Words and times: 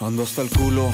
Ando 0.00 0.22
hasta 0.22 0.40
el 0.40 0.48
culo. 0.48 0.90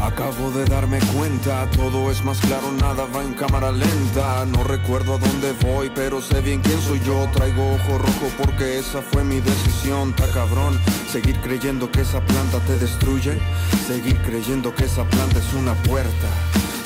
Acabo 0.00 0.52
de 0.52 0.64
darme 0.64 1.00
cuenta, 1.16 1.68
todo 1.70 2.08
es 2.12 2.22
más 2.24 2.38
claro, 2.38 2.70
nada 2.70 3.04
va 3.14 3.24
en 3.24 3.34
cámara 3.34 3.72
lenta. 3.72 4.46
No 4.46 4.62
recuerdo 4.62 5.14
a 5.14 5.18
dónde 5.18 5.52
voy, 5.64 5.90
pero 5.92 6.22
sé 6.22 6.40
bien 6.40 6.60
quién 6.60 6.80
soy 6.80 7.00
yo. 7.00 7.28
Traigo 7.32 7.74
ojo 7.74 7.98
rojo 7.98 8.30
porque 8.40 8.78
esa 8.78 9.02
fue 9.02 9.24
mi 9.24 9.40
decisión. 9.40 10.14
Ta 10.14 10.28
cabrón, 10.30 10.78
seguir 11.10 11.40
creyendo 11.40 11.90
que 11.90 12.02
esa 12.02 12.24
planta 12.24 12.60
te 12.60 12.78
destruye. 12.78 13.40
Seguir 13.88 14.16
creyendo 14.22 14.72
que 14.72 14.84
esa 14.84 15.02
planta 15.04 15.40
es 15.40 15.52
una 15.54 15.74
puerta. 15.82 16.28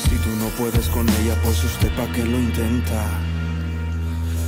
Si 0.03 0.17
tú 0.17 0.31
no 0.39 0.47
puedes 0.57 0.89
con 0.89 1.07
ella, 1.21 1.37
pues 1.45 1.63
usted 1.65 1.95
pa' 1.95 2.11
qué 2.15 2.25
lo 2.25 2.39
intenta. 2.39 3.05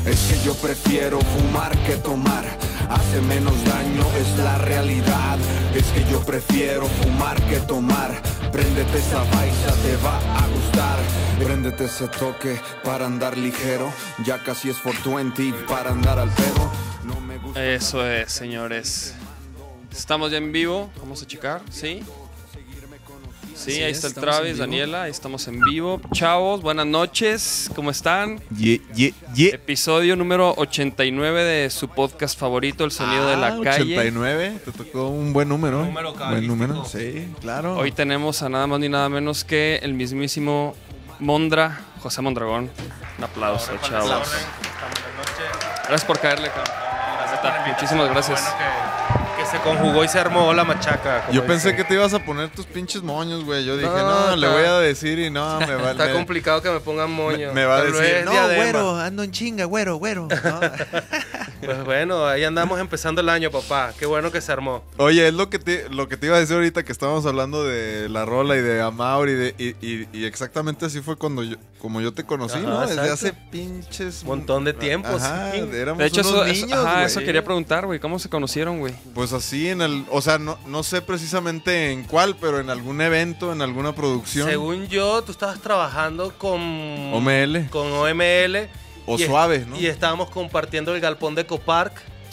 Es 0.06 0.20
que 0.30 0.44
yo 0.44 0.54
prefiero 0.54 1.18
fumar 1.20 1.76
que 1.84 1.96
tomar. 1.96 2.44
Hace 2.90 3.22
menos 3.22 3.54
daño, 3.64 4.04
es 4.18 4.38
la 4.38 4.58
realidad. 4.58 5.38
Es 5.74 5.84
que 5.86 6.04
yo 6.10 6.20
prefiero 6.20 6.86
fumar 6.86 7.40
que 7.48 7.58
tomar. 7.60 8.10
Préndete 8.52 8.98
esa 8.98 9.24
baisa, 9.24 9.74
te 9.82 9.96
va 10.04 10.18
a 10.18 10.46
gustar. 10.48 10.98
Préndete 11.42 11.86
ese 11.86 12.08
toque 12.08 12.60
para 12.84 13.06
andar 13.06 13.38
ligero. 13.38 13.90
Ya 14.24 14.42
casi 14.42 14.68
es 14.68 14.76
420 14.76 15.66
para 15.66 15.90
andar 15.90 16.18
al 16.18 16.30
pedo. 16.30 16.70
No 17.04 17.18
me 17.20 17.38
gusta. 17.38 17.64
Eso 17.64 18.06
es, 18.06 18.30
señores. 18.30 19.14
Estamos 19.90 20.30
ya 20.30 20.36
en 20.36 20.52
vivo. 20.52 20.90
Vamos 21.00 21.22
a 21.22 21.26
checar, 21.26 21.62
¿sí? 21.70 22.02
Sí, 23.64 23.70
Así 23.72 23.82
ahí 23.82 23.90
es, 23.92 24.04
está 24.04 24.08
el 24.08 24.14
Travis. 24.26 24.58
Daniela, 24.58 25.04
ahí 25.04 25.10
estamos 25.10 25.48
en 25.48 25.58
vivo. 25.60 25.98
Chavos, 26.12 26.60
buenas 26.60 26.84
noches, 26.84 27.70
¿cómo 27.74 27.90
están? 27.90 28.38
Ye, 28.54 28.82
ye, 28.94 29.14
ye. 29.34 29.54
Episodio 29.54 30.16
número 30.16 30.52
89 30.58 31.44
de 31.44 31.70
su 31.70 31.88
podcast 31.88 32.38
favorito, 32.38 32.84
El 32.84 32.90
Sonido 32.90 33.26
de 33.26 33.38
la 33.38 33.46
Ah, 33.46 33.58
Calle. 33.64 33.94
89, 33.96 34.58
te 34.66 34.72
tocó 34.72 35.08
un 35.08 35.32
buen 35.32 35.48
número. 35.48 35.82
Número 35.82 36.12
buen 36.12 36.46
número, 36.46 36.84
sí, 36.84 37.26
claro. 37.40 37.76
Hoy 37.76 37.90
tenemos 37.90 38.42
a 38.42 38.50
nada 38.50 38.66
más 38.66 38.80
ni 38.80 38.90
nada 38.90 39.08
menos 39.08 39.44
que 39.44 39.80
el 39.82 39.94
mismísimo 39.94 40.74
Mondra, 41.18 41.80
José 42.00 42.20
Mondragón. 42.20 42.70
Un 43.16 43.24
aplauso, 43.24 43.72
chavos. 43.80 44.08
Buenas 44.08 44.28
noches. 44.28 44.46
Gracias 45.88 46.04
por 46.04 46.18
caerle, 46.20 46.48
cabrón. 46.48 47.64
Muchísimas 47.72 48.10
gracias. 48.10 48.44
Se 49.54 49.60
conjugó 49.60 50.02
y 50.04 50.08
se 50.08 50.18
armó 50.18 50.52
la 50.52 50.64
machaca. 50.64 51.30
Yo 51.30 51.46
pensé 51.46 51.76
que 51.76 51.84
te 51.84 51.94
ibas 51.94 52.12
a 52.12 52.18
poner 52.24 52.48
tus 52.50 52.66
pinches 52.66 53.02
moños, 53.02 53.44
güey. 53.44 53.64
Yo 53.64 53.76
dije, 53.76 53.88
No, 53.88 54.30
no, 54.30 54.36
le 54.36 54.48
voy 54.48 54.64
a 54.64 54.78
decir 54.80 55.18
y 55.20 55.30
no, 55.30 55.60
me 55.60 55.74
va 55.76 55.90
Está 55.92 56.06
me- 56.06 56.12
complicado 56.12 56.60
que 56.60 56.70
me 56.70 56.80
pongan 56.80 57.10
moño. 57.12 57.48
me, 57.48 57.54
me 57.54 57.64
va 57.64 57.76
a 57.76 57.84
decir, 57.84 58.24
no, 58.24 58.32
diadema. 58.32 58.62
güero, 58.62 58.96
ando 58.98 59.22
en 59.22 59.30
chinga, 59.30 59.64
güero, 59.66 59.96
güero. 59.96 60.26
¿no? 60.28 60.60
Pues 61.64 61.82
bueno, 61.82 62.26
ahí 62.26 62.44
andamos 62.44 62.78
empezando 62.78 63.22
el 63.22 63.28
año, 63.30 63.50
papá. 63.50 63.94
Qué 63.98 64.04
bueno 64.04 64.30
que 64.30 64.42
se 64.42 64.52
armó. 64.52 64.84
Oye, 64.98 65.28
es 65.28 65.32
lo 65.32 65.48
que, 65.48 65.58
te, 65.58 65.88
lo 65.88 66.08
que 66.08 66.18
te 66.18 66.26
iba 66.26 66.36
a 66.36 66.40
decir 66.40 66.56
ahorita 66.56 66.82
que 66.84 66.92
estábamos 66.92 67.24
hablando 67.24 67.64
de 67.64 68.10
la 68.10 68.26
rola 68.26 68.54
y 68.56 68.60
de 68.60 68.82
Amauri 68.82 69.32
y, 69.32 69.34
de, 69.34 69.54
y, 69.56 69.86
y- 69.86 70.08
y 70.12 70.24
exactamente 70.26 70.84
así 70.84 71.00
fue 71.00 71.16
cuando 71.16 71.42
yo, 71.42 71.56
como 71.80 72.02
yo 72.02 72.12
te 72.12 72.24
conocí, 72.24 72.58
Ajá, 72.58 72.66
¿no? 72.66 72.80
Desde 72.82 72.94
exacto. 72.96 73.14
hace 73.14 73.32
pinches... 73.50 74.24
Montón 74.24 74.64
de 74.64 74.74
tiempo, 74.74 75.08
Ajá, 75.08 75.52
sí. 75.52 75.64
éramos 75.72 76.00
De 76.00 76.06
hecho, 76.06 76.20
eso, 76.20 76.34
unos 76.34 76.48
eso- 76.48 76.66
niños, 76.66 76.78
ajá, 76.84 76.92
güey. 76.96 77.06
eso 77.06 77.20
quería 77.20 77.42
preguntar, 77.44 77.86
güey. 77.86 77.98
¿Cómo 77.98 78.18
se 78.18 78.28
conocieron, 78.28 78.80
güey? 78.80 78.92
Pues 79.14 79.32
así 79.32 79.43
en 79.52 79.82
el, 79.82 80.04
o 80.10 80.20
sea, 80.20 80.38
no, 80.38 80.58
no 80.66 80.82
sé 80.82 81.02
precisamente 81.02 81.92
en 81.92 82.04
cuál, 82.04 82.36
pero 82.36 82.60
en 82.60 82.70
algún 82.70 83.00
evento, 83.00 83.52
en 83.52 83.62
alguna 83.62 83.94
producción. 83.94 84.48
Según 84.48 84.88
yo, 84.88 85.22
tú 85.22 85.32
estabas 85.32 85.60
trabajando 85.60 86.32
con 86.38 86.60
OML. 87.12 87.68
Con 87.70 87.90
OML. 87.92 88.68
O 89.06 89.18
y 89.18 89.22
es- 89.22 89.28
suave, 89.28 89.64
¿no? 89.68 89.76
Y 89.78 89.86
estábamos 89.86 90.30
compartiendo 90.30 90.94
el 90.94 91.00
galpón 91.00 91.34
de 91.34 91.44
Copark. 91.46 91.92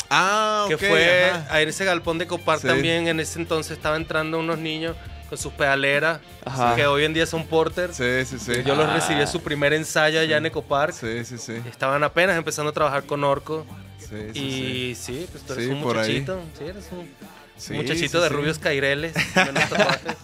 Ah, 0.10 0.66
que 0.68 0.78
fue 0.78 1.32
ajá. 1.32 1.48
a 1.56 1.62
ese 1.62 1.86
galpón 1.86 2.18
de 2.18 2.28
Copark 2.28 2.62
Sí. 2.62 2.68
también. 2.68 3.08
En 3.08 3.20
ese 3.20 3.40
entonces 3.40 3.72
estaba 3.78 3.96
entrando 3.96 4.40
unos 4.40 4.58
niños 4.58 4.96
con 5.30 5.38
sus 5.38 5.54
pedaleras. 5.54 6.20
Ajá. 6.44 6.76
Que 6.76 6.86
hoy 6.88 7.06
en 7.06 7.14
día 7.14 7.26
son 7.26 7.46
porters. 7.46 7.96
Sí, 7.96 8.26
sí, 8.26 8.38
sí. 8.40 8.62
Yo 8.66 8.76
los 8.76 8.88
Ah. 8.88 8.94
recibí 8.96 9.22
en 9.22 9.28
su 9.28 9.42
primer 9.42 9.72
ensayo 9.74 10.20
allá 10.20 10.38
en 10.38 10.46
Ecopark. 10.48 10.94
Sí, 10.94 11.24
sí, 11.24 11.38
sí. 11.38 11.54
Estaban 11.70 12.04
apenas 12.04 12.38
empezando 12.38 12.72
a 12.72 12.74
trabajar 12.74 13.04
con 13.06 13.24
Orco. 13.24 13.66
Sí, 14.12 14.18
sí, 14.34 14.40
y 14.40 14.96
sí, 14.96 15.28
pues 15.32 15.44
tú 15.46 15.54
eres 15.54 15.66
Sí, 15.66 15.72
un 15.72 15.82
por 15.82 15.98
ahí. 15.98 16.20
muchachito. 16.20 16.42
Sí, 16.58 16.64
eres 16.66 16.86
un 16.92 17.10
sí. 17.58 17.74
muchachito 17.74 18.18
Sí, 18.18 18.24
de 18.24 18.28
sí, 18.30 18.34
rubios 18.36 18.60
caireles. 18.60 19.14
tatuajes. 19.34 20.18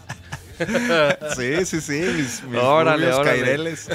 Sí, 1.35 1.65
sí, 1.65 1.81
sí. 1.81 1.93
Mis, 2.15 2.43
mis 2.43 2.61
Órale, 2.61 3.05
rubios 3.05 3.19
órale. 3.19 3.39
caireles. 3.41 3.87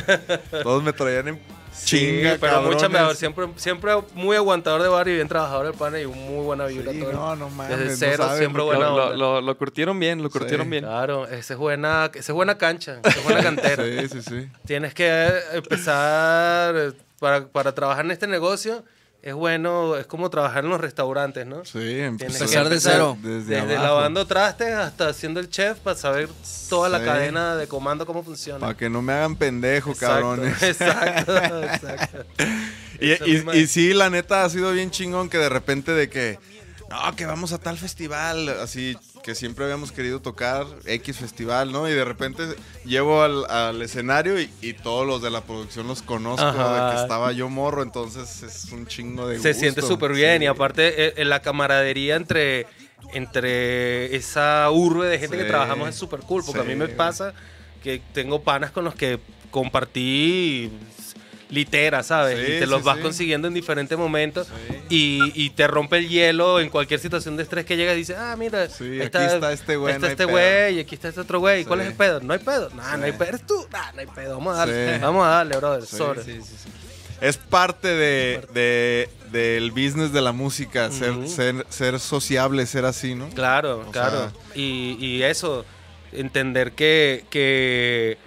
Todos 0.62 0.82
me 0.82 0.92
traían 0.92 1.28
en 1.28 1.62
Sí, 1.74 1.96
chinga, 1.98 2.36
pero 2.38 2.62
mucha 2.62 2.88
mejor. 2.88 3.16
Siempre, 3.16 3.48
siempre 3.56 3.92
muy 4.14 4.36
aguantador 4.36 4.82
de 4.82 4.88
barrio 4.88 5.14
y 5.14 5.16
bien 5.16 5.28
trabajador 5.28 5.66
el 5.66 5.72
pana 5.72 5.98
y 6.00 6.06
muy 6.06 6.44
buena 6.44 6.66
vibra. 6.66 6.92
Sí, 6.92 7.00
todo. 7.00 7.12
no, 7.12 7.34
no 7.36 7.48
mames. 7.50 7.78
Desde 7.78 7.90
no 7.92 7.96
cero, 7.96 8.24
sabes 8.24 8.38
siempre 8.38 8.62
buena 8.62 8.90
Lo, 8.90 8.94
onda. 9.06 9.16
lo- 9.16 9.40
lo 9.40 9.58
curtieron 9.58 9.98
bien, 9.98 10.22
lo 10.22 10.28
curtieron 10.30 10.66
Sí. 10.66 10.70
bien. 10.70 10.84
Claro, 10.84 11.26
esa 11.26 11.54
es 11.54 11.58
buena, 11.58 12.10
esa 12.14 12.18
es 12.32 12.32
buena 12.32 12.58
cancha, 12.58 12.98
esa 13.02 13.18
es 13.18 13.24
buena 13.24 13.42
cantera. 13.42 13.84
Sí, 13.84 14.08
sí, 14.08 14.22
sí. 14.22 14.48
Tienes 14.66 14.92
que 14.94 15.32
empezar 15.54 16.74
eh, 16.76 16.92
para, 17.18 17.46
para 17.48 17.74
trabajar 17.74 18.04
en 18.04 18.10
este 18.10 18.26
negocio. 18.26 18.84
Es 19.22 19.34
bueno, 19.34 19.96
es 19.96 20.06
como 20.06 20.30
trabajar 20.30 20.64
en 20.64 20.70
los 20.70 20.80
restaurantes, 20.80 21.46
¿no? 21.46 21.64
Sí, 21.64 22.00
empezar 22.00 22.68
de 22.68 22.80
cero. 22.80 23.16
Desde, 23.22 23.64
lavando 23.78 24.26
trastes 24.26 24.74
hasta 24.74 25.12
siendo 25.12 25.38
el 25.38 25.48
chef 25.48 25.78
para 25.78 25.96
saber 25.96 26.28
toda 26.68 26.88
la 26.88 27.04
cadena 27.04 27.54
de 27.54 27.68
comando 27.68 28.04
cómo 28.04 28.24
funciona. 28.24 28.58
Para 28.58 28.76
que 28.76 28.90
no 28.90 29.00
me 29.00 29.12
hagan 29.12 29.36
pendejo, 29.36 29.92
Exacto, 29.92 30.14
cabrones. 30.14 30.62
Exacto, 30.62 31.62
exacto. 31.62 32.24
Y 33.00 33.66
sí, 33.66 33.92
la 33.94 34.10
neta 34.10 34.44
ha 34.44 34.50
sido 34.50 34.70
bien 34.70 34.92
chingón 34.92 35.28
que 35.28 35.38
de 35.38 35.48
repente 35.48 35.90
de 35.92 36.08
que, 36.08 36.38
no, 36.92 37.16
que 37.16 37.26
vamos 37.26 37.52
a 37.52 37.58
tal 37.58 37.78
festival, 37.78 38.48
así 38.60 38.96
que 39.22 39.34
siempre 39.34 39.64
habíamos 39.64 39.92
querido 39.92 40.20
tocar 40.20 40.66
X 40.84 41.16
festival, 41.18 41.72
¿no? 41.72 41.88
Y 41.88 41.92
de 41.92 42.04
repente 42.04 42.42
llevo 42.84 43.22
al, 43.22 43.48
al 43.50 43.80
escenario 43.82 44.38
y, 44.40 44.50
y 44.60 44.74
todos 44.74 45.06
los 45.06 45.22
de 45.22 45.30
la 45.30 45.40
producción 45.40 45.88
los 45.88 46.02
conozco, 46.02 46.44
Ajá. 46.44 46.90
de 46.90 46.94
que 46.96 47.02
estaba 47.02 47.32
yo 47.32 47.48
morro, 47.48 47.82
entonces 47.82 48.42
es 48.42 48.70
un 48.72 48.86
chingo 48.86 49.26
de 49.26 49.38
Se 49.38 49.48
gusto. 49.50 49.60
siente 49.60 49.82
súper 49.82 50.12
bien 50.12 50.38
Sí. 50.38 50.44
y 50.44 50.46
aparte 50.48 51.06
eh, 51.08 51.14
eh, 51.16 51.24
la 51.24 51.40
camaradería 51.40 52.16
entre, 52.16 52.66
entre 53.14 54.14
esa 54.16 54.70
urbe 54.70 55.06
de 55.08 55.18
gente 55.18 55.36
que 55.38 55.44
trabajamos 55.44 55.88
es 55.88 55.94
súper 55.94 56.20
cool, 56.20 56.42
porque 56.44 56.60
a 56.60 56.64
mí 56.64 56.74
me 56.74 56.88
pasa 56.88 57.32
que 57.82 58.00
tengo 58.12 58.42
panas 58.42 58.70
con 58.70 58.84
los 58.84 58.94
que 58.94 59.18
compartí 59.50 60.70
litera, 61.52 62.02
¿sabes? 62.02 62.38
Sí, 62.44 62.52
y 62.54 62.58
te 62.60 62.66
los 62.66 62.80
sí, 62.80 62.86
vas 62.86 62.96
sí. 62.96 63.02
consiguiendo 63.02 63.46
en 63.46 63.54
diferentes 63.54 63.96
momentos 63.96 64.48
y, 64.88 65.20
y 65.34 65.50
te 65.50 65.66
rompe 65.68 65.98
el 65.98 66.08
hielo 66.08 66.58
en 66.58 66.70
cualquier 66.70 66.98
situación 66.98 67.36
de 67.36 67.42
estrés 67.44 67.64
que 67.66 67.76
llega 67.76 67.92
y 67.92 67.98
dices, 67.98 68.16
ah, 68.18 68.34
mira, 68.36 68.68
Sí, 68.68 69.00
aquí 69.00 69.18
está 69.18 69.52
este 69.52 69.76
güey, 69.76 69.94
Está 69.94 70.06
no 70.06 70.10
este 70.12 70.24
pedo". 70.26 70.30
güey 70.30 70.76
y 70.76 70.80
aquí 70.80 70.94
está 70.94 71.08
este 71.08 71.20
otro 71.20 71.38
güey. 71.40 71.60
¿Y 71.60 71.64
¿Cuál 71.64 71.82
es 71.82 71.88
el 71.88 71.94
pedo? 71.94 72.20
No 72.20 72.32
hay 72.32 72.38
pedo. 72.40 72.70
Nah, 72.70 72.96
no 72.96 73.04
hay 73.04 73.12
pedo. 73.12 73.28
¿Eres 73.28 73.46
tú? 73.46 73.66
Nah, 73.70 73.92
no 73.92 74.00
hay 74.00 74.06
pedo. 74.06 74.38
Vamos 74.38 74.54
a 74.54 74.58
darle. 74.58 74.98
Vamos 74.98 75.24
a 75.26 75.28
darle, 75.28 75.56
brother. 75.58 75.86
Sí, 75.86 75.96
Sobre. 75.96 76.22
Es 77.20 77.36
parte 77.36 77.86
de, 77.88 78.44
de- 78.52 79.08
del 79.30 79.70
business 79.70 80.12
de 80.12 80.20
la 80.22 80.32
música, 80.32 80.90
ser, 80.90 81.28
ser, 81.28 81.64
ser 81.68 82.00
sociable, 82.00 82.66
ser 82.66 82.84
así, 82.84 83.14
¿no? 83.14 83.28
Claro, 83.28 83.84
O 83.86 83.90
claro. 83.92 84.30
sea- 84.30 84.32
y, 84.56 84.96
y 84.98 85.22
eso, 85.22 85.64
entender 86.12 86.72
que, 86.72 87.24
que 87.30 88.18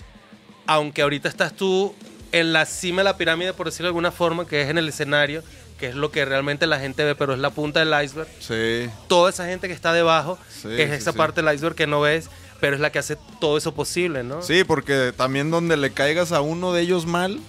aunque 0.66 1.02
ahorita 1.02 1.28
estás 1.28 1.54
tú 1.56 1.94
en 2.32 2.54
la 2.54 2.66
cima 2.66 3.00
de 3.02 3.06
la 3.06 3.18
pirámide, 3.18 3.54
por 3.54 3.66
decirlo 3.68 3.86
de 3.88 3.90
alguna 3.90 4.12
forma, 4.12 4.46
que 4.48 4.62
es 4.62 4.70
en 4.70 4.78
el 4.78 4.88
escenario, 4.90 5.44
que 5.80 5.88
es 5.90 5.96
lo 5.96 6.12
que 6.12 6.24
realmente 6.26 6.68
la 6.68 6.80
gente 6.80 7.04
ve, 7.04 7.16
pero 7.16 7.34
es 7.34 7.40
la 7.40 7.50
punta 7.50 7.84
del 7.84 8.04
iceberg, 8.04 8.28
Sí. 8.40 8.90
toda 9.08 9.30
esa 9.30 9.46
gente 9.46 9.68
que 9.68 9.74
está 9.74 9.92
debajo 9.94 10.38
Sí, 10.50 10.70
es 10.72 10.90
sí, 10.90 10.96
esa 10.96 11.12
sí. 11.12 11.18
parte 11.18 11.42
del 11.42 11.54
iceberg 11.54 11.76
que 11.76 11.88
no 11.88 12.02
ves, 12.02 12.30
pero 12.62 12.76
es 12.76 12.82
la 12.82 12.92
que 12.92 13.00
hace 13.00 13.18
todo 13.42 13.58
eso 13.58 13.74
posible, 13.76 14.24
¿no? 14.24 14.42
Sí, 14.42 14.64
porque 14.64 15.14
también 15.16 15.52
donde 15.52 15.76
le 15.78 15.92
caigas 15.92 16.32
a 16.32 16.40
uno 16.42 16.72
de 16.74 16.82
ellos 16.82 17.06
mal, 17.06 17.40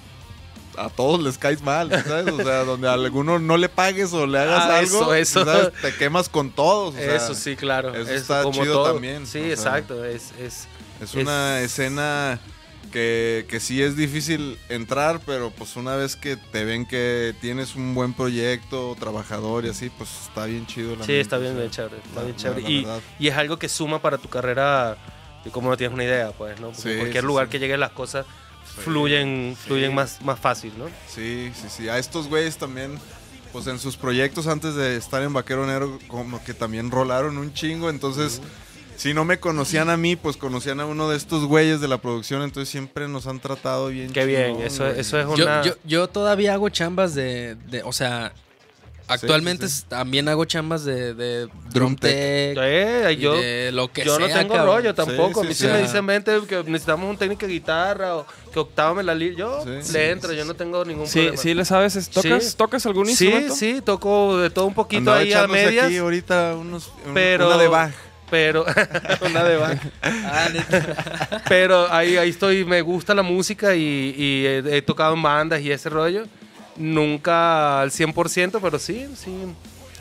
a 0.76 0.90
todos 0.90 1.22
les 1.22 1.38
caes 1.38 1.62
mal, 1.62 1.88
¿sabes? 2.04 2.34
O 2.34 2.36
sea, 2.36 2.64
donde 2.64 2.88
a 2.88 2.92
alguno 2.92 3.38
no 3.38 3.56
le 3.56 3.68
pagues 3.70 4.12
o 4.12 4.26
le 4.26 4.38
hagas 4.40 4.64
Ah, 4.64 4.78
algo, 4.78 5.14
eso, 5.14 5.40
eso. 5.40 5.44
¿sabes? 5.44 5.72
te 5.80 5.94
quemas 5.94 6.28
con 6.28 6.50
todos. 6.50 6.94
o 6.94 6.98
sea, 6.98 7.14
eso 7.16 7.34
sí, 7.34 7.56
claro. 7.56 7.94
eso 7.94 8.10
es 8.10 8.22
está 8.22 8.42
como 8.42 8.60
chido 8.62 8.74
todo. 8.74 8.92
también, 8.92 9.26
Sí, 9.26 9.38
o 9.38 9.42
sea. 9.42 9.52
exacto. 9.78 10.04
Es, 10.04 10.32
es, 10.38 10.66
Es 11.00 11.14
una 11.14 11.60
escena 11.60 12.40
que, 12.86 13.46
que 13.48 13.60
sí 13.60 13.82
es 13.82 13.96
difícil 13.96 14.58
entrar, 14.68 15.20
pero 15.26 15.50
pues 15.50 15.76
una 15.76 15.96
vez 15.96 16.16
que 16.16 16.36
te 16.36 16.64
ven 16.64 16.86
que 16.86 17.34
tienes 17.40 17.74
un 17.76 17.94
buen 17.94 18.12
proyecto, 18.14 18.96
trabajador 18.98 19.64
y 19.66 19.68
así, 19.70 19.90
pues 19.90 20.08
está 20.28 20.46
bien 20.46 20.66
chido. 20.66 20.96
La 20.96 21.04
Sí, 21.04 21.14
está 21.14 21.38
bien, 21.38 21.52
o 21.52 21.54
sea, 21.54 21.60
bien 21.60 21.70
chévere. 21.70 21.96
Está 21.98 22.20
la- 22.20 22.24
bien 22.24 22.36
chévere. 22.36 22.62
la 22.62 23.00
y, 23.18 23.28
es 23.28 23.34
algo 23.36 23.58
que 23.58 23.68
suma 23.68 24.00
para 24.00 24.18
tu 24.18 24.28
carrera 24.28 24.96
y 25.44 25.50
como 25.50 25.68
no 25.70 25.76
tienes 25.76 25.94
una 25.94 26.04
idea, 26.04 26.32
pues, 26.32 26.58
¿no? 26.60 26.68
Porque 26.68 26.82
Sí, 26.82 26.90
en 26.90 26.98
cualquier 26.98 27.22
sí, 27.22 27.26
lugar 27.26 27.46
sí. 27.46 27.50
que 27.52 27.58
lleguen 27.58 27.80
las 27.80 27.92
cosas 27.92 28.26
fluyen, 28.84 29.56
fluyen 29.66 29.94
más, 29.94 30.20
más 30.22 30.38
fácil, 30.38 30.72
¿no? 30.78 30.86
Sí, 31.08 31.50
sí, 31.54 31.68
sí. 31.68 31.88
A 31.88 31.98
estos 31.98 32.28
güeyes 32.28 32.56
también, 32.58 32.98
pues 33.52 33.66
en 33.68 33.78
sus 33.78 33.96
proyectos 33.96 34.46
antes 34.46 34.74
de 34.74 34.96
estar 34.96 35.22
en 35.22 35.32
Vaquero 35.32 35.66
Negro, 35.66 35.98
como 36.08 36.42
que 36.44 36.52
también 36.54 36.90
rolaron 36.90 37.38
un 37.38 37.52
chingo. 37.54 37.88
Entonces, 37.90 38.42
si 38.96 39.14
no 39.14 39.24
me 39.24 39.38
conocían 39.38 39.90
a 39.90 39.96
mí, 39.96 40.16
pues 40.16 40.36
conocían 40.36 40.80
a 40.80 40.86
uno 40.86 41.08
de 41.08 41.16
estos 41.16 41.44
güeyes 41.44 41.80
de 41.80 41.88
la 41.88 41.98
producción. 41.98 42.42
Entonces 42.42 42.68
siempre 42.68 43.08
nos 43.08 43.26
han 43.26 43.40
tratado 43.40 43.88
bien. 43.88 44.12
Qué 44.12 44.24
bien, 44.26 44.60
eso, 44.62 44.84
güey. 44.84 44.98
eso 45.00 45.18
es 45.20 45.26
una... 45.26 45.62
yo, 45.62 45.74
yo 45.84 46.08
todavía 46.08 46.54
hago 46.54 46.68
chambas 46.68 47.14
de, 47.14 47.54
de- 47.70 47.82
o 47.82 47.92
sea, 47.92 48.32
Actualmente 49.08 49.68
sí, 49.68 49.76
sí. 49.82 49.84
también 49.88 50.28
hago 50.28 50.44
chambas 50.46 50.84
de, 50.84 51.14
de 51.14 51.48
Drum 51.72 51.94
tech. 51.94 52.58
Eh, 52.60 53.16
yo, 53.20 53.34
de 53.34 53.70
lo 53.70 53.92
que 53.92 54.04
yo 54.04 54.18
no 54.18 54.26
tengo 54.26 54.54
cabrón. 54.54 54.66
rollo 54.78 54.94
tampoco. 54.96 55.42
Sí, 55.42 55.46
a 55.46 55.48
mí 55.48 55.54
sí, 55.54 55.60
si 55.62 55.66
sí. 55.68 55.72
me 55.72 55.82
dicen, 55.82 56.06
vente, 56.06 56.40
que 56.48 56.56
necesitamos 56.64 57.08
un 57.08 57.16
técnico 57.16 57.46
de 57.46 57.52
guitarra 57.52 58.16
o 58.16 58.26
que 58.52 58.58
octávame 58.58 59.04
la 59.04 59.14
li 59.14 59.36
yo 59.36 59.62
Sí, 59.62 59.68
le 59.68 59.82
sí, 59.84 59.96
entro, 59.96 60.32
yo 60.32 60.44
no 60.44 60.54
tengo 60.54 60.84
ningún 60.84 61.06
Sí, 61.06 61.20
problema. 61.20 61.36
sí 61.36 61.54
le 61.54 61.64
sabes. 61.64 62.10
¿Tocas, 62.10 62.44
Sí. 62.50 62.56
¿tocas 62.56 62.84
algún 62.86 63.06
sí, 63.06 63.26
instrumento? 63.26 63.54
sí, 63.54 63.80
toco 63.84 64.38
de 64.38 64.50
todo 64.50 64.66
un 64.66 64.74
poquito 64.74 64.98
Andaba 64.98 65.18
ahí 65.18 65.32
a 65.32 65.46
medias. 65.46 65.86
aquí 65.86 65.98
ahorita 65.98 66.56
unos, 66.56 66.90
un- 67.06 67.14
pero 67.14 67.46
una 67.46 67.58
de 67.58 67.68
Bach. 67.68 67.92
Pero 68.30 68.64
una 69.20 69.44
de 69.44 69.56
Bach. 69.56 69.78
Ah, 70.02 70.48
neta. 70.52 71.42
pero 71.48 71.92
ahí 71.92 72.16
ahí 72.16 72.30
estoy 72.30 72.64
me 72.64 72.80
gusta 72.82 73.14
la 73.14 73.22
música 73.22 73.74
y, 73.74 74.14
y 74.16 74.46
he, 74.46 74.76
he 74.78 74.82
tocado 74.82 75.14
en 75.14 75.22
bandas 75.22 75.60
y 75.60 75.70
ese 75.70 75.88
rollo 75.88 76.24
nunca 76.76 77.80
al 77.80 77.90
100% 77.90 78.58
pero 78.60 78.78
sí 78.78 79.06
sí 79.16 79.30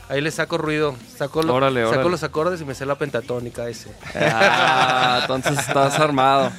ahí 0.10 0.22
le 0.22 0.30
saco 0.32 0.58
ruido 0.58 0.96
saco, 1.18 1.42
lo- 1.44 1.54
Órale, 1.56 1.82
saco 1.84 1.94
órale. 1.96 2.10
los 2.12 2.24
acordes 2.24 2.62
y 2.62 2.66
me 2.66 2.76
sé 2.76 2.86
la 2.86 2.96
pentatónica 2.96 3.68
ese 3.70 3.90
Ah, 4.16 5.20
entonces 5.22 5.58
estás 5.60 6.00
armado. 6.00 6.52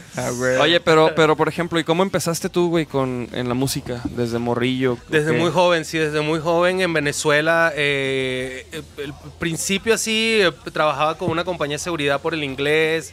Oye, 0.60 0.80
pero, 0.80 1.14
pero 1.14 1.36
por 1.36 1.48
ejemplo, 1.48 1.78
¿y 1.78 1.84
cómo 1.84 2.02
empezaste 2.02 2.48
tú, 2.48 2.68
güey, 2.70 2.86
con 2.86 3.28
en 3.32 3.48
la 3.48 3.54
música? 3.54 4.00
Desde 4.04 4.38
morrillo. 4.38 4.98
Desde 5.08 5.32
muy 5.32 5.50
joven, 5.50 5.84
sí, 5.84 5.98
desde 5.98 6.20
muy 6.20 6.40
joven 6.40 6.80
en 6.80 6.92
Venezuela. 6.92 7.72
eh, 7.74 8.66
el, 8.98 9.14
principio 9.38 9.94
así, 9.94 10.38
eh, 10.42 10.52
trabajaba 10.72 11.16
con 11.18 11.30
una 11.30 11.44
compañía 11.44 11.74
de 11.76 11.80
seguridad 11.82 12.20
por 12.20 12.34
el 12.34 12.42
inglés. 12.44 13.12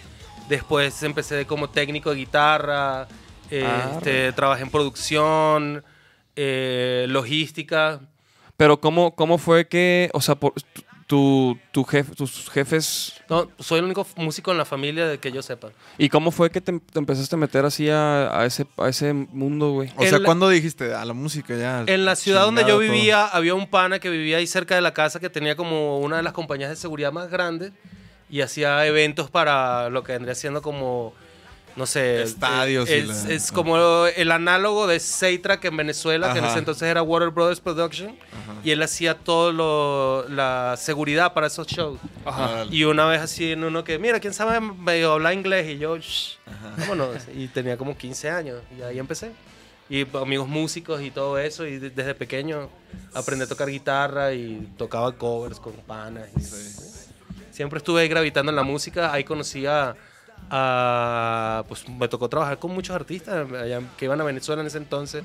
Después 0.50 1.02
empecé 1.04 1.46
como 1.46 1.70
técnico 1.70 2.10
de 2.12 2.16
guitarra. 2.18 3.08
eh, 3.52 3.64
Ah, 3.66 3.92
este, 3.98 4.32
trabajé 4.34 4.64
en 4.64 4.70
producción, 4.72 5.84
eh, 6.36 7.06
logística. 7.10 8.00
Pero 8.58 8.80
cómo, 8.80 9.16
cómo 9.16 9.38
fue 9.38 9.68
que, 9.68 10.10
o 10.14 10.22
sea, 10.22 10.36
por, 10.36 10.54
tu, 11.08 11.58
tu 11.72 11.84
jef- 11.84 12.16
tus 12.16 12.50
jefes, 12.50 13.14
No, 13.30 13.50
soy 13.60 13.80
el 13.80 13.86
único 13.86 14.06
músico 14.16 14.52
en 14.52 14.58
la 14.58 14.66
familia 14.66 15.08
de 15.08 15.18
que 15.18 15.32
yo 15.32 15.42
sepa. 15.42 15.70
¿y 15.98 16.08
cómo 16.10 16.32
fue 16.32 16.50
que 16.50 16.62
te, 16.62 16.80
te 16.80 17.00
empezaste 17.00 17.36
a 17.36 17.38
meter 17.38 17.66
así 17.66 17.90
a, 17.90 18.40
a 18.40 18.46
ese, 18.46 18.66
a 18.78 18.88
ese 18.90 19.12
mundo, 19.14 19.72
güey? 19.72 19.92
O 19.98 20.06
sea, 20.06 20.20
la- 20.20 20.26
¿cuándo 20.26 20.48
dijiste 20.50 20.94
a 20.94 21.04
la 21.04 21.14
música 21.14 21.56
ya? 21.58 21.84
En 21.88 22.06
la 22.06 22.16
ciudad 22.16 22.44
donde 22.46 22.62
yo 22.62 22.68
chingado 22.68 22.80
todo"? 22.82 22.94
vivía, 22.94 23.26
había 23.26 23.54
un 23.56 23.68
pana 23.68 24.00
que 24.00 24.10
vivía 24.10 24.38
ahí 24.38 24.48
cerca 24.48 24.76
de 24.76 24.82
la 24.82 24.94
casa 24.94 25.20
que 25.20 25.30
tenía 25.30 25.56
como 25.56 26.00
una 26.00 26.18
de 26.18 26.24
las 26.24 26.34
compañías 26.34 26.70
de 26.70 26.76
seguridad 26.76 27.12
más 27.12 27.30
grandes 27.30 27.74
y 28.30 28.42
hacía 28.42 28.86
eventos 28.86 29.30
para 29.30 29.90
lo 29.90 30.04
que 30.04 30.14
vendría 30.14 30.36
siendo 30.36 30.62
como, 30.62 31.14
no 31.76 31.86
sé. 31.86 32.22
Estadios 32.24 32.90
y 32.90 32.94
Es, 32.94 33.08
la- 33.26 33.34
es 33.34 33.52
como 33.52 34.06
el 34.08 34.32
análogo 34.32 34.86
de 34.88 35.00
Seitrack 35.00 35.66
en 35.66 35.78
Venezuela, 35.78 36.32
que 36.34 36.40
en 36.40 36.46
ese 36.46 36.60
entonces 36.60 36.84
era 36.88 37.02
Warner 37.02 37.30
Brothers 37.32 37.60
Production, 37.60 38.16
y 38.64 38.72
él 38.72 38.82
hacía 38.84 39.18
todo 39.18 39.52
lo, 39.52 40.28
la 40.30 40.76
seguridad 40.78 41.34
para 41.34 41.48
esos 41.48 41.68
shows. 41.68 42.00
Ajá. 42.26 42.66
Y 42.70 42.84
una 42.84 43.06
vez 43.06 43.22
así 43.22 43.52
en 43.52 43.64
uno 43.64 43.84
que, 43.84 43.98
mira, 44.00 44.20
¿quién 44.20 44.34
sabe 44.34 44.60
medio 44.62 45.14
hablar 45.14 45.34
inglés? 45.34 45.68
Y 45.70 45.78
yo, 45.80 45.98
shh, 45.98 46.38
vámonos. 46.80 47.18
Y 47.36 47.48
tenía 47.48 47.78
como 47.78 47.98
15 47.98 48.30
años 48.30 48.62
y 48.78 48.82
ahí 48.84 49.00
empecé. 49.00 49.32
Y 49.90 50.08
amigos 50.18 50.48
músicos 50.48 51.02
y 51.02 51.12
todo 51.12 51.38
eso. 51.38 51.66
Y 51.68 51.78
de- 51.78 51.90
desde 51.90 52.16
pequeño 52.16 52.70
aprendí 53.14 53.44
a 53.44 53.48
tocar 53.48 53.68
guitarra 53.70 54.32
y 54.34 54.70
tocaba 54.78 55.12
covers 55.12 55.60
con 55.60 55.74
panas. 55.74 56.30
y- 56.38 57.54
Siempre 57.54 57.78
estuve 57.78 58.02
ahí 58.02 58.08
gravitando 58.08 58.52
en 58.52 58.56
la 58.56 58.64
música. 58.64 59.12
Ahí 59.14 59.24
conocí 59.24 59.66
a, 59.66 59.96
a- 60.50 61.64
Pues 61.68 61.88
me 61.90 62.08
tocó 62.08 62.30
trabajar 62.30 62.60
con 62.60 62.72
muchos 62.72 62.96
artistas 62.96 63.48
que 63.98 64.06
iban 64.06 64.20
a 64.22 64.24
Venezuela 64.24 64.62
en 64.62 64.68
ese 64.68 64.78
entonces. 64.78 65.24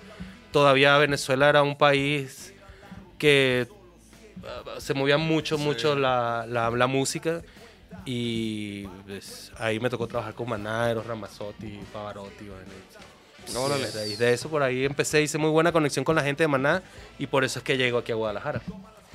Todavía 0.53 0.97
Venezuela 0.99 1.49
era 1.49 1.63
un 1.63 1.77
país 1.77 2.55
que 3.19 3.67
uh, 4.43 4.81
se 4.81 4.95
movía 4.95 5.19
mucho, 5.19 5.59
mucho 5.59 5.95
la, 5.97 6.47
la, 6.49 6.71
la 6.71 6.87
música. 6.87 7.43
Y 8.05 8.87
pues, 9.07 9.53
ahí 9.59 9.81
me 9.81 9.91
tocó 9.91 10.07
trabajar 10.07 10.35
con 10.35 10.49
Maná, 10.49 10.91
Eros 10.91 11.07
Ramazzotti, 11.07 11.81
Pavarotti. 11.93 12.49
de 14.17 14.33
eso 14.35 14.49
por 14.51 14.63
ahí 14.63 14.85
empecé, 14.85 15.23
hice 15.23 15.39
muy 15.39 15.49
buena 15.51 15.73
conexión 15.73 16.05
con 16.05 16.15
la 16.15 16.23
gente 16.23 16.43
de 16.45 16.49
Maná 16.49 16.83
y 17.19 17.27
por 17.27 17.45
eso 17.45 17.59
es 17.59 17.65
que 17.65 17.77
llego 17.79 17.99
aquí 17.99 18.13
a 18.13 18.15
Guadalajara. 18.15 18.61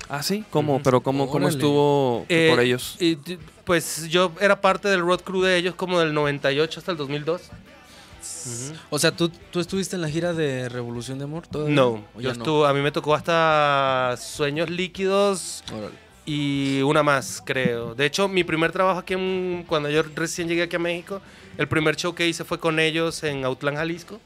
Ah, 0.10 0.22
sí, 0.22 0.44
¿cómo? 0.50 0.82
Pero 0.84 1.02
¿cómo, 1.02 1.26
cómo 1.28 1.46
Órale. 1.46 1.58
estuvo 1.58 2.26
Eh, 2.30 2.50
por 2.52 2.60
ellos? 2.60 2.98
y, 3.00 3.16
pues 3.64 4.08
yo 4.10 4.32
era 4.42 4.60
parte 4.62 4.88
del 4.90 5.00
road 5.02 5.22
crew 5.22 5.42
de 5.42 5.58
ellos 5.58 5.76
como 5.76 6.00
del 6.00 6.14
98 6.14 6.80
hasta 6.80 6.92
el 6.92 6.98
2002. 6.98 7.42
O 8.90 9.00
sea, 9.00 9.12
¿tú, 9.12 9.30
¿tú 9.52 9.60
estuviste 9.60 9.96
en 9.96 10.02
la 10.02 10.10
gira 10.10 10.34
de 10.34 10.70
Revolución 10.70 11.18
de 11.18 11.26
Amor? 11.26 11.48
todavía? 11.48 11.76
No, 11.76 12.06
¿O 12.16 12.22
yo 12.22 12.22
ya 12.22 12.28
no? 12.30 12.32
estuve, 12.34 12.68
a 12.68 12.74
mí 12.74 12.82
me 12.82 12.92
tocó 12.92 13.16
hasta 13.16 14.16
Sueños 14.18 14.70
Líquidos 14.70 15.64
Órale. 15.74 15.96
y 16.26 16.82
una 16.84 17.04
más, 17.04 17.42
creo. 17.46 17.96
De 17.96 18.06
hecho, 18.06 18.28
mi 18.28 18.44
primer 18.44 18.72
trabajo 18.72 19.00
aquí, 19.00 19.14
en- 19.14 19.64
cuando 19.68 19.90
yo 19.90 20.04
recién 20.16 20.48
llegué 20.48 20.64
aquí 20.64 20.76
a 20.76 20.80
México, 20.80 21.22
el 21.58 21.68
primer 21.68 21.96
show 21.96 22.14
que 22.16 22.28
hice 22.28 22.44
fue 22.44 22.60
con 22.60 22.80
ellos 22.80 23.24
en 23.24 23.44
Autlán, 23.46 23.76
Jalisco, 23.76 24.20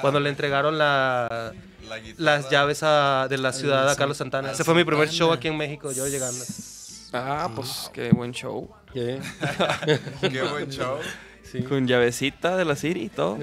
cuando 0.00 0.20
le 0.20 0.28
entregaron 0.28 0.76
la- 0.78 1.52
La 1.88 1.98
guitarra. 1.98 2.24
las 2.24 2.50
llaves 2.50 2.82
a- 2.82 3.26
de 3.28 3.38
la 3.38 3.52
ciudad 3.52 3.88
a 3.90 3.96
Carlos 3.96 4.16
Santana. 4.16 4.52
Ese 4.52 4.64
fue 4.64 4.74
mi 4.74 4.84
primer 4.84 5.08
show 5.08 5.32
aquí 5.32 5.48
en 5.48 5.56
México, 5.56 5.92
yo 5.92 6.06
llegando. 6.08 6.44
Ah, 7.12 7.50
pues 7.54 7.90
qué 7.94 8.10
buen 8.10 8.32
show. 8.32 8.68
Qué 8.94 10.42
buen 10.50 10.70
show. 10.70 10.98
Sí. 11.50 11.62
Con 11.62 11.86
llavecita 11.86 12.56
de 12.56 12.64
la 12.64 12.74
Siri 12.76 13.04
y 13.04 13.08
todo. 13.08 13.38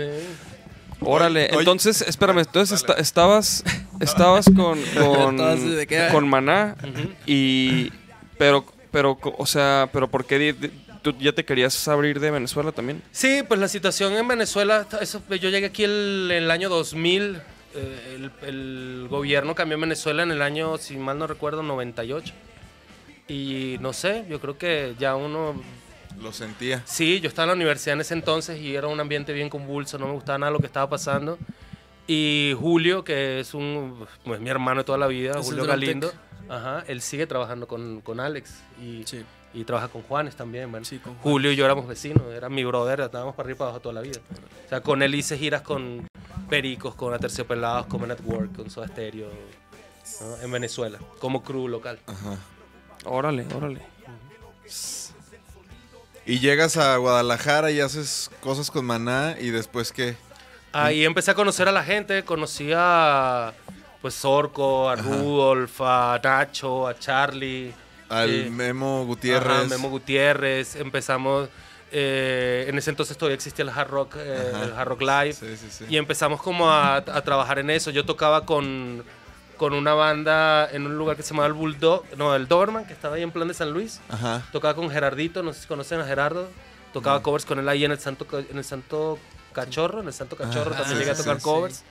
Órale, 1.02 1.50
Oye, 1.52 1.60
entonces, 1.60 2.02
espérame, 2.02 2.40
entonces 2.40 2.80
esta- 2.80 2.94
estabas, 2.94 3.64
estabas 4.00 4.46
con, 4.46 4.80
con, 4.98 5.32
Entonces, 5.40 5.76
¿de 5.76 5.88
qué? 5.88 6.08
con 6.12 6.28
Maná 6.30 6.76
y, 7.26 7.92
pero, 8.38 8.66
pero, 8.92 9.18
o 9.38 9.46
sea, 9.46 9.90
pero 9.92 10.10
¿por 10.10 10.26
qué 10.26 10.56
tú 11.02 11.14
ya 11.20 11.34
te 11.34 11.44
querías 11.44 11.88
abrir 11.90 12.20
de 12.22 12.32
Venezuela 12.32 12.72
también? 12.72 13.02
Sí, 13.12 13.42
pues 13.46 13.60
la 13.60 13.68
situación 13.68 14.14
en 14.14 14.26
Venezuela, 14.28 14.88
eso, 15.02 15.22
yo 15.30 15.50
llegué 15.50 15.66
aquí 15.66 15.84
el, 15.84 16.30
el 16.32 16.50
año 16.50 16.70
2000, 16.70 17.42
eh, 17.76 18.16
el, 18.16 18.32
el 18.48 19.08
gobierno 19.10 19.56
cambió 19.56 19.76
en 19.76 19.82
Venezuela 19.82 20.24
en 20.24 20.32
el 20.32 20.42
año, 20.42 20.78
si 20.78 20.98
mal 20.98 21.18
no 21.18 21.28
recuerdo, 21.28 21.64
98. 21.64 22.34
Y 23.28 23.78
no 23.80 23.94
sé, 23.94 24.26
yo 24.30 24.40
creo 24.40 24.58
que 24.58 24.96
ya 25.00 25.16
uno... 25.16 25.62
Lo 26.22 26.32
sentía. 26.32 26.84
Sí, 26.86 27.20
yo 27.22 27.30
estaba 27.30 27.46
en 27.46 27.50
la 27.50 27.56
universidad 27.56 27.94
en 27.96 28.02
ese 28.02 28.14
entonces 28.14 28.60
y 28.60 28.76
era 28.76 28.88
un 28.88 29.00
ambiente 29.00 29.34
bien 29.34 29.50
convulso, 29.50 29.98
no 29.98 30.08
me 30.08 30.14
gustaba 30.14 30.38
nada 30.38 30.52
lo 30.52 30.60
que 30.60 30.68
estaba 30.68 30.88
pasando. 30.90 31.38
Y 32.06 32.54
Julio, 32.60 33.04
que 33.04 33.40
es 33.40 33.54
un, 33.54 34.06
pues, 34.24 34.40
mi 34.40 34.50
hermano 34.50 34.82
de 34.82 34.84
toda 34.84 34.98
la 34.98 35.08
vida, 35.08 35.40
Es 35.40 35.46
Julio 35.46 35.66
Galindo, 35.66 36.12
ajá, 36.50 36.84
él 36.88 37.02
sigue 37.02 37.26
trabajando 37.26 37.68
con, 37.68 38.02
con 38.02 38.20
Alex 38.20 38.62
y, 38.82 39.04
Sí. 39.06 39.24
Y 39.54 39.64
trabaja 39.64 39.88
con 39.88 40.02
Juanes 40.04 40.36
también. 40.36 40.72
Bueno. 40.72 40.86
Sí, 40.86 41.00
con 41.00 41.16
Julio 41.18 41.52
y 41.52 41.56
yo 41.56 41.66
éramos 41.66 41.88
vecinos, 41.88 42.24
era 42.34 42.50
mi 42.50 42.64
brother, 42.64 43.02
estábamos 43.02 43.36
para 43.36 43.48
arriba 43.48 43.56
y 43.56 43.60
para 43.60 43.70
abajo 43.70 43.82
toda 43.82 43.94
la 43.94 44.02
vida. 44.02 44.20
O 44.66 44.70
sea, 44.70 44.82
con 44.82 45.02
él 45.04 45.16
hice 45.16 45.38
giras 45.38 45.62
con 45.62 46.08
Pericos, 46.50 46.96
con 46.96 47.14
Aterciopelados, 47.14 47.86
con 47.88 48.02
Men 48.02 48.12
at 48.12 48.22
Work, 48.24 48.56
con 48.56 48.70
Soda 48.70 48.88
Stereo, 48.88 49.28
¿no? 49.28 50.38
en 50.44 50.52
Venezuela, 50.52 51.00
como 51.20 51.44
crew 51.44 51.68
local. 51.68 52.00
Ajá. 52.08 52.38
Órale, 53.06 53.46
órale. 53.54 53.82
Y 56.26 56.40
llegas 56.40 56.78
a 56.78 56.96
Guadalajara 56.98 57.72
y 57.72 57.82
haces 57.82 58.32
cosas 58.40 58.72
con 58.72 58.86
Maná 58.86 59.36
y 59.40 59.50
después 59.50 59.92
qué? 59.92 60.16
Ahí 60.72 61.04
empecé 61.04 61.32
a 61.32 61.36
conocer 61.36 61.68
a 61.68 61.72
la 61.72 61.84
gente, 61.84 62.24
conocí 62.24 62.72
a 62.76 63.54
pues 64.02 64.24
Orco, 64.26 64.90
a 64.90 64.96
Rudolf, 64.96 65.80
a 65.82 66.20
Nacho, 66.24 66.88
a 66.88 66.98
Charlie. 66.98 67.74
Al 68.14 68.30
eh, 68.30 68.50
Memo 68.50 69.06
Gutiérrez. 69.06 69.52
Ajá, 69.52 69.64
Memo 69.68 69.90
Gutiérrez. 69.90 70.76
Empezamos, 70.76 71.50
eh, 71.92 72.66
en 72.68 72.78
ese 72.78 72.90
entonces 72.90 73.18
todavía 73.18 73.36
existía 73.36 73.64
el 73.64 73.70
Hard 73.70 73.90
Rock, 73.90 74.16
eh, 74.18 74.52
Ajá. 74.54 74.64
el 74.66 74.74
Hard 74.74 74.88
Rock 74.88 75.02
Live. 75.02 75.34
Sí, 75.34 75.58
sí, 75.58 75.68
sí. 75.70 75.86
Y 75.90 75.98
empezamos 75.98 76.42
como 76.42 76.70
a, 76.70 76.98
a 76.98 77.22
trabajar 77.24 77.60
en 77.60 77.70
eso. 77.70 77.92
Yo 77.92 78.06
tocaba 78.06 78.46
con, 78.46 79.04
con 79.58 79.74
una 79.74 79.94
banda 79.94 80.70
en 80.72 80.86
un 80.86 80.98
lugar 80.98 81.16
que 81.18 81.24
se 81.24 81.30
llamaba 81.30 81.48
el 81.48 81.54
Bulldog, 81.54 82.04
no, 82.18 82.36
el 82.36 82.48
Doberman, 82.48 82.86
que 82.86 82.94
estaba 82.94 83.16
ahí 83.16 83.24
en 83.24 83.32
plan 83.32 83.48
de 83.48 83.54
San 83.54 83.72
Luis. 83.72 84.00
Ajá. 84.10 84.42
Tocaba 84.52 84.74
con 84.76 84.90
Gerardito, 84.90 85.44
no 85.44 85.54
sé 85.54 85.62
si 85.62 85.68
conocen 85.68 86.00
a 86.00 86.06
Gerardo. 86.06 86.48
Tocaba 86.94 87.24
covers 87.24 87.46
con 87.46 87.58
él 87.58 87.68
ahí 87.70 87.84
en 87.86 87.92
el 87.92 88.00
Santo, 88.00 88.28
en 88.32 88.56
el 88.58 88.64
Santo 88.64 89.18
Cachorro, 89.52 90.02
en 90.02 90.08
el 90.08 90.14
Santo 90.14 90.36
Cachorro 90.36 90.72
Ah, 90.76 90.78
también 90.80 91.00
llegué 91.00 91.12
a 91.12 91.16
tocar 91.16 91.38
sí. 91.38 91.44
covers. 91.44 91.84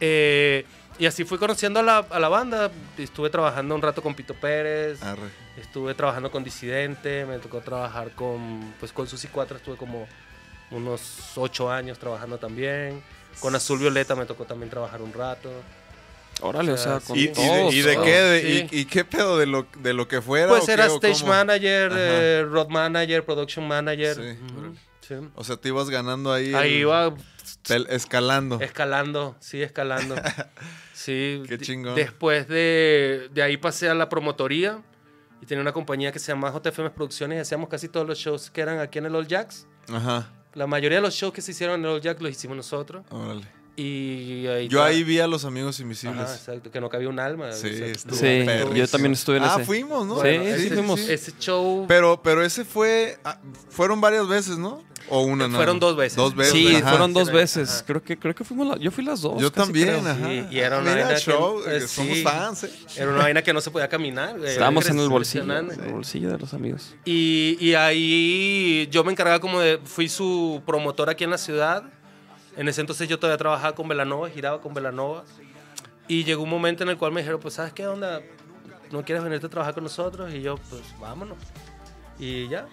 Eh, 0.00 0.64
y 0.98 1.06
así 1.06 1.24
fui 1.24 1.38
conociendo 1.38 1.80
a 1.80 1.82
la, 1.82 1.98
a 1.98 2.18
la 2.18 2.28
banda. 2.28 2.70
Estuve 2.98 3.30
trabajando 3.30 3.74
un 3.74 3.82
rato 3.82 4.02
con 4.02 4.14
Pito 4.14 4.34
Pérez. 4.34 5.02
Arre. 5.02 5.28
Estuve 5.56 5.94
trabajando 5.94 6.30
con 6.30 6.44
Disidente, 6.44 7.24
me 7.26 7.38
tocó 7.38 7.60
trabajar 7.60 8.12
con, 8.14 8.74
pues 8.80 8.92
con 8.92 9.06
Susi 9.06 9.28
4 9.28 9.58
estuve 9.58 9.76
como 9.76 10.06
unos 10.70 11.32
ocho 11.36 11.70
años 11.70 11.98
trabajando 11.98 12.38
también. 12.38 13.02
Con 13.40 13.54
Azul 13.54 13.78
Violeta 13.78 14.14
me 14.14 14.26
tocó 14.26 14.44
también 14.44 14.70
trabajar 14.70 15.00
un 15.02 15.12
rato. 15.12 15.50
Órale, 16.42 16.72
O 16.72 16.74
o 16.74 16.78
sea, 16.78 17.00
con 17.00 17.16
¿Y, 17.18 17.22
y 17.22 17.26
de, 17.26 17.92
y 17.92 17.96
qué? 18.02 18.10
De- 18.10 18.40
Sí. 18.40 18.68
y, 18.70 18.80
y 18.80 18.84
qué 18.86 19.04
pedo 19.04 19.36
de 19.38 19.46
lo, 19.46 19.66
de 19.78 19.92
lo 19.92 20.08
que 20.08 20.22
fuera? 20.22 20.48
Pues 20.48 20.64
qué, 20.64 20.72
era 20.72 20.86
stage 20.86 21.20
cómo? 21.20 21.26
manager, 21.32 21.92
eh, 21.94 22.46
road 22.48 22.68
manager, 22.68 23.24
production 23.24 23.66
manager. 23.68 24.14
Sí. 24.16 24.44
Ujú, 24.44 24.74
sí. 25.06 25.14
O 25.34 25.44
sea, 25.44 25.56
te 25.56 25.68
ibas 25.68 25.90
ganando 25.90 26.32
ahí. 26.32 26.54
Ahí 26.54 26.74
el- 26.74 26.80
iba 26.80 27.14
escalando. 27.88 28.60
Escalando, 28.60 29.36
sí, 29.40 29.62
escalando. 29.62 30.14
sí. 30.92 31.42
Qué 31.48 31.58
chingón. 31.58 31.94
Después 31.94 32.48
de, 32.48 33.28
de 33.32 33.42
ahí 33.42 33.56
pasé 33.56 33.88
a 33.88 33.94
la 33.94 34.08
promotoría 34.08 34.82
y 35.40 35.46
tenía 35.46 35.62
una 35.62 35.72
compañía 35.72 36.12
que 36.12 36.18
se 36.18 36.32
llamaba 36.32 36.58
JFM 36.58 36.90
Producciones 36.90 37.38
y 37.38 37.40
hacíamos 37.40 37.68
casi 37.68 37.88
todos 37.88 38.06
los 38.06 38.18
shows 38.18 38.50
que 38.50 38.60
eran 38.60 38.78
aquí 38.78 38.98
en 38.98 39.06
el 39.06 39.14
Old 39.14 39.28
Jacks. 39.28 39.66
Ajá. 39.92 40.30
La 40.54 40.66
mayoría 40.66 40.98
de 40.98 41.02
los 41.02 41.14
shows 41.14 41.32
que 41.32 41.42
se 41.42 41.52
hicieron 41.52 41.80
en 41.80 41.86
el 41.86 41.92
Old 41.92 42.02
Jacks 42.02 42.20
los 42.20 42.30
hicimos 42.30 42.56
nosotros. 42.56 43.04
Órale. 43.10 43.59
Y 43.76 44.46
ahí 44.46 44.68
Yo 44.68 44.82
ahí 44.82 45.02
vi 45.04 45.20
a 45.20 45.26
los 45.26 45.44
amigos 45.44 45.80
invisibles. 45.80 46.20
Ajá, 46.20 46.34
exacto, 46.34 46.70
que 46.70 46.80
no 46.80 46.88
cabía 46.88 47.08
un 47.08 47.18
alma. 47.18 47.52
Sí, 47.52 47.68
o 47.68 47.72
sea, 47.76 47.86
estuvo 47.86 48.16
Sí, 48.16 48.44
yo 48.74 48.88
también 48.88 49.12
estuve 49.12 49.38
en 49.38 49.44
Ah, 49.44 49.54
ese. 49.56 49.64
fuimos, 49.64 50.06
¿no? 50.06 50.14
Sí, 50.16 50.20
Bueno, 50.20 50.44
sí 50.44 50.50
ese- 50.66 50.74
fuimos. 50.74 51.00
Ese 51.00 51.32
show 51.38 51.84
Pero, 51.88 52.20
pero 52.22 52.44
ese 52.44 52.64
fue. 52.64 53.18
ah, 53.24 53.38
fueron 53.70 54.00
varias 54.00 54.28
veces, 54.28 54.58
¿no? 54.58 54.82
O 55.08 55.22
una 55.22 55.46
nada 55.48 55.56
Fueron 55.58 55.76
más? 55.76 55.80
dos 55.80 55.96
veces. 55.96 56.16
Dos 56.16 56.36
veces. 56.36 56.52
Sí, 56.52 56.76
ajá. 56.76 56.90
fueron 56.90 57.12
dos 57.14 57.32
veces. 57.32 57.68
ajá. 57.70 57.84
Creo 57.86 58.02
que 58.02 58.16
creo 58.18 58.34
que 58.34 58.44
fuimos 58.44 58.66
la- 58.68 58.76
yo 58.76 58.90
fui 58.90 59.02
las 59.02 59.22
dos. 59.22 59.40
Yo 59.40 59.50
casi 59.50 59.66
también, 59.66 59.88
creo. 59.88 60.00
ajá. 60.08 60.26
Sí, 60.28 60.46
y 60.50 60.58
era 60.58 60.76
Ah, 60.76 60.80
una 60.80 60.90
mira, 60.90 61.04
vaina 61.06 61.18
que- 61.18 61.24
show, 61.24 61.60
eh, 61.66 61.78
que 61.80 61.88
somos 61.88 62.16
sí. 62.18 62.22
fans, 62.22 62.64
¿eh? 62.64 62.70
Era 62.96 63.08
una 63.10 63.18
vaina 63.22 63.42
que 63.42 63.52
no 63.52 63.60
se 63.60 63.70
podía 63.70 63.88
caminar. 63.88 64.38
güey. 64.38 64.50
Estábamos 64.50 64.88
en 64.88 64.98
el 65.00 65.08
bolsillo, 65.08 65.44
en 65.44 65.70
el 65.70 65.90
bolsillo 65.92 66.30
de 66.30 66.38
los 66.38 66.52
amigos. 66.54 66.94
Y, 67.04 67.56
y 67.60 67.74
ahí 67.74 68.88
yo 68.90 69.02
me 69.02 69.10
encargaba 69.12 69.40
como 69.40 69.58
de, 69.60 69.80
fui 69.84 70.08
su 70.08 70.62
promotor 70.66 71.08
aquí 71.10 71.24
en 71.24 71.30
la 71.30 71.38
ciudad. 71.38 71.82
En 72.56 72.68
ese 72.68 72.80
entonces 72.80 73.08
yo 73.08 73.18
todavía 73.18 73.38
trabajaba 73.38 73.74
con 73.74 73.88
Velanova, 73.88 74.28
giraba 74.30 74.60
con 74.60 74.74
Velanova. 74.74 75.24
Y 76.08 76.24
llegó 76.24 76.42
un 76.42 76.50
momento 76.50 76.82
en 76.82 76.88
el 76.90 76.96
cual 76.98 77.12
me 77.12 77.20
dijeron, 77.20 77.40
pues, 77.40 77.54
¿sabes 77.54 77.72
qué 77.72 77.86
onda? 77.86 78.20
¿No 78.90 79.04
quieres 79.04 79.22
venirte 79.22 79.46
a 79.46 79.50
trabajar 79.50 79.74
con 79.74 79.84
nosotros? 79.84 80.32
Y 80.34 80.42
yo, 80.42 80.56
pues, 80.68 80.82
vámonos. 81.00 81.38
Y 82.18 82.48
ya. 82.48 82.66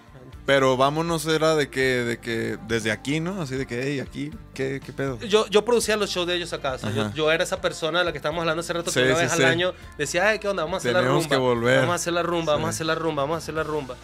Pero 0.46 0.76
vámonos 0.76 1.26
era 1.28 1.56
de 1.56 1.70
que, 1.70 1.80
de 2.04 2.18
que 2.20 2.58
desde 2.68 2.92
aquí, 2.92 3.20
¿no? 3.20 3.42
Así 3.42 3.56
de 3.56 3.66
que, 3.68 3.82
hey, 3.84 4.00
aquí, 4.00 4.32
¿qué, 4.54 4.82
qué 4.84 4.92
pedo? 4.92 5.20
Yo, 5.20 5.48
yo 5.48 5.64
producía 5.64 5.96
los 5.96 6.10
shows 6.10 6.26
de 6.28 6.36
ellos 6.36 6.52
acá. 6.52 6.74
o 6.74 6.78
sea, 6.80 6.90
yo, 6.92 7.14
yo 7.14 7.32
era 7.32 7.44
esa 7.44 7.62
persona 7.62 8.00
de 8.00 8.06
la 8.06 8.12
que 8.12 8.18
estábamos 8.18 8.42
hablando 8.42 8.62
hace 8.62 8.74
rato, 8.74 8.90
Sí, 8.92 9.00
que 9.00 9.06
una 9.06 9.16
sí, 9.16 9.22
vez 9.22 9.32
sí. 9.34 9.44
al 9.44 9.50
año 9.50 9.74
decía, 9.98 10.28
ay, 10.28 10.40
¿qué 10.40 10.48
onda? 10.50 10.64
Vamos 10.64 10.78
a 10.78 10.80
hacer 10.80 10.94
la 10.94 11.00
Tenemos 11.00 11.24
rumba. 11.24 11.36
que 11.36 11.42
volver. 11.42 11.80
Vamos 11.80 11.94
a 11.94 11.96
hacer 11.96 12.14
la 12.14 12.24
rumba, 12.24 12.54
vamos 12.54 12.68
a 12.68 12.70
hacer 12.72 12.86
la 12.88 12.96
rumba, 12.96 13.22
vamos 13.24 13.36
a 13.36 13.38
hacer 13.38 13.54
la 13.56 13.64
rumba. 13.64 13.96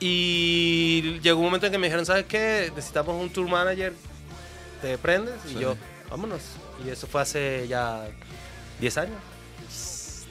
Y 0.00 1.20
llegó 1.20 1.38
un 1.40 1.44
momento 1.46 1.66
en 1.66 1.72
que 1.72 1.78
me 1.78 1.86
dijeron, 1.88 2.06
¿sabes 2.06 2.24
qué? 2.26 2.72
Necesitamos 2.74 3.20
un 3.20 3.30
tour 3.30 3.48
manager. 3.48 3.92
¿Te 4.82 4.96
prendes? 4.98 5.34
Y 5.46 5.54
Sí. 5.54 5.58
yo, 5.60 5.76
vámonos. 6.10 6.40
Y 6.84 6.88
eso 6.90 7.06
fue 7.06 7.22
hace 7.22 7.66
ya 7.68 8.08
10 8.80 8.98
años. 8.98 9.18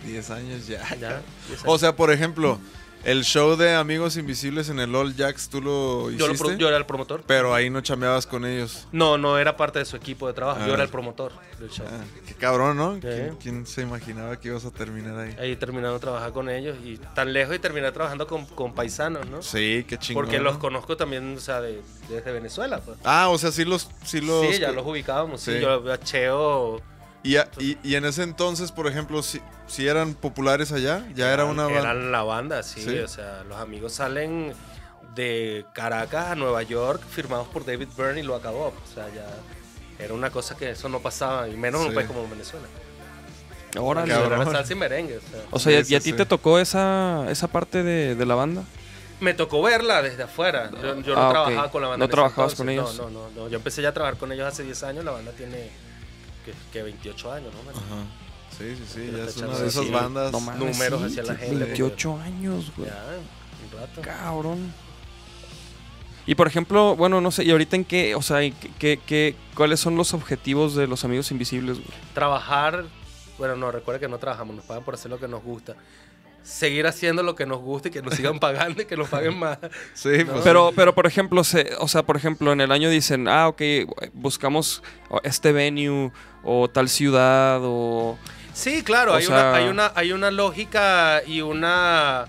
10 0.05 0.29
años 0.29 0.67
ya. 0.67 0.79
Ya, 0.95 1.21
10 1.47 1.61
O 1.65 1.69
años. 1.71 1.81
sea, 1.81 1.95
por 1.95 2.11
ejemplo, 2.11 2.59
el 3.07 3.23
show 3.23 3.55
de 3.55 3.73
Amigos 3.73 4.17
Invisibles 4.17 4.67
en 4.69 4.79
el 4.81 4.93
All 4.93 5.15
Jacks, 5.15 5.47
¿tú 5.47 5.61
lo 5.61 6.11
yo, 6.11 6.27
lo 6.27 6.33
hiciste? 6.33 6.49
pro- 6.49 6.57
yo 6.57 6.67
era 6.67 6.75
el 6.77 6.85
promotor. 6.85 7.23
Pero 7.25 7.53
ahí 7.55 7.69
no 7.69 7.79
chameabas 7.81 8.27
con 8.27 8.45
ellos. 8.45 8.85
No, 8.91 9.17
no 9.17 9.37
era 9.37 9.55
parte 9.55 9.79
de 9.79 9.85
su 9.85 9.95
equipo 9.95 10.27
de 10.27 10.33
trabajo. 10.33 10.59
Ah. 10.61 10.67
Yo 10.67 10.73
era 10.73 10.83
el 10.83 10.89
promotor 10.89 11.31
del 11.57 11.69
show. 11.69 11.85
Ah, 11.89 12.03
qué 12.27 12.33
cabrón, 12.35 12.75
¿no? 12.75 12.99
¿Quién, 12.99 13.37
quién 13.41 13.65
se 13.65 13.81
imaginaba 13.83 14.37
que 14.37 14.49
ibas 14.49 14.65
a 14.65 14.71
terminar 14.71 15.17
ahí? 15.17 15.35
Ahí 15.39 15.55
terminando 15.55 15.93
de 15.93 15.99
trabajar 16.01 16.33
con 16.33 16.49
ellos. 16.49 16.75
Y 16.83 16.97
tan 17.15 17.31
lejos 17.31 17.55
y 17.55 17.59
terminé 17.59 17.89
trabajando 17.93 18.27
con, 18.27 18.45
con 18.45 18.73
paisanos, 18.75 19.25
¿no? 19.29 19.41
Sí, 19.41 19.85
qué 19.87 19.97
chingón. 19.97 20.25
Porque 20.25 20.39
los 20.39 20.55
¿no? 20.55 20.59
conozco 20.59 20.97
también, 20.97 21.37
o 21.37 21.39
sea, 21.39 21.61
de- 21.61 21.81
desde 22.09 22.31
Venezuela, 22.33 22.81
pues. 22.81 22.97
Ah, 23.05 23.29
o 23.29 23.37
sea, 23.37 23.51
sí 23.53 23.63
los... 23.63 23.89
Sí, 24.03 24.19
los 24.19 24.45
sí, 24.53 24.59
ya 24.59 24.71
los 24.73 24.85
ubicábamos. 24.85 25.39
Sí, 25.41 25.53
Sí. 25.53 25.59
yo 25.61 25.91
a 25.91 25.97
Cheo. 25.97 26.81
Y, 27.23 27.37
a- 27.37 27.49
y, 27.59 27.77
y 27.83 27.95
en 27.95 28.05
ese 28.05 28.23
entonces, 28.23 28.71
por 28.71 28.87
ejemplo, 28.87 29.21
si, 29.23 29.41
si 29.67 29.87
eran 29.87 30.13
populares 30.13 30.71
allá, 30.71 31.05
ya 31.15 31.33
era 31.33 31.45
una 31.45 31.63
banda. 31.65 31.79
Eran 31.79 32.11
la 32.11 32.23
banda, 32.23 32.63
sí, 32.63 32.81
Sí. 32.81 32.99
O 32.99 33.07
sea, 33.07 33.43
los 33.47 33.57
amigos 33.59 33.93
salen 33.93 34.53
de 35.15 35.65
Caracas 35.73 36.27
a 36.31 36.35
Nueva 36.35 36.61
York 36.63 37.01
firmados 37.09 37.47
por 37.47 37.65
David 37.65 37.87
Byrne 37.97 38.19
y 38.19 38.23
lo 38.23 38.35
acabó. 38.35 38.67
O 38.67 38.93
sea, 38.93 39.07
ya 39.13 39.25
era 40.03 40.13
una 40.13 40.29
cosa 40.29 40.55
que 40.55 40.69
eso 40.71 40.89
no 40.89 40.99
pasaba, 40.99 41.47
y 41.49 41.57
menos 41.57 41.81
en 41.81 41.87
un 41.89 41.93
país 41.95 42.07
como 42.07 42.27
Venezuela. 42.29 42.67
Era 43.73 44.45
salsa 44.45 44.73
y 44.73 44.75
merengue. 44.75 45.17
O 45.17 45.21
sea. 45.21 45.39
O 45.51 45.59
sea, 45.59 45.71
¿y 45.73 45.75
a- 45.75 45.83
Sí, 45.83 45.93
¿y 45.93 45.95
a 45.95 45.99
sí, 45.99 46.03
ti 46.05 46.11
sí. 46.11 46.17
te 46.17 46.25
tocó 46.25 46.59
esa, 46.59 47.25
esa 47.29 47.47
parte 47.47 47.83
de, 47.83 48.15
de 48.15 48.25
la 48.25 48.35
banda? 48.35 48.63
Me 49.19 49.33
tocó 49.33 49.61
verla 49.61 50.01
desde 50.01 50.23
afuera. 50.23 50.69
Yo, 50.81 51.01
yo 51.01 51.15
no 51.15 51.27
Ah, 51.27 51.31
trabajaba 51.31 51.71
con 51.71 51.81
la 51.81 51.87
banda. 51.89 52.05
¿No 52.05 52.09
trabajabas 52.09 52.55
con 52.55 52.69
ellos? 52.69 52.95
No, 52.97 53.09
no, 53.09 53.29
no, 53.29 53.29
no. 53.35 53.47
Yo 53.49 53.57
empecé 53.57 53.81
ya 53.81 53.89
a 53.89 53.93
trabajar 53.93 54.17
con 54.17 54.31
ellos 54.31 54.47
hace 54.47 54.63
10 54.63 54.83
años. 54.83 55.03
La 55.03 55.11
banda 55.11 55.31
tiene 55.31 55.69
que, 56.51 56.53
que 56.71 56.83
28 56.83 57.31
años, 57.31 57.53
¿no? 57.53 57.69
Ajá. 57.71 58.03
Sí, 58.57 58.75
sí, 58.75 58.83
sí, 58.87 59.11
ya 59.15 59.23
es 59.25 59.37
una 59.37 59.57
de 59.57 59.67
esas 59.67 59.91
bandas. 59.91 60.31
No 60.31 60.39
mames, 60.39 60.59
números 60.59 60.99
sí, 61.01 61.05
hacia 61.19 61.23
la 61.23 61.35
gente, 61.35 61.55
28 61.65 62.19
años, 62.19 62.71
güey. 62.75 62.89
Ya, 62.89 63.03
un 63.73 63.79
rato. 63.79 64.01
Cabrón. 64.01 64.73
Y 66.25 66.35
por 66.35 66.47
ejemplo, 66.47 66.95
bueno, 66.95 67.21
no 67.21 67.31
sé, 67.31 67.43
¿y 67.45 67.51
ahorita 67.51 67.75
en 67.75 67.85
qué, 67.85 68.15
o 68.15 68.21
sea, 68.21 68.39
qué- 68.79 68.99
qué- 69.05 69.35
cuáles 69.55 69.79
son 69.79 69.95
los 69.95 70.13
objetivos 70.13 70.75
de 70.75 70.87
los 70.87 71.05
amigos 71.05 71.31
invisibles, 71.31 71.77
güey? 71.77 71.89
trabajar, 72.13 72.85
bueno, 73.37 73.55
no, 73.55 73.71
recuerda 73.71 73.99
que 73.99 74.07
no 74.09 74.17
trabajamos, 74.17 74.55
nos 74.55 74.65
pagan 74.65 74.83
por 74.83 74.95
hacer 74.95 75.09
lo 75.11 75.19
que 75.19 75.27
nos 75.27 75.43
gusta. 75.43 75.75
Seguir 76.47 76.87
haciendo 76.87 77.23
lo 77.23 77.35
que 77.35 77.45
nos 77.45 77.59
gusta 77.59 77.89
y 77.89 77.91
que 77.91 78.01
nos 78.01 78.13
sigan 78.15 78.39
pagando 78.39 78.81
y 78.81 78.85
que 78.85 78.95
nos 78.95 79.09
paguen 79.09 79.37
más. 79.37 79.57
Sí, 79.93 80.09
No. 80.25 80.31
pues. 80.33 80.43
Pero, 80.45 80.71
pero 80.73 80.95
por 80.95 81.05
ejemplo, 81.05 81.43
se, 81.43 81.71
o 81.79 81.87
sea, 81.89 82.03
por 82.03 82.15
ejemplo, 82.15 82.53
en 82.53 82.61
el 82.61 82.71
año 82.71 82.89
dicen, 82.89 83.27
ah, 83.27 83.49
ok, 83.49 83.61
buscamos 84.13 84.81
este 85.23 85.51
venue 85.51 86.11
o 86.43 86.69
tal 86.69 86.87
ciudad 86.87 87.59
o... 87.63 88.17
Sí, 88.53 88.81
claro, 88.81 89.11
O 89.11 89.15
hay, 89.15 89.23
sea- 89.25 89.35
una, 89.35 89.53
hay, 89.55 89.67
una, 89.67 89.91
hay 89.93 90.11
una 90.13 90.31
lógica 90.31 91.21
y 91.27 91.41
una 91.41 92.27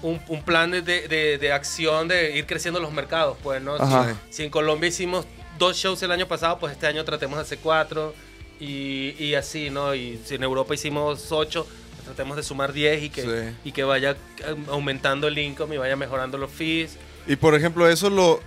un, 0.00 0.20
un 0.28 0.42
plan 0.42 0.70
de, 0.70 0.80
de- 0.82 1.38
de 1.38 1.52
acción 1.52 2.08
de 2.08 2.36
ir 2.38 2.46
creciendo 2.46 2.80
los 2.80 2.92
mercados, 2.92 3.36
pues, 3.42 3.62
¿no? 3.62 3.76
Si, 3.78 4.14
si 4.30 4.42
en 4.44 4.50
Colombia 4.50 4.88
hicimos 4.88 5.26
dos 5.58 5.76
shows 5.76 6.02
el 6.02 6.10
año 6.12 6.26
pasado, 6.26 6.58
pues 6.58 6.72
este 6.72 6.86
año 6.86 7.04
tratemos 7.04 7.36
de 7.36 7.42
hacer 7.42 7.58
cuatro 7.62 8.14
y, 8.58 9.14
y 9.22 9.34
así, 9.34 9.70
¿no? 9.70 9.94
Y 9.94 10.18
si 10.24 10.34
en 10.36 10.42
Europa 10.42 10.74
hicimos 10.74 11.30
ocho, 11.30 11.68
tratemos 12.14 12.36
de 12.36 12.42
sumar 12.42 12.72
diez 12.72 13.02
y 13.02 13.10
que, 13.10 13.22
Sí. 13.22 13.56
y 13.64 13.72
que 13.72 13.84
vaya 13.84 14.12
eh, 14.12 14.56
aumentando 14.68 15.28
el 15.28 15.38
income 15.38 15.74
y 15.74 15.78
vaya 15.78 15.96
mejorando 15.96 16.38
los 16.38 16.50
fees. 16.50 16.96
Y 17.26 17.36
por 17.36 17.54
ejemplo, 17.54 17.88
eso 17.88 18.10
lo, 18.10 18.40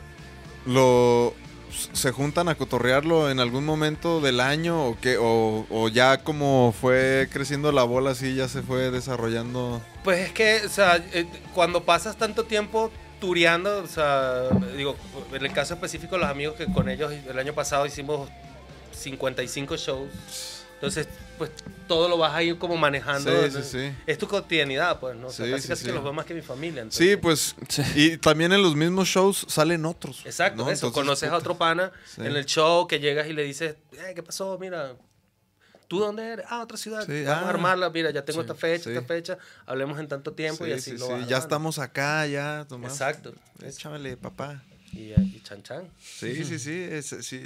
lo 0.65 1.34
se 1.93 2.12
juntan 2.12 2.48
a 2.48 2.55
cotorrearlo 2.55 3.29
en 3.29 3.39
algún 3.39 3.65
momento 3.65 4.22
del 4.22 4.39
año 4.39 4.86
o 4.88 4.98
qué 5.00 5.17
o, 5.19 5.65
o 5.69 5.89
ya 5.89 6.24
como 6.24 6.74
fue 6.79 7.27
creciendo 7.34 7.72
la 7.74 7.84
bola 7.84 8.12
así 8.12 8.34
ya 8.36 8.48
se 8.48 8.62
fue 8.62 8.91
desarrollando. 8.91 9.81
Pues 10.03 10.19
es 10.27 10.31
que, 10.31 10.62
o 10.65 10.69
sea, 10.69 10.98
eh, 11.13 11.25
cuando 11.53 11.84
pasas 11.84 12.15
tanto 12.17 12.45
tiempo 12.45 12.91
tureando, 13.19 13.79
o 13.84 13.88
sea, 13.88 14.43
digo, 14.77 14.95
en 15.34 15.43
el 15.45 15.51
caso 15.51 15.74
específico, 15.74 16.17
los 16.17 16.29
amigos 16.29 16.55
que 16.55 16.65
con 16.65 16.88
ellos 16.89 17.12
el 17.12 17.39
año 17.39 17.53
pasado 17.53 17.86
hicimos 17.86 18.29
55 18.93 19.75
shows. 19.77 20.54
Entonces, 20.88 21.08
pues 21.38 21.51
todo 21.88 22.08
lo 22.10 22.18
vas 22.18 22.34
a 22.34 22.42
ir 22.44 22.58
como 22.58 22.77
manejando. 22.77 23.32
Sí, 23.50 23.51
sí, 23.51 23.63
sí. 23.63 23.96
Es 24.08 24.18
tu 24.18 24.27
cotidianidad, 24.27 25.00
pues, 25.00 25.15
¿no? 25.15 25.27
O 25.27 25.32
sea, 25.32 25.46
Sí, 25.46 25.51
casi, 25.51 25.68
casi 25.68 25.86
que 25.86 25.92
los 25.92 26.04
veo 26.04 26.13
más 26.13 26.25
que 26.25 26.34
mi 26.34 26.42
familia. 26.42 26.82
entonces- 26.84 27.10
Sí, 27.12 27.15
pues 27.18 27.56
y 27.96 28.18
también 28.18 28.51
en 28.54 28.62
los 28.62 28.75
mismos 28.75 29.08
shows 29.08 29.46
salen 29.50 29.86
otros. 29.86 30.25
Exacto, 30.25 30.58
¿no? 30.58 30.63
eso. 30.72 30.88
Entonces, 30.88 30.94
Conoces 30.94 31.30
a 31.30 31.36
otro 31.38 31.58
pana 31.58 31.92
en 32.18 32.27
el 32.36 32.46
show 32.46 32.88
que 32.88 33.00
llegas 33.00 33.27
y 33.27 33.34
le 33.34 33.44
dices, 33.44 33.75
eh, 33.94 34.13
¿qué 34.15 34.24
pasó? 34.24 34.58
Mira, 34.60 34.96
¿tú 35.88 36.00
dónde 36.00 36.24
eres? 36.25 36.46
Ah, 36.50 36.62
otra 36.63 36.77
ciudad. 36.77 37.06
Sí, 37.06 37.24
Vamos 37.24 37.44
ah. 37.44 37.48
a 37.48 37.50
armarla. 37.50 37.89
Mira, 37.89 38.12
ya 38.12 38.24
tengo 38.25 38.39
Sí, 38.42 38.46
esta 38.46 38.56
fecha, 38.56 38.84
sí. 38.86 38.89
esta 38.92 39.01
fecha. 39.06 39.38
Hablemos 39.65 40.00
en 40.00 40.08
tanto 40.08 40.34
tiempo 40.34 40.65
y 40.65 40.70
Sí, 40.70 40.74
así 40.74 40.92
sí, 40.92 40.98
lo 40.98 41.08
sí, 41.08 41.12
vas 41.13 41.27
Ya 41.27 41.38
estamos 41.38 41.77
acá, 41.80 42.25
ya, 42.27 42.65
Tomás. 42.70 42.92
Exacto. 42.94 43.34
Échamele, 43.63 44.18
papá. 44.18 44.63
Y, 44.94 45.12
y 45.12 45.42
chan 45.44 45.62
chan. 45.62 45.89
Sí, 46.01 46.46
sí, 46.46 46.58
sí, 46.58 46.88
es- 46.89 47.15
sí, 47.22 47.44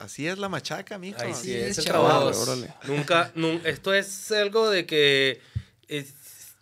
Así 0.00 0.26
es 0.26 0.38
la 0.38 0.48
machaca, 0.48 0.98
mijo. 0.98 1.18
Sí, 1.20 1.26
Así 1.30 1.54
es 1.54 1.68
es, 1.72 1.78
el 1.78 1.84
chavos. 1.84 2.08
trabajo. 2.32 2.42
Órale. 2.42 2.74
Nunca, 2.88 3.30
nun- 3.36 3.60
esto 3.64 3.94
es 3.94 4.32
algo 4.32 4.68
de 4.70 4.86
que 4.86 5.40
es- 5.88 6.56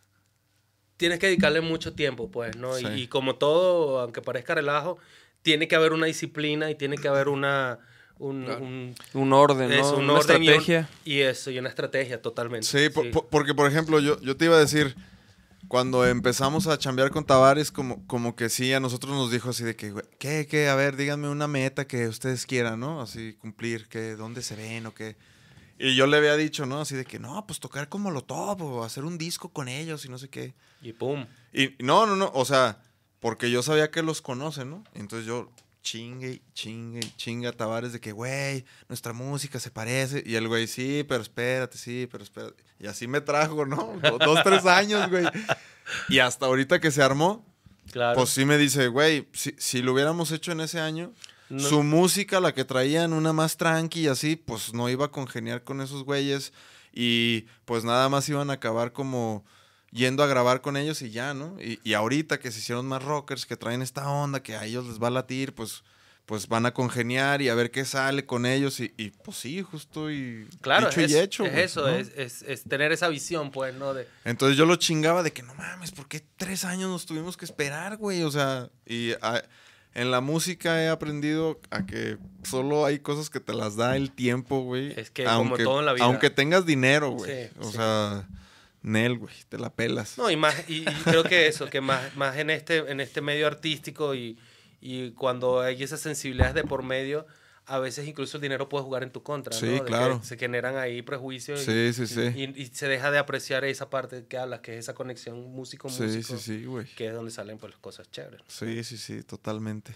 tienes 0.97 1.19
que 1.19 1.27
dedicarle 1.29 1.61
mucho 1.61 1.93
tiempo, 1.95 2.31
pues, 2.31 2.57
¿no? 2.57 2.77
Y- 2.79 2.83
Sí. 2.83 2.89
Y, 3.03 3.07
como 3.07 3.37
todo, 3.37 4.01
aunque 4.01 4.21
parezca 4.23 4.55
relajo, 4.55 4.99
tiene 5.43 5.69
que 5.69 5.77
haber 5.77 5.93
una 5.93 6.07
disciplina 6.07 6.71
y 6.71 6.75
tiene 6.75 6.97
que 6.99 7.09
haber 7.09 7.29
una... 7.29 7.79
Un, 8.21 8.51
un- 8.51 8.95
Un 9.15 9.33
orden, 9.33 9.71
¿no? 9.71 9.93
un 9.95 10.03
Una 10.05 10.15
orden 10.15 10.43
y 10.43 10.49
un- 10.49 10.55
estrategia. 10.55 10.89
Y, 11.05 11.21
eso, 11.21 11.53
y 11.53 11.59
una 11.61 11.69
estrategia 11.69 12.21
totalmente. 12.21 12.67
Sí, 12.67 12.89
po- 12.91 13.09
po- 13.13 13.29
porque 13.29 13.55
por 13.55 13.71
ejemplo, 13.71 14.01
yo, 14.01 14.21
yo 14.21 14.37
te 14.37 14.47
iba 14.47 14.57
a 14.57 14.59
decir, 14.59 14.97
cuando 15.69 16.07
empezamos 16.07 16.67
a 16.67 16.79
chambear 16.79 17.11
con 17.11 17.25
Tavares, 17.25 17.71
como, 17.71 18.07
como 18.07 18.35
que 18.35 18.49
sí, 18.49 18.73
a 18.73 18.81
nosotros 18.81 19.13
nos 19.13 19.31
dijo 19.31 19.51
así 19.51 19.65
de 19.65 19.77
que, 19.77 19.95
¿qué, 20.19 20.47
qué? 20.49 20.69
A 20.69 20.75
ver, 20.75 20.97
díganme 20.97 21.29
una 21.29 21.47
meta 21.47 21.87
que 21.87 22.09
ustedes 22.09 22.47
quieran, 22.47 22.81
¿no? 22.81 23.03
Así 23.03 23.35
cumplir, 23.35 23.89
que 23.89 24.17
dónde 24.17 24.43
se 24.43 24.57
ven 24.57 24.87
o 24.87 24.95
qué. 24.95 25.17
Y 25.79 25.95
yo 25.95 26.07
le 26.07 26.17
había 26.17 26.37
dicho, 26.37 26.67
¿no? 26.67 26.81
Así 26.81 26.97
de 26.97 27.05
que, 27.05 27.19
no, 27.19 27.47
pues 27.47 27.61
tocar 27.61 27.89
como 27.89 28.11
lo 28.11 28.23
top 28.23 28.63
o 28.63 28.85
hacer 28.85 29.05
un 29.05 29.19
disco 29.19 29.51
con 29.51 29.69
ellos 29.69 30.05
y 30.05 30.09
no 30.09 30.19
sé 30.19 30.29
qué. 30.29 30.55
Y 30.83 30.93
pum. 30.93 31.27
Y 31.53 31.75
no, 31.79 32.07
no, 32.07 32.17
no, 32.17 32.31
o 32.35 32.45
sea, 32.45 32.83
porque 33.21 33.51
yo 33.51 33.63
sabía 33.63 33.91
que 33.91 34.03
los 34.03 34.23
conocen, 34.23 34.71
¿no? 34.71 34.85
Entonces 34.95 35.27
yo 35.27 35.53
chingue, 35.91 36.43
chingue, 36.53 37.01
chinga 37.17 37.49
a 37.49 37.53
Tavares 37.53 37.93
de 37.95 38.01
que, 38.01 38.13
güey, 38.13 38.65
nuestra 38.89 39.13
música 39.15 39.59
se 39.59 39.71
parece. 39.71 40.23
Y 40.27 40.35
el 40.35 40.47
güey, 40.49 40.67
sí, 40.67 41.05
pero 41.09 41.23
espérate, 41.23 41.79
sí, 41.79 42.07
pero 42.11 42.23
espérate. 42.25 42.63
Y 42.79 42.87
así 42.87 43.07
me 43.09 43.21
trajo, 43.23 43.65
¿no? 43.65 43.95
Do- 44.03 44.19
Dos, 44.19 44.41
tres 44.45 44.67
años, 44.67 45.09
güey. 45.09 45.25
Y 46.11 46.19
hasta 46.19 46.47
ahorita 46.47 46.79
que 46.81 46.91
se 46.91 47.03
armó, 47.03 47.45
Claro. 47.91 48.17
pues 48.17 48.29
sí 48.31 48.45
me 48.45 48.59
dice, 48.59 48.89
güey, 48.89 49.29
si, 49.33 49.55
si 49.57 49.81
lo 49.81 49.95
hubiéramos 49.95 50.31
hecho 50.31 50.53
en 50.53 50.61
ese 50.61 50.79
año, 50.79 51.13
No- 51.49 51.61
su 51.67 51.83
música, 51.83 52.39
la 52.41 52.53
que 52.53 52.65
traían, 52.67 53.15
una 53.15 53.33
más 53.33 53.57
tranqui 53.57 54.01
y 54.03 54.09
así, 54.09 54.37
pues 54.37 54.75
no 54.75 54.91
iba 54.91 55.07
a 55.07 55.11
congeniar 55.11 55.65
con 55.65 55.81
esos 55.81 56.05
güeyes 56.05 56.53
y 56.93 57.47
pues 57.65 57.85
nada 57.85 58.11
más 58.11 58.29
iban 58.29 58.51
a 58.51 58.55
acabar 58.55 58.93
como 58.93 59.45
yendo 59.91 60.23
a 60.23 60.27
grabar 60.27 60.61
con 60.61 60.77
ellos 60.77 61.01
y 61.03 61.11
ya, 61.11 61.35
¿no? 61.35 61.57
Y, 61.61 61.81
y 61.85 61.95
ahorita 61.95 62.39
que 62.39 62.51
se 62.51 62.59
hicieron 62.59 62.87
más 62.87 63.03
rockers, 63.03 63.47
que 63.47 63.57
traen 63.57 63.83
esta 63.83 64.09
onda, 64.09 64.43
que 64.43 64.55
a 64.57 64.65
ellos 64.65 64.87
les 64.87 65.03
va 65.03 65.09
a 65.09 65.11
latir, 65.11 65.55
pues, 65.55 65.83
pues 66.27 66.47
van 66.47 66.67
a 66.67 66.75
congeniar 66.75 67.41
y 67.41 67.49
a 67.49 67.55
ver 67.55 67.71
qué 67.71 67.87
sale 67.87 68.27
con 68.27 68.45
ellos 68.45 68.81
y, 68.81 68.93
y, 68.99 69.11
pues 69.13 69.39
sí, 69.39 69.63
justo 69.63 70.11
y 70.11 70.47
Claro, 70.61 70.89
dicho 70.89 71.01
es, 71.01 71.11
y 71.11 71.17
hecho. 71.19 71.45
es 71.47 71.55
eso, 71.57 71.83
¿no? 71.89 71.89
es, 71.89 72.13
es- 72.17 72.43
es 72.43 72.65
tener 72.65 72.93
esa 72.93 73.09
visión, 73.09 73.51
pues, 73.51 73.75
¿no? 73.75 73.95
De, 73.95 74.07
Entonces 74.27 74.59
yo 74.59 74.67
lo 74.67 74.77
chingaba 74.77 75.23
de 75.23 75.33
que 75.33 75.43
no 75.43 75.55
mames, 75.55 75.91
¿por 75.93 76.07
qué 76.07 76.23
tres 76.37 76.67
años 76.67 76.91
nos 76.91 77.07
tuvimos 77.07 77.39
que 77.39 77.47
esperar, 77.47 77.97
güey? 77.97 78.23
O 78.25 78.31
sea, 78.31 78.69
y 78.85 79.13
a- 79.23 79.43
en 79.95 80.11
la 80.11 80.21
música 80.21 80.83
he 80.83 80.89
aprendido 80.91 81.59
a 81.71 81.87
que 81.87 82.19
solo 82.43 82.85
hay 82.85 82.99
cosas 82.99 83.31
que 83.31 83.41
te 83.41 83.55
las 83.55 83.75
da 83.77 83.97
el 83.97 84.13
tiempo, 84.13 84.61
güey. 84.61 84.93
Es 85.01 85.11
que 85.11 85.25
como 85.25 85.57
todo 85.57 85.81
en 85.81 85.87
la 85.87 85.95
vida. 85.95 86.05
Aunque 86.05 86.29
tengas 86.29 86.67
dinero, 86.67 87.13
güey. 87.13 87.47
Sí, 87.49 87.51
o 87.59 87.65
sí. 87.65 87.73
sea, 87.79 88.29
Nel, 88.83 89.19
güey, 89.19 89.35
te 89.49 89.59
la 89.59 89.71
pelas. 89.75 90.17
No, 90.19 90.31
y 90.31 90.37
más, 90.37 90.55
y, 90.69 90.83
y 90.89 90.95
creo 91.05 91.25
que 91.25 91.47
eso, 91.49 91.67
que 91.67 91.81
más, 91.81 92.15
más 92.17 92.37
en 92.37 92.51
este, 92.51 92.79
en 92.79 93.01
este 93.01 93.21
medio 93.21 93.47
artístico 93.47 94.15
y, 94.15 94.39
y 94.81 95.11
cuando 95.13 95.61
hay 95.61 95.83
esas 95.83 96.01
sensibilidades 96.01 96.55
de 96.55 96.63
por 96.65 96.83
medio, 96.83 97.27
a 97.67 97.79
veces 97.79 98.07
incluso 98.09 98.39
el 98.39 98.41
dinero 98.43 98.69
puede 98.69 98.85
jugar 98.85 99.03
en 99.03 99.11
tu 99.11 99.23
contra, 99.23 99.53
Sí, 99.53 99.67
¿no? 99.67 99.73
De 99.73 99.79
que 99.81 99.85
claro. 99.87 100.21
se 100.23 100.39
generan 100.39 100.77
ahí 100.79 101.03
prejuicios 101.03 101.61
y- 101.69 101.93
Sí, 101.93 102.07
sí, 102.07 102.07
sí. 102.07 102.33
y, 102.35 102.63
y 102.63 102.67
se 102.69 102.89
deja 102.89 103.11
de 103.11 103.19
apreciar 103.19 103.65
esa 103.65 103.91
parte 103.91 104.25
que 104.27 104.39
hablas, 104.39 104.61
que 104.61 104.73
es 104.75 104.79
esa 104.85 104.95
conexión 104.95 105.39
músico-músico, 105.53 106.09
Sí, 106.09 106.23
sí, 106.23 106.39
sí, 106.61 106.65
güey. 106.65 106.87
que 106.95 107.09
es 107.09 107.13
donde 107.15 107.31
salen 107.31 107.59
pues 107.59 107.73
las 107.73 107.81
cosas 107.81 108.11
chéveres. 108.11 108.41
Sí, 108.49 108.83
sí, 108.85 108.97
sí, 108.97 109.23
totalmente. 109.23 109.95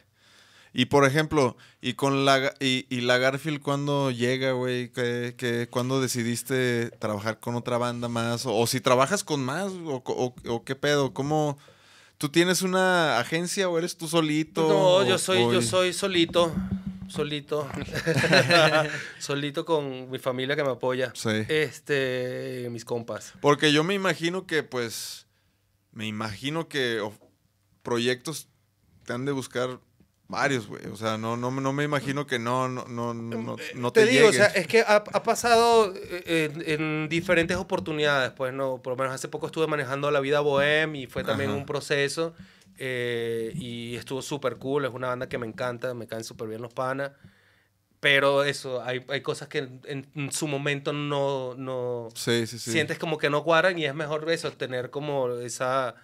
Y 0.74 0.86
por 0.86 1.04
ejemplo, 1.04 1.56
y 1.82 1.94
con 1.94 2.24
la 2.24 2.54
y, 2.58 2.86
y 2.88 3.02
la 3.02 3.18
Garfield 3.18 3.60
cuando 3.60 4.10
llega, 4.10 4.52
güey, 4.52 4.90
que, 4.90 5.34
que 5.36 5.68
cuando 5.68 6.00
decidiste 6.00 6.90
trabajar 6.98 7.40
con 7.40 7.54
otra 7.56 7.76
banda 7.76 8.08
más 8.08 8.46
o, 8.46 8.56
o 8.56 8.66
si 8.66 8.80
trabajas 8.80 9.22
con 9.22 9.44
más 9.44 9.70
o, 9.70 10.02
o- 10.06 10.34
o 10.48 10.64
qué 10.64 10.74
pedo, 10.74 11.12
cómo 11.12 11.58
tú 12.16 12.30
tienes 12.30 12.62
una 12.62 13.18
agencia 13.18 13.68
o 13.68 13.76
eres 13.76 13.96
tú 13.98 14.08
solito? 14.08 14.66
No, 14.66 15.04
yo 15.06 15.18
soy, 15.18 15.40
yo 15.52 15.60
soy 15.60 15.92
solito, 15.92 16.54
solito, 17.08 17.68
solito 19.18 19.64
con 19.64 20.10
mi 20.10 20.18
familia 20.18 20.56
que 20.56 20.64
me 20.64 20.70
apoya, 20.70 21.12
Sí. 21.14 21.44
este, 21.48 22.68
mis 22.70 22.84
compas. 22.84 23.34
Porque 23.40 23.72
yo 23.72 23.84
me 23.84 23.94
imagino 23.94 24.46
que 24.46 24.62
pues 24.62 25.26
me 25.92 26.06
imagino 26.06 26.68
que 26.68 27.00
proyectos 27.82 28.48
te 29.04 29.12
han 29.12 29.24
de 29.24 29.32
buscar 29.32 29.80
varios, 30.32 30.66
güey. 30.66 30.84
O 30.86 30.96
sea, 30.96 31.16
no 31.16 31.36
no 31.36 31.52
no 31.52 31.72
me 31.72 31.84
imagino 31.84 32.26
que 32.26 32.40
no 32.40 32.68
no 32.68 32.84
no 32.88 33.14
no, 33.14 33.56
no 33.76 33.92
te, 33.92 34.04
te 34.04 34.06
digo, 34.10 34.26
o 34.28 34.32
sea, 34.32 34.46
es 34.46 34.66
que 34.66 34.80
ha, 34.80 34.96
ha 34.96 35.22
pasado 35.22 35.94
eh, 35.94 36.50
en, 36.66 36.82
en 36.82 37.08
diferentes 37.08 37.56
oportunidades, 37.56 38.32
pues 38.32 38.52
no, 38.52 38.82
por 38.82 38.94
lo 38.94 38.96
menos 38.96 39.14
hace 39.14 39.28
poco 39.28 39.46
estuve 39.46 39.68
manejando 39.68 40.10
la 40.10 40.18
vida 40.18 40.40
bohem 40.40 40.96
y 40.96 41.06
fue 41.06 41.22
también 41.22 41.50
Ajá. 41.50 41.58
un 41.60 41.66
proceso 41.66 42.34
eh, 42.78 43.52
y 43.54 43.94
estuvo 43.94 44.22
súper 44.22 44.56
cool, 44.56 44.84
es 44.86 44.90
una 44.92 45.08
banda 45.08 45.28
que 45.28 45.38
me 45.38 45.46
encanta, 45.46 45.94
me 45.94 46.08
caen 46.08 46.24
súper 46.24 46.48
bien 46.48 46.62
los 46.62 46.72
panas, 46.72 47.12
pero 48.00 48.42
eso, 48.42 48.82
hay, 48.82 49.04
hay 49.08 49.20
cosas 49.20 49.46
que 49.48 49.58
en, 49.58 50.06
en 50.16 50.32
su 50.32 50.48
momento 50.48 50.92
no, 50.92 51.54
no 51.54 52.08
Sí, 52.14 52.46
sí, 52.48 52.58
sí. 52.58 52.72
sientes 52.72 52.98
como 52.98 53.18
que 53.18 53.30
no 53.30 53.44
cuadran 53.44 53.78
y 53.78 53.84
es 53.84 53.94
mejor 53.94 54.28
eso, 54.32 54.50
tener 54.52 54.90
como 54.90 55.28
esa 55.38 55.94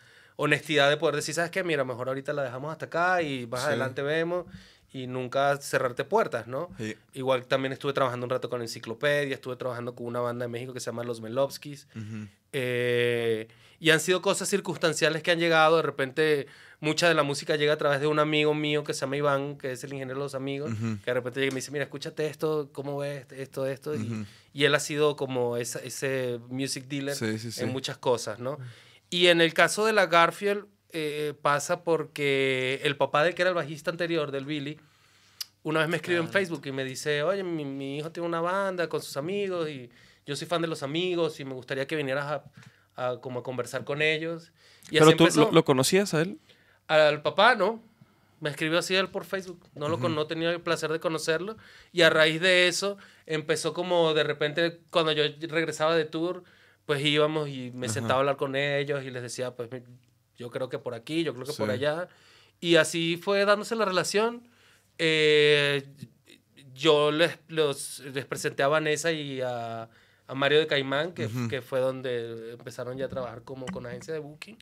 honestidad 0.40 0.88
de 0.88 0.96
poder 0.96 1.16
decir, 1.16 1.34
¿sabes 1.34 1.50
qué? 1.50 1.64
Mira, 1.64 1.82
mejor 1.84 2.06
ahorita 2.08 2.32
la 2.32 2.44
dejamos 2.44 2.70
hasta 2.70 2.86
acá 2.86 3.22
y 3.22 3.46
más 3.48 3.60
Sí. 3.62 3.66
adelante 3.66 4.02
vemos 4.02 4.46
y 4.92 5.08
nunca 5.08 5.56
cerrarte 5.58 6.04
puertas, 6.04 6.46
¿no? 6.46 6.70
Sí. 6.78 6.94
Igual 7.12 7.44
también 7.46 7.72
estuve 7.72 7.92
trabajando 7.92 8.24
un 8.24 8.30
rato 8.30 8.48
con 8.48 8.62
Enciclopedia, 8.62 9.34
estuve 9.34 9.56
trabajando 9.56 9.96
con 9.96 10.06
una 10.06 10.20
banda 10.20 10.44
de 10.44 10.48
México 10.48 10.72
que 10.72 10.78
se 10.80 10.86
llama 10.86 11.02
Los 11.02 11.20
Melovskis. 11.20 11.88
Ujú. 11.94 12.28
eh, 12.52 13.48
y 13.80 13.90
han 13.90 14.00
sido 14.00 14.22
cosas 14.22 14.48
circunstanciales 14.48 15.22
que 15.22 15.30
han 15.30 15.38
llegado. 15.38 15.76
De 15.76 15.82
repente, 15.82 16.46
mucha 16.80 17.06
de 17.08 17.14
la 17.14 17.22
música 17.22 17.54
llega 17.56 17.74
a 17.74 17.76
través 17.76 18.00
de 18.00 18.06
un 18.06 18.18
amigo 18.18 18.54
mío 18.54 18.82
que 18.84 18.92
se 18.94 19.00
llama 19.02 19.16
Iván, 19.16 19.56
que 19.58 19.72
es 19.72 19.84
el 19.84 19.92
ingeniero 19.92 20.18
de 20.18 20.24
los 20.24 20.34
amigos, 20.34 20.72
Ujú. 20.72 20.98
que 20.98 21.10
de 21.10 21.14
repente 21.14 21.40
llega 21.40 21.50
y 21.50 21.54
me 21.54 21.56
dice, 21.60 21.70
mira, 21.70 21.84
escúchate 21.84 22.26
esto, 22.26 22.70
¿cómo 22.72 22.98
ves 22.98 23.26
esto, 23.32 23.66
esto? 23.66 23.94
y, 23.94 23.98
Ujú. 23.98 24.24
y 24.54 24.64
él 24.64 24.74
ha 24.74 24.80
sido 24.80 25.14
como 25.14 25.56
esa- 25.58 25.78
ese 25.80 26.40
music 26.48 26.86
dealer 26.88 27.14
Sí, 27.14 27.38
sí, 27.38 27.52
sí. 27.52 27.60
en 27.62 27.68
muchas 27.70 27.98
cosas, 27.98 28.38
¿no? 28.40 28.58
Y 29.10 29.28
en 29.28 29.40
el 29.40 29.54
caso 29.54 29.84
de 29.86 29.92
la 29.92 30.06
Garfield, 30.06 30.66
eh, 30.90 31.34
pasa 31.42 31.82
porque 31.84 32.80
el 32.84 32.96
papá 32.96 33.22
del 33.24 33.34
que 33.34 33.42
era 33.42 33.50
el 33.50 33.54
bajista 33.54 33.90
anterior, 33.90 34.30
del 34.30 34.44
Billy, 34.44 34.78
una 35.62 35.80
vez 35.80 35.88
me 35.88 35.96
escribe 35.96 36.20
en 36.20 36.28
Facebook 36.28 36.62
y 36.66 36.72
me 36.72 36.84
dice, 36.84 37.22
oye, 37.22 37.42
mi, 37.42 37.64
mi 37.64 37.98
hijo 37.98 38.10
tiene 38.10 38.26
una 38.26 38.40
banda 38.40 38.88
con 38.88 39.02
sus 39.02 39.16
amigos 39.16 39.68
y 39.68 39.90
yo 40.26 40.36
soy 40.36 40.46
fan 40.46 40.62
de 40.62 40.68
los 40.68 40.82
amigos 40.82 41.40
y 41.40 41.44
me 41.44 41.54
gustaría 41.54 41.86
que 41.86 41.96
vinieras 41.96 42.42
a, 42.96 43.10
a 43.12 43.20
como 43.20 43.40
a 43.40 43.42
conversar 43.42 43.84
con 43.84 44.00
ellos. 44.02 44.52
Y 44.90 44.98
Pero 44.98 45.06
así 45.08 45.16
tú 45.16 45.28
lo, 45.40 45.52
lo 45.52 45.64
conocías 45.64 46.14
a 46.14 46.22
él. 46.22 46.38
Al 46.86 47.20
papá, 47.22 47.54
¿no? 47.54 47.82
Me 48.40 48.50
escribió 48.50 48.78
así 48.78 48.94
él 48.94 49.08
por 49.08 49.24
Facebook. 49.24 49.66
No, 49.74 49.88
lo, 49.88 49.98
con- 49.98 50.14
no 50.14 50.26
tenía 50.26 50.50
el 50.50 50.60
placer 50.60 50.92
de 50.92 51.00
conocerlo. 51.00 51.56
Y 51.92 52.02
a 52.02 52.08
raíz 52.10 52.40
de 52.40 52.68
eso, 52.68 52.96
empezó 53.26 53.74
como 53.74 54.14
de 54.14 54.22
repente, 54.22 54.80
cuando 54.90 55.12
yo 55.12 55.24
regresaba 55.48 55.94
de 55.96 56.04
tour, 56.04 56.44
pues 56.88 57.04
íbamos 57.04 57.50
y 57.50 57.70
me 57.74 57.86
sentaba 57.90 58.14
a 58.14 58.18
hablar 58.20 58.36
con 58.38 58.56
ellos 58.56 59.04
y 59.04 59.10
les 59.10 59.20
decía, 59.22 59.50
pues 59.54 59.68
yo 60.38 60.48
creo 60.50 60.70
que 60.70 60.78
por 60.78 60.94
aquí, 60.94 61.22
yo 61.22 61.34
creo 61.34 61.44
que 61.44 61.52
por 61.52 61.66
Sí. 61.68 61.72
allá. 61.74 62.08
Y 62.60 62.76
así 62.76 63.18
fue 63.22 63.44
dándose 63.44 63.76
la 63.76 63.84
relación. 63.84 64.48
Eh, 64.96 65.82
yo 66.72 67.10
les, 67.10 67.38
los- 67.48 67.98
les 68.00 68.24
presenté 68.24 68.62
a 68.62 68.68
Vanessa 68.68 69.12
y 69.12 69.42
a, 69.42 69.82
a 70.26 70.34
Mario 70.34 70.60
de 70.60 70.66
Caimán, 70.66 71.12
que, 71.12 71.26
Ujú. 71.26 71.48
que 71.48 71.60
fue 71.60 71.80
donde 71.80 72.52
empezaron 72.52 72.96
ya 72.96 73.04
a 73.04 73.08
trabajar 73.10 73.42
como 73.42 73.66
con 73.66 73.84
agencia 73.84 74.14
de 74.14 74.20
booking. 74.20 74.56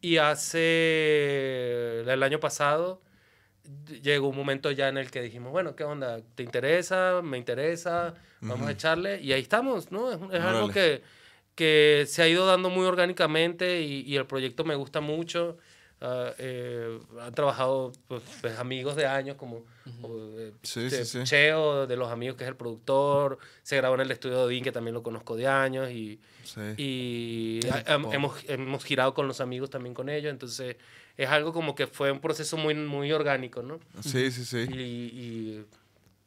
Y 0.00 0.18
hace 0.18 2.02
el 2.02 2.22
año 2.22 2.38
pasado 2.38 3.02
llegó 4.00 4.28
un 4.28 4.36
momento 4.36 4.70
ya 4.70 4.88
en 4.88 4.96
el 4.96 5.10
que 5.10 5.22
dijimos, 5.22 5.50
bueno, 5.50 5.74
¿qué 5.74 5.82
onda? 5.82 6.20
¿Te 6.36 6.44
interesa? 6.44 7.20
¿Me 7.20 7.36
interesa? 7.36 8.14
Vamos 8.42 8.68
a 8.68 8.70
echarle. 8.70 9.20
Y 9.20 9.32
ahí 9.32 9.40
estamos, 9.42 9.90
¿no? 9.90 10.12
Es, 10.12 10.18
es 10.32 10.40
algo 10.40 10.68
que, 10.68 11.02
que 11.58 12.04
se 12.06 12.22
ha 12.22 12.28
ido 12.28 12.46
dando 12.46 12.70
muy 12.70 12.86
orgánicamente 12.86 13.82
y, 13.82 14.02
y 14.02 14.14
el 14.16 14.26
proyecto 14.26 14.64
me 14.64 14.76
gusta 14.76 15.00
mucho. 15.00 15.56
Ah, 16.00 16.32
eh, 16.38 17.00
han 17.20 17.34
trabajado 17.34 17.90
pues, 18.06 18.22
pues, 18.40 18.56
amigos 18.60 18.94
de 18.94 19.06
años 19.06 19.34
como 19.36 19.64
o, 20.02 20.16
eh, 20.38 20.52
Sí, 20.62 20.82
de 20.82 21.04
sí, 21.04 21.04
sí. 21.04 21.24
Cheo, 21.24 21.88
de 21.88 21.96
los 21.96 22.12
amigos 22.12 22.36
que 22.36 22.44
es 22.44 22.48
el 22.48 22.54
productor. 22.54 23.38
Se 23.64 23.76
grabó 23.76 23.96
en 23.96 24.02
el 24.02 24.10
estudio 24.12 24.36
de 24.38 24.44
Odín, 24.44 24.62
que 24.62 24.70
también 24.70 24.94
lo 24.94 25.02
conozco 25.02 25.34
de 25.34 25.48
años. 25.48 25.90
Y, 25.90 26.20
Sí. 26.44 26.60
y 26.76 27.60
hemos, 28.12 28.36
hemos 28.48 28.84
girado 28.84 29.12
con 29.12 29.26
los 29.26 29.40
amigos 29.40 29.68
también 29.70 29.94
con 29.94 30.08
ellos, 30.08 30.30
entonces 30.30 30.76
es 31.16 31.28
algo 31.28 31.52
como 31.52 31.74
que 31.74 31.88
fue 31.88 32.12
un 32.12 32.20
proceso 32.20 32.56
muy, 32.56 32.74
muy 32.74 33.10
orgánico, 33.12 33.62
¿no? 33.62 33.80
Sí, 34.00 34.30
sí, 34.30 34.44
sí. 34.44 34.66
Y, 34.70 34.80
y 35.24 35.64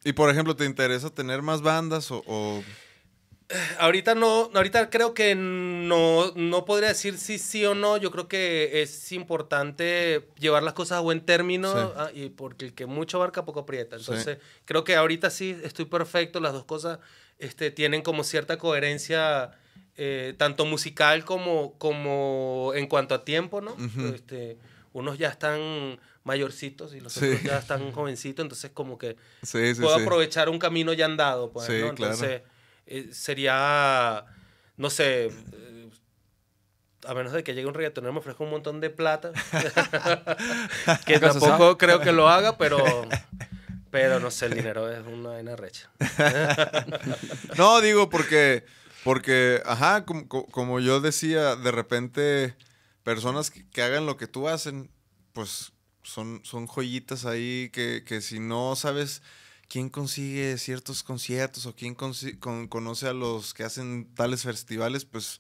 Y 0.04 0.12
por 0.13 0.30
ejemplo, 0.30 0.56
¿te 0.56 0.65
interesa 0.65 1.10
tener 1.10 1.41
más 1.41 1.62
bandas 1.62 2.12
o, 2.12 2.22
o- 2.28 2.62
ahorita 3.80 4.16
no, 4.16 4.50
ahorita 4.54 4.90
creo 4.90 5.14
que 5.14 5.36
no, 5.36 6.32
no 6.36 6.66
podría 6.66 6.90
decir 6.90 7.18
si 7.18 7.38
sí 7.38 7.66
o 7.66 7.76
no, 7.76 7.98
yo 7.98 8.12
creo 8.12 8.28
que 8.28 8.82
es 8.82 9.12
importante 9.12 10.28
llevar 10.40 10.64
las 10.64 10.74
cosas 10.74 10.98
a 10.98 11.02
buen 11.02 11.22
término 11.22 11.72
Sí. 11.72 11.94
ah, 11.98 12.10
y 12.14 12.30
porque 12.30 12.66
el 12.66 12.74
que 12.74 12.86
mucho 12.86 13.18
abarca 13.18 13.46
poco 13.46 13.62
aprieta, 13.62 13.98
Sí. 13.98 14.06
entonces 14.08 14.38
creo 14.66 14.84
que 14.84 14.96
ahorita 14.96 15.30
sí 15.30 15.58
estoy 15.64 15.86
perfecto, 15.86 16.40
las 16.40 16.54
dos 16.54 16.66
cosas 16.66 17.00
este, 17.40 17.72
tienen 17.72 18.02
como 18.02 18.24
cierta 18.24 18.58
coherencia. 18.58 19.52
eh, 19.98 20.34
tanto 20.38 20.66
musical 20.66 21.26
como, 21.26 21.74
como 21.78 22.72
en 22.76 22.88
cuanto 22.88 23.14
a 23.14 23.26
tiempo, 23.26 23.60
¿no? 23.60 23.74
Ujú. 23.74 24.08
este, 24.16 24.58
unos 24.94 25.18
ya 25.18 25.28
están 25.28 26.00
mayorcitos 26.24 26.96
y 26.96 27.02
los 27.02 27.12
Sí. 27.14 27.26
otros 27.26 27.44
ya 27.44 27.58
están 27.58 27.92
jovencitos, 27.92 28.42
entonces 28.44 28.72
como 28.74 28.98
que 28.98 29.18
Sí, 29.44 29.76
sí, 29.76 29.82
puedo 29.82 29.98
sí. 29.98 30.02
aprovechar 30.04 30.48
un 30.50 30.60
camino 30.60 30.94
ya 30.94 31.06
andado, 31.06 31.52
pues, 31.52 31.68
Sí, 31.68 31.74
¿no? 31.82 31.94
claro. 31.94 32.14
Eh, 32.86 33.10
sería, 33.13 34.26
no 34.78 34.89
sé, 34.89 35.26
eh, 35.28 35.89
a 37.08 37.13
menos 37.13 37.32
de 37.32 37.44
que 37.44 37.54
llegue 37.54 37.67
un 37.67 37.74
reggaetonero 37.74 38.13
me 38.13 38.20
ofrezca 38.20 38.44
un 38.44 38.52
montón 38.52 38.80
de 38.80 38.89
plata, 38.89 39.32
que 41.06 41.20
tampoco 41.20 41.78
creo 41.78 42.02
que 42.02 42.12
lo 42.12 42.30
haga, 42.30 42.58
pero, 42.58 43.08
pero 43.89 44.20
no 44.20 44.30
sé, 44.32 44.48
el 44.48 44.54
dinero 44.54 44.91
es 44.91 45.06
una 45.06 45.30
vaina 45.30 45.56
recha. 45.56 45.89
No, 47.58 47.82
digo 47.82 48.10
porque, 48.10 48.63
porque, 49.04 49.62
ajá, 49.65 50.06
como, 50.06 50.28
co- 50.28 50.46
como 50.48 50.80
yo 50.80 51.00
decía, 51.02 51.56
de 51.56 51.72
repente 51.72 52.56
personas 53.04 53.52
que, 53.52 53.67
que 53.70 53.82
hagan 53.82 54.06
lo 54.06 54.17
que 54.17 54.28
tú 54.28 54.48
hacen, 54.48 54.89
pues 55.34 55.74
son, 56.04 56.41
son 56.44 56.67
joyitas 56.67 57.26
ahí 57.26 57.70
que, 57.74 58.04
que 58.06 58.22
si 58.22 58.39
no 58.39 58.76
sabes 58.76 59.22
quién 59.71 59.89
consigue 59.89 60.57
ciertos 60.57 61.01
conciertos 61.01 61.65
o 61.65 61.73
quién 61.75 61.95
con- 61.95 62.67
conoce 62.67 63.07
a 63.07 63.13
los 63.13 63.53
que 63.53 63.63
hacen 63.63 64.10
tales 64.15 64.43
festivales, 64.43 65.05
pues 65.05 65.39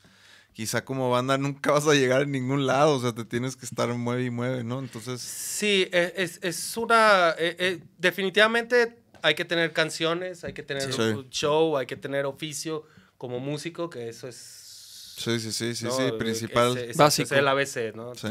quizá 0.53 0.85
como 0.85 1.09
banda 1.09 1.37
nunca 1.37 1.71
vas 1.73 1.85
a 1.87 1.93
llegar 1.93 2.21
a 2.21 2.25
ningún 2.25 2.65
lado, 2.65 2.95
o 2.95 3.01
sea, 3.01 3.13
te 3.13 3.25
tienes 3.25 3.55
que 3.57 3.65
estar 3.65 3.89
mueve 3.93 4.23
y 4.25 4.29
mueve, 4.29 4.63
¿no? 4.63 4.79
Entonces, 4.79 5.19
Sí, 5.21 5.87
es, 5.91 6.13
es- 6.15 6.39
es 6.43 6.77
una... 6.77 7.31
eh, 7.37 7.55
eh, 7.59 7.79
definitivamente 7.97 8.97
hay 9.21 9.35
que 9.35 9.43
tener 9.45 9.73
canciones, 9.73 10.43
hay 10.45 10.53
que 10.53 10.63
tener 10.63 10.91
Sí. 10.93 11.01
un 11.01 11.29
show, 11.29 11.77
hay 11.77 11.85
que 11.85 11.95
tener 11.97 12.25
oficio 12.25 12.85
como 13.17 13.39
músico, 13.39 13.89
que 13.89 14.07
eso 14.09 14.27
es... 14.27 15.15
sí, 15.17 15.39
sí, 15.39 15.51
sí, 15.51 15.75
sí, 15.75 15.85
¿no? 15.85 15.91
sí, 15.91 16.03
principal. 16.17 16.77
Ese- 16.77 16.89
ese- 16.91 16.97
Básico. 16.97 17.25
ese 17.25 17.35
es 17.35 17.39
el 17.39 17.47
ABC, 17.47 17.95
¿no? 17.95 18.15
Sí. 18.15 18.27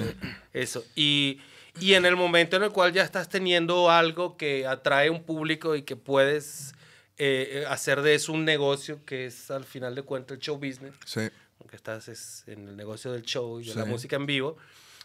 Eso. 0.52 0.82
Y, 0.96 1.40
y 1.78 1.94
en 1.94 2.04
el 2.06 2.16
momento 2.16 2.56
en 2.56 2.62
el 2.64 2.70
cual 2.70 2.92
ya 2.92 3.02
estás 3.04 3.28
teniendo 3.28 3.90
algo 3.90 4.36
que 4.36 4.66
atrae 4.66 5.10
un 5.10 5.22
público 5.22 5.76
y 5.76 5.82
que 5.82 5.94
puedes 5.96 6.74
eh, 7.18 7.64
hacer 7.68 8.00
de 8.02 8.14
eso 8.14 8.32
un 8.32 8.44
negocio, 8.44 9.04
que 9.04 9.26
es 9.26 9.50
al 9.50 9.64
final 9.64 9.94
de 9.94 10.02
cuentas 10.02 10.36
el 10.36 10.40
show 10.42 10.56
business, 10.56 10.94
Sí, 11.04 11.28
aunque 11.60 11.76
estás 11.76 12.08
es 12.08 12.44
en 12.46 12.66
el 12.68 12.76
negocio 12.76 13.12
del 13.12 13.22
show 13.22 13.60
y 13.60 13.66
de 13.66 13.72
Sí. 13.72 13.78
la 13.78 13.84
música 13.84 14.16
en 14.16 14.26
vivo, 14.26 14.56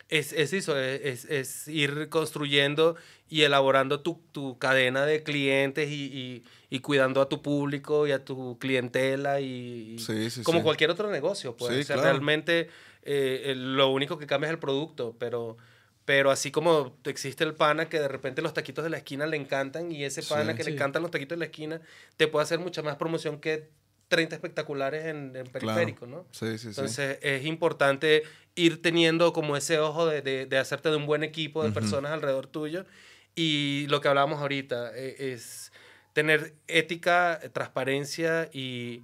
es, 0.08 0.34
es 0.34 0.54
eso, 0.54 0.80
es, 0.80 1.26
es 1.26 1.68
ir 1.68 2.10
construyendo 2.10 2.96
y 3.28 3.42
elaborando 3.42 4.02
tu, 4.02 4.22
tu 4.32 4.58
cadena 4.60 5.04
de 5.06 5.24
clientes 5.24 5.90
y, 5.90 6.06
y- 6.06 6.44
y 6.70 6.80
cuidando 6.80 7.22
a 7.22 7.28
tu 7.30 7.42
público 7.42 8.06
y 8.08 8.12
a 8.12 8.24
tu 8.24 8.58
clientela 8.60 9.40
y, 9.42 9.98
Sí, 10.00 10.30
sí, 10.30 10.44
como 10.44 10.60
sí. 10.60 10.64
cualquier 10.64 10.92
otro 10.92 11.10
negocio. 11.10 11.56
Pues, 11.58 11.72
o 11.72 11.84
sea, 11.84 11.96
claro. 11.96 12.12
realmente 12.12 12.70
eh, 13.04 13.54
lo 13.58 13.90
único 13.90 14.18
que 14.20 14.28
cambia 14.28 14.48
es 14.48 14.54
el 14.54 14.60
producto, 14.60 15.16
pero... 15.20 15.58
Pero 16.06 16.30
así 16.32 16.52
como 16.52 16.96
existe 17.06 17.44
el 17.44 17.56
pana 17.56 17.90
que 17.90 18.00
de 18.00 18.08
repente 18.08 18.42
los 18.44 18.54
taquitos 18.54 18.84
de 18.84 18.90
la 18.92 18.98
esquina 18.98 19.26
le 19.26 19.38
encantan 19.38 19.92
y 19.92 20.04
ese 20.04 20.22
pana 20.24 20.52
Sí. 20.52 20.58
que 20.58 20.64
le 20.66 20.72
encantan 20.72 21.02
los 21.02 21.10
taquitos 21.12 21.36
de 21.36 21.40
la 21.40 21.46
esquina 21.46 21.82
te 22.16 22.28
puede 22.28 22.44
hacer 22.44 22.60
mucha 22.60 22.84
más 22.84 22.96
promoción 22.96 23.40
que 23.40 23.70
30 24.08 24.36
espectaculares 24.36 25.06
en, 25.06 25.36
en 25.36 25.48
periférico, 25.48 26.06
¿no? 26.06 26.28
sí, 26.32 26.52
sí, 26.60 26.60
sí. 26.60 26.68
Entonces 26.68 27.18
es 27.24 27.44
importante 27.46 28.22
ir 28.54 28.84
teniendo 28.84 29.34
como 29.34 29.58
ese 29.58 29.80
ojo 29.80 30.06
de, 30.06 30.22
de- 30.22 30.46
de 30.46 30.58
hacerte 30.60 30.90
de 30.90 30.96
un 30.96 31.08
buen 31.08 31.24
equipo 31.24 31.64
de 31.64 31.72
personas 31.72 32.12
alrededor 32.12 32.46
tuyo. 32.46 32.86
Y 33.34 33.88
lo 33.90 34.00
que 34.00 34.08
hablábamos 34.08 34.40
ahorita 34.40 34.92
eh, 34.96 35.34
es 35.34 35.72
tener 36.14 36.54
ética, 36.68 37.42
transparencia 37.52 38.48
y, 38.54 39.02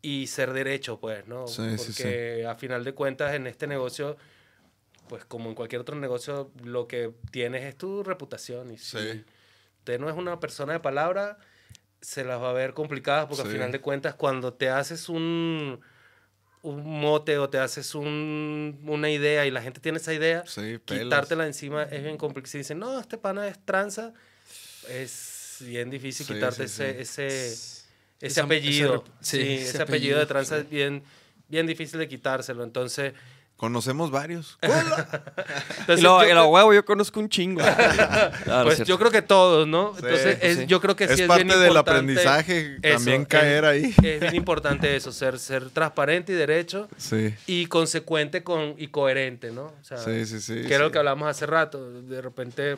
y 0.00 0.28
ser 0.28 0.52
derecho, 0.52 1.00
pues, 1.00 1.26
¿no? 1.26 1.46
Sí, 1.48 1.62
sí, 1.76 1.84
Porque 1.84 2.46
a 2.48 2.54
final 2.54 2.84
de 2.84 2.94
cuentas 2.94 3.34
en 3.34 3.46
este 3.48 3.66
negocio, 3.66 4.16
pues 5.12 5.26
como 5.26 5.50
en 5.50 5.54
cualquier 5.54 5.82
otro 5.82 5.94
negocio, 5.94 6.50
lo 6.64 6.88
que 6.88 7.12
tienes 7.30 7.64
es 7.64 7.76
tu 7.76 8.02
reputación. 8.02 8.70
Y 8.70 8.78
si 8.78 8.96
Sí. 8.96 9.24
usted 9.80 10.00
no 10.00 10.08
es 10.08 10.16
una 10.16 10.40
persona 10.40 10.72
de 10.72 10.80
palabra, 10.80 11.36
se 12.00 12.24
las 12.24 12.40
va 12.40 12.48
a 12.48 12.52
ver 12.54 12.72
complicadas 12.72 13.26
porque 13.26 13.42
Sí. 13.42 13.48
al 13.48 13.52
final 13.52 13.72
de 13.72 13.80
cuentas 13.82 14.14
cuando 14.14 14.54
te 14.54 14.70
haces 14.70 15.10
un, 15.10 15.82
un 16.62 16.84
mote 16.98 17.36
o 17.36 17.50
te 17.50 17.58
haces 17.58 17.94
un- 17.94 18.80
una 18.86 19.10
idea 19.10 19.44
y 19.44 19.50
la 19.50 19.60
gente 19.60 19.80
tiene 19.82 19.98
esa 19.98 20.14
idea, 20.14 20.44
Sí, 20.46 20.78
quitártela 20.82 21.44
encima 21.46 21.82
es 21.82 22.02
bien 22.02 22.16
complicado. 22.16 22.50
Si 22.50 22.56
dicen, 22.56 22.78
no, 22.78 22.98
este 22.98 23.18
pana 23.18 23.46
es 23.48 23.62
tranza, 23.66 24.14
es 24.88 25.58
bien 25.60 25.90
difícil 25.90 26.24
Sí, 26.24 26.32
quitarte 26.32 26.66
sí, 26.68 26.72
ese, 26.82 26.94
sí. 26.94 27.00
ese, 27.02 28.26
ese 28.26 28.40
apellido. 28.40 29.04
ese, 29.20 29.54
ese 29.56 29.82
apellido 29.82 30.18
de 30.18 30.24
tranza 30.24 30.56
sí. 30.56 30.62
es 30.62 30.70
bien, 30.70 31.02
bien 31.48 31.66
difícil 31.66 31.98
de 31.98 32.08
quitárselo. 32.08 32.64
Entonces, 32.64 33.12
Conocemos 33.56 34.10
varios. 34.10 34.58
entonces 34.62 36.00
Y 36.00 36.02
yo 36.02 36.18
huevo, 36.48 36.84
conozco 36.84 37.20
un 37.20 37.28
chingo. 37.28 37.62
No 38.46 38.62
es 38.62 38.76
pues 38.76 38.88
yo 38.88 38.98
creo 38.98 39.10
que 39.12 39.22
todos, 39.22 39.68
¿no? 39.68 39.92
Sí, 39.94 40.00
Entonces, 40.02 40.38
es- 40.42 40.58
sí. 40.58 40.66
yo 40.66 40.80
creo 40.80 40.96
que 40.96 41.06
sí 41.06 41.14
es 41.14 41.20
es 41.20 41.28
parte 41.28 41.44
bien 41.44 41.60
del 41.60 41.76
aprendizaje 41.76 42.78
eso, 42.82 42.96
también 42.96 43.22
es- 43.22 43.28
caer 43.28 43.64
ahí. 43.64 43.94
Es 44.02 44.20
bien 44.20 44.34
importante 44.34 44.96
eso, 44.96 45.12
ser, 45.12 45.38
ser 45.38 45.70
transparente 45.70 46.32
y 46.32 46.34
derecho 46.34 46.88
Sí, 46.96 47.34
y 47.46 47.66
consecuente 47.66 48.42
con, 48.42 48.74
y 48.78 48.88
coherente, 48.88 49.52
¿no? 49.52 49.66
O 49.66 49.84
sea, 49.84 49.98
sí, 49.98 50.26
sí, 50.26 50.40
sí. 50.40 50.62
que 50.66 50.74
era 50.74 50.82
lo 50.84 50.90
que 50.90 50.98
hablamos 50.98 51.28
hace 51.28 51.46
rato. 51.46 52.02
De 52.02 52.20
repente 52.20 52.76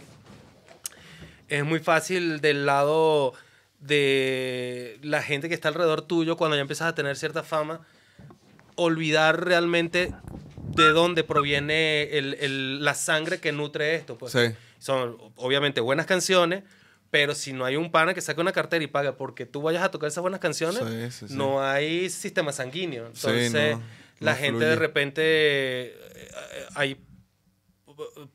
es 1.48 1.64
muy 1.64 1.78
fácil 1.78 2.40
del 2.42 2.66
lado 2.66 3.32
de 3.80 4.98
la 5.02 5.22
gente 5.22 5.48
que 5.48 5.54
está 5.54 5.68
alrededor 5.68 6.02
tuyo, 6.02 6.36
cuando 6.36 6.56
ya 6.56 6.62
empiezas 6.62 6.88
a 6.88 6.94
tener 6.94 7.16
cierta 7.16 7.42
fama, 7.42 7.80
olvidar 8.76 9.44
realmente 9.44 10.12
de 10.76 10.88
dónde 10.90 11.24
proviene 11.24 12.04
el- 12.18 12.34
el- 12.34 12.84
la 12.84 12.94
sangre 12.94 13.40
que 13.40 13.52
nutre 13.52 13.94
esto. 13.94 14.16
Pues. 14.18 14.32
Sí. 14.32 14.40
Son 14.78 15.16
obviamente 15.36 15.80
buenas 15.80 16.06
canciones, 16.06 16.62
pero 17.10 17.34
si 17.34 17.52
no 17.52 17.64
hay 17.64 17.76
un 17.76 17.90
pana 17.92 18.12
que 18.14 18.20
saque 18.20 18.40
una 18.40 18.52
cartera 18.52 18.82
y 18.84 18.88
paga 18.88 19.16
porque 19.16 19.46
tú 19.46 19.62
vayas 19.62 19.82
a 19.84 19.90
tocar 19.90 20.08
esas 20.08 20.22
buenas 20.22 20.40
canciones, 20.40 20.80
Sí, 20.80 21.10
sí, 21.20 21.28
sí. 21.28 21.34
no 21.36 21.62
hay 21.62 22.10
sistema 22.10 22.52
sanguíneo. 22.52 23.06
Entonces, 23.06 23.52
no, 23.76 23.82
la 24.20 24.32
no 24.32 24.38
gente 24.38 24.50
fluye. 24.58 24.66
de 24.66 24.76
repente, 24.76 25.22
eh, 25.86 26.28
hay 26.74 27.00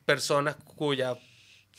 personas 0.05 0.55
cuya 0.55 1.17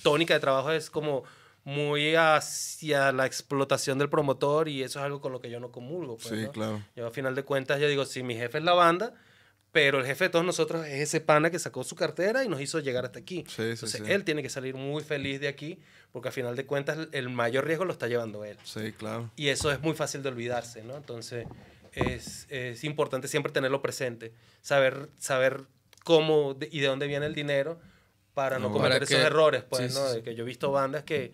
tónica 0.03 0.35
de 0.35 0.40
trabajo 0.40 0.70
es 0.73 0.90
como 0.90 1.25
muy 1.64 2.14
hacia 2.16 3.12
la 3.12 3.27
explotación 3.27 3.99
del 3.99 4.09
promotor 4.09 4.68
y 4.68 4.83
eso 4.83 4.99
es 4.99 5.05
algo 5.05 5.20
con 5.20 5.33
lo 5.33 5.40
que 5.40 5.51
yo 5.51 5.61
no 5.61 5.70
comulgo. 5.70 6.16
pues, 6.16 6.29
Sí, 6.29 6.44
¿no? 6.46 6.53
claro. 6.53 6.83
Yo 6.96 7.07
a 7.07 7.11
final 7.11 7.35
de 7.35 7.42
cuentas 7.44 7.81
yo 7.81 7.88
digo, 7.88 8.05
sí, 8.07 8.23
mi 8.23 8.35
jefe 8.35 8.59
es 8.59 8.64
la 8.64 8.73
banda, 8.73 9.14
pero 9.72 10.00
el 10.00 10.06
jefe 10.06 10.24
de 10.24 10.30
todos 10.30 10.44
nosotros 10.44 10.87
es 10.87 11.00
ese 11.00 11.20
pana 11.20 11.50
que 11.50 11.59
sacó 11.59 11.85
su 11.85 11.94
cartera 11.94 12.44
y 12.44 12.48
nos 12.48 12.61
hizo 12.61 12.80
llegar 12.80 13.04
hasta 13.04 13.18
aquí. 13.20 13.44
Sí, 13.48 13.62
Entonces 13.62 14.02
sí. 14.04 14.12
él 14.12 14.24
tiene 14.24 14.42
que 14.42 14.48
salir 14.48 14.74
muy 14.74 15.02
feliz 15.04 15.40
de 15.40 15.48
aquí 15.48 15.78
porque 16.12 16.28
a 16.28 16.33
final 16.33 16.56
de 16.56 16.66
cuentas 16.66 16.98
el 17.12 17.28
mayor 17.28 17.66
riesgo 17.66 17.85
lo 17.85 17.92
está 17.92 18.09
llevando 18.09 18.44
él. 18.44 18.56
Sí, 18.64 18.92
claro. 18.92 19.30
Y 19.37 19.48
eso 19.48 19.70
es 19.70 19.80
muy 19.80 19.94
fácil 19.94 20.22
de 20.22 20.28
olvidarse, 20.30 20.83
¿no? 20.83 20.96
Entonces 20.96 21.46
es, 21.92 22.46
es 22.50 22.83
importante 22.85 23.28
siempre 23.28 23.52
tenerlo 23.52 23.80
presente, 23.83 24.33
saber, 24.61 25.09
saber 25.18 25.62
cómo 26.04 26.56
y 26.70 26.80
de 26.80 26.87
dónde 26.88 27.06
viene 27.06 27.26
el 27.26 27.35
dinero 27.35 27.78
para 28.35 28.59
no 28.59 28.68
No, 28.68 28.72
cometer 28.74 28.92
para 28.94 29.04
esos 29.04 29.16
que- 29.18 29.22
errores, 29.22 29.62
pues, 29.68 29.94
¿no? 29.94 30.04
De 30.12 30.22
que 30.22 30.35
yo 30.35 30.42
he 30.42 30.46
visto 30.46 30.72
bandas 30.72 31.04
que 31.04 31.33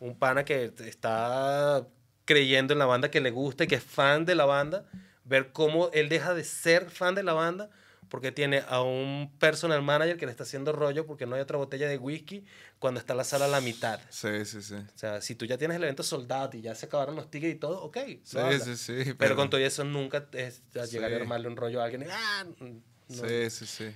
un 0.00 0.16
pana 0.18 0.44
que 0.44 0.72
está 0.86 1.86
creyendo 2.24 2.72
en 2.72 2.78
la 2.78 2.86
banda 2.86 3.10
que 3.10 3.20
le 3.20 3.30
gusta 3.30 3.64
y 3.64 3.66
que 3.66 3.76
es 3.76 3.82
fan 3.82 4.24
de 4.24 4.34
la 4.34 4.44
banda, 4.44 4.84
ver 5.24 5.52
cómo 5.52 5.90
él 5.92 6.08
deja 6.08 6.34
de 6.34 6.44
ser 6.44 6.90
fan 6.90 7.14
de 7.14 7.22
la 7.22 7.32
banda 7.32 7.70
porque 8.10 8.30
tiene 8.30 8.62
a 8.68 8.82
un 8.82 9.32
personal 9.38 9.82
manager 9.82 10.16
que 10.18 10.26
le 10.26 10.30
está 10.30 10.44
haciendo 10.44 10.72
rollo 10.72 11.06
porque 11.06 11.26
no 11.26 11.34
hay 11.36 11.40
otra 11.40 11.56
botella 11.56 11.88
de 11.88 11.96
whisky 11.98 12.44
cuando 12.78 13.00
está 13.00 13.14
la 13.14 13.24
sala 13.24 13.46
a 13.46 13.48
la 13.48 13.60
mitad. 13.60 13.98
Sí, 14.10 14.44
sí, 14.44 14.62
sí. 14.62 14.74
O 14.74 14.98
sea, 14.98 15.20
si 15.22 15.34
tú 15.34 15.46
ya 15.46 15.56
tienes 15.58 15.78
el 15.78 15.82
evento 15.84 16.02
soldado 16.02 16.50
y 16.56 16.60
ya 16.60 16.74
se 16.74 16.86
acabaron 16.86 17.16
los 17.16 17.30
tickets 17.30 17.54
y 17.54 17.58
todo, 17.58 17.82
ok. 17.82 17.96
Sí, 18.22 18.38
sí, 18.62 18.76
sí. 18.76 19.14
Pero, 19.18 19.34
con 19.36 19.48
todo 19.50 19.60
eso 19.60 19.82
nunca 19.84 20.28
es 20.32 20.62
llegar 20.92 21.10
Sí. 21.10 21.14
a 21.14 21.16
armarle 21.16 21.48
un 21.48 21.56
rollo 21.56 21.80
a 21.80 21.84
alguien. 21.84 22.02
y, 22.02 22.06
Ah, 22.10 22.44
no. 23.08 23.28
Sí, 23.28 23.50
sí, 23.50 23.66
sí. 23.66 23.90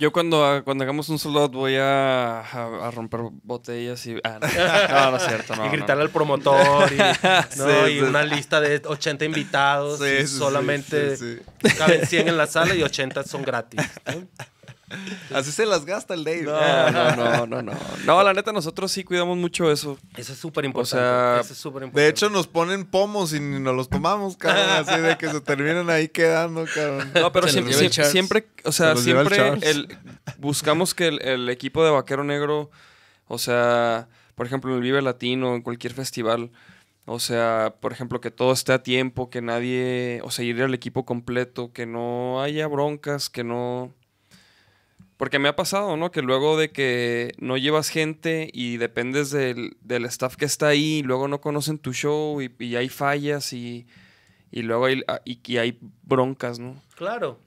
Yo 0.00 0.10
cuando, 0.12 0.62
cuando 0.64 0.82
hagamos 0.82 1.10
un 1.10 1.18
solo 1.18 1.40
out 1.40 1.52
voy 1.52 1.76
a, 1.76 2.40
a, 2.40 2.88
a 2.88 2.90
romper 2.90 3.20
botellas 3.42 4.06
y... 4.06 4.16
Ah, 4.24 4.38
no. 4.40 4.48
no, 4.94 5.10
no 5.10 5.16
es 5.18 5.22
cierto, 5.24 5.54
no. 5.54 5.64
y 5.64 5.66
no. 5.66 5.72
gritarle 5.72 6.04
al 6.04 6.10
promotor 6.10 6.90
y, 6.90 6.96
¿no? 7.58 7.66
Sí, 7.66 7.90
y 7.90 7.98
sí. 7.98 8.00
una 8.00 8.22
lista 8.22 8.62
de 8.62 8.80
80 8.82 9.26
invitados 9.26 9.98
Sí, 9.98 10.06
y 10.22 10.26
solamente 10.26 11.42
caben 11.76 12.06
100 12.06 12.28
en 12.28 12.38
la 12.38 12.46
sala 12.46 12.74
y 12.74 12.82
80 12.82 13.24
son 13.24 13.42
gratis. 13.42 13.78
Así 15.34 15.52
se 15.52 15.66
las 15.66 15.84
gasta 15.84 16.14
el 16.14 16.24
Dave. 16.24 16.42
No, 16.90 16.90
no, 16.90 17.16
no, 17.16 17.46
no, 17.46 17.62
no. 17.62 17.72
No, 18.04 18.22
la 18.22 18.32
neta, 18.34 18.52
nosotros 18.52 18.90
sí 18.90 19.04
cuidamos 19.04 19.36
mucho 19.36 19.70
eso. 19.70 19.98
Eso 20.16 20.32
es 20.32 20.38
súper 20.38 20.64
importante. 20.64 20.96
sea, 21.02 21.40
eso 21.40 21.52
es 21.52 21.58
súper 21.58 21.82
importante. 21.84 22.00
De 22.00 22.08
hecho, 22.08 22.28
nos 22.30 22.46
ponen 22.46 22.84
pomos 22.84 23.32
y 23.32 23.40
ni 23.40 23.60
nos 23.60 23.74
los 23.76 23.88
tomamos, 23.88 24.36
cabrón. 24.36 24.64
Así 24.88 25.00
de 25.00 25.16
que 25.18 25.28
se 25.28 25.40
terminan 25.40 25.88
ahí 25.90 26.08
quedando, 26.08 26.64
cabrón. 26.74 27.10
No, 27.14 27.32
pero 27.32 27.46
Se 27.48 27.62
siempre, 27.62 28.04
siempre, 28.04 28.48
o 28.64 28.72
sea, 28.72 28.94
Se 28.96 29.10
el 29.10 29.26
siempre 29.28 29.70
el- 29.70 29.98
buscamos 30.38 30.94
que 30.94 31.08
el, 31.08 31.22
el 31.22 31.48
equipo 31.48 31.84
de 31.84 31.90
Vaquero 31.90 32.24
Negro, 32.24 32.70
o 33.28 33.38
sea, 33.38 34.08
por 34.34 34.46
ejemplo, 34.46 34.70
en 34.70 34.76
el 34.78 34.82
Vive 34.82 35.02
Latino, 35.02 35.54
en 35.54 35.62
cualquier 35.62 35.92
festival, 35.92 36.50
o 37.04 37.18
sea, 37.20 37.74
por 37.80 37.92
ejemplo, 37.92 38.20
que 38.20 38.30
todo 38.30 38.52
esté 38.52 38.72
a 38.72 38.82
tiempo, 38.82 39.30
que 39.30 39.42
nadie, 39.42 40.20
o 40.24 40.30
sea, 40.30 40.44
ir 40.44 40.62
al 40.62 40.74
equipo 40.74 41.04
completo, 41.04 41.72
que 41.72 41.86
no 41.86 42.40
haya 42.42 42.66
broncas, 42.66 43.28
que 43.30 43.44
no... 43.44 43.94
Porque 45.20 45.38
me 45.38 45.50
ha 45.50 45.54
pasado, 45.54 45.98
¿no? 45.98 46.10
Que 46.10 46.22
luego 46.22 46.56
de 46.56 46.70
que 46.70 47.34
no 47.36 47.58
llevas 47.58 47.90
gente 47.90 48.48
y 48.54 48.78
dependes 48.78 49.30
del, 49.30 49.76
del 49.82 50.06
staff 50.06 50.34
que 50.34 50.46
está 50.46 50.68
ahí, 50.68 51.02
luego 51.02 51.28
no 51.28 51.42
conocen 51.42 51.78
tu 51.78 51.92
show 51.92 52.40
y, 52.40 52.50
y 52.58 52.76
hay 52.76 52.88
fallas 52.88 53.52
y, 53.52 53.86
y 54.50 54.62
luego 54.62 54.86
hay, 54.86 55.02
ah, 55.08 55.20
y, 55.26 55.38
y 55.44 55.58
hay 55.58 55.78
broncas, 56.04 56.58
¿no? 56.58 56.82
Claro. 56.96 57.38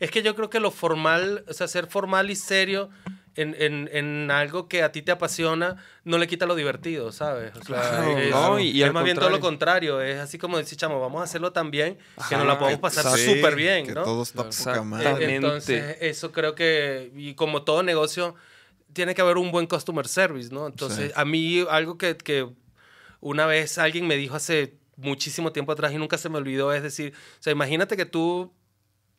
Es 0.00 0.10
que 0.10 0.20
yo 0.20 0.36
creo 0.36 0.50
que 0.50 0.60
lo 0.60 0.70
formal, 0.70 1.46
o 1.48 1.54
sea, 1.54 1.66
ser 1.66 1.86
formal 1.86 2.30
y 2.30 2.36
serio 2.36 2.90
en, 3.36 3.54
en- 3.58 3.88
en 3.92 4.30
algo 4.30 4.68
que 4.68 4.82
a 4.82 4.92
ti 4.92 5.02
te 5.02 5.10
apasiona 5.12 5.76
no 6.04 6.18
le 6.18 6.26
quita 6.26 6.46
lo 6.46 6.54
divertido, 6.54 7.10
¿sabes? 7.12 7.50
O 7.56 7.62
sea, 7.62 7.62
Claro, 7.64 8.18
es, 8.18 8.30
no, 8.30 8.58
y- 8.60 8.82
es 8.82 8.92
más 8.92 9.04
bien 9.04 9.16
todo 9.16 9.30
lo 9.30 9.40
contrario. 9.40 10.00
Es 10.00 10.18
así 10.18 10.38
como 10.38 10.58
decir, 10.58 10.78
chamo, 10.78 11.00
vamos 11.00 11.20
a 11.20 11.24
hacerlo 11.24 11.52
tan 11.52 11.70
bien 11.70 11.94
que 11.94 12.34
nos 12.36 12.44
Ajá, 12.44 12.44
la 12.44 12.58
podemos 12.58 12.80
pasar 12.80 13.18
súper 13.18 13.54
bien, 13.56 13.86
Que 13.86 13.92
¿no? 13.94 14.04
todo 14.04 14.22
está 14.22 14.44
poca 14.48 14.84
Entonces, 15.20 15.96
eso 16.00 16.32
creo 16.32 16.54
que, 16.54 17.10
y 17.16 17.34
como 17.34 17.62
todo 17.62 17.82
negocio, 17.82 18.34
tiene 18.92 19.14
que 19.14 19.22
haber 19.22 19.38
un 19.38 19.50
buen 19.50 19.66
customer 19.66 20.06
service, 20.06 20.50
¿no? 20.54 20.66
Entonces, 20.66 21.08
Sí. 21.08 21.12
a 21.16 21.24
mí 21.24 21.64
algo 21.68 21.98
que, 21.98 22.16
que 22.16 22.48
una 23.20 23.46
vez 23.46 23.78
alguien 23.78 24.06
me 24.06 24.16
dijo 24.16 24.36
hace 24.36 24.76
muchísimo 24.96 25.50
tiempo 25.50 25.72
atrás 25.72 25.92
y 25.92 25.96
nunca 25.98 26.16
se 26.18 26.28
me 26.28 26.36
olvidó 26.38 26.72
es 26.72 26.82
decir, 26.82 27.12
o 27.40 27.42
sea, 27.42 27.52
imagínate 27.52 27.96
que 27.96 28.06
tú 28.06 28.52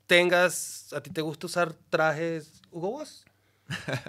tengas, 0.07 0.93
a 0.93 1.01
ti 1.01 1.09
te 1.09 1.21
gusta 1.21 1.47
usar 1.47 1.73
trajes 1.89 2.61
Hugo 2.71 2.91
Boss, 2.91 3.24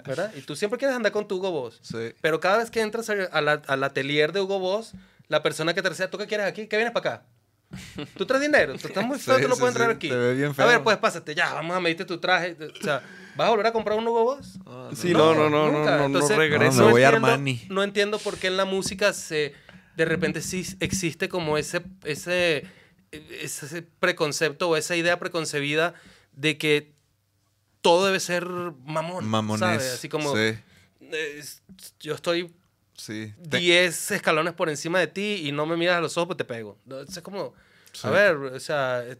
¿verdad? 0.05 0.31
Y 0.35 0.41
tú 0.41 0.55
siempre 0.55 0.77
quieres 0.77 0.95
andar 0.95 1.11
con 1.11 1.27
tu 1.27 1.37
Hugo 1.37 1.51
Boss. 1.51 1.79
Sí. 1.81 2.13
Pero 2.21 2.39
cada 2.39 2.57
vez 2.57 2.69
que 2.71 2.81
entras 2.81 3.09
a- 3.09 3.13
a 3.31 3.41
la- 3.41 3.61
al 3.67 3.83
atelier 3.83 4.31
de 4.31 4.41
Hugo 4.41 4.59
Boss, 4.59 4.93
la 5.27 5.41
persona 5.43 5.73
que 5.73 5.81
te 5.81 5.89
receta, 5.89 6.09
¿tú 6.09 6.17
qué 6.17 6.27
quieres 6.27 6.45
aquí? 6.45 6.67
¿Qué 6.67 6.77
vienes 6.77 6.93
para 6.93 7.15
acá? 7.15 7.25
Tú 8.15 8.25
traes 8.25 8.41
dinero, 8.41 8.75
tú 8.77 8.87
estás 8.87 9.05
muy 9.05 9.19
feo, 9.19 9.35
Sí, 9.37 9.41
tú 9.41 9.49
no 9.49 9.55
sí, 9.55 9.59
puedes 9.59 9.75
entrar 9.75 9.89
sí, 9.91 9.95
aquí. 9.97 10.09
te 10.09 10.15
ve 10.15 10.33
bien 10.35 10.51
A 10.51 10.53
feo. 10.53 10.67
ver, 10.67 10.83
pues 10.83 10.97
pásate, 10.97 11.35
ya, 11.35 11.53
vamos 11.53 11.75
a 11.75 11.81
medirte 11.81 12.05
tu 12.05 12.17
traje. 12.17 12.55
O 12.79 12.81
sea, 12.83 13.01
¿vas 13.35 13.47
a 13.47 13.49
volver 13.49 13.67
a 13.67 13.73
comprar 13.73 13.97
un 13.97 14.07
Hugo 14.07 14.23
Boss? 14.23 14.57
Sí, 14.95 15.11
no, 15.11 15.35
no, 15.35 15.49
no, 15.49 15.69
no, 15.69 15.79
nunca. 15.79 15.91
no, 15.91 15.97
no 15.99 16.05
Entonces, 16.05 16.37
regreso. 16.37 16.79
No, 16.79 16.85
me 16.85 16.91
voy 16.93 17.03
a 17.03 17.07
entiendo- 17.09 17.27
Armani. 17.27 17.61
No 17.69 17.83
entiendo 17.83 18.19
por 18.19 18.37
qué 18.37 18.47
en 18.47 18.55
la 18.57 18.65
música 18.65 19.11
se 19.13 19.53
de 19.97 20.05
repente 20.05 20.41
sí 20.41 20.65
existe 20.79 21.27
como 21.27 21.57
ese, 21.57 21.81
ese, 22.05 22.65
ese 23.11 23.81
preconcepto 23.99 24.69
o 24.69 24.77
esa 24.77 24.95
idea 24.95 25.19
preconcebida 25.19 25.93
de 26.33 26.57
que 26.57 26.93
todo 27.81 28.05
debe 28.05 28.19
ser 28.19 28.45
mamón. 28.85 29.25
Mamones. 29.25 29.59
¿sabes? 29.59 29.93
Así 29.93 30.09
como 30.09 30.35
Sí, 30.35 30.57
es- 31.11 31.61
yo 31.99 32.13
estoy 32.15 32.53
sí. 32.95 33.33
Te- 33.49 33.57
10 33.59 34.11
escalones 34.11 34.53
por 34.53 34.69
encima 34.69 34.99
de 34.99 35.07
ti 35.07 35.41
y 35.45 35.51
no 35.51 35.65
me 35.65 35.77
miras 35.77 35.97
a 35.97 36.01
los 36.01 36.17
ojos, 36.17 36.27
pues 36.27 36.37
te 36.37 36.45
pego. 36.45 36.77
Es 37.07 37.19
como, 37.21 37.53
Sí. 37.93 38.07
a 38.07 38.09
ver, 38.11 38.35
o 38.35 38.59
sea, 38.59 39.03
eh, 39.05 39.17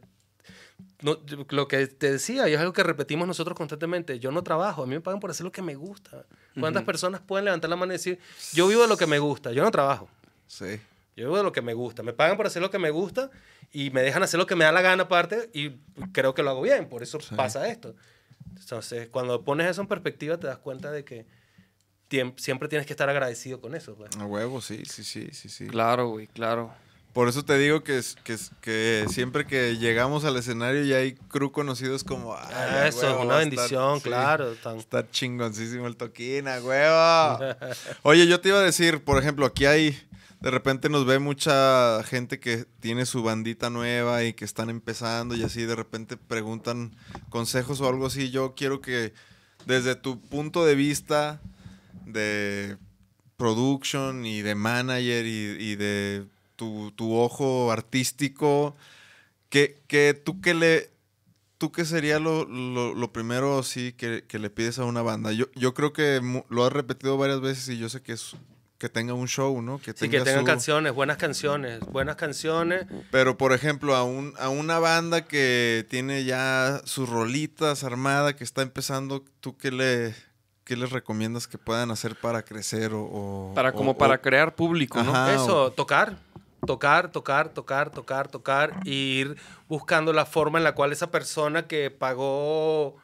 no, 1.01 1.17
lo 1.49 1.67
que 1.67 1.87
te 1.87 2.11
decía, 2.11 2.47
y 2.49 2.53
es 2.53 2.59
algo 2.59 2.73
que 2.73 2.83
repetimos 2.83 3.27
nosotros 3.27 3.55
constantemente, 3.55 4.19
yo 4.19 4.31
no 4.31 4.43
trabajo, 4.43 4.83
a 4.83 4.87
mí 4.87 4.95
me 4.95 5.01
pagan 5.01 5.19
por 5.19 5.29
hacer 5.31 5.43
lo 5.43 5.51
que 5.51 5.61
me 5.61 5.75
gusta. 5.75 6.25
¿Cuántas 6.59 6.83
personas 6.83 7.21
pueden 7.21 7.45
levantar 7.45 7.69
la 7.69 7.75
mano 7.75 7.91
y 7.93 7.97
decir, 7.97 8.19
yo 8.53 8.67
vivo 8.67 8.81
de 8.81 8.87
lo 8.87 8.97
que 8.97 9.05
me 9.07 9.19
gusta, 9.19 9.51
yo 9.51 9.63
no 9.63 9.69
trabajo? 9.71 10.09
Sí. 10.47 10.79
Yo 11.15 11.25
vivo 11.25 11.37
de 11.37 11.43
lo 11.43 11.51
que 11.51 11.61
me 11.61 11.73
gusta. 11.73 12.03
Me 12.03 12.13
pagan 12.13 12.37
por 12.37 12.45
hacer 12.47 12.61
lo 12.61 12.69
que 12.71 12.77
me 12.79 12.89
gusta 12.91 13.29
y 13.71 13.89
me 13.91 14.01
dejan 14.01 14.21
hacer 14.23 14.39
lo 14.39 14.45
que 14.47 14.55
me 14.55 14.65
da 14.65 14.71
la 14.71 14.81
gana 14.81 15.03
aparte 15.03 15.49
y 15.53 15.71
creo 16.11 16.33
que 16.33 16.41
lo 16.43 16.49
hago 16.51 16.61
bien. 16.61 16.89
Por 16.89 17.01
eso 17.03 17.17
pasa 17.35 17.67
esto. 17.67 17.95
Entonces, 18.59 19.07
cuando 19.09 19.43
pones 19.43 19.69
eso 19.69 19.81
en 19.81 19.87
perspectiva, 19.87 20.37
te 20.37 20.47
das 20.47 20.57
cuenta 20.57 20.91
de 20.91 21.03
que 21.03 21.25
siempre 22.37 22.67
tienes 22.69 22.87
que 22.87 22.93
estar 22.93 23.09
agradecido 23.09 23.59
con 23.59 23.75
eso. 23.75 23.95
pues. 23.95 24.15
A 24.17 24.25
huevo, 24.25 24.61
sí, 24.61 24.83
sí, 24.85 25.03
sí, 25.03 25.29
sí, 25.33 25.49
sí. 25.49 25.67
Claro, 25.67 26.09
güey, 26.09 26.27
claro. 26.27 26.73
Por 27.13 27.27
eso 27.27 27.43
te 27.43 27.57
digo 27.57 27.83
que, 27.83 27.99
que, 28.61 29.05
siempre 29.09 29.47
que 29.47 29.75
llegamos 29.77 30.23
al 30.23 30.37
escenario 30.37 30.85
y 30.85 30.93
hay 30.93 31.13
crew 31.29 31.51
conocidos 31.51 32.03
como... 32.03 32.35
"Ay, 32.37 32.53
a 32.53 32.87
eso, 32.87 32.99
huevo, 33.07 33.23
una 33.23 33.37
bendición, 33.37 33.95
estar- 33.95 33.97
sí, 33.97 34.03
claro. 34.09 34.53
tan- 34.61 34.77
Está 34.77 35.09
chingoncísimo 35.09 35.87
el 35.87 35.97
toquín, 35.97 36.47
a 36.47 36.61
huevo. 36.61 37.55
Oye, 38.03 38.27
yo 38.27 38.39
te 38.39 38.49
iba 38.49 38.59
a 38.59 38.63
decir, 38.63 39.03
por 39.03 39.17
ejemplo, 39.19 39.45
aquí 39.47 39.65
hay... 39.65 39.99
De 40.41 40.51
repente 40.51 40.89
nos 40.89 41.05
ve 41.05 41.17
mucha 41.19 42.03
gente 42.03 42.39
que 42.39 42.65
tiene 42.79 43.05
su 43.07 43.23
bandita 43.23 43.69
nueva 43.71 44.23
y 44.23 44.33
que 44.33 44.45
están 44.45 44.69
empezando 44.69 45.35
y 45.35 45.43
así 45.43 45.63
de 45.63 45.75
repente 45.75 46.15
preguntan 46.15 46.95
consejos 47.29 47.81
o 47.81 47.87
algo 47.89 48.05
así. 48.05 48.29
Yo 48.29 48.53
quiero 48.55 48.79
que 48.79 49.13
desde 49.65 49.95
tu 49.95 50.21
punto 50.21 50.63
de 50.63 50.75
vista 50.75 51.41
de 52.05 52.77
production 53.35 54.25
y 54.25 54.41
de 54.43 54.53
manager 54.55 55.25
y, 55.25 55.75
de 55.75 56.25
tu, 56.55 56.91
tu 56.91 57.15
ojo 57.15 57.71
artístico, 57.71 58.75
que, 59.49 59.81
que 59.87 60.13
tú 60.13 60.41
que 60.41 60.53
le... 60.53 60.89
¿Tú 61.57 61.71
qué 61.71 61.85
sería 61.85 62.19
lo, 62.19 62.45
lo- 62.45 62.93
lo 62.93 63.11
primero 63.11 63.63
sí 63.63 63.91
que, 63.93 64.23
que 64.27 64.37
le 64.37 64.51
pides 64.51 64.77
a 64.77 64.85
una 64.85 65.01
banda? 65.01 65.31
Yo, 65.31 65.47
yo 65.55 65.73
creo 65.73 65.91
que 65.91 66.21
lo 66.49 66.63
has 66.65 66.71
repetido 66.71 67.17
varias 67.17 67.41
veces 67.41 67.67
y 67.69 67.79
yo 67.79 67.89
sé 67.89 68.03
que 68.03 68.11
es 68.13 68.35
que 68.77 68.89
tenga 68.89 69.13
un 69.13 69.27
show, 69.27 69.61
¿no? 69.61 69.79
Que 69.79 69.93
Sí, 69.93 70.07
que 70.09 70.21
tengan 70.21 70.41
su- 70.41 70.45
canciones, 70.45 70.93
buenas 70.93 71.17
canciones, 71.17 71.79
buenas 71.79 72.15
canciones. 72.15 72.85
Pero, 73.11 73.35
por 73.37 73.53
ejemplo, 73.53 73.95
a, 73.95 74.03
un, 74.03 74.33
a 74.39 74.49
una 74.49 74.77
banda 74.79 75.25
que 75.25 75.85
tiene 75.89 76.23
ya 76.25 76.81
sus 76.85 77.09
rolitas 77.09 77.83
armada, 77.83 78.35
que 78.35 78.43
está 78.43 78.61
empezando, 78.61 79.23
¿tú 79.39 79.57
qué, 79.57 79.71
le, 79.71 80.13
qué 80.63 80.75
les 80.75 80.91
recomiendas 80.91 81.47
que 81.47 81.57
puedan 81.57 81.89
hacer 81.89 82.15
para 82.15 82.43
crecer 82.43 82.93
o... 82.93 83.01
o- 83.03 83.53
Para 83.55 83.71
como 83.71 83.91
o- 83.91 83.97
para 83.97 84.15
o- 84.15 84.21
crear 84.21 84.53
público, 84.55 85.01
¿no? 85.01 85.09
Ajá. 85.11 85.33
Eso, 85.33 85.71
tocar. 85.71 86.17
Tocar, 86.65 87.11
tocar, 87.11 87.49
tocar, 87.53 87.89
tocar, 87.91 88.27
tocar. 88.27 88.73
Y 88.83 89.19
ir 89.21 89.37
buscando 89.67 90.11
la 90.13 90.25
forma 90.25 90.57
en 90.59 90.63
la 90.63 90.73
cual 90.75 90.91
esa 90.91 91.09
persona 91.09 91.65
que 91.67 91.89
pagó 91.91 92.95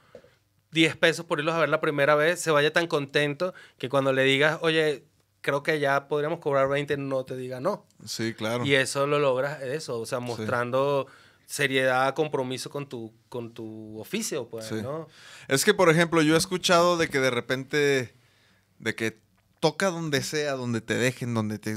10 0.72 0.98
pesos 0.98 1.26
por 1.26 1.40
irlos 1.40 1.56
a 1.56 1.60
ver 1.60 1.70
la 1.70 1.80
primera 1.80 2.16
vez 2.16 2.40
se 2.42 2.52
vaya 2.52 2.74
tan 2.74 2.88
contento 2.88 3.54
que 3.78 3.90
cuando 3.90 4.12
le 4.12 4.24
digas, 4.24 4.58
oye, 4.62 5.04
creo 5.44 5.62
que 5.62 5.80
ya 5.80 6.08
podríamos 6.08 6.40
cobrar 6.40 6.68
20, 6.68 6.98
no 6.98 7.24
te 7.26 7.36
diga 7.36 7.60
no. 7.60 7.86
Sí, 8.06 8.34
claro. 8.34 8.66
Y 8.66 8.74
eso 8.74 9.06
lo 9.06 9.20
logras, 9.20 9.62
eso, 9.62 10.00
o 10.00 10.06
sea, 10.08 10.20
mostrando 10.20 11.06
seriedad, 11.46 12.16
compromiso 12.16 12.70
con 12.72 12.88
tu, 12.90 13.14
con 13.30 13.54
tu 13.54 14.00
oficio, 14.00 14.48
pues, 14.50 14.66
Sí. 14.66 14.82
¿no? 14.82 15.08
Es 15.48 15.66
que, 15.66 15.74
por 15.76 15.90
ejemplo, 15.90 16.22
yo 16.22 16.34
he 16.34 16.38
escuchado 16.38 16.98
de 16.98 17.10
que 17.10 17.20
de 17.20 17.30
repente, 17.30 18.16
de 18.80 18.96
que 18.96 19.20
toca 19.64 19.90
donde 19.92 20.22
sea, 20.24 20.52
donde 20.56 20.82
te 20.82 20.96
dejen, 20.96 21.34
donde 21.34 21.58
te... 21.58 21.74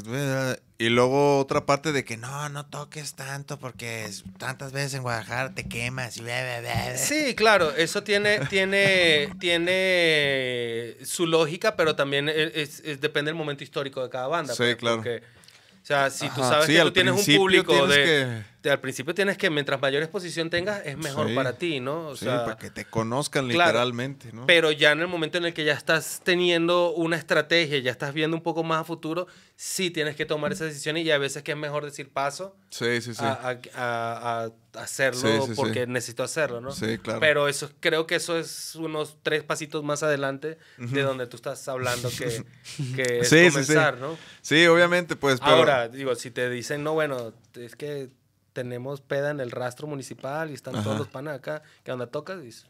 Y 0.78 0.88
luego 0.88 1.38
otra 1.38 1.66
parte 1.66 1.92
de 1.92 2.04
que 2.04 2.16
no, 2.16 2.48
no 2.48 2.66
toques 2.66 3.14
tanto 3.14 3.60
porque 3.60 4.04
es- 4.06 4.24
tantas 4.38 4.72
veces 4.72 4.94
en 4.94 5.02
Guadalajara 5.02 5.54
te 5.54 5.68
quemas 5.68 6.16
y 6.16 6.22
bla, 6.22 6.42
bla, 6.42 6.60
bla, 6.62 6.84
bla". 6.88 6.98
Sí, 6.98 7.36
claro, 7.36 7.70
eso 7.76 8.02
tiene, 8.02 8.40
tiene, 8.50 9.28
tiene 9.38 10.96
su 11.04 11.26
lógica, 11.26 11.76
pero 11.76 11.94
también 11.94 12.28
es, 12.28 12.80
es- 12.80 13.00
depende 13.00 13.28
del 13.30 13.36
momento 13.36 13.62
histórico 13.62 14.02
de 14.02 14.10
cada 14.10 14.26
banda. 14.26 14.52
Sí, 14.52 14.58
pues, 14.64 14.76
claro. 14.76 14.96
Porque, 14.96 15.18
o 15.18 15.86
sea, 15.86 16.10
si 16.10 16.28
tú 16.30 16.40
sabes 16.40 16.66
sí, 16.66 16.72
que 16.74 16.80
tú 16.82 16.90
tienes 16.92 17.14
un 17.28 17.36
público 17.36 17.72
tienes 17.72 17.88
de, 17.96 18.04
que- 18.04 18.10
de- 18.10 18.44
Al 18.70 18.80
principio 18.80 19.14
tienes 19.14 19.38
que, 19.38 19.50
mientras 19.50 19.80
mayor 19.80 20.02
exposición 20.02 20.50
tengas, 20.50 20.84
es 20.84 20.96
mejor 20.96 21.28
Sí. 21.28 21.34
para 21.34 21.52
ti, 21.58 21.80
¿no? 21.80 22.08
O 22.08 22.16
Sí, 22.16 22.24
sea, 22.24 22.44
para 22.44 22.56
que 22.58 22.70
te 22.70 22.84
conozcan 22.84 23.48
claro, 23.48 23.70
literalmente, 23.72 24.32
¿no? 24.32 24.46
Pero 24.46 24.72
ya 24.72 24.92
en 24.92 25.00
el 25.00 25.08
momento 25.08 25.38
en 25.38 25.46
el 25.46 25.54
que 25.54 25.64
ya 25.64 25.74
estás 25.74 26.20
teniendo 26.24 26.92
una 26.92 27.16
estrategia, 27.16 27.78
ya 27.78 27.90
estás 27.90 28.12
viendo 28.14 28.36
un 28.36 28.42
poco 28.42 28.62
más 28.64 28.80
a 28.80 28.84
futuro, 28.84 29.26
sí 29.56 29.90
tienes 29.90 30.16
que 30.16 30.26
tomar 30.26 30.52
esas 30.52 30.68
decisiones 30.68 31.04
y 31.06 31.10
a 31.10 31.18
veces 31.18 31.42
que 31.42 31.52
es 31.52 31.58
mejor 31.58 31.84
decir 31.84 32.10
paso 32.10 32.56
Sí, 32.70 33.00
sí, 33.00 33.14
sí. 33.14 33.24
a, 33.24 33.32
a- 33.32 33.58
a- 33.74 34.44
a 34.44 34.50
hacerlo 34.82 35.48
porque 35.56 35.86
necesito 35.86 36.22
hacerlo, 36.22 36.60
¿no? 36.60 36.70
Sí, 36.70 36.98
claro. 36.98 37.20
Pero 37.20 37.48
eso 37.48 37.70
creo 37.80 38.06
que 38.06 38.16
eso 38.16 38.38
es 38.38 38.74
unos 38.76 39.16
tres 39.22 39.42
pasitos 39.42 39.82
más 39.82 40.02
adelante 40.02 40.58
de 40.76 41.02
donde 41.02 41.26
tú 41.26 41.36
estás 41.36 41.66
hablando 41.68 42.10
que, 42.10 42.44
que 42.96 43.18
es 43.20 43.30
comenzar, 43.30 43.96
¿no? 43.98 44.18
Sí, 44.42 44.66
obviamente, 44.66 45.16
pues, 45.16 45.40
pero... 45.40 45.52
Ahora, 45.52 45.88
digo, 45.88 46.14
si 46.14 46.30
te 46.30 46.50
dicen, 46.50 46.84
no, 46.84 46.92
bueno, 46.92 47.32
es 47.54 47.74
que 47.74 48.10
tenemos 48.56 49.02
peda 49.02 49.30
en 49.30 49.40
el 49.40 49.50
rastro 49.50 49.86
municipal 49.86 50.50
y 50.50 50.54
están 50.54 50.76
Ajá. 50.76 50.82
todos 50.84 50.96
los 50.98 51.08
panas 51.08 51.36
acá, 51.36 51.62
que 51.84 51.92
onda 51.92 52.06
tocas, 52.06 52.40
dices, 52.42 52.64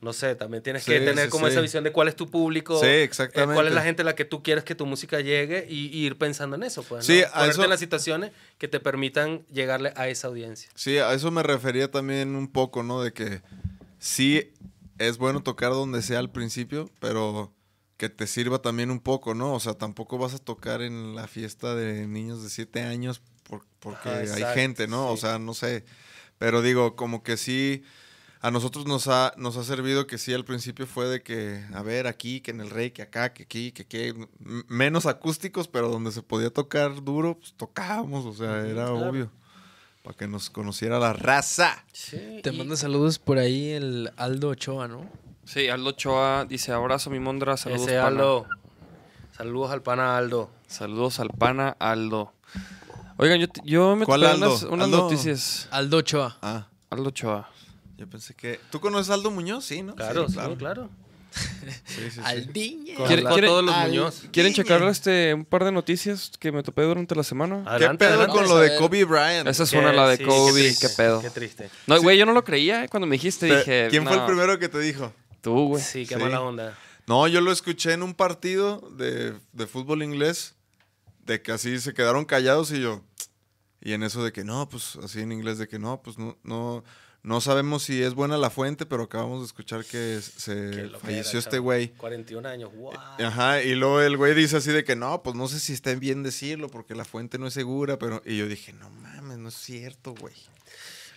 no 0.00 0.12
sé, 0.12 0.34
también 0.34 0.64
tienes 0.64 0.82
Sí, 0.82 0.90
que 0.90 0.98
tener 1.00 1.26
sí, 1.26 1.30
como 1.30 1.46
sí. 1.46 1.52
esa 1.52 1.60
visión 1.60 1.84
de 1.84 1.92
cuál 1.92 2.08
es 2.08 2.16
tu 2.16 2.28
público, 2.28 2.80
Sí, 2.80 2.86
eh, 2.86 3.04
exactamente. 3.04 3.54
cuál 3.54 3.68
es 3.68 3.72
la 3.72 3.82
gente 3.82 4.02
a 4.02 4.04
la 4.04 4.16
que 4.16 4.24
tú 4.24 4.42
quieres 4.42 4.64
que 4.64 4.74
tu 4.74 4.84
música 4.84 5.20
llegue 5.20 5.64
y, 5.70 5.86
y 5.96 6.04
ir 6.06 6.18
pensando 6.18 6.56
en 6.56 6.64
eso, 6.64 6.82
pues, 6.82 7.06
Sí, 7.06 7.22
¿no? 7.22 7.40
a 7.40 7.46
eso- 7.46 7.62
en 7.62 7.70
las 7.70 7.78
situaciones 7.78 8.32
que 8.58 8.66
te 8.66 8.80
permitan 8.80 9.46
llegarle 9.46 9.92
a 9.94 10.08
esa 10.08 10.26
audiencia. 10.26 10.68
Sí, 10.74 10.98
a 10.98 11.12
eso 11.14 11.30
me 11.30 11.44
refería 11.44 11.88
también 11.90 12.34
un 12.34 12.48
poco, 12.48 12.82
¿no? 12.82 13.00
De 13.00 13.12
que 13.12 13.42
sí 14.00 14.50
es 14.98 15.16
bueno 15.18 15.40
tocar 15.42 15.70
donde 15.70 16.02
sea 16.02 16.18
al 16.18 16.30
principio, 16.30 16.90
pero 16.98 17.52
que 18.08 18.14
te 18.14 18.26
sirva 18.26 18.60
también 18.60 18.90
un 18.90 19.00
poco, 19.00 19.34
¿no? 19.34 19.54
O 19.54 19.60
sea, 19.60 19.74
tampoco 19.74 20.18
vas 20.18 20.34
a 20.34 20.38
tocar 20.38 20.82
en 20.82 21.14
la 21.14 21.26
fiesta 21.26 21.74
de 21.74 22.06
niños 22.06 22.42
de 22.42 22.50
7 22.50 22.82
años 22.82 23.22
por- 23.44 23.64
porque 23.80 24.08
Ajá, 24.08 24.34
hay 24.34 24.54
gente, 24.54 24.86
¿no? 24.86 25.08
O 25.10 25.16
sea, 25.16 25.38
no 25.38 25.54
sé. 25.54 25.84
Pero 26.38 26.60
digo, 26.62 26.96
como 26.96 27.22
que 27.22 27.36
sí, 27.36 27.82
a 28.40 28.50
nosotros 28.50 28.84
nos 28.86 29.08
ha, 29.08 29.32
nos 29.38 29.56
ha 29.56 29.64
servido 29.64 30.06
que 30.06 30.18
sí 30.18 30.34
al 30.34 30.44
principio 30.44 30.86
fue 30.86 31.06
de 31.06 31.22
que, 31.22 31.64
a 31.72 31.82
ver, 31.82 32.06
aquí, 32.06 32.40
que 32.42 32.50
en 32.50 32.60
el 32.60 32.68
rey, 32.70 32.90
que 32.90 33.00
acá, 33.02 33.32
que 33.32 33.44
aquí, 33.44 33.72
que 33.72 33.82
aquí, 33.82 34.12
menos 34.68 35.06
acústicos, 35.06 35.66
pero 35.68 35.88
donde 35.88 36.12
se 36.12 36.22
podía 36.22 36.50
tocar 36.50 37.02
duro, 37.02 37.38
pues 37.38 37.54
tocábamos, 37.56 38.26
o 38.26 38.34
sea, 38.34 38.58
era 38.66 38.86
claro. 38.86 39.08
obvio. 39.08 39.30
Para 40.02 40.14
que 40.18 40.28
nos 40.28 40.50
conociera 40.50 40.98
la 40.98 41.14
raza. 41.14 41.82
Sí, 41.92 42.40
Te 42.42 42.52
y- 42.52 42.58
manda 42.58 42.76
saludos 42.76 43.18
por 43.18 43.38
ahí 43.38 43.70
el 43.70 44.10
Aldo 44.18 44.50
Ochoa, 44.50 44.86
¿no? 44.88 45.08
Sí, 45.44 45.68
Aldo 45.68 45.92
Choa 45.92 46.44
dice, 46.48 46.72
abrazo 46.72 47.10
mi 47.10 47.18
mondra, 47.20 47.56
saludos 47.56 47.82
Ese 47.82 47.96
pana". 47.96 48.06
Aldo. 48.08 48.46
Saludos 49.36 49.70
al 49.72 49.82
pana 49.82 50.16
Aldo. 50.16 50.50
Saludos 50.66 51.20
al 51.20 51.28
pana 51.30 51.76
Aldo. 51.78 52.32
Oigan, 53.16 53.40
yo, 53.40 53.46
yo 53.64 53.96
me 53.96 54.04
¿Cuál 54.06 54.24
Aldo? 54.24 54.48
unas, 54.50 54.62
unas 54.64 54.84
Aldo. 54.86 54.96
noticias. 54.98 55.68
Aldo 55.70 55.98
Ochoa. 55.98 56.38
Ah, 56.42 56.68
Aldo 56.90 57.10
Choa. 57.10 57.48
yo 57.96 58.08
pensé 58.08 58.34
que. 58.34 58.60
¿Tú 58.70 58.80
conoces 58.80 59.10
a 59.10 59.14
Aldo 59.14 59.30
Muñoz? 59.30 59.64
Sí, 59.64 59.82
¿no? 59.82 59.94
Claro, 59.94 60.28
Sí, 60.28 60.36
claro. 60.58 60.88
Sí, 61.34 61.42
sí, 61.86 62.10
sí. 62.12 62.20
Aldiña. 62.22 62.94
Con, 62.94 63.06
¿Quiere- 63.08 63.22
con 63.24 63.32
quiere- 63.32 63.48
todos 63.48 63.64
los 63.64 63.74
al- 63.74 63.88
Muñoz. 63.88 64.22
¿Quieren 64.32 64.52
Niña. 64.52 64.62
checar 64.62 64.82
este, 64.84 65.34
un 65.34 65.44
par 65.44 65.64
de 65.64 65.72
noticias 65.72 66.30
que 66.38 66.52
me 66.52 66.62
topé 66.62 66.82
durante 66.82 67.16
la 67.16 67.24
semana? 67.24 67.62
¿Qué 67.64 67.70
Adelante, 67.70 68.04
pedo 68.04 68.14
adelante. 68.20 68.36
con 68.38 68.48
lo 68.48 68.58
de. 68.58 68.76
Kobe 68.78 69.04
Bryant? 69.04 69.48
Esa 69.48 69.64
es 69.64 69.72
una, 69.72 69.92
la 69.92 70.08
de 70.08 70.16
sí, 70.18 70.24
Kobe, 70.24 70.52
qué, 70.62 70.68
triste, 70.68 70.88
pedo. 70.90 71.20
Qué 71.20 71.30
triste. 71.30 71.70
No, 71.88 72.00
güey, 72.00 72.16
yo 72.18 72.24
no 72.24 72.32
lo 72.32 72.44
creía. 72.44 72.84
eh, 72.84 72.88
Cuando 72.88 73.08
me 73.08 73.16
dijiste, 73.16 73.48
Pe- 73.48 73.56
dije. 73.58 73.86
¿Quién 73.90 74.04
fue 74.04 74.12
el 74.12 74.20
"No, 74.20 74.26
primero 74.26 74.58
que 74.60 74.68
te 74.68 74.78
dijo? 74.78 75.12
Tú, 75.44 75.68
güey. 75.68 75.82
Sí, 75.82 76.06
qué 76.06 76.16
Sí. 76.16 76.20
mala 76.20 76.40
onda. 76.40 76.76
No, 77.06 77.28
yo 77.28 77.40
lo 77.40 77.52
escuché 77.52 77.92
en 77.92 78.02
un 78.02 78.14
partido 78.14 78.80
de, 78.96 79.34
de 79.52 79.66
fútbol 79.66 80.02
inglés, 80.02 80.54
de 81.24 81.40
que 81.42 81.52
así 81.52 81.78
se 81.78 81.94
quedaron 81.94 82.24
callados 82.24 82.72
y 82.72 82.80
yo. 82.80 83.02
Y 83.80 83.92
en 83.92 84.02
eso 84.02 84.24
de 84.24 84.32
que 84.32 84.42
no, 84.44 84.68
pues 84.68 84.96
así 85.04 85.20
en 85.20 85.30
inglés 85.30 85.58
de 85.58 85.68
que 85.68 85.78
no, 85.78 86.00
pues 86.02 86.18
no, 86.18 86.36
no, 86.42 86.82
No 87.22 87.40
sabemos 87.40 87.82
si 87.82 88.02
es 88.02 88.12
buena 88.14 88.36
la 88.36 88.50
fuente, 88.50 88.84
pero 88.84 89.04
acabamos 89.04 89.40
de 89.40 89.46
escuchar 89.46 89.84
que 89.86 90.20
se 90.20 90.90
falleció 91.00 91.38
este 91.38 91.58
güey. 91.58 91.88
41 91.88 92.46
años, 92.48 92.70
wow. 92.74 92.92
Ajá, 93.18 93.62
y 93.62 93.74
luego 93.74 94.00
el 94.02 94.16
güey 94.18 94.34
dice 94.34 94.58
así 94.58 94.70
de 94.72 94.84
que 94.84 94.94
no, 94.96 95.22
pues 95.22 95.34
no 95.34 95.48
sé 95.48 95.58
si 95.58 95.72
está 95.72 95.94
bien 95.94 96.22
decirlo 96.22 96.68
porque 96.68 96.94
la 96.94 97.04
fuente 97.06 97.38
no 97.38 97.46
es 97.46 97.54
segura, 97.54 97.98
pero... 97.98 98.20
Y 98.26 98.36
yo 98.36 98.46
dije, 98.46 98.72
no 98.74 98.90
mames, 98.90 99.38
no 99.38 99.48
es 99.48 99.54
cierto, 99.54 100.14
güey. 100.14 100.34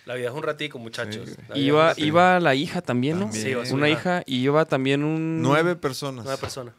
La 0.08 0.14
vida 0.14 0.28
es 0.30 0.34
un 0.34 0.42
ratico, 0.42 0.78
muchachos. 0.78 1.28
Sí, 1.28 1.60
Iba, 1.60 1.92
iba 1.98 2.40
la 2.40 2.54
hija 2.54 2.80
también, 2.80 3.20
¿no? 3.20 3.26
También. 3.26 3.66
Sí, 3.66 3.74
Una 3.74 3.90
hija. 3.90 4.22
y 4.24 4.38
iba 4.38 4.64
también 4.64 5.04
un... 5.04 5.42
Nueve 5.42 5.76
personas. 5.76 6.24
Nueve 6.24 6.40
personas. 6.40 6.72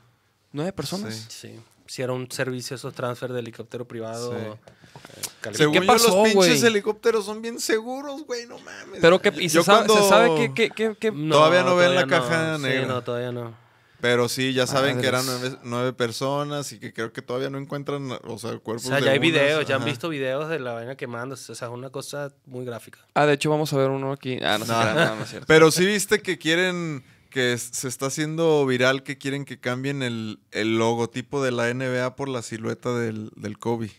¿Nueve 0.51 0.73
personas? 0.73 1.13
Sí. 1.29 1.49
Sí. 1.49 1.59
Hicieron 1.87 2.21
un 2.21 2.31
servicio, 2.31 2.75
esos 2.75 2.91
transfer 2.95 3.31
de 3.31 3.39
helicóptero 3.41 3.87
privado. 3.87 4.31
Sí. 4.31 4.37
eh. 4.39 5.53
Según 5.53 5.73
qué 5.75 5.79
yo, 5.81 5.85
pasó, 5.85 6.23
los 6.23 6.27
pinches 6.33 6.63
helicópteros 6.63 7.23
son 7.25 7.43
bien 7.43 7.59
seguros, 7.59 8.25
güey, 8.25 8.47
no 8.47 8.57
mames. 8.57 8.99
Pero 8.99 9.21
que, 9.21 9.31
y 9.39 9.47
se, 9.49 9.61
sabe, 9.61 9.85
cuando- 9.85 10.03
se 10.03 10.09
sabe 10.09 10.35
que, 10.35 10.53
que, 10.53 10.69
que- 10.71 10.95
que- 10.95 11.11
Todavía 11.11 11.61
no 11.61 11.75
ven 11.75 11.93
la 11.93 12.07
caja 12.07 12.55
Sí, 12.57 12.63
negra. 12.63 12.87
no, 12.87 13.03
todavía 13.03 13.31
no. 13.31 13.53
Pero 14.01 14.29
sí, 14.29 14.53
ya 14.53 14.65
saben 14.65 15.01
que 15.01 15.07
eran 15.07 15.25
nueve, 15.25 15.57
nueve 15.63 15.93
personas 15.93 16.71
y 16.71 16.79
que 16.79 16.93
creo 16.93 17.11
que 17.11 17.21
todavía 17.21 17.49
no 17.49 17.57
encuentran, 17.57 18.09
o 18.11 18.37
sea, 18.37 18.51
O 18.51 18.61
cuerpos 18.61 18.83
sea, 18.83 18.97
de 18.97 19.05
ya 19.05 19.11
hay 19.11 19.17
unas, 19.17 19.31
videos, 19.31 19.65
ya 19.65 19.75
han 19.75 19.85
visto 19.85 20.09
videos 20.09 20.49
de 20.49 20.59
la 20.59 20.73
vaina 20.73 20.95
quemándose. 20.95 21.51
O 21.51 21.55
sea, 21.55 21.67
es 21.67 21.73
una 21.73 21.89
cosa 21.89 22.33
muy 22.45 22.65
gráfica. 22.65 22.99
Ah, 23.13 23.25
de 23.25 23.33
hecho 23.33 23.49
vamos 23.49 23.73
a 23.73 23.77
ver 23.77 23.89
uno 23.89 24.11
aquí. 24.13 24.39
Ah, 24.41 24.57
no, 24.57 24.65
se 24.65 24.71
No. 24.71 24.93
no, 24.93 25.15
no 25.15 25.23
es 25.23 25.29
cierto. 25.29 25.47
Pero 25.47 25.69
sí 25.71 25.85
viste 25.85 26.21
que 26.21 26.37
quieren, 26.37 27.03
que 27.29 27.57
se 27.57 27.87
está 27.87 28.05
haciendo 28.05 28.65
viral, 28.65 29.03
que 29.03 29.17
quieren 29.17 29.43
que 29.43 29.59
cambien 29.59 30.01
el, 30.01 30.39
el 30.51 30.77
logotipo 30.77 31.43
de 31.43 31.51
la 31.51 31.73
NBA 31.73 32.15
por 32.15 32.29
la 32.29 32.41
silueta 32.41 32.93
del, 32.93 33.31
del 33.35 33.57
Kobe. 33.57 33.91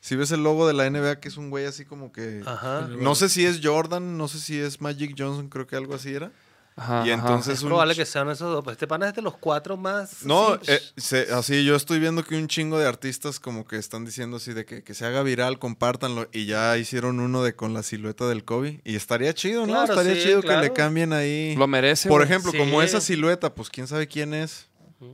Si 0.00 0.16
ves 0.16 0.32
el 0.32 0.42
logo 0.42 0.66
de 0.66 0.72
la 0.72 0.88
NBA, 0.88 1.20
que 1.20 1.28
es 1.28 1.36
un 1.36 1.50
güey 1.50 1.66
así 1.66 1.84
como 1.84 2.10
que... 2.10 2.42
Ajá. 2.46 2.88
No 2.88 3.14
sé 3.14 3.28
si 3.28 3.44
es 3.44 3.60
Jordan, 3.62 4.16
no 4.16 4.28
sé 4.28 4.40
si 4.40 4.58
es 4.58 4.80
Magic 4.80 5.14
Johnson, 5.16 5.48
creo 5.48 5.66
que 5.66 5.76
algo 5.76 5.94
así 5.94 6.14
era. 6.14 6.32
Ajá, 6.80 7.06
y 7.06 7.10
ajá. 7.10 7.20
entonces 7.20 7.58
Es 7.58 7.62
un 7.62 7.68
probable 7.68 7.94
que 7.94 8.06
sean 8.06 8.30
esos 8.30 8.50
dos. 8.52 8.64
Pues 8.64 8.74
Este 8.74 8.86
pana 8.86 9.08
es 9.08 9.14
de 9.14 9.20
los 9.22 9.36
cuatro 9.36 9.76
más. 9.76 10.24
No, 10.24 10.54
así, 10.54 10.72
eh, 10.72 10.80
se- 10.96 11.32
así 11.32 11.64
yo 11.64 11.76
estoy 11.76 11.98
viendo 11.98 12.24
que 12.24 12.36
un 12.36 12.48
chingo 12.48 12.78
de 12.78 12.86
artistas 12.88 13.38
como 13.38 13.66
que 13.66 13.76
están 13.76 14.04
diciendo 14.06 14.38
así 14.38 14.52
de 14.54 14.64
que, 14.64 14.82
que 14.82 14.94
se 14.94 15.04
haga 15.04 15.22
viral, 15.22 15.58
compártanlo. 15.58 16.28
Y 16.32 16.46
ya 16.46 16.76
hicieron 16.78 17.20
uno 17.20 17.42
de 17.42 17.54
con 17.54 17.74
la 17.74 17.82
silueta 17.82 18.26
del 18.28 18.44
Kobe. 18.44 18.80
Y 18.84 18.96
estaría 18.96 19.34
chido, 19.34 19.66
¿no? 19.66 19.74
Claro, 19.74 19.92
estaría 19.92 20.14
sí, 20.14 20.22
chido 20.28 20.40
que 20.42 20.56
le 20.56 20.72
cambien 20.72 21.12
ahí. 21.12 21.54
Lo 21.56 21.66
merece. 21.66 22.08
Por 22.08 22.22
ejemplo, 22.22 22.50
Sí. 22.52 22.58
como 22.58 22.80
esa 22.82 23.00
silueta, 23.00 23.54
pues 23.54 23.68
quién 23.68 23.86
sabe 23.86 24.08
quién 24.08 24.32
es. 24.32 24.68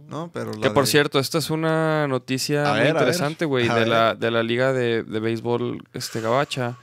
¿No? 0.09 0.31
Pero 0.33 0.50
Que 0.61 0.70
por 0.70 0.85
de- 0.85 0.90
cierto, 0.90 1.20
esta 1.20 1.38
es 1.38 1.48
una 1.48 2.09
noticia 2.09 2.72
muy 2.74 2.88
interesante, 2.88 3.44
güey, 3.44 3.68
de 3.68 3.87
la, 3.87 4.16
de 4.16 4.33
la 4.33 4.42
liga 4.42 4.72
de, 4.72 5.05
de 5.05 5.20
béisbol 5.20 5.85
este, 5.92 6.20
gabacha, 6.20 6.76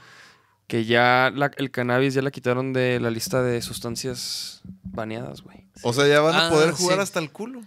que 0.74 0.84
ya 0.84 1.30
la- 1.32 1.52
el 1.56 1.70
cannabis 1.70 2.14
ya 2.14 2.22
la 2.22 2.32
quitaron 2.32 2.72
de 2.72 2.98
la 2.98 3.08
lista 3.08 3.44
de 3.44 3.62
sustancias 3.62 4.60
baneadas, 4.82 5.42
güey. 5.42 5.58
O 5.82 5.92
sea, 5.92 6.08
ya 6.08 6.20
van 6.20 6.34
a 6.34 6.48
Ah, 6.48 6.50
poder 6.50 6.72
jugar 6.72 6.96
sí. 6.96 7.02
hasta 7.04 7.20
el 7.20 7.30
culo. 7.30 7.60
O 7.60 7.64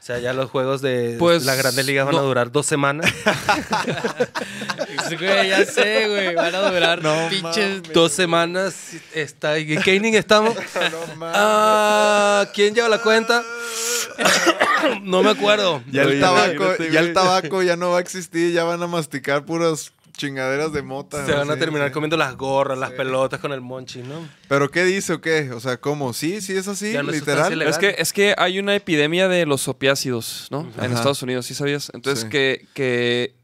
sea, 0.00 0.18
ya 0.18 0.32
los 0.32 0.50
juegos 0.50 0.82
de 0.82 1.14
Pues, 1.20 1.44
las 1.44 1.56
grandes 1.56 1.86
ligas 1.86 2.04
van 2.06 2.16
a 2.16 2.20
durar 2.20 2.50
dos 2.50 2.66
semanas. 2.66 3.12
Güey, 5.18 5.48
ya 5.48 5.64
sé, 5.64 6.06
güey. 6.08 6.34
Van 6.34 6.54
a 6.54 6.70
durar 6.70 7.02
No 7.02 7.28
pinches. 7.30 7.82
dos 7.94 8.12
semanas. 8.12 8.90
Está, 9.14 9.56
¿En 9.56 9.80
qué 9.82 9.94
inning 9.94 10.14
estamos? 10.14 10.54
Ah, 11.22 12.46
¿Quién 12.54 12.74
lleva 12.74 12.88
la 12.88 12.98
cuenta? 12.98 13.42
no 15.02 15.22
me 15.22 15.30
acuerdo. 15.30 15.82
Ya 15.90 16.02
el 16.02 16.20
tabaco, 16.20 16.76
ya 16.90 17.00
el 17.00 17.12
tabaco 17.12 17.62
ya 17.62 17.76
no 17.76 17.90
va 17.90 17.98
a 17.98 18.00
existir, 18.00 18.52
ya 18.52 18.64
van 18.64 18.82
a 18.82 18.86
masticar 18.88 19.44
puras 19.44 19.92
chingaderas 20.18 20.72
de 20.74 20.82
mota. 20.82 21.24
Se 21.24 21.32
van 21.32 21.50
a 21.50 21.56
terminar 21.56 21.88
sí. 21.88 21.94
comiendo 21.94 22.18
las 22.18 22.36
gorras, 22.36 22.76
las 22.76 22.90
pelotas 22.90 23.40
con 23.40 23.52
el 23.52 23.62
monchi, 23.62 24.02
¿no? 24.02 24.28
¿Pero 24.48 24.70
qué 24.70 24.84
dice 24.84 25.14
o 25.14 25.20
qué? 25.22 25.50
O 25.52 25.60
sea, 25.60 25.78
¿cómo? 25.78 26.12
Sí, 26.12 26.42
sí 26.42 26.52
es 26.54 26.68
así, 26.68 26.92
literal. 27.02 27.62
Es 27.62 27.78
que, 27.78 27.94
es 27.96 28.12
que 28.12 28.34
hay 28.36 28.58
una 28.58 28.74
epidemia 28.74 29.28
de 29.28 29.46
los 29.46 29.66
opiácidos, 29.68 30.48
¿no? 30.50 30.70
En. 30.82 30.92
Estados 30.92 31.22
Unidos, 31.22 31.46
¿sí 31.46 31.54
sabías? 31.54 31.90
Entonces 31.94 32.24
Sí. 32.24 32.28
que, 32.28 32.66
que, 32.74 33.34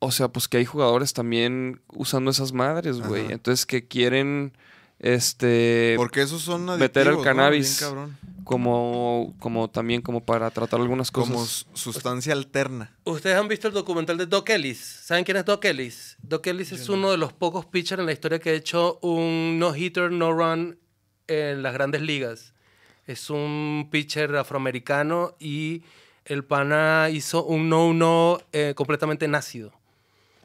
o 0.00 0.10
sea, 0.10 0.28
pues 0.28 0.48
que 0.48 0.56
hay 0.56 0.64
jugadores 0.64 1.12
también 1.12 1.80
usando 1.92 2.30
esas 2.32 2.52
madres, 2.52 3.00
güey. 3.00 3.30
Entonces 3.30 3.66
que 3.66 3.86
quieren, 3.86 4.56
este, 4.98 5.94
Porque 5.96 6.22
esos 6.22 6.42
son 6.42 6.62
adictivos, 6.70 6.78
meter 6.80 7.06
el 7.08 7.14
¿no? 7.14 7.22
cannabis. 7.22 7.78
Bien 7.78 7.90
cabrón. 7.90 8.18
Como, 8.48 9.34
como 9.38 9.68
también 9.68 10.00
como 10.00 10.24
para 10.24 10.50
tratar 10.50 10.80
algunas 10.80 11.10
cosas. 11.10 11.30
Como 11.66 11.76
sustancia 11.76 12.32
alterna. 12.32 12.96
Ustedes 13.04 13.36
han 13.36 13.46
visto 13.46 13.68
el 13.68 13.74
documental 13.74 14.16
de 14.16 14.24
Doc 14.24 14.48
Ellis. 14.48 14.78
¿Saben 14.78 15.22
quién 15.24 15.36
es 15.36 15.44
Doc 15.44 15.62
Ellis? 15.66 16.16
Doc 16.22 16.46
Ellis 16.46 16.72
es 16.72 16.88
uno 16.88 17.10
de 17.10 17.18
los 17.18 17.34
pocos 17.34 17.66
pitchers 17.66 18.00
en 18.00 18.06
la 18.06 18.12
historia 18.12 18.38
que 18.38 18.48
ha 18.50 18.54
hecho 18.54 18.98
un 19.02 19.58
no-hitter, 19.58 20.10
no-run 20.10 20.78
en 21.26 21.62
las 21.62 21.74
grandes 21.74 22.00
ligas. 22.00 22.54
Es 23.06 23.28
un 23.28 23.88
pitcher 23.90 24.34
afroamericano 24.36 25.34
y 25.38 25.82
el 26.24 26.42
pana 26.42 27.08
hizo 27.12 27.44
un 27.44 27.68
no-no 27.68 28.40
eh, 28.52 28.72
completamente 28.74 29.28
nácido. 29.28 29.72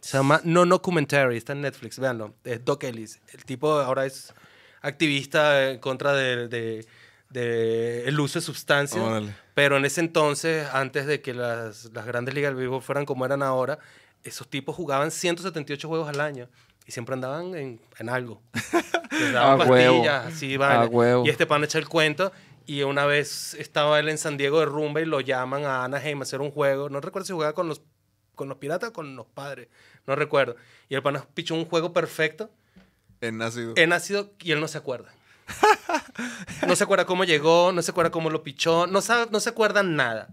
Se 0.02 0.18
llama 0.18 0.42
No 0.44 0.66
No 0.66 0.82
Commentary, 0.82 1.38
está 1.38 1.54
en 1.54 1.62
Netflix, 1.62 1.98
véanlo. 2.00 2.34
Es 2.44 2.66
Doc 2.66 2.84
Ellis. 2.84 3.22
El 3.32 3.46
tipo 3.46 3.72
ahora 3.80 4.06
es 4.06 4.34
activista 4.82 5.72
en 5.72 5.80
contra 5.80 6.12
de, 6.14 6.50
de- 6.50 6.86
de 7.34 8.08
el 8.08 8.20
uso 8.20 8.40
de 8.40 8.46
sustancias. 8.46 9.04
Órale. 9.04 9.36
Pero 9.54 9.78
en 9.78 9.86
ese 9.86 10.02
entonces, 10.02 10.68
antes 10.72 11.06
de 11.06 11.22
que 11.22 11.34
las, 11.34 11.86
las 11.94 12.06
grandes 12.06 12.34
ligas 12.34 12.52
del 12.52 12.58
béisbol 12.58 12.82
fueran 12.82 13.06
como 13.06 13.26
eran 13.26 13.44
ahora, 13.44 13.80
esos 14.24 14.48
tipos 14.48 14.76
jugaban 14.76 15.12
178 15.12 15.88
juegos 15.88 16.08
al 16.08 16.22
año 16.22 16.48
y 16.86 16.92
siempre 16.92 17.14
andaban 17.14 17.56
en, 17.56 17.82
en 18.00 18.10
algo. 18.10 18.42
Les 19.12 19.34
daban 19.34 19.58
pastillas, 19.60 20.28
así, 20.28 20.58
huevo. 20.58 21.26
Y 21.26 21.30
este 21.30 21.46
pan 21.46 21.64
echa 21.64 21.78
el 21.80 21.88
cuento. 21.88 22.32
Y 22.66 22.84
una 22.84 23.06
vez 23.06 23.56
estaba 23.56 24.00
él 24.00 24.08
en 24.08 24.18
San 24.18 24.38
Diego 24.38 24.60
de 24.62 24.66
rumba 24.66 25.02
y 25.02 25.06
lo 25.06 25.20
llaman 25.20 25.66
a 25.66 25.84
Anaheim 25.84 26.22
a 26.22 26.24
hacer 26.24 26.40
un 26.40 26.50
juego. 26.50 26.90
No 26.90 27.02
recuerdo 27.02 27.26
si 27.26 27.34
jugaba 27.34 27.52
con 27.54 27.68
los, 27.68 27.82
con 28.36 28.48
los 28.48 28.58
piratas 28.58 28.92
o 28.92 28.94
con 28.94 29.18
los 29.18 29.26
padres. 29.28 29.68
No 30.08 30.16
recuerdo. 30.16 30.56
Y 30.88 30.96
el 30.96 31.04
pan 31.04 31.22
pichó 31.34 31.56
un 31.56 31.66
juego 31.66 31.92
perfecto 31.92 32.50
En 33.20 33.42
ácido. 33.42 33.74
en 33.76 33.92
ácido 33.92 34.32
y 34.40 34.54
él 34.54 34.62
no 34.62 34.70
se 34.70 34.78
acuerda. 34.78 35.14
No 36.68 36.76
se 36.76 36.84
acuerda 36.84 37.06
cómo 37.06 37.24
llegó, 37.24 37.72
no 37.74 37.82
se 37.82 37.92
acuerda 37.92 38.12
cómo 38.12 38.30
lo 38.30 38.44
pichó, 38.44 38.88
no, 38.88 39.02
sabe, 39.02 39.28
no 39.32 39.40
se 39.40 39.50
acuerda 39.50 39.84
nada. 39.84 40.30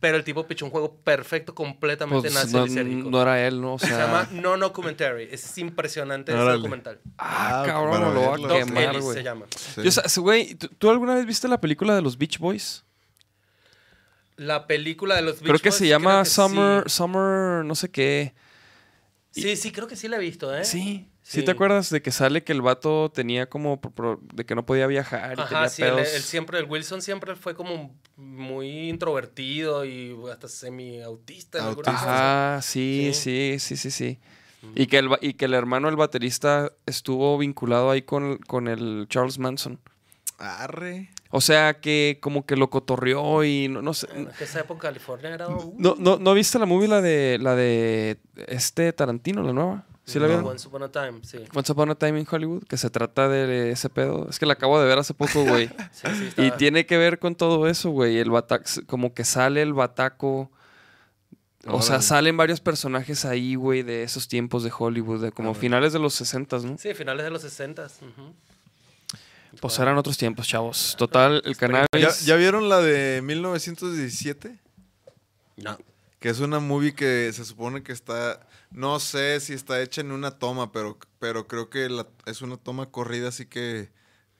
Pero 0.00 0.18
el 0.18 0.24
tipo 0.24 0.46
pichó 0.46 0.66
un 0.66 0.70
juego 0.70 0.94
perfecto, 0.96 1.54
completamente 1.54 2.28
Pues, 2.30 2.34
nácido 2.34 2.66
no, 2.66 3.10
no 3.10 3.22
era 3.22 3.46
él, 3.46 3.60
¿no? 3.62 3.74
O 3.74 3.78
Se 3.78 3.88
llama 3.88 4.28
No 4.30 4.56
No 4.58 4.72
Commentary. 4.72 5.28
Es 5.30 5.56
impresionante 5.56 6.32
ese 6.32 6.40
Órale. 6.40 6.58
documental. 6.58 7.00
ah, 7.16 7.62
Ah, 7.62 7.66
cabrón, 7.66 8.14
lo 8.14 8.20
voy 8.20 8.44
a 8.44 8.64
quemar, 8.64 9.00
güey. 9.00 9.16
se 9.16 9.22
llama. 9.22 9.46
Sí. 9.56 9.82
Yo, 9.82 9.90
sa- 9.90 10.02
güey, 10.20 10.54
¿tú, 10.54 10.68
tú 10.68 10.90
alguna 10.90 11.14
vez 11.14 11.24
viste 11.24 11.48
la 11.48 11.60
película 11.60 11.94
de 11.94 12.02
los 12.02 12.18
Beach 12.18 12.38
Boys? 12.38 12.84
La 14.36 14.66
película 14.66 15.14
de 15.16 15.22
los 15.22 15.36
Beach 15.40 15.44
creo 15.48 15.58
que 15.60 15.70
Boys, 15.70 15.78
se 15.78 15.88
llama 15.88 16.24
Summer, 16.26 16.84
Sí. 16.86 16.96
Summer, 16.96 17.64
no 17.64 17.74
sé 17.74 17.90
qué. 17.90 18.34
sí, 19.30 19.56
sí, 19.56 19.72
creo 19.72 19.86
que 19.86 19.96
sí 19.96 20.08
la 20.08 20.16
he 20.16 20.20
visto, 20.20 20.54
¿eh? 20.54 20.64
Sí. 20.64 21.08
¿Sí 21.28 21.40
Sí. 21.40 21.44
te 21.44 21.50
acuerdas 21.50 21.90
de 21.90 22.00
que 22.02 22.12
sale 22.12 22.44
que 22.44 22.52
el 22.52 22.62
vato 22.62 23.10
tenía 23.12 23.48
como 23.48 23.80
pro- 23.80 23.90
pro- 23.90 24.20
de 24.32 24.46
que 24.46 24.54
no 24.54 24.64
podía 24.64 24.86
viajar 24.86 25.36
y 25.36 25.40
Ajá, 25.40 25.48
tenía 25.48 25.68
sí, 25.68 25.82
pedos? 25.82 26.14
él 26.14 26.22
siempre, 26.22 26.60
el 26.60 26.66
Wilson 26.66 27.02
siempre 27.02 27.34
fue 27.34 27.56
como 27.56 27.92
muy 28.16 28.88
introvertido 28.88 29.84
y 29.84 30.16
hasta 30.30 30.46
semi-autista. 30.46 31.58
en 31.58 31.64
algunas 31.64 31.88
Autista. 31.94 32.52
Ajá, 32.54 32.62
sí, 32.62 33.10
sí, 33.12 33.56
sí, 33.58 33.76
sí, 33.76 33.90
sí. 33.90 34.18
Y 34.76 34.86
que, 34.86 34.98
el, 34.98 35.08
y 35.20 35.34
que 35.34 35.46
el 35.46 35.54
hermano 35.54 35.88
del 35.88 35.96
baterista 35.96 36.70
estuvo 36.86 37.36
vinculado 37.38 37.90
ahí 37.90 38.02
con, 38.02 38.38
con 38.38 38.68
el 38.68 39.06
Charles 39.08 39.40
Manson. 39.40 39.80
Arre. 40.38 41.10
O 41.30 41.40
sea, 41.40 41.80
que 41.80 42.18
como 42.22 42.46
que 42.46 42.54
lo 42.56 42.70
cotorreó 42.70 43.42
y 43.42 43.66
no, 43.68 43.82
no 43.82 43.94
sé. 43.94 44.06
Que 44.38 44.44
esa 44.44 44.60
época 44.60 44.86
en 44.88 44.94
California 44.94 45.30
era... 45.34 45.48
uh, 45.48 45.74
¿No, 45.76 45.96
no, 45.98 46.18
¿No 46.18 46.34
viste 46.34 46.58
la 46.60 46.66
movie, 46.66 46.86
la 46.88 47.00
de, 47.00 47.38
la 47.40 47.56
de 47.56 48.18
este 48.46 48.92
Tarantino, 48.92 49.42
la 49.42 49.52
nueva? 49.52 49.86
¿Sí 50.06 50.18
la 50.20 50.26
no, 50.26 50.34
vieron? 50.34 50.46
Once 50.52 50.68
Upon 50.68 50.82
a 50.84 50.88
Time, 50.88 51.18
sí. 51.22 51.38
Once 51.52 51.72
Upon 51.72 51.90
a 51.90 51.94
Time 51.96 52.20
in 52.20 52.26
Hollywood, 52.30 52.62
que 52.64 52.76
se 52.76 52.90
trata 52.90 53.28
de 53.28 53.72
ese 53.72 53.88
pedo. 53.90 54.28
Es 54.30 54.38
que 54.38 54.46
la 54.46 54.52
acabo 54.52 54.78
de 54.80 54.86
ver 54.86 54.98
hace 54.98 55.14
poco, 55.14 55.42
güey. 55.44 55.68
Sí, 55.92 56.06
sí, 56.16 56.22
y 56.22 56.26
estaba- 56.28 56.56
tiene 56.56 56.86
que 56.86 56.96
ver 56.96 57.18
con 57.18 57.34
todo 57.34 57.66
eso, 57.68 57.90
güey. 57.90 58.18
El 58.18 58.30
batac 58.30 58.86
como 58.86 59.12
que 59.14 59.24
sale 59.24 59.62
el 59.62 59.72
bataco. 59.74 60.50
O 61.68 61.82
sea, 61.82 62.00
salen 62.00 62.36
varios 62.36 62.60
personajes 62.60 63.24
ahí, 63.24 63.56
güey, 63.56 63.82
de 63.82 64.04
esos 64.04 64.28
tiempos 64.28 64.62
de 64.62 64.70
Hollywood, 64.76 65.20
de 65.20 65.32
como 65.32 65.52
finales 65.52 65.92
de 65.92 65.98
los 65.98 66.14
60, 66.14 66.58
¿no? 66.60 66.78
Sí, 66.78 66.94
finales 66.94 67.24
de 67.24 67.30
los 67.30 67.42
60. 67.42 67.86
ujú. 67.86 68.32
Pues 69.60 69.78
eran 69.80 69.96
otros 69.98 70.16
tiempos, 70.16 70.46
chavos. 70.46 70.94
Total, 70.96 71.42
el 71.44 71.56
cannabis. 71.56 71.88
¿Ya, 71.98 72.10
ya 72.24 72.36
vieron 72.36 72.68
la 72.68 72.80
de 72.80 73.20
1917? 73.22 74.56
No. 75.56 75.76
Que 76.20 76.28
es 76.28 76.38
una 76.40 76.60
movie 76.60 76.94
que 76.94 77.32
se 77.32 77.44
supone 77.44 77.82
que 77.82 77.92
está. 77.92 78.46
No 78.76 79.00
sé 79.00 79.40
si 79.40 79.54
está 79.54 79.80
hecha 79.80 80.02
en 80.02 80.12
una 80.12 80.30
toma, 80.32 80.70
pero, 80.70 80.98
pero 81.18 81.48
creo 81.48 81.70
que 81.70 81.88
la- 81.88 82.06
es 82.26 82.42
una 82.42 82.56
toma 82.58 82.86
corrida, 82.90 83.28
así 83.30 83.46
que, 83.46 83.90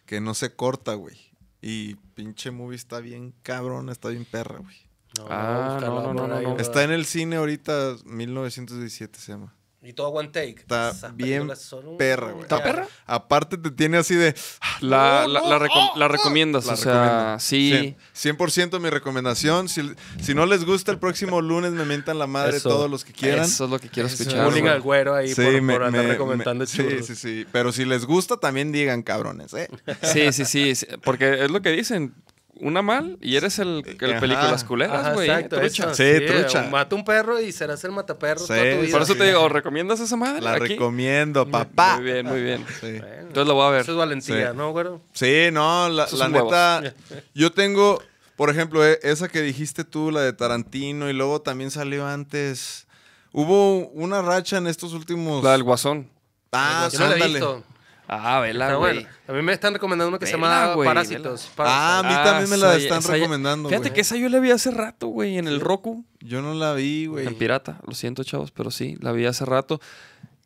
que 0.05 0.21
no 0.21 0.35
se 0.35 0.55
corta, 0.55 0.93
güey. 0.95 1.17
Y 1.63 1.95
pinche 2.15 2.51
movie 2.51 2.77
está 2.77 3.01
bien 3.01 3.33
cabrón, 3.43 3.89
está 3.89 4.11
bien 4.11 4.27
perra, 4.27 4.59
güey. 4.59 4.77
No, 5.19 5.27
Ah, 5.31 5.79
no, 5.81 6.13
no, 6.13 6.29
no, 6.29 6.29
no, 6.43 6.57
Está 6.59 6.85
en 6.85 6.93
el 6.93 7.07
cine 7.07 7.37
ahorita, 7.37 7.97
1917 8.05 9.19
se 9.19 9.33
llama. 9.33 9.56
Y 9.83 9.93
todo 9.93 10.09
one 10.09 10.29
take. 10.31 10.57
Está 10.61 10.91
Esas 10.91 11.15
bien 11.15 11.55
son 11.55 11.97
perra, 11.97 12.33
güey. 12.33 12.43
¿Está 12.43 12.61
perra? 12.61 12.89
Aparte 13.07 13.57
te 13.57 13.71
tiene 13.71 13.99
así 13.99 14.17
de... 14.17 14.35
La, 14.81 15.23
No, 15.29 15.33
la, 15.35 15.41
la, 15.43 15.57
oh, 15.73 15.97
la 15.97 16.07
oh. 16.07 16.09
recomiendas, 16.09 16.67
La 16.67 16.73
o 16.73 16.77
sea, 16.77 17.37
sí. 17.39 17.95
100%, 18.15 18.37
100% 18.37 18.81
mi 18.81 18.91
recomendación. 18.91 19.69
Si, 19.69 19.89
si 20.21 20.35
no 20.35 20.45
les 20.47 20.65
gusta 20.65 20.91
el 20.91 20.99
próximo 20.99 21.41
lunes, 21.41 21.71
me 21.73 21.85
mentan 21.85 22.19
la 22.19 22.27
madre 22.27 22.57
Eso. 22.57 22.69
todos 22.69 22.91
los 22.91 23.05
que 23.05 23.13
quieran. 23.13 23.45
Eso 23.45 23.67
es 23.67 23.71
lo 23.71 23.79
que 23.79 23.89
quiero 23.89 24.09
escuchar. 24.09 24.45
Bullying 24.47 24.65
al 24.67 24.81
güero 24.81 25.15
ahí 25.15 25.29
Sí, 25.29 25.43
por, 25.43 25.63
me- 25.63 25.73
por 25.75 25.85
andar 25.85 26.03
me- 26.05 26.11
recomendando 26.13 26.63
me- 26.63 26.67
sí, 26.67 27.03
sí, 27.05 27.15
sí. 27.15 27.47
Pero 27.53 27.71
si 27.71 27.85
les 27.85 28.07
gusta, 28.07 28.39
también 28.39 28.73
digan 28.73 29.03
cabrones, 29.05 29.55
¿eh? 29.55 29.69
Sí, 30.03 30.33
sí, 30.33 30.45
sí, 30.47 30.75
sí, 30.75 30.87
Porque 31.05 31.45
es 31.45 31.51
lo 31.51 31.63
que 31.63 31.71
dicen. 31.71 32.13
Una 32.61 32.81
mal 32.81 33.19
y 33.21 33.37
eres 33.37 33.59
el, 33.59 33.85
el 34.01 34.11
Ajá. 34.13 34.21
películas 34.21 34.65
culeras, 34.65 35.13
güey. 35.15 35.29
¿eh? 35.29 35.33
exacto, 35.33 35.57
trucha. 35.61 35.85
eso. 35.91 35.95
Sí, 35.95 36.27
trucha. 36.27 36.63
Mata 36.71 36.97
un 36.97 37.05
perro 37.05 37.39
y 37.41 37.53
serás 37.53 37.85
el 37.85 37.93
mataperro 37.93 38.41
Sí, 38.41 38.47
toda 38.47 38.59
tu 38.59 38.81
vida. 38.81 38.93
Por 38.93 39.03
eso 39.03 39.13
Sí. 39.13 39.19
te 39.19 39.27
digo, 39.27 39.49
¿recomiendas 39.49 40.01
esa 40.01 40.17
madre? 40.17 40.41
La 40.41 40.53
aquí? 40.53 40.69
recomiendo, 40.69 41.47
papá. 41.47 41.97
Muy 41.97 42.05
bien, 42.05 42.27
muy 42.27 42.43
bien. 42.43 42.65
Sí. 42.81 42.93
Bueno, 42.99 43.07
Entonces 43.21 43.47
lo 43.47 43.55
voy 43.55 43.67
a 43.67 43.71
ver. 43.71 43.81
Eso 43.83 43.93
es 43.93 43.99
valentía, 43.99 44.51
Sí. 44.53 44.57
¿no, 44.57 44.73
güero? 44.73 45.03
Sí, 45.13 45.49
no, 45.53 45.89
la, 45.91 46.07
la 46.11 46.29
neta, 46.29 46.95
yo 47.35 47.53
tengo, 47.53 48.03
por 48.37 48.49
ejemplo, 48.49 48.87
e- 48.87 48.99
esa 49.03 49.29
que 49.29 49.43
dijiste 49.43 49.85
tú, 49.85 50.11
la 50.11 50.23
de 50.23 50.33
Tarantino, 50.33 51.11
y 51.11 51.13
luego 51.13 51.43
también 51.43 51.71
salió 51.71 52.07
antes. 52.07 52.87
Hubo 53.33 53.81
una 53.89 54.23
racha 54.23 54.57
en 54.57 54.67
estos 54.67 54.95
últimos. 54.95 55.45
La 55.45 55.53
del 55.53 55.63
guasón. 55.63 56.09
Ah, 56.53 56.89
la 56.91 57.05
ándale. 57.05 57.27
visto. 57.35 57.65
Ah, 58.09 58.41
vela, 58.41 58.75
güey. 58.75 58.95
bueno. 58.95 59.09
A 59.29 59.33
mí 59.33 59.43
me 59.43 59.53
están 59.53 59.73
recomendando 59.75 60.09
uno 60.09 60.19
que 60.19 60.27
se 60.27 60.33
llama 60.33 60.75
güey, 60.75 60.87
Parásitos. 60.87 61.51
Ah, 61.59 61.99
a 61.99 62.03
mí 62.03 62.09
Ah, 62.13 62.23
también 62.25 62.51
me 62.51 62.57
la 62.57 62.77
están 62.77 62.99
esa 63.01 63.13
recomendando. 63.13 63.69
Fíjate 63.69 63.89
güey. 63.89 63.95
que 63.95 64.01
esa 64.03 64.17
yo 64.17 64.29
la 64.29 64.39
vi 64.39 64.51
hace 64.53 64.71
rato, 64.71 65.09
güey, 65.09 65.39
en 65.39 65.49
el 65.49 65.61
Roku. 65.61 66.05
Yo 66.21 66.43
no 66.43 66.55
la 66.55 66.73
vi, 66.75 67.07
güey. 67.07 67.27
En 67.27 67.35
pirata. 67.35 67.81
Lo 67.87 67.95
siento, 67.95 68.23
chavos, 68.25 68.51
pero 68.53 68.71
sí, 68.71 68.97
la 69.01 69.13
vi 69.13 69.27
hace 69.27 69.45
rato. 69.45 69.81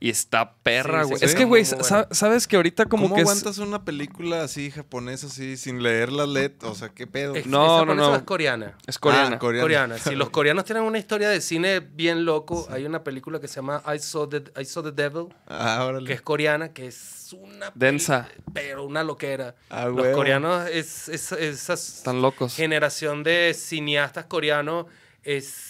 Y 0.03 0.09
está 0.09 0.55
perra, 0.62 1.03
sí, 1.03 1.09
güey. 1.11 1.18
sí, 1.18 1.24
es 1.26 1.30
sí, 1.32 1.36
que, 1.36 1.44
güey, 1.44 1.62
sabes 2.11 2.48
que 2.48 2.57
ahorita 2.57 2.86
como 2.86 3.03
¿Cómo 3.05 3.16
que 3.16 3.20
es... 3.20 3.28
aguantas 3.28 3.59
una 3.59 3.84
película 3.84 4.42
así 4.42 4.70
japonesa 4.70 5.26
así 5.26 5.59
sin 5.59 5.82
leer 5.82 6.11
la 6.11 6.24
letras? 6.26 6.72
O 6.72 6.74
sea, 6.74 6.88
¿qué 6.88 7.07
pedo? 7.07 7.34
Es, 7.34 7.44
No, 7.46 7.80
¿es 7.82 7.86
no, 7.86 7.94
no. 7.94 8.16
Es 8.16 8.22
coreana. 8.22 8.78
Es 8.86 8.98
coreana. 8.98 9.36
Ah, 9.36 9.38
coreana. 9.38 9.62
Coreana. 9.62 9.98
Si 9.98 10.14
los 10.14 10.30
coreanos 10.30 10.64
tienen 10.64 10.84
una 10.84 10.96
historia 10.98 11.28
de 11.28 11.42
cine 11.42 11.80
bien 11.80 12.24
loco, 12.24 12.66
hay 12.70 12.86
una 12.86 13.05
película 13.05 13.40
que 13.40 13.46
se 13.48 13.57
llama 13.57 13.82
I 13.94 13.98
Saw 13.98 14.26
the, 14.26 14.42
I 14.59 14.64
Saw 14.64 14.82
the 14.82 14.92
Devil, 14.92 15.26
Ah, 15.46 15.84
órale. 15.86 16.07
que 16.07 16.14
es 16.14 16.22
coreana, 16.22 16.72
que 16.72 16.86
es 16.86 17.34
una... 17.38 17.70
Densa. 17.74 18.26
Pero 18.55 18.84
una 18.86 19.05
loquera. 19.05 19.55
Ah, 19.68 19.84
los 19.84 20.07
coreanos, 20.14 20.66
es, 20.70 21.11
es- 21.11 21.32
esa 21.32 21.74
Están 21.74 22.22
locos. 22.22 22.55
generación 22.55 23.22
de 23.22 23.53
cineastas 23.55 24.24
coreanos 24.24 24.86
es... 25.24 25.70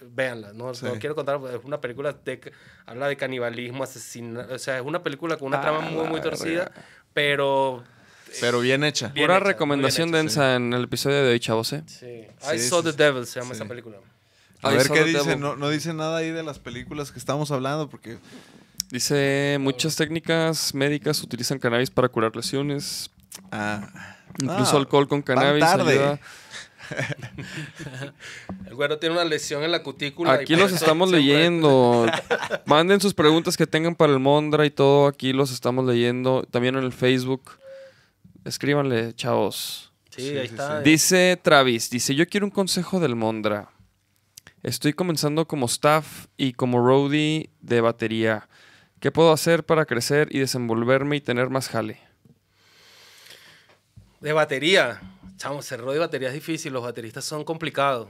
Véanla, 0.00 0.52
no, 0.52 0.74
Sí. 0.74 0.84
no 0.86 0.94
quiero 0.98 1.14
contar, 1.14 1.40
es 1.54 1.64
una 1.64 1.80
película 1.80 2.12
de... 2.12 2.52
Habla 2.86 3.08
de 3.08 3.16
canibalismo, 3.16 3.82
asesinato, 3.84 4.54
o 4.54 4.58
sea, 4.58 4.76
es 4.78 4.82
una 4.84 5.02
película 5.02 5.36
con 5.36 5.48
una 5.48 5.58
Ah, 5.58 5.62
trama 5.62 5.80
muy, 5.80 6.06
muy 6.06 6.20
torcida, 6.20 6.70
pero... 7.12 7.82
Pero 8.40 8.60
bien 8.60 8.84
hecha. 8.84 9.08
Bien 9.08 9.26
Pura 9.26 9.38
hecha, 9.38 9.46
recomendación 9.46 10.08
hecha, 10.10 10.16
densa 10.18 10.54
en 10.56 10.72
el 10.74 10.84
episodio 10.84 11.24
de 11.24 11.30
hoy, 11.32 11.40
chavos, 11.40 11.72
¿eh? 11.72 11.82
Sí. 11.86 12.26
Sí, 12.40 12.54
I 12.54 12.58
Saw 12.58 12.80
sí, 12.80 12.84
the 12.86 12.90
sí. 12.92 12.96
Devil 12.98 13.26
se 13.26 13.40
llama 13.40 13.54
Sí. 13.54 13.60
esa 13.60 13.68
película. 13.68 13.96
A 14.62 14.72
I 14.72 14.76
ver 14.76 14.86
saw 14.86 14.94
qué 14.94 15.00
the 15.02 15.06
dice. 15.08 15.18
devil. 15.24 15.40
No, 15.40 15.56
no 15.56 15.68
dice 15.70 15.94
nada 15.94 16.18
ahí 16.18 16.30
de 16.30 16.42
las 16.42 16.58
películas 16.58 17.10
que 17.10 17.18
estamos 17.18 17.50
hablando 17.50 17.88
porque... 17.88 18.18
Dice, 18.90 19.58
muchas 19.60 19.96
técnicas 19.96 20.74
médicas 20.74 21.22
utilizan 21.22 21.58
cannabis 21.58 21.90
para 21.90 22.08
curar 22.08 22.34
lesiones. 22.36 23.10
Ah, 23.52 23.88
Incluso 24.40 24.76
Ah, 24.76 24.80
alcohol 24.80 25.08
con 25.08 25.20
cannabis 25.22 25.64
tarde. 25.64 25.92
ayuda. 25.92 26.20
El 28.66 28.74
güero 28.74 28.98
tiene 28.98 29.14
una 29.14 29.24
lesión 29.24 29.62
en 29.62 29.72
la 29.72 29.82
cutícula. 29.82 30.32
Aquí 30.32 30.56
los 30.56 30.72
estamos 30.72 31.10
leyendo. 31.10 32.06
Manden 32.66 33.00
sus 33.00 33.14
preguntas 33.14 33.56
que 33.56 33.66
tengan 33.66 33.94
para 33.94 34.12
el 34.12 34.18
Mondra 34.18 34.66
y 34.66 34.70
todo. 34.70 35.06
Aquí 35.06 35.32
los 35.32 35.50
estamos 35.50 35.84
leyendo. 35.86 36.44
También 36.50 36.76
en 36.76 36.84
el 36.84 36.92
Facebook. 36.92 37.52
Escríbanle, 38.44 39.14
chavos. 39.14 39.92
Sí, 40.10 40.22
Sí, 40.22 40.38
ahí 40.38 40.48
sí, 40.48 40.54
está. 40.54 40.80
Dice 40.80 41.38
Travis, 41.42 41.90
dice, 41.90 42.14
yo 42.14 42.26
quiero 42.26 42.46
un 42.46 42.50
consejo 42.50 42.98
del 43.00 43.14
Mondra. 43.14 43.70
Estoy 44.62 44.92
comenzando 44.92 45.46
como 45.46 45.66
staff 45.66 46.26
y 46.36 46.52
como 46.52 46.84
roadie 46.84 47.50
de 47.60 47.80
batería. 47.80 48.48
¿Qué 49.00 49.12
puedo 49.12 49.32
hacer 49.32 49.64
para 49.64 49.84
crecer 49.84 50.28
y 50.32 50.40
desenvolverme 50.40 51.16
y 51.16 51.20
tener 51.20 51.50
más 51.50 51.68
jale? 51.68 52.00
De 54.20 54.32
batería. 54.32 55.00
Chamo, 55.38 55.62
ser 55.62 55.80
de 55.82 55.98
batería 55.98 56.28
es 56.28 56.34
difícil. 56.34 56.72
Los 56.72 56.82
bateristas 56.82 57.24
son 57.24 57.44
complicados. 57.44 58.08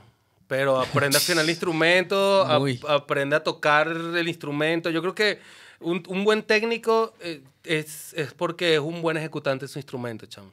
Pero 0.48 0.80
aprende 0.80 1.16
a 1.16 1.20
afinar 1.20 1.44
el 1.44 1.50
instrumento, 1.56 2.42
a- 2.42 2.58
aprende 2.88 3.36
a 3.36 3.42
tocar 3.44 3.88
el 3.88 4.26
instrumento. 4.28 4.88
Yo 4.90 5.00
creo 5.02 5.14
que 5.14 5.40
un, 5.80 6.02
un 6.08 6.24
buen 6.24 6.42
técnico 6.42 7.14
eh, 7.20 7.42
es, 7.64 8.14
es 8.14 8.32
porque 8.32 8.74
es 8.74 8.80
un 8.80 9.02
buen 9.02 9.16
ejecutante 9.18 9.66
de 9.66 9.68
su 9.68 9.78
instrumento, 9.78 10.24
chamo. 10.26 10.50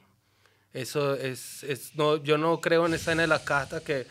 Eso 0.74 1.14
es, 1.14 1.62
es- 1.64 1.94
no, 1.96 2.18
yo 2.22 2.36
no 2.36 2.60
creo 2.60 2.84
en 2.86 2.92
esa 2.92 3.14
de 3.14 3.26
las 3.26 3.40
castas 3.40 3.80
que, 3.82 4.06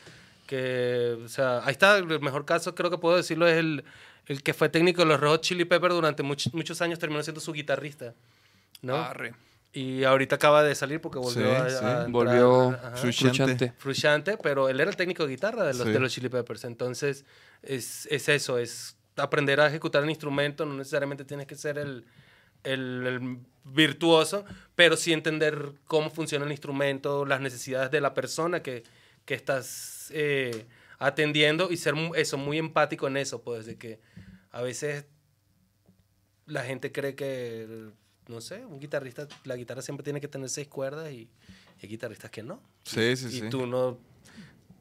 que, 0.47 1.15
o 1.23 1.29
sea, 1.29 1.59
ahí 1.63 1.73
está, 1.73 1.97
el 1.99 2.19
mejor 2.19 2.45
caso 2.45 2.73
creo 2.73 2.89
que 2.89 2.97
puedo 2.97 3.15
decirlo 3.15 3.47
es 3.47 3.57
el, 3.57 3.83
el 4.25 4.41
que 4.41 4.55
fue 4.55 4.69
técnico 4.69 5.01
de 5.03 5.07
los 5.09 5.19
Red 5.19 5.41
Chili 5.41 5.65
Peppers 5.65 5.93
durante 5.93 6.23
muchos 6.23 6.51
muchos 6.55 6.81
años, 6.81 6.97
terminó 6.97 7.21
siendo 7.21 7.39
su 7.39 7.53
guitarrista, 7.53 8.15
¿no? 8.81 8.95
Arre. 8.95 9.35
Y 9.77 10.05
ahorita 10.05 10.37
acaba 10.37 10.63
de 10.63 10.73
salir 10.73 11.01
porque 11.01 11.19
volvió 11.19 11.43
Sí, 11.49 11.55
a, 11.55 11.69
sí. 11.69 11.75
a 11.75 11.77
entrar, 12.05 12.09
Volvió 12.11 12.69
ajá, 12.69 12.95
Frustrante. 12.95 13.73
frustrante. 13.77 14.37
Pero 14.41 14.69
él 14.69 14.79
era 14.79 14.89
el 14.89 14.95
técnico 14.95 15.23
de 15.25 15.31
guitarra 15.31 15.63
de 15.65 15.73
los, 15.73 15.83
Sí. 15.85 15.91
de 15.91 15.99
los 15.99 16.13
Chili 16.13 16.29
Peppers. 16.29 16.63
Entonces, 16.63 17.25
es, 17.61 18.05
es 18.09 18.29
eso, 18.29 18.57
es 18.57 18.95
aprender 19.17 19.59
a 19.59 19.67
ejecutar 19.67 20.01
el 20.03 20.09
instrumento. 20.09 20.65
No 20.65 20.75
necesariamente 20.75 21.25
tienes 21.25 21.45
que 21.45 21.55
ser 21.55 21.77
el, 21.77 22.05
el- 22.63 23.05
el 23.05 23.37
virtuoso, 23.65 24.45
pero 24.75 24.95
sí 24.95 25.11
entender 25.11 25.73
cómo 25.87 26.09
funciona 26.09 26.45
el 26.45 26.51
instrumento, 26.51 27.25
las 27.25 27.41
necesidades 27.41 27.91
de 27.91 27.99
la 27.99 28.13
persona 28.13 28.63
que, 28.63 28.83
que 29.25 29.33
estás 29.33 30.09
eh, 30.13 30.67
atendiendo 30.99 31.69
y 31.69 31.75
ser 31.75 31.95
eso, 32.15 32.37
muy 32.37 32.59
empático 32.59 33.07
en 33.07 33.17
eso, 33.17 33.41
pues, 33.41 33.65
de 33.65 33.77
que 33.77 33.99
a 34.51 34.61
veces 34.61 35.05
la 36.45 36.63
gente 36.63 36.91
cree 36.93 37.15
que, 37.15 37.89
no 38.27 38.41
sé, 38.41 38.65
un 38.65 38.79
guitarrista, 38.79 39.27
la 39.43 39.55
guitarra 39.55 39.81
siempre 39.81 40.03
tiene 40.03 40.19
que 40.21 40.27
tener 40.27 40.49
seis 40.49 40.67
cuerdas 40.67 41.11
y 41.11 41.27
hay 41.81 41.89
guitarristas 41.89 42.31
que 42.31 42.43
no. 42.43 42.61
Sí, 42.83 43.15
sí, 43.15 43.27
y 43.27 43.39
sí. 43.41 43.49
tú 43.49 43.65
no, 43.67 43.97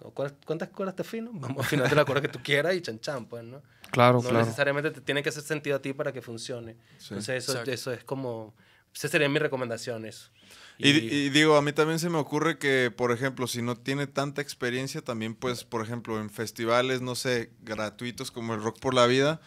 no, 0.03 0.11
¿cuál- 0.11 0.35
¿Cuántas 0.45 0.69
cuerdas 0.71 0.97
te 0.97 1.03
afino? 1.03 1.31
Vamos 1.33 1.59
a 1.59 1.61
afinarte 1.67 1.95
la 1.95 2.05
cuerda 2.05 2.23
que 2.23 2.29
tú 2.29 2.41
quieras 2.43 2.75
y 2.75 2.81
chan 2.81 3.01
chan, 3.01 3.27
pues, 3.27 3.45
¿no? 3.45 3.63
Claro, 3.91 4.15
no 4.23 4.29
claro. 4.29 4.39
necesariamente 4.45 4.91
te 4.91 5.01
tiene 5.01 5.23
que 5.23 5.29
hacer 5.29 5.43
sentido 5.43 5.77
a 5.77 5.83
ti 5.83 5.93
para 5.93 6.13
que 6.13 6.21
funcione. 6.23 6.77
Sí. 6.99 7.09
Entonces, 7.11 7.45
eso, 7.45 7.53
Exacto. 7.53 7.71
eso 7.71 7.93
es 7.93 8.05
como. 8.05 8.55
Esa 8.95 9.09
sería 9.09 9.29
mi 9.29 9.41
recomendación, 9.41 10.05
eso. 10.07 10.31
Y, 10.79 10.89
y 10.91 11.29
digo, 11.31 11.57
a 11.57 11.63
mí 11.63 11.73
también 11.73 11.99
se 11.99 12.09
me 12.11 12.19
ocurre 12.19 12.59
que, 12.59 12.93
por 12.97 13.11
ejemplo, 13.11 13.49
si 13.49 13.61
no 13.61 13.77
tiene 13.77 14.07
tanta 14.07 14.41
experiencia, 14.41 15.03
también 15.03 15.35
pues, 15.35 15.65
por 15.65 15.83
ejemplo, 15.83 16.21
en 16.21 16.31
festivales, 16.31 17.01
no 17.01 17.17
sé, 17.17 17.51
gratuitos 17.63 18.31
como 18.31 18.55
el 18.55 18.63
Rock 18.63 18.79
por 18.79 18.95
la 18.95 19.07
Vida, 19.07 19.41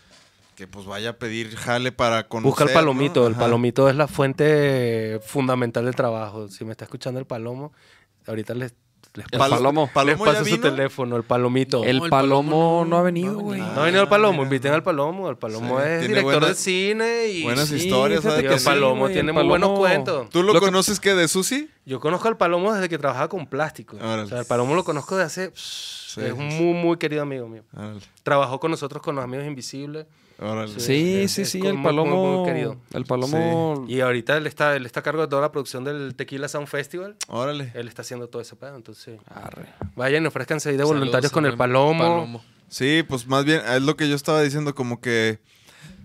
que 0.57 0.67
pues 0.67 0.87
vaya 0.87 1.11
a 1.11 1.13
pedir 1.13 1.55
jale 1.55 1.91
para 1.91 2.27
conocer. 2.27 2.49
Busca 2.49 2.63
el 2.63 2.71
palomito. 2.73 3.21
¿no? 3.21 3.27
El 3.27 3.35
palomito 3.35 3.87
es 3.89 3.95
la 3.95 4.07
fuente 4.07 5.19
fundamental 5.23 5.85
del 5.85 5.93
trabajo. 5.95 6.47
Si 6.47 6.65
me 6.65 6.71
está 6.71 6.85
escuchando 6.85 7.19
el 7.19 7.27
palomo, 7.27 7.73
ahorita 8.25 8.55
les, 8.55 8.73
les 9.13 9.25
El 9.31 9.37
Palo- 9.39 9.55
palomo. 9.57 9.83
les 9.83 9.93
¿Palomo 9.93 10.25
paso 10.25 10.45
su 10.45 10.57
teléfono, 10.57 11.15
el 11.15 11.21
palomito. 11.21 11.83
El 11.83 11.99
No, 11.99 12.05
el 12.05 12.09
palomo 12.09 12.49
Palomo 12.49 12.85
no 12.89 12.97
ha 12.97 13.03
venido, 13.03 13.33
no 13.33 13.39
ha 13.39 13.43
güey. 13.43 13.59
venido. 13.59 13.75
No 13.75 13.81
ha 13.81 13.85
venido 13.85 14.01
el 14.01 14.09
palomo, 14.09 14.41
inviten 14.43 14.73
al 14.73 14.81
palomo. 14.81 15.29
El 15.29 15.37
palomo 15.37 15.77
Sí, 15.79 15.85
es 15.87 16.01
director 16.07 16.23
buenas- 16.23 16.49
de 16.49 16.55
cine 16.55 17.27
y 17.27 17.43
buenas 17.43 17.67
sí, 17.67 17.75
historias, 17.75 18.21
fíjate 18.21 18.37
¿sabe 18.37 18.41
que 18.41 18.49
que 18.49 18.55
el 18.55 18.63
palomo 18.63 19.07
tiene 19.09 19.29
el 19.29 19.33
muy 19.35 19.43
buenos 19.47 19.77
cuentos. 19.77 20.27
¿Tú 20.31 20.41
lo, 20.41 20.59
conoces 20.59 20.99
que 20.99 21.13
de 21.13 21.27
Susi? 21.27 21.69
Yo 21.85 21.99
conozco 21.99 22.27
al 22.29 22.35
Palomo 22.37 22.73
desde 22.73 22.89
que 22.89 22.97
trabajaba 22.97 23.29
con 23.29 23.45
plástico. 23.45 23.95
O 23.97 24.25
sea, 24.25 24.39
el 24.39 24.45
Palomo 24.45 24.73
lo 24.73 24.83
conozco 24.83 25.15
de 25.17 25.23
hace... 25.23 25.51
es 25.55 26.17
un 26.35 26.47
muy, 26.47 26.73
muy 26.73 26.97
querido 26.97 27.21
amigo 27.21 27.47
mío. 27.47 27.61
Trabajó 28.23 28.59
con 28.59 28.71
nosotros 28.71 29.03
con 29.03 29.13
los 29.15 29.23
amigos 29.23 29.45
invisibles. 29.45 30.07
Órale. 30.39 30.79
Sí, 30.79 31.27
sí, 31.27 31.45
sí, 31.45 31.59
el 31.65 31.75
muy, 31.75 31.83
palomo. 31.83 32.39
muy 32.39 32.49
querido. 32.49 32.77
El 32.93 33.05
palomo. 33.05 33.85
Y 33.87 34.01
ahorita 34.01 34.37
él 34.37 34.47
está, 34.47 34.75
él 34.75 34.85
está 34.85 34.99
a 35.01 35.03
cargo 35.03 35.21
de 35.21 35.27
toda 35.27 35.41
la 35.41 35.51
producción 35.51 35.83
del 35.83 36.15
Tequila 36.15 36.47
Sound 36.47 36.67
Festival. 36.67 37.15
Órale. 37.27 37.71
Él 37.73 37.87
está 37.87 38.01
haciendo 38.01 38.27
todo 38.29 38.41
ese 38.41 38.55
pedo. 38.55 38.75
Entonces, 38.75 39.19
Arre. 39.27 39.67
vayan 39.95 40.25
ofrezcanse 40.25 40.69
ahí 40.69 40.75
de 40.75 40.83
Saludos 40.83 40.99
voluntarios 40.99 41.31
con 41.31 41.45
el 41.45 41.57
Palomo. 41.57 42.43
Sí, 42.69 43.03
pues 43.07 43.27
más 43.27 43.45
bien, 43.45 43.61
es 43.65 43.81
lo 43.81 43.95
que 43.95 44.09
yo 44.09 44.15
estaba 44.15 44.41
diciendo, 44.41 44.75
como 44.75 44.99
que 44.99 45.39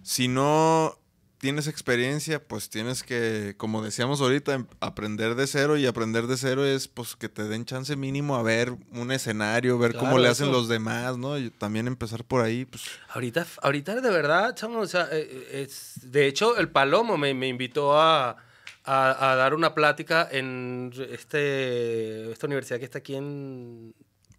si 0.03 0.29
no 0.29 0.97
tienes 1.43 1.67
experiencia, 1.67 2.41
pues 2.41 2.71
tienes 2.71 3.03
que, 3.03 3.55
como 3.57 3.83
decíamos 3.83 4.21
ahorita, 4.21 4.55
em- 4.55 4.67
aprender 4.79 5.35
de 5.35 5.49
cero 5.49 5.77
y 5.77 5.87
aprender 5.87 6.29
de 6.29 6.37
cero 6.37 6.65
es 6.65 6.87
pues 6.87 7.17
que 7.17 7.29
te 7.29 7.43
den 7.49 7.65
chance 7.65 7.97
mínimo 7.97 8.37
a 8.37 8.45
ver 8.45 8.77
un 8.93 9.11
escenario, 9.11 9.77
ver 9.77 9.97
cómo 9.97 10.19
le 10.19 10.29
hacen 10.29 10.47
eso. 10.51 10.53
los 10.57 10.69
demás, 10.69 11.19
¿no? 11.19 11.37
Y 11.39 11.51
también 11.51 11.89
empezar 11.89 12.23
por 12.23 12.43
ahí, 12.43 12.65
pues 12.65 12.85
Ahorita, 13.09 13.45
ahorita 13.61 14.01
de 14.01 14.11
verdad, 14.11 14.55
chamo, 14.55 14.79
o 14.79 14.87
sea, 14.87 15.09
eh, 15.11 15.29
eh, 15.51 15.63
es, 15.69 15.95
de 16.13 16.29
hecho, 16.29 16.57
el 16.59 16.69
Palomo 16.71 17.19
me, 17.19 17.35
me 17.35 17.49
invitó 17.49 18.01
a, 18.01 18.37
a- 18.85 19.33
a 19.33 19.35
dar 19.35 19.53
una 19.55 19.75
plática 19.75 20.29
en 20.31 20.93
este, 21.11 22.31
esta 22.31 22.47
universidad 22.47 22.79
que 22.79 22.85
está 22.85 22.99
aquí 22.99 23.17
en 23.17 23.95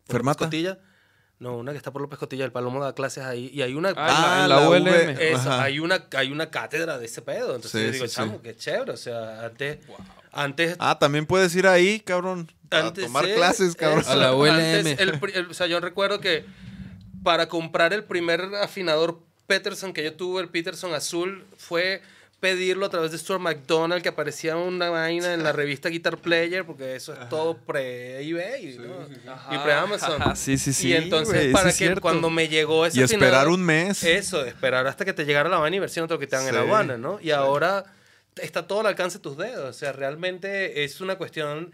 Fermata. 0.07 0.45
Escotilla. 0.45 0.79
No, 1.39 1.57
una 1.57 1.71
que 1.71 1.77
está 1.77 1.91
por 1.91 2.01
López 2.01 2.19
Cotilla, 2.19 2.45
el 2.45 2.51
Palomo 2.51 2.81
da 2.81 2.93
clases 2.95 3.23
ahí. 3.25 3.49
Y 3.53 3.61
hay 3.63 3.73
una. 3.73 3.93
Ah, 3.97 4.41
en 4.43 4.49
la- 4.49 4.59
la 4.61 4.69
ULM. 4.69 5.35
Ajá. 5.35 5.63
hay 5.63 5.79
una, 5.79 6.05
hay 6.15 6.31
una 6.31 6.49
cátedra 6.49 6.97
de 6.97 7.05
ese 7.05 7.21
pedo. 7.21 7.55
Entonces 7.55 7.71
Sí, 7.71 7.85
yo 7.87 7.91
digo, 7.91 8.05
sí, 8.05 8.09
sí. 8.11 8.15
chamo, 8.15 8.41
qué 8.41 8.55
chévere. 8.55 8.91
O 8.91 8.97
sea, 8.97 9.45
antes. 9.45 9.79
Antes. 10.31 10.75
Ah, 10.79 10.97
también 10.99 11.25
puedes 11.25 11.53
ir 11.55 11.67
ahí, 11.67 11.99
cabrón. 11.99 12.49
A 12.71 12.91
tomar 12.93 13.25
clases, 13.33 13.75
cabrón. 13.75 14.03
A 14.07 14.15
la 14.15 14.33
ULM. 14.33 14.51
antes 14.51 14.99
el 14.99 15.19
pri- 15.19 15.33
el- 15.35 15.47
o 15.47 15.53
sea, 15.53 15.67
yo 15.67 15.79
recuerdo 15.79 16.19
que 16.19 16.45
para 17.23 17.47
comprar 17.47 17.93
el 17.93 18.03
primer 18.03 18.41
afinador 18.61 19.19
Peterson 19.47 19.91
que 19.93 20.03
yo 20.03 20.13
tuve, 20.13 20.41
el 20.41 20.49
Peterson 20.49 20.93
azul, 20.93 21.45
fue 21.57 22.01
pedirlo 22.43 22.85
a 22.87 22.89
través 22.89 23.11
de 23.13 23.17
Stuart 23.17 23.39
McDonald, 23.41 24.03
que 24.03 24.09
aparecía 24.09 24.57
una 24.57 24.89
vaina 24.89 25.33
en 25.33 25.43
la 25.43 25.53
revista 25.53 25.87
Guitar 25.87 26.17
Player, 26.17 26.65
porque 26.65 26.97
eso 26.97 27.13
es 27.13 27.29
todo 27.29 27.55
pre-eBay 27.57 28.79
¿no? 28.79 29.07
y 29.55 29.57
pre-Amazon. 29.59 30.35
Sí, 30.35 30.57
sí, 30.57 30.73
sí, 30.73 30.89
Y 30.89 30.93
entonces, 30.93 31.53
para 31.53 31.69
que 31.69 31.71
cierto. 31.71 32.01
cuando 32.01 32.29
me 32.29 32.49
llegó 32.49 32.85
ese 32.85 32.99
Y 32.99 33.03
esperar 33.03 33.47
un 33.47 33.63
mes. 33.63 34.03
Eso, 34.03 34.43
esperar 34.43 34.85
hasta 34.87 35.05
que 35.05 35.13
te 35.13 35.23
llegara 35.23 35.47
la 35.47 35.57
vaina 35.57 35.77
y 35.77 35.79
ver 35.79 35.89
si 35.89 36.01
no 36.01 36.07
te 36.07 36.15
lo 36.15 36.19
quitaban 36.19 36.45
en 36.49 36.53
la 36.55 36.61
Sí. 36.63 36.67
aduana, 36.67 36.97
¿no? 36.97 37.17
Y 37.21 37.31
ahora 37.31 37.85
está 38.35 38.67
todo 38.67 38.81
al 38.81 38.87
alcance 38.87 39.19
de 39.19 39.21
tus 39.21 39.37
dedos. 39.37 39.69
O 39.69 39.79
sea, 39.79 39.93
realmente 39.93 40.83
es 40.83 40.99
una 40.99 41.15
cuestión 41.17 41.71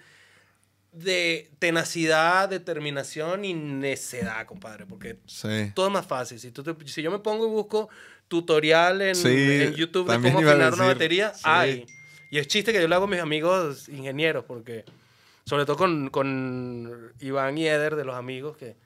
de 0.91 1.49
tenacidad, 1.57 2.47
determinación 2.47 3.43
y 3.43 3.55
necedad, 3.55 4.45
compadre. 4.45 4.85
Porque 4.85 5.17
Sí. 5.25 5.71
todo 5.73 5.87
es 5.87 5.93
más 5.93 6.05
fácil. 6.05 6.39
Si, 6.39 6.51
tú 6.51 6.61
te- 6.63 6.87
si 6.87 7.01
yo 7.01 7.09
me 7.09 7.17
pongo 7.19 7.47
y 7.47 7.49
busco 7.49 7.89
tutorial 8.29 9.01
en, 9.01 9.15
Sí, 9.15 9.27
en 9.27 9.73
YouTube 9.73 10.09
de 10.09 10.15
cómo 10.21 10.39
afinar 10.39 10.73
una 10.73 10.85
batería, 10.85 11.33
sí. 11.33 11.41
hay. 11.43 11.85
Y 12.31 12.37
es 12.37 12.47
chiste 12.47 12.71
que 12.71 12.79
yo 12.79 12.87
le 12.87 12.95
hago 12.95 13.05
a 13.05 13.07
mis 13.07 13.19
amigos 13.19 13.89
ingenieros, 13.89 14.45
porque 14.45 14.85
sobre 15.45 15.65
todo 15.65 15.75
con, 15.75 16.09
con 16.09 17.11
Iván 17.19 17.57
y 17.57 17.67
Eder 17.67 17.95
de 17.95 18.05
los 18.05 18.15
amigos 18.15 18.55
que, 18.55 18.77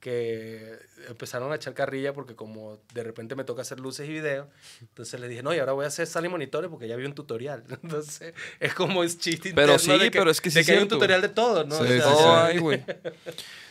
que 0.00 0.78
empezaron 1.08 1.50
a 1.50 1.54
echar 1.54 1.72
carrilla 1.72 2.12
porque 2.12 2.34
como 2.34 2.78
de 2.92 3.02
repente 3.02 3.34
me 3.34 3.44
toca 3.44 3.62
hacer 3.62 3.80
luces 3.80 4.06
y 4.06 4.12
video, 4.12 4.50
entonces 4.82 5.18
les 5.18 5.30
dije, 5.30 5.42
no, 5.42 5.54
y 5.54 5.58
ahora 5.60 5.72
voy 5.72 5.86
a 5.86 5.88
hacer 5.88 6.06
sal 6.06 6.26
y 6.26 6.28
monitores 6.28 6.68
porque 6.68 6.86
ya 6.86 6.96
vi 6.96 7.06
un 7.06 7.14
tutorial. 7.14 7.64
Entonces 7.82 8.34
es 8.60 8.74
como 8.74 9.02
es 9.02 9.18
chiste 9.18 9.52
Pero 9.54 9.78
sí, 9.78 9.92
de 9.92 10.10
que, 10.10 10.18
pero 10.18 10.30
es 10.30 10.42
que 10.42 10.50
sí 10.50 10.56
de 10.56 10.60
es 10.60 10.66
que 10.66 10.72
hay 10.74 10.82
un 10.82 10.88
tutorial 10.88 11.22
de 11.22 11.30
todo, 11.30 11.64
¿no? 11.64 11.76
Sí, 11.76 11.84
O 11.84 11.86
sea, 11.86 12.02
sí, 12.02 12.16
sí. 12.18 12.24
hay, 12.26 12.58
güey. 12.58 12.84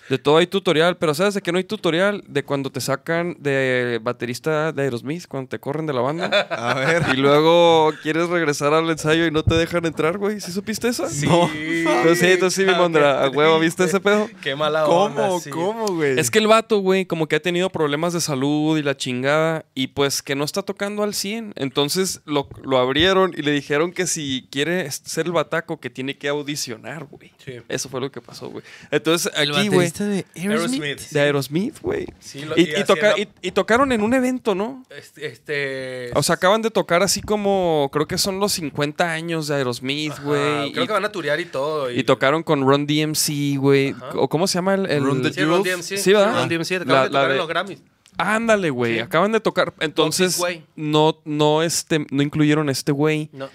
De 0.10 0.18
todo 0.18 0.38
hay 0.38 0.48
tutorial, 0.48 0.98
pero 0.98 1.14
¿sabes 1.14 1.34
de 1.34 1.42
qué 1.42 1.52
no 1.52 1.58
hay 1.58 1.64
tutorial? 1.64 2.24
De 2.28 2.44
cuando 2.44 2.70
te 2.70 2.82
sacan 2.82 3.38
de 3.40 4.00
baterista 4.02 4.72
de 4.74 4.82
Aerosmith, 4.84 5.28
cuando 5.28 5.50
te 5.50 5.60
corren 5.60 5.86
de 5.86 5.94
la 5.94 6.02
banda. 6.02 6.26
A 6.50 6.74
ver. 6.74 7.04
y 7.14 7.18
luego 7.18 7.94
quieres 8.02 8.28
regresar 8.28 8.74
al 8.74 8.90
ensayo 8.90 9.26
y 9.26 9.32
no 9.32 9.44
te 9.44 9.56
dejan 9.56 9.86
entrar, 9.86 10.18
güey. 10.18 10.42
¿Sí 10.42 10.52
supiste 10.52 10.90
eso? 10.90 11.08
Sí. 11.10 11.26
No. 11.26 11.50
Entonces 11.54 12.20
sí, 12.20 12.26
entonces 12.28 12.66
sí, 12.66 12.70
mi 12.70 12.78
mondra. 12.78 13.24
A 13.24 13.30
huevo, 13.30 13.60
¿viste 13.60 13.86
ese 13.86 14.00
pedo? 14.00 14.30
Qué 14.42 14.56
mala 14.56 14.86
onda. 14.88 15.28
¿Cómo? 15.28 15.40
sí. 15.40 15.50
¿Cómo, 15.50 15.86
güey? 15.88 16.20
Es 16.20 16.30
que 16.30 16.40
el 16.40 16.48
vato, 16.48 16.80
güey, 16.80 17.06
como 17.06 17.28
que 17.28 17.38
ha 17.38 17.42
tenido 17.42 17.70
problemas 17.70 18.12
de 18.14 18.20
salud 18.20 18.78
y 18.78 18.84
la 18.84 18.98
chingada, 18.98 19.66
y 19.74 19.88
pues 19.88 20.22
que 20.22 20.36
no 20.36 20.44
está 20.44 20.64
tocando 20.64 21.04
al 21.04 21.14
100. 21.14 21.54
Entonces 21.56 22.22
lo, 22.26 22.50
lo 22.64 22.78
abrieron 22.78 23.34
y 23.38 23.42
le 23.42 23.52
dijeron 23.52 23.94
que 23.94 24.06
si 24.06 24.48
quiere 24.52 24.90
ser 24.92 25.28
el 25.28 25.32
bataco, 25.32 25.80
que 25.80 25.90
tiene 25.90 26.18
que 26.18 26.28
audicionar, 26.28 27.06
güey. 27.06 27.32
Sí. 27.44 27.54
Eso 27.70 27.88
fue 27.88 28.02
lo 28.02 28.12
que 28.12 28.20
pasó, 28.20 28.50
güey. 28.50 28.64
Entonces 28.92 29.32
aquí, 29.36 29.70
güey, 29.70 29.93
baterista 29.94 30.06
de 30.06 30.26
Aerosmith. 30.50 30.82
Aerosmith. 30.84 31.10
de 31.12 31.20
Aerosmith, 31.22 31.80
güey. 31.82 32.08
Sí, 32.20 32.42
lo- 32.46 32.58
Y, 32.58 32.62
y 32.62 32.80
y 32.80 32.84
toca- 32.84 33.12
haciendo- 33.12 33.32
y- 33.42 33.48
y 33.48 33.52
tocaron 33.52 33.92
en 33.92 34.02
un 34.02 34.14
evento, 34.14 34.56
¿no? 34.56 34.84
Este, 34.90 35.26
este- 35.28 36.12
O 36.16 36.24
sea, 36.24 36.36
acaban 36.36 36.62
de 36.62 36.72
tocar 36.72 37.04
así 37.04 37.22
como, 37.22 37.90
creo 37.94 38.08
que 38.08 38.18
son 38.18 38.40
los 38.40 38.54
50 38.54 39.12
años 39.12 39.48
de 39.48 39.56
Aerosmith, 39.56 40.14
güey. 40.24 40.72
Creo 40.74 40.84
y, 40.84 40.88
que 40.88 40.94
van 40.94 41.06
a 41.06 41.12
turear 41.12 41.40
y 41.40 41.46
todo. 41.46 41.92
y 41.92 42.04
tocaron 42.04 42.44
con 42.44 42.62
Run 42.62 42.86
DMC, 42.88 43.58
güey. 43.58 43.96
¿O 44.16 44.28
cómo 44.30 44.48
se 44.48 44.56
llama 44.56 44.74
el...? 44.76 44.86
el- 44.90 45.04
Run 45.04 45.22
the 45.22 45.34
Sí, 45.34 45.44
Run. 45.44 45.64
DMC. 45.64 45.98
Sí, 45.98 46.14
¿verdad? 46.14 46.40
Run 46.42 46.50
DMC. 46.50 46.76
Acaban 46.76 46.88
La- 46.88 47.04
de 47.04 47.10
la 47.10 47.20
tocar 47.20 47.28
de- 47.28 47.34
en 47.34 47.38
los 47.38 47.48
Grammys. 47.48 47.82
Ándale, 48.18 48.70
güey. 48.70 48.94
Sí. 48.96 49.00
Acaban 49.00 49.32
de 49.32 49.40
tocar. 49.40 49.74
Entonces, 49.80 50.40
Way. 50.40 50.64
no, 50.76 51.18
no, 51.26 51.64
este, 51.64 52.06
no 52.12 52.22
incluyeron 52.22 52.70
a 52.70 52.72
este 52.72 52.92
güey 52.92 53.30
No. 53.34 53.50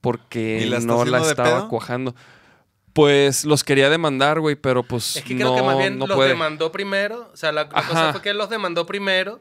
porque 0.00 0.62
¿Y 0.64 0.68
la 0.68 0.78
está 0.78 0.88
no 0.88 1.04
la 1.04 1.20
estaba 1.20 1.68
cuajando. 1.68 2.14
Pues 2.92 3.44
los 3.44 3.64
quería 3.64 3.88
demandar, 3.88 4.40
güey, 4.40 4.54
pero 4.54 4.82
pues 4.82 5.16
Es 5.16 5.24
que 5.24 5.34
no, 5.34 5.40
creo 5.40 5.56
que 5.56 5.62
más 5.62 5.78
bien 5.78 5.98
no 5.98 6.06
los 6.06 6.16
puede. 6.16 6.30
demandó 6.30 6.70
primero. 6.70 7.30
O 7.32 7.36
sea, 7.36 7.52
la, 7.52 7.68
cosa 7.68 8.12
fue 8.12 8.20
que 8.20 8.30
él 8.30 8.38
los 8.38 8.50
demandó 8.50 8.86
primero. 8.86 9.40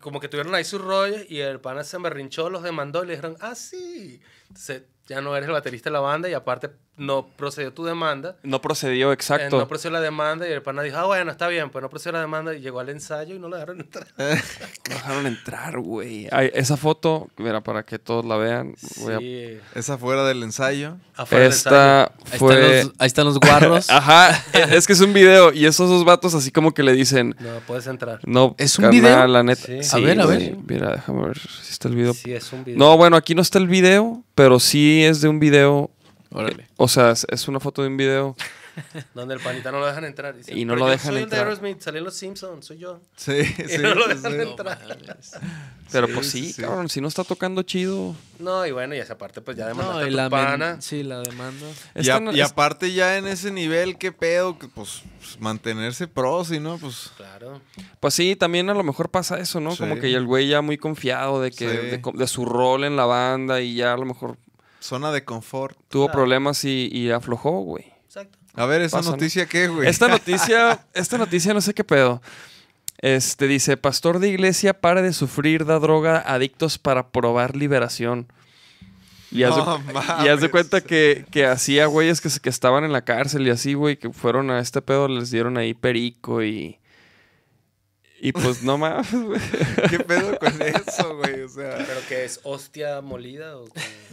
Como 0.00 0.20
que 0.20 0.28
tuvieron 0.28 0.54
ahí 0.54 0.64
sus 0.64 0.80
rollos 0.80 1.22
y 1.28 1.40
el 1.40 1.60
pana 1.60 1.84
se 1.84 1.96
berrinchó, 1.98 2.50
los 2.50 2.62
demandó 2.62 3.04
y 3.04 3.06
le 3.06 3.12
dijeron, 3.14 3.36
ah, 3.40 3.54
sí. 3.54 4.20
Entonces 4.48 4.82
ya 5.06 5.20
no 5.20 5.34
eres 5.36 5.46
el 5.46 5.52
baterista 5.52 5.90
de 5.90 5.94
la 5.94 6.00
banda 6.00 6.28
y 6.28 6.34
aparte 6.34 6.70
no 7.02 7.26
procedió 7.36 7.72
tu 7.72 7.84
demanda. 7.84 8.36
No 8.42 8.60
procedió, 8.60 9.10
Eh, 9.10 9.14
exacto. 9.14 9.58
no 9.58 9.68
procedió 9.68 9.90
la 9.92 10.00
demanda 10.00 10.48
y 10.48 10.52
el 10.52 10.62
pana 10.62 10.82
dijo, 10.82 10.96
ah, 10.98 11.04
bueno, 11.06 11.30
está 11.32 11.48
bien, 11.48 11.70
pues 11.70 11.82
no 11.82 11.90
procedió 11.90 12.12
la 12.12 12.20
demanda 12.20 12.54
y 12.54 12.60
llegó 12.60 12.80
al 12.80 12.88
ensayo 12.88 13.34
y 13.34 13.38
no 13.38 13.48
lo 13.48 13.56
dejaron 13.56 13.80
entrar. 13.80 14.06
No 14.88 14.94
dejaron 14.94 15.26
entrar, 15.26 15.78
güey. 15.78 16.28
Esa 16.54 16.76
foto, 16.76 17.28
mira, 17.36 17.60
para 17.62 17.82
que 17.84 17.98
todos 17.98 18.24
la 18.24 18.36
vean. 18.36 18.74
voy 18.98 19.12
a- 19.14 19.18
Sí, 19.18 19.58
Esa 19.74 19.96
fuera 19.98 20.24
del 20.24 20.42
ensayo. 20.42 20.96
afuera 21.16 21.44
del 21.44 21.52
ensayo. 21.52 21.76
Esta 21.76 22.02
Ahí, 22.32 22.38
fue. 22.38 22.54
están 22.54 22.86
los, 22.86 22.94
ahí 22.98 23.06
están 23.06 23.24
los 23.26 23.40
guarros. 23.40 23.90
Ajá, 23.90 24.30
es 24.70 24.86
que 24.86 24.92
es 24.92 25.00
un 25.00 25.12
video 25.12 25.52
y 25.52 25.66
esos 25.66 25.88
dos 25.88 26.04
vatos 26.04 26.34
así 26.34 26.50
como 26.50 26.72
que 26.74 26.82
le 26.82 26.92
dicen, 26.92 27.34
No, 27.40 27.60
puedes 27.66 27.86
entrar. 27.86 28.20
no, 28.26 28.54
¿Es 28.58 28.78
un 28.78 28.84
carnal, 28.84 29.00
video? 29.00 29.26
la 29.28 29.42
neta. 29.42 29.62
Sí. 29.66 29.80
A 29.96 29.98
ver, 29.98 30.20
a 30.20 30.26
ver. 30.26 30.56
Mira, 30.66 30.92
déjame 30.92 31.26
ver 31.26 31.38
si 31.38 31.70
está 31.72 31.88
el 31.88 31.96
video. 31.96 32.14
Sí, 32.14 32.32
es 32.32 32.52
un 32.52 32.64
video. 32.64 32.78
No, 32.78 32.96
bueno, 32.96 33.16
aquí 33.16 33.34
no 33.34 33.42
está 33.42 33.58
el 33.58 33.66
video, 33.68 34.22
pero 34.34 34.60
sí 34.60 35.02
es 35.04 35.20
de 35.20 35.28
un 35.28 35.40
video. 35.40 35.90
Órale. 36.32 36.68
O 36.76 36.88
sea, 36.88 37.10
es, 37.12 37.48
una 37.48 37.60
foto 37.60 37.82
de 37.82 37.88
un 37.88 37.96
video. 37.96 38.36
Donde 39.14 39.34
el 39.34 39.40
panita 39.40 39.70
no 39.70 39.80
lo 39.80 39.86
dejan 39.86 40.04
entrar. 40.06 40.34
Dice, 40.34 40.54
Y 40.56 40.64
no 40.64 40.72
"Pero 40.72 40.86
lo 40.86 40.90
dejan 40.90 41.08
soy 41.08 41.16
el 41.18 41.22
entrar". 41.24 41.40
de 41.44 41.50
Aerosmith, 41.50 41.80
salí 41.82 41.98
en 41.98 42.04
Los 42.04 42.14
Simpsons, 42.16 42.64
soy 42.64 42.78
yo. 42.78 43.00
Sí, 43.16 43.32
Y 43.58 43.68
sí. 43.68 43.78
no 43.82 43.94
lo 43.94 44.08
dejan 44.08 44.32
sí. 44.32 44.38
entrar. 44.40 44.78
Pero 45.92 46.06
Sí, 46.06 46.12
pues 46.14 46.30
sí, 46.30 46.52
sí, 46.54 46.62
cabrón, 46.62 46.88
si 46.88 47.02
no 47.02 47.08
está 47.08 47.22
tocando 47.22 47.62
chido. 47.64 48.16
No, 48.38 48.64
y 48.66 48.70
bueno, 48.72 48.94
y 48.94 48.98
esa 48.98 49.18
parte, 49.18 49.42
pues 49.42 49.58
ya 49.58 49.64
No, 49.64 49.68
demandaste 49.70 50.04
y 50.04 50.06
a 50.06 50.10
tu 50.10 50.16
la 50.16 50.30
pana. 50.30 50.70
men- 50.72 50.82
sí, 50.82 51.02
la 51.02 51.20
demanda. 51.20 51.66
Y, 51.94 52.00
Esta 52.00 52.16
a- 52.16 52.20
no- 52.20 52.32
y 52.32 52.40
es- 52.40 52.50
aparte 52.50 52.92
ya 52.94 53.18
en 53.18 53.26
ese 53.26 53.50
nivel, 53.50 53.98
qué 53.98 54.10
pedo, 54.10 54.58
que 54.58 54.68
pues 54.68 55.02
pues, 55.20 55.38
mantenerse 55.38 56.08
pros 56.08 56.50
y 56.50 56.58
no, 56.58 56.78
pues 56.78 57.10
Claro. 57.18 57.60
Pues 58.00 58.14
sí, 58.14 58.36
también 58.36 58.70
a 58.70 58.74
lo 58.74 58.82
mejor 58.82 59.10
pasa 59.10 59.38
eso, 59.38 59.60
¿no? 59.60 59.76
Como 59.76 59.96
que 60.00 60.12
el 60.14 60.24
güey 60.26 60.48
ya 60.48 60.62
muy 60.62 60.78
confiado 60.78 61.42
de 61.42 61.50
que 61.50 61.68
Sí. 61.68 61.76
de, 61.88 62.00
co- 62.00 62.12
de 62.12 62.26
su 62.26 62.46
rol 62.46 62.84
en 62.84 62.96
la 62.96 63.04
banda 63.04 63.60
y 63.60 63.74
ya 63.76 63.92
a 63.92 63.96
lo 63.98 64.06
mejor 64.06 64.38
zona 64.82 65.12
de 65.12 65.24
confort. 65.24 65.76
tuvo 65.88 66.06
Claro. 66.06 66.18
problemas 66.18 66.64
y, 66.64 66.88
y 66.92 67.10
aflojó, 67.10 67.60
güey. 67.62 67.86
Exacto. 68.04 68.38
A 68.54 68.66
ver, 68.66 68.82
esa 68.82 68.98
Pasa, 68.98 69.10
¿no? 69.10 69.16
noticia 69.16 69.46
qué, 69.46 69.68
güey. 69.68 69.88
Esta 69.88 70.08
noticia, 70.16 70.84
esta 70.92 71.16
noticia 71.18 71.54
no 71.54 71.60
sé 71.60 71.72
qué 71.72 71.84
pedo. 71.84 72.20
Este 72.98 73.46
dice, 73.48 73.76
pastor 73.76 74.18
de 74.18 74.28
iglesia 74.28 74.74
para 74.80 75.02
de 75.02 75.12
sufrir, 75.12 75.64
da 75.64 75.78
droga 75.78 76.18
a 76.18 76.34
adictos 76.34 76.78
para 76.78 77.08
probar 77.10 77.56
liberación. 77.56 78.26
Y 79.30 79.44
haz, 79.44 79.56
de, 79.56 79.62
No 79.62 79.78
y 80.24 80.28
haz 80.28 80.40
de 80.40 80.48
mames. 80.48 80.50
cuenta 80.50 80.82
que, 80.82 81.24
que 81.30 81.46
hacía 81.46 81.86
güeyes 81.86 82.20
que, 82.20 82.28
que 82.40 82.50
estaban 82.50 82.84
en 82.84 82.92
la 82.92 83.02
cárcel 83.02 83.46
y 83.46 83.50
así, 83.50 83.72
güey, 83.74 83.96
que 83.96 84.10
fueron 84.12 84.50
a 84.50 84.60
este 84.60 84.82
pedo, 84.82 85.08
les 85.08 85.30
dieron 85.30 85.56
ahí 85.56 85.72
perico 85.74 86.42
y... 86.42 86.78
Y 88.24 88.30
pues 88.30 88.62
no 88.62 88.78
mames, 88.78 89.12
güey. 89.12 89.40
¿Qué 89.90 89.98
pedo 89.98 90.38
con 90.38 90.62
eso, 90.62 91.16
güey? 91.16 91.40
O 91.42 91.48
sea, 91.48 91.76
¿Pero 91.78 92.00
que 92.08 92.24
es 92.24 92.38
hostia 92.44 93.00
molida 93.00 93.56
o? 93.56 93.64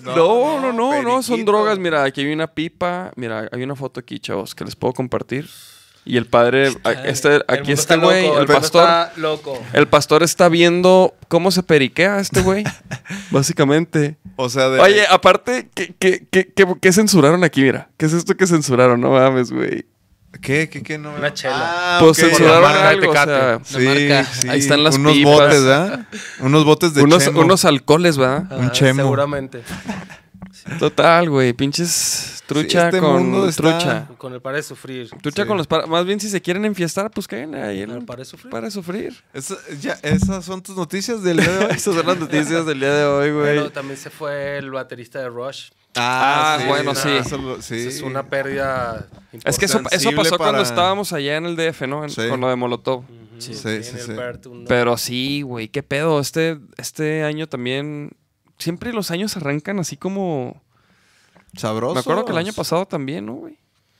No, 0.03 0.15
no, 0.15 0.59
no, 0.59 0.73
no, 0.73 1.03
no, 1.03 1.21
son 1.21 1.45
drogas. 1.45 1.77
Mira, 1.77 2.03
aquí 2.03 2.21
hay 2.21 2.33
una 2.33 2.47
pipa. 2.47 3.11
Mira, 3.15 3.47
hay 3.51 3.61
una 3.61 3.75
foto 3.75 3.99
aquí, 3.99 4.17
chavos, 4.19 4.55
que 4.55 4.65
les 4.65 4.75
puedo 4.75 4.93
compartir. 4.95 5.47
Y 6.05 6.17
el 6.17 6.25
padre, 6.25 6.73
este, 7.05 7.35
El 7.35 7.43
aquí 7.47 7.57
mundo 7.59 7.73
está 7.73 7.93
está 7.93 7.97
güey, 7.97 8.25
el 8.25 8.47
pastor. 8.47 8.81
está 8.81 9.13
loco. 9.17 9.61
El 9.73 9.87
pastor 9.87 10.23
está 10.23 10.49
viendo 10.49 11.13
cómo 11.27 11.51
se 11.51 11.61
periquea 11.61 12.19
este 12.19 12.41
güey. 12.41 12.63
básicamente. 13.31 14.17
O 14.37 14.49
sea, 14.49 14.69
de 14.69 14.79
Oye, 14.79 15.05
aparte, 15.07 15.69
¿qué, 15.75 15.93
qué, 15.99 16.25
qué, 16.31 16.51
qué- 16.51 16.65
qué 16.81 16.93
censuraron 16.93 17.43
aquí? 17.43 17.61
Mira, 17.61 17.89
¿qué 17.97 18.07
es 18.07 18.13
esto 18.13 18.35
que 18.35 18.47
censuraron? 18.47 18.99
No 19.01 19.11
mames, 19.11 19.51
güey. 19.51 19.85
¿Qué, 20.41 20.69
qué, 20.69 20.83
qué? 20.83 20.97
No, 20.97 21.13
Una 21.15 21.33
chela. 21.33 21.55
Ah, 21.57 21.97
Pues 22.01 22.17
ok. 22.19 22.25
censuraron 22.29 22.61
marca 22.61 22.81
de 22.81 22.87
algo, 22.87 23.05
o 23.09 23.13
Tecate. 23.13 23.31
sea, 23.31 23.59
Sí, 23.63 23.85
marca. 23.85 24.23
sí. 24.33 24.49
Ahí 24.49 24.59
están 24.59 24.83
las 24.83 24.95
unos 24.95 25.13
pipas. 25.13 25.33
botes, 25.33 25.63
¿verdad? 25.63 25.99
Unos 26.39 26.65
botes 26.65 26.93
de 26.93 27.03
unos, 27.03 27.23
chemo. 27.23 27.41
unos 27.41 27.65
alcoholes, 27.65 28.17
¿verdad? 28.17 28.43
Un 28.51 28.65
Ajá, 28.65 28.71
chemo. 28.71 29.01
Seguramente. 29.03 29.63
Total, 30.79 31.29
güey. 31.29 31.53
Pinches 31.53 32.43
trucha 32.47 32.87
este 32.87 32.99
con 32.99 33.29
mundo 33.29 33.47
está- 33.47 33.77
trucha. 33.77 34.07
Con 34.17 34.33
el 34.33 34.41
par 34.41 34.55
de 34.55 34.63
sufrir. 34.63 35.09
Trucha 35.21 35.43
Sí. 35.43 35.47
con 35.47 35.57
los 35.57 35.67
para- 35.67 35.85
Más 35.87 36.05
bien, 36.05 36.19
si 36.19 36.29
se 36.29 36.41
quieren 36.41 36.65
enfiestar, 36.65 37.09
pues 37.11 37.27
cáiganle 37.27 37.61
ahí. 37.61 37.81
en 37.81 37.91
el- 37.91 38.05
par 38.05 38.19
de 38.19 38.25
sufrir. 38.25 38.49
Para 38.51 38.69
sufrir. 38.71 39.15
Ya, 39.81 39.93
esas 40.03 40.45
son 40.45 40.61
tus 40.61 40.75
noticias 40.75 41.23
del 41.23 41.37
día 41.37 41.51
de 41.51 41.65
hoy. 41.65 41.71
Esas 41.81 41.95
son 41.95 42.05
las 42.07 42.17
noticias 42.17 42.65
del 42.65 42.79
día 42.79 42.93
de 42.93 43.05
hoy, 43.05 43.31
güey. 43.31 43.45
Pero 43.45 43.71
también 43.71 43.97
se 43.97 44.09
fue 44.09 44.57
el 44.57 44.71
baterista 44.71 45.19
de 45.19 45.29
Rush. 45.29 45.69
Ah, 45.95 46.59
bueno, 46.67 46.93
sí. 46.95 47.09
Eso 47.09 47.61
sí. 47.61 47.75
Eso 47.75 47.89
es 47.89 48.01
una 48.01 48.23
pérdida 48.27 49.07
Es 49.43 49.57
que 49.57 49.65
eso, 49.65 49.81
eso 49.91 50.11
pasó 50.15 50.37
cuando 50.37 50.57
para- 50.57 50.61
estábamos 50.61 51.13
allá 51.13 51.37
en 51.37 51.45
el 51.45 51.55
DF, 51.55 51.87
¿no? 51.87 52.03
En- 52.03 52.09
Sí. 52.09 52.27
Con 52.29 52.39
lo 52.41 52.47
de 52.49 52.55
Molotov. 52.55 53.03
Sí, 53.39 53.53
Sí, 53.53 53.59
sí, 53.61 53.67
en 53.69 53.75
el 53.97 54.01
sí. 54.05 54.11
Bert, 54.13 54.45
un- 54.47 54.65
Pero 54.65 54.97
sí, 54.97 55.41
güey, 55.43 55.69
qué 55.69 55.81
pedo. 55.81 56.19
Este, 56.19 56.59
este 56.77 57.23
año 57.23 57.47
también. 57.47 58.11
Siempre 58.59 58.93
los 58.93 59.09
años 59.11 59.35
arrancan 59.37 59.79
así 59.79 59.97
como. 59.97 60.61
Sabroso. 61.57 61.95
Me 61.95 61.99
acuerdo 62.01 62.25
que 62.25 62.31
el 62.31 62.37
año 62.37 62.53
pasado 62.53 62.85
también, 62.85 63.25
¿no, 63.25 63.33
güey? 63.35 63.57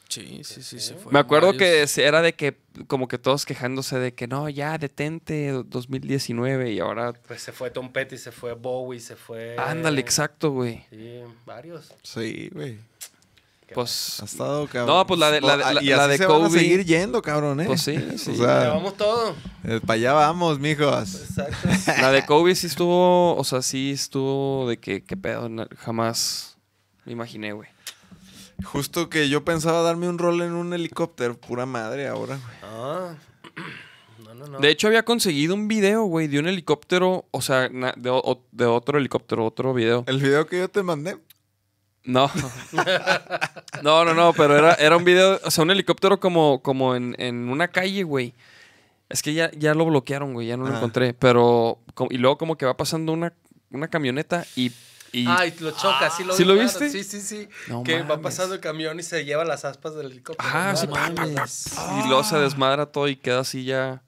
Sí, 0.08 0.42
sí, 0.44 0.64
sí, 0.64 0.80
se 0.80 0.96
fue. 0.96 1.12
Me 1.12 1.20
acuerdo 1.20 1.54
que 1.54 1.86
se- 1.86 2.04
era 2.04 2.22
de 2.24 2.34
que, 2.34 2.58
como 2.88 3.08
que 3.08 3.20
todos 3.20 3.46
quejándose 3.46 4.00
de 4.00 4.14
que 4.16 4.28
no, 4.28 4.50
ya 4.50 4.78
detente 4.80 5.52
2019 5.66 6.72
y 6.72 6.80
ahora. 6.80 7.14
Pues 7.28 7.42
se 7.44 7.52
fue 7.52 7.70
Tom 7.70 7.92
Petty, 7.92 8.18
se 8.18 8.32
fue 8.32 8.54
Bowie, 8.54 9.00
se 9.00 9.16
fue. 9.16 9.56
Ándale, 9.60 10.02
exacto, 10.02 10.50
güey. 10.52 10.84
Sí, 10.90 11.22
varios. 11.46 11.94
Sí, 12.04 12.50
güey. 12.54 12.80
Pues. 13.76 14.20
Ha 14.22 14.26
estado 14.26 14.68
cabrón. 14.68 14.88
No, 14.98 15.06
pues 15.08 15.20
la 15.20 15.32
de- 15.32 15.42
la 15.42 15.58
de- 15.58 15.74
la- 15.76 15.84
y 15.84 15.88
la 15.88 16.08
de 16.08 16.18
se 16.18 16.26
van 16.26 16.36
a 16.44 16.48
Kobe. 16.48 16.60
seguir 16.60 16.86
yendo, 16.86 17.22
cabrón, 17.22 17.62
¿eh? 17.62 17.66
Pues 17.66 17.82
sí, 17.82 17.96
sí. 18.18 18.32
O 18.32 18.36
sea, 18.36 18.62
Llevamos 18.64 18.96
todo. 18.98 19.36
para 19.86 19.94
allá 19.94 20.14
vamos, 20.14 20.60
mijos. 20.60 21.16
Exacto. 21.16 21.68
La 22.02 22.12
de 22.12 22.26
Kobe 22.26 22.56
sí 22.56 22.68
estuvo, 22.68 23.36
o 23.36 23.44
sea, 23.44 23.62
sí 23.62 23.92
estuvo 23.92 24.68
de 24.70 24.78
que, 24.78 25.04
qué 25.04 25.16
pedo, 25.18 25.50
jamás 25.78 26.58
me 27.06 27.12
imaginé, 27.14 27.54
güey. 27.54 27.70
Justo 28.64 29.10
que 29.10 29.30
yo 29.30 29.46
pensaba 29.46 29.82
darme 29.82 30.10
un 30.10 30.18
rol 30.18 30.42
en 30.42 30.52
un 30.52 30.74
helicóptero, 30.74 31.38
pura 31.40 31.66
madre 31.66 32.08
ahora, 32.08 32.36
güey. 32.38 32.58
Ah. 32.64 33.16
No, 34.30 34.46
no, 34.46 34.48
no. 34.54 34.60
De 34.60 34.70
hecho, 34.70 34.88
había 34.88 35.04
conseguido 35.04 35.54
un 35.56 35.68
video, 35.68 36.04
güey, 36.04 36.28
de 36.28 36.40
un 36.40 36.48
helicóptero, 36.48 37.26
o 37.32 37.42
sea, 37.42 37.68
na- 37.70 37.94
de, 37.98 38.10
o- 38.10 38.42
de 38.54 38.66
otro 38.66 38.98
helicóptero, 38.98 39.46
otro 39.46 39.74
video. 39.74 40.04
El 40.08 40.22
video 40.22 40.46
que 40.46 40.60
yo 40.60 40.70
te 40.70 40.82
mandé. 40.84 41.18
No. 42.04 42.32
no, 43.84 44.06
no, 44.06 44.14
no, 44.14 44.34
pero 44.34 44.58
era, 44.58 44.74
era 44.76 44.98
un 44.98 45.04
video, 45.04 45.40
o 45.44 45.52
sea, 45.52 45.64
un 45.64 45.72
helicóptero 45.72 46.20
como, 46.20 46.62
como 46.62 46.96
en, 46.96 47.16
en 47.20 47.50
una 47.50 47.68
calle, 47.68 48.04
güey. 48.04 48.34
Es 49.10 49.22
que 49.22 49.34
ya, 49.34 49.52
ya 49.52 49.74
lo 49.74 49.86
bloquearon, 49.86 50.34
güey, 50.34 50.48
ya 50.48 50.58
no 50.58 50.66
lo 50.66 50.74
Ah. 50.74 50.78
encontré. 50.78 51.14
Pero, 51.14 51.80
y 52.10 52.18
luego 52.18 52.38
como 52.38 52.58
que 52.58 52.66
va 52.66 52.78
pasando 52.78 53.12
una, 53.12 53.34
una 53.72 53.88
camioneta 53.88 54.46
y... 54.56 54.72
y 55.12 55.26
Ay, 55.28 55.54
lo 55.60 55.72
choca, 55.72 56.10
sí 56.12 56.24
lo 56.24 56.34
¿Sí 56.34 56.46
lo 56.46 56.54
viste? 56.54 56.90
Sí, 56.90 57.04
sí, 57.04 57.20
sí. 57.22 57.50
No 57.68 57.84
que 57.84 58.02
va 58.04 58.22
pasando 58.22 58.54
el 58.56 58.62
camión 58.62 59.00
y 59.00 59.04
se 59.04 59.26
lleva 59.26 59.44
las 59.46 59.66
aspas 59.66 59.96
del 59.96 60.12
helicóptero. 60.12 60.48
Ajá, 60.48 60.72
No 60.74 60.78
sí, 60.78 60.88
pa, 60.88 61.12
pa, 61.16 61.26
pa, 61.26 62.02
y 62.04 62.08
luego 62.08 62.24
se 62.24 62.38
desmadra 62.38 62.86
todo 62.86 63.08
y 63.08 63.16
queda 63.16 63.40
así 63.40 63.64
ya... 63.66 64.04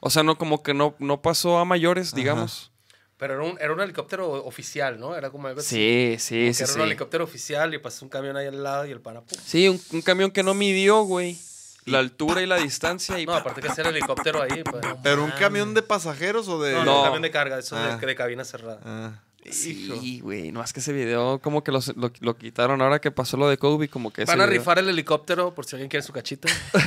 O 0.00 0.10
sea, 0.10 0.22
no, 0.22 0.38
como 0.38 0.62
que 0.62 0.74
no, 0.74 0.94
no 0.98 1.20
pasó 1.22 1.58
a 1.58 1.64
mayores, 1.64 2.14
digamos. 2.14 2.70
Pero 3.18 3.34
era 3.34 3.42
un, 3.42 3.58
era 3.60 3.72
un 3.72 3.80
helicóptero 3.80 4.30
oficial, 4.44 4.98
¿no? 5.00 5.16
Era 5.16 5.30
como 5.30 5.48
algo 5.48 5.60
así. 5.60 6.16
Sí, 6.16 6.16
sí, 6.18 6.40
Como 6.44 6.54
sí, 6.54 6.62
era 6.62 6.72
sí. 6.72 6.78
un 6.78 6.86
helicóptero 6.86 7.24
oficial 7.24 7.74
y 7.74 7.78
pasó 7.78 8.04
un 8.04 8.08
camión 8.10 8.36
ahí 8.36 8.46
al 8.46 8.62
lado 8.62 8.86
y 8.86 8.92
el 8.92 9.00
pana. 9.00 9.20
¡pum! 9.22 9.38
Sí, 9.44 9.68
un, 9.68 9.80
un 9.92 10.02
camión 10.02 10.30
que 10.30 10.42
no 10.44 10.54
midió, 10.54 11.02
güey. 11.02 11.36
La 11.84 11.98
altura 12.00 12.42
y 12.42 12.46
la 12.46 12.56
distancia 12.58 13.18
y... 13.18 13.24
No, 13.26 13.34
aparte 13.34 13.60
que 13.62 13.68
era 13.68 13.88
el 13.88 13.96
helicóptero 13.96 14.42
ahí. 14.42 14.62
Pues. 14.62 14.84
¿Pero 15.02 15.24
un 15.24 15.30
camión 15.32 15.72
de 15.74 15.82
pasajeros 15.82 16.46
o 16.48 16.60
de.? 16.62 16.72
no, 16.74 16.84
No. 16.84 16.98
un 16.98 17.04
camión 17.04 17.22
de 17.22 17.30
carga, 17.30 17.58
eso 17.58 17.76
Ah. 17.76 17.96
de, 17.96 18.06
de 18.06 18.14
cabina 18.14 18.44
cerrada. 18.44 18.78
Ah. 18.84 19.12
Sí, 19.52 20.20
güey. 20.20 20.52
No, 20.52 20.62
es 20.62 20.72
que 20.72 20.80
ese 20.80 20.92
video 20.92 21.38
como 21.40 21.62
que 21.64 21.72
los- 21.72 21.96
lo, 21.96 22.10
lo 22.20 22.36
quitaron 22.36 22.80
ahora 22.82 23.00
que 23.00 23.10
pasó 23.10 23.36
lo 23.36 23.48
de 23.48 23.56
Kobe, 23.58 23.88
como 23.88 24.12
que 24.12 24.24
Van 24.24 24.40
a 24.40 24.46
video- 24.46 24.58
rifar 24.60 24.78
el 24.78 24.88
helicóptero 24.88 25.54
por 25.54 25.64
si 25.64 25.76
alguien 25.76 25.88
quiere 25.88 26.04
su 26.04 26.12
cachita. 26.12 26.48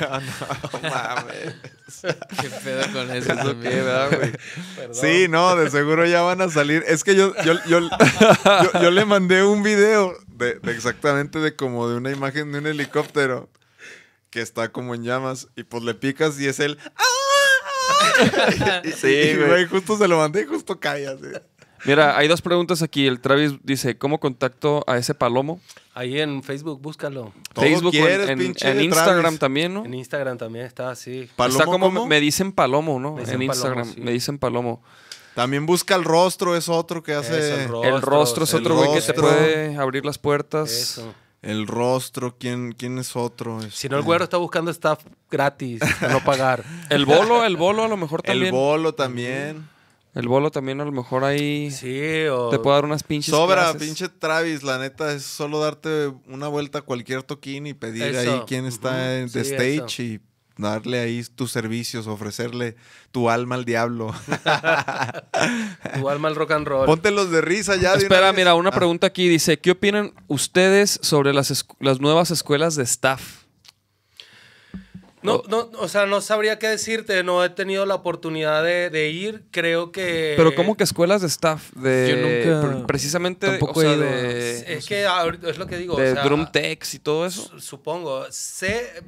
No 0.00 0.80
mames. 0.90 1.54
Qué 2.40 2.50
pedo 2.62 2.92
con 2.92 3.10
eso. 3.10 3.34
Sí, 4.92 5.26
no, 5.28 5.56
de 5.56 5.70
seguro 5.70 6.06
ya 6.06 6.22
van 6.22 6.40
a 6.40 6.48
salir. 6.50 6.84
Es 6.86 7.04
que 7.04 7.14
yo, 7.14 7.32
yo, 7.44 7.54
yo, 7.66 7.80
yo, 7.80 8.80
yo 8.82 8.90
le 8.90 9.04
mandé 9.04 9.44
un 9.44 9.62
video 9.62 10.14
de, 10.28 10.54
de 10.60 10.72
exactamente 10.72 11.38
de 11.38 11.54
como 11.56 11.88
de 11.88 11.96
una 11.96 12.10
imagen 12.10 12.52
de 12.52 12.58
un 12.58 12.66
helicóptero 12.66 13.48
que 14.30 14.40
está 14.40 14.70
como 14.72 14.94
en 14.94 15.04
llamas 15.04 15.48
y 15.56 15.62
pues 15.62 15.82
le 15.84 15.94
picas 15.94 16.38
y 16.40 16.48
es 16.48 16.58
el... 16.60 16.78
Sí, 18.96 19.34
güey, 19.36 19.66
justo 19.66 19.96
se 19.98 20.08
lo 20.08 20.18
mandé 20.18 20.42
y 20.42 20.46
justo 20.46 20.78
cae 20.78 21.06
así. 21.06 21.26
Mira, 21.84 22.16
hay 22.16 22.28
dos 22.28 22.40
preguntas 22.42 22.82
aquí. 22.82 23.06
El 23.06 23.20
Travis 23.20 23.54
dice, 23.62 23.98
¿cómo 23.98 24.18
contacto 24.20 24.82
a 24.86 24.96
ese 24.96 25.14
palomo? 25.14 25.60
Ahí 25.92 26.18
en 26.20 26.42
Facebook, 26.42 26.80
búscalo. 26.80 27.32
Facebook 27.54 27.90
quieres, 27.92 28.28
en, 28.28 28.32
en- 28.32 28.38
pinche 28.38 28.70
en 28.70 28.80
Instagram 28.80 29.20
Travis. 29.22 29.38
también, 29.38 29.74
¿no? 29.74 29.84
En 29.84 29.94
Instagram 29.94 30.38
también 30.38 30.64
está 30.66 30.90
así. 30.90 31.28
¿Palomo 31.36 31.58
Está 31.58 31.64
como 31.70 31.86
cómo? 31.86 32.06
me 32.06 32.20
dicen 32.20 32.52
palomo, 32.52 32.98
¿no? 32.98 33.16
Dicen 33.18 33.40
en 33.42 33.48
Palomo, 33.48 33.52
Instagram 33.52 33.94
sí. 33.94 34.00
me 34.00 34.10
dicen 34.12 34.38
palomo. 34.38 34.82
También 35.34 35.66
busca 35.66 35.94
el 35.96 36.04
rostro, 36.04 36.56
es 36.56 36.68
otro 36.68 37.02
que 37.02 37.12
hace... 37.12 37.36
Eso, 37.38 37.54
el 37.56 37.60
el, 37.62 37.68
rostro. 37.68 37.96
el 37.96 38.02
rostro 38.02 38.44
es 38.44 38.54
el 38.54 38.60
otro 38.60 38.76
güey 38.76 38.94
que 38.94 39.00
te 39.02 39.14
puede 39.14 39.76
abrir 39.76 40.04
las 40.04 40.16
puertas. 40.18 40.70
Eso. 40.72 41.12
rostro, 41.66 42.36
¿quién, 42.38 42.72
quién 42.72 42.98
es 42.98 43.14
otro? 43.16 43.60
Si 43.70 43.88
no, 43.88 43.96
el 43.96 44.00
Este, 44.00 44.06
güero 44.06 44.24
está 44.24 44.36
buscando 44.36 44.70
staff 44.70 45.00
gratis, 45.30 45.80
no 46.08 46.20
pagar. 46.24 46.64
El 46.88 47.04
bolo, 47.04 47.44
el 47.44 47.56
bolo 47.56 47.82
a 47.84 47.88
lo 47.88 47.96
mejor 47.96 48.20
El 48.24 48.32
también. 48.32 48.52
bolo 48.54 48.94
también. 48.94 49.68
El 50.14 50.28
bolo 50.28 50.50
también 50.50 50.80
a 50.80 50.84
lo 50.84 50.92
mejor 50.92 51.24
ahí 51.24 51.70
Sí, 51.72 52.24
o... 52.30 52.48
te 52.48 52.58
puede 52.60 52.76
dar 52.76 52.84
unas 52.84 53.02
pinches 53.02 53.34
Sobra, 53.34 53.70
clases. 53.72 53.82
pinche 53.82 54.08
Travis, 54.08 54.62
la 54.62 54.78
neta, 54.78 55.12
es 55.12 55.24
solo 55.24 55.58
darte 55.60 56.12
una 56.28 56.46
vuelta 56.48 56.78
a 56.78 56.82
cualquier 56.82 57.22
toquín 57.24 57.66
y 57.66 57.74
pedir 57.74 58.02
Eso. 58.14 58.32
ahí 58.32 58.42
quién 58.46 58.64
está 58.66 59.18
en 59.18 59.28
the 59.30 59.44
Sí, 59.44 59.54
stage 59.54 60.02
y 60.04 60.20
darle 60.56 61.00
ahí 61.00 61.24
tus 61.34 61.50
servicios, 61.50 62.06
ofrecerle 62.06 62.76
tu 63.10 63.28
alma 63.28 63.56
al 63.56 63.64
diablo. 63.64 64.14
Tu 65.98 66.08
alma 66.08 66.28
al 66.28 66.34
rock 66.36 66.52
and 66.52 66.66
roll. 66.66 66.86
Póntelos 66.86 67.30
de 67.30 67.40
risa 67.40 67.76
ya. 67.76 67.92
de 67.96 67.98
Espera, 68.04 68.28
una 68.30 68.32
mira, 68.32 68.54
una 68.54 68.70
Ah, 68.70 68.72
pregunta 68.74 69.06
aquí. 69.06 69.28
Dice, 69.28 69.58
¿qué 69.58 69.72
opinan 69.72 70.12
ustedes 70.28 70.98
sobre 71.02 71.32
las, 71.32 71.66
las 71.80 72.00
nuevas 72.00 72.30
escuelas 72.30 72.76
de 72.76 72.84
staff? 72.84 73.43
No, 75.24 75.42
no, 75.48 75.70
o 75.78 75.88
sea, 75.88 76.06
no 76.06 76.20
sabría 76.20 76.58
qué 76.58 76.68
decirte. 76.68 77.22
No 77.24 77.42
he 77.44 77.48
tenido 77.50 77.86
la 77.86 77.94
oportunidad 77.96 78.62
de, 78.62 78.90
de 78.90 79.08
ir. 79.10 79.44
Creo 79.50 79.90
que... 79.90 80.34
Pero 80.36 80.54
¿cómo 80.54 80.76
que 80.76 80.84
escuelas 80.84 81.20
de 81.22 81.26
staff? 81.28 81.72
De, 81.72 82.08
Yo 82.10 82.16
nunca- 82.16 82.68
pre- 82.76 82.86
Precisamente, 82.86 83.46
tampoco 83.48 83.80
o 83.80 83.82
sea, 83.82 83.92
he 83.92 83.96
ido 83.96 84.04
a- 84.04 84.12
de, 84.12 84.74
Es 84.74 84.86
que 84.86 85.06
ahorita 85.06 85.50
es 85.50 85.58
lo 85.58 85.66
que 85.66 85.78
digo. 85.78 85.96
de 85.96 86.12
o 86.12 86.14
sea, 86.14 86.24
drum 86.24 86.50
techs 86.52 86.94
y 86.94 86.98
todo 86.98 87.26
eso. 87.26 87.42
su- 87.48 87.60
Supongo. 87.60 88.26
Sé, 88.30 89.02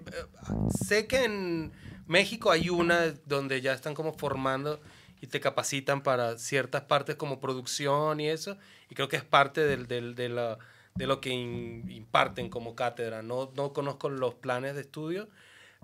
sé 0.87 1.07
que 1.07 1.25
en 1.25 1.73
México 2.07 2.51
hay 2.51 2.71
una 2.71 3.13
donde 3.27 3.61
ya 3.61 3.73
están 3.73 3.95
como 3.95 4.13
formando 4.13 4.81
y 5.21 5.27
te 5.27 5.41
capacitan 5.41 6.03
para 6.03 6.39
ciertas 6.39 6.83
partes 6.83 7.17
como 7.17 7.41
producción 7.41 8.21
y 8.21 8.29
eso. 8.29 8.57
Y 8.91 8.95
creo 8.95 9.09
que 9.09 9.17
es 9.17 9.25
parte 9.25 9.63
del, 9.65 9.87
del- 9.87 10.15
de, 10.15 10.29
la- 10.29 10.59
de 10.95 11.07
lo 11.07 11.21
que 11.21 11.31
in- 11.31 11.91
imparten 11.91 12.49
como 12.49 12.75
cátedra. 12.75 13.23
No, 13.23 13.51
no 13.57 13.73
conozco 13.73 14.09
los 14.09 14.35
planes 14.35 14.75
de 14.75 14.83
estudio, 14.83 15.29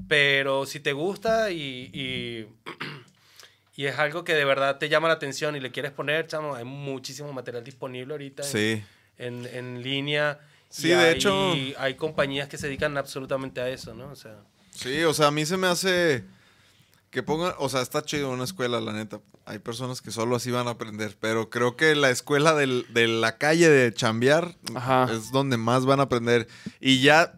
pero 0.08 0.66
si 0.66 0.80
te 0.80 0.92
gusta 0.92 1.50
y, 1.50 1.90
y, 1.92 2.46
y 3.76 3.86
es 3.86 3.98
algo 3.98 4.24
que 4.24 4.34
de 4.34 4.44
verdad 4.44 4.78
te 4.78 4.88
llama 4.88 5.08
la 5.08 5.14
atención 5.14 5.56
y 5.56 5.60
le 5.60 5.70
quieres 5.70 5.92
poner, 5.92 6.26
chamo, 6.26 6.54
hay 6.54 6.64
muchísimo 6.64 7.32
material 7.32 7.64
disponible 7.64 8.14
ahorita. 8.14 8.42
en- 8.42 8.48
Sí. 8.48 8.84
en, 9.18 9.46
en 9.46 9.82
línea. 9.82 10.40
Sí, 10.68 10.88
y 10.88 10.90
de 10.90 10.96
hay- 10.96 11.14
hecho- 11.16 11.54
Hay 11.78 11.94
compañías 11.96 12.48
que 12.48 12.58
se 12.58 12.66
dedican 12.66 12.96
absolutamente 12.96 13.60
a 13.60 13.68
eso, 13.68 13.94
¿no? 13.94 14.10
O 14.10 14.16
sea, 14.16 14.36
Sí, 14.74 15.02
o 15.04 15.12
sea, 15.12 15.26
a 15.26 15.30
mí 15.30 15.44
se 15.44 15.58
me 15.58 15.66
hace 15.66 16.24
que 17.10 17.22
pongan, 17.22 17.52
o 17.58 17.68
sea, 17.68 17.82
está 17.82 18.02
chido 18.02 18.30
una 18.30 18.44
escuela, 18.44 18.80
la 18.80 18.92
neta. 18.94 19.20
Hay 19.44 19.58
personas 19.58 20.00
que 20.00 20.10
solo 20.10 20.34
así 20.36 20.50
van 20.50 20.66
a 20.66 20.70
aprender, 20.70 21.14
pero 21.20 21.50
creo 21.50 21.76
que 21.76 21.94
la 21.94 22.08
escuela 22.08 22.54
del- 22.54 22.86
de 22.94 23.06
la 23.06 23.36
calle 23.36 23.68
de 23.68 23.92
chambear 23.92 24.56
Ajá. 24.74 25.08
es 25.12 25.30
donde 25.30 25.58
más 25.58 25.84
van 25.84 26.00
a 26.00 26.04
aprender. 26.04 26.48
Y 26.80 27.02
ya, 27.02 27.34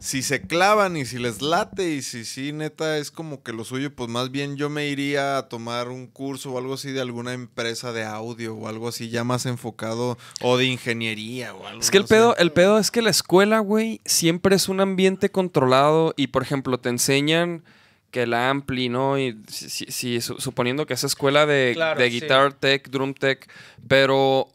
si 0.00 0.22
se 0.22 0.42
clavan 0.42 0.96
y 0.96 1.06
si 1.06 1.18
les 1.18 1.40
late 1.40 1.94
y 1.94 2.02
si 2.02 2.24
sí, 2.26 2.52
neta, 2.52 2.98
es 2.98 3.10
como 3.10 3.42
que 3.42 3.52
lo 3.52 3.64
suyo, 3.64 3.94
pues 3.94 4.10
más 4.10 4.30
bien 4.30 4.56
yo 4.56 4.68
me 4.68 4.88
iría 4.88 5.38
a 5.38 5.48
tomar 5.48 5.88
un 5.88 6.06
curso 6.06 6.52
o 6.52 6.58
algo 6.58 6.74
así 6.74 6.92
de 6.92 7.00
alguna 7.00 7.32
empresa 7.32 7.92
de 7.92 8.04
audio 8.04 8.54
o 8.54 8.68
algo 8.68 8.88
así 8.88 9.08
ya 9.08 9.24
más 9.24 9.46
enfocado 9.46 10.18
o 10.42 10.56
de 10.58 10.66
ingeniería 10.66 11.54
o 11.54 11.66
algo. 11.66 11.80
Es 11.80 11.90
que 11.90 11.96
el 11.98 12.04
pedo, 12.04 12.36
el 12.36 12.52
pedo 12.52 12.78
es 12.78 12.90
que 12.90 13.00
la 13.02 13.10
escuela, 13.10 13.60
güey, 13.60 14.00
siempre 14.04 14.56
es 14.56 14.68
un 14.68 14.80
ambiente 14.80 15.30
controlado 15.30 16.12
y, 16.16 16.26
por 16.26 16.42
ejemplo, 16.42 16.78
te 16.78 16.90
enseñan 16.90 17.64
que 18.10 18.22
el 18.24 18.34
ampli, 18.34 18.88
¿no? 18.90 19.18
Y 19.18 19.40
si, 19.48 19.68
si- 19.70 19.86
si 19.90 20.20
su- 20.20 20.38
suponiendo 20.38 20.86
que 20.86 20.94
es 20.94 21.02
escuela 21.04 21.46
de, 21.46 21.72
Claro, 21.74 21.98
de 22.00 22.10
sí. 22.10 22.20
guitar 22.20 22.52
tech, 22.52 22.88
drum 22.90 23.14
tech, 23.14 23.48
pero 23.88 24.48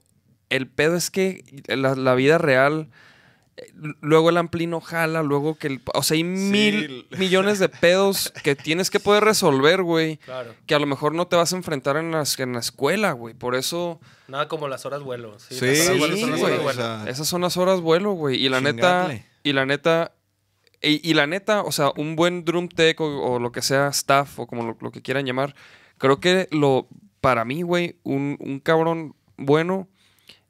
el 0.49 0.67
pedo 0.67 0.95
es 0.95 1.09
que 1.09 1.43
la, 1.67 1.95
la 1.95 2.15
vida 2.15 2.37
real, 2.37 2.89
luego 4.01 4.29
el 4.29 4.37
ampli 4.37 4.67
no 4.67 4.81
jala, 4.81 5.23
luego 5.23 5.55
que 5.55 5.67
el... 5.67 5.81
O 5.93 6.03
sea, 6.03 6.15
hay 6.15 6.23
mil 6.23 7.07
millones 7.17 7.59
de 7.59 7.69
pedos 7.69 8.31
que 8.43 8.55
tienes 8.55 8.89
que 8.89 8.99
poder 8.99 9.23
resolver, 9.23 9.83
güey, 9.83 10.17
claro. 10.17 10.53
que 10.65 10.75
a 10.75 10.79
lo 10.79 10.85
mejor 10.85 11.13
no 11.13 11.27
te 11.27 11.35
vas 11.35 11.53
a 11.53 11.55
enfrentar 11.57 11.97
en 11.97 12.11
la, 12.11 12.23
en 12.37 12.53
la 12.53 12.59
escuela, 12.59 13.11
güey. 13.13 13.33
Por 13.33 13.55
eso... 13.55 13.99
Nada 14.27 14.47
como 14.47 14.67
las 14.67 14.85
horas 14.85 15.01
vuelo. 15.01 15.37
Sí, 15.39 15.55
Sí, 15.55 15.65
las 15.65 15.87
horas 15.87 15.99
vuelo 15.99 16.15
sí, 16.15 16.21
son 16.21 16.31
las 16.31 16.41
horas 16.41 16.59
o 16.59 16.63
vuelo. 16.63 16.81
sea, 16.81 17.03
Esas 17.07 17.27
son 17.27 17.41
las 17.41 17.57
horas 17.57 17.81
vuelo, 17.81 18.11
güey. 18.13 18.43
Y 18.43 18.49
la 18.49 18.61
neta. 18.61 19.09
Y 19.43 19.53
la 19.53 19.65
neta. 19.65 20.13
Y, 20.81 21.09
y 21.09 21.13
la 21.13 21.27
neta, 21.27 21.63
o 21.63 21.71
sea, 21.71 21.91
un 21.97 22.15
buen 22.15 22.45
drum 22.45 22.69
tech 22.69 23.01
o, 23.01 23.33
o 23.33 23.39
lo 23.39 23.51
que 23.51 23.61
sea, 23.61 23.87
staff 23.87 24.39
o 24.39 24.47
como 24.47 24.63
lo, 24.63 24.77
lo 24.79 24.91
que 24.91 25.01
quieran 25.01 25.25
llamar. 25.25 25.55
Creo 25.97 26.19
que 26.19 26.47
lo. 26.51 26.87
Para 27.21 27.43
mí, 27.43 27.63
güey, 27.63 27.97
un, 28.03 28.37
un 28.39 28.59
cabrón 28.59 29.13
bueno 29.35 29.89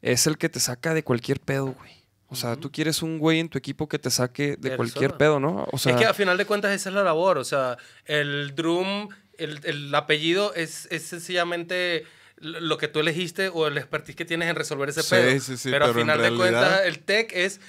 es 0.01 0.27
el 0.27 0.37
que 0.37 0.49
te 0.49 0.59
saca 0.59 0.93
de 0.93 1.03
cualquier 1.03 1.39
pedo, 1.39 1.73
güey. 1.73 1.98
O 2.31 2.35
sea, 2.35 2.55
tú 2.55 2.71
quieres 2.71 3.01
un 3.01 3.17
güey 3.17 3.39
en 3.39 3.49
tu 3.49 3.57
equipo 3.57 3.87
que 3.89 3.97
te 3.99 4.09
saque 4.11 4.55
de 4.57 4.69
Que 4.71 4.75
cualquier 4.77 5.17
pedo, 5.17 5.39
¿no? 5.39 5.67
O 5.71 5.77
sea, 5.79 5.93
es 5.93 5.99
que 5.99 6.05
a 6.05 6.13
final 6.13 6.37
de 6.37 6.45
cuentas 6.45 6.71
esa 6.73 6.89
es 6.89 6.95
la 6.95 7.03
labor. 7.03 7.37
O 7.39 7.43
sea, 7.43 7.77
el 8.05 8.53
drum, 8.55 9.09
el, 9.37 9.59
el 9.63 9.93
apellido 9.95 10.53
es, 10.53 10.87
es 10.91 11.03
sencillamente 11.03 12.05
lo 12.37 12.77
que 12.77 12.87
tú 12.87 12.99
elegiste 12.99 13.49
o 13.49 13.67
el 13.67 13.77
expertise 13.77 14.15
que 14.15 14.25
tienes 14.25 14.47
en 14.49 14.55
resolver 14.55 14.87
ese 14.89 15.01
Sí, 15.03 15.09
pedo. 15.09 15.39
sí, 15.39 15.57
sí, 15.57 15.69
pero, 15.71 15.85
pero 15.85 15.85
a 15.85 15.89
en 15.89 15.93
final 15.95 16.17
de 16.17 16.23
realidad- 16.29 16.37
cuentas 16.69 16.81
el 16.85 16.99
tech 16.99 17.31
es 17.33 17.59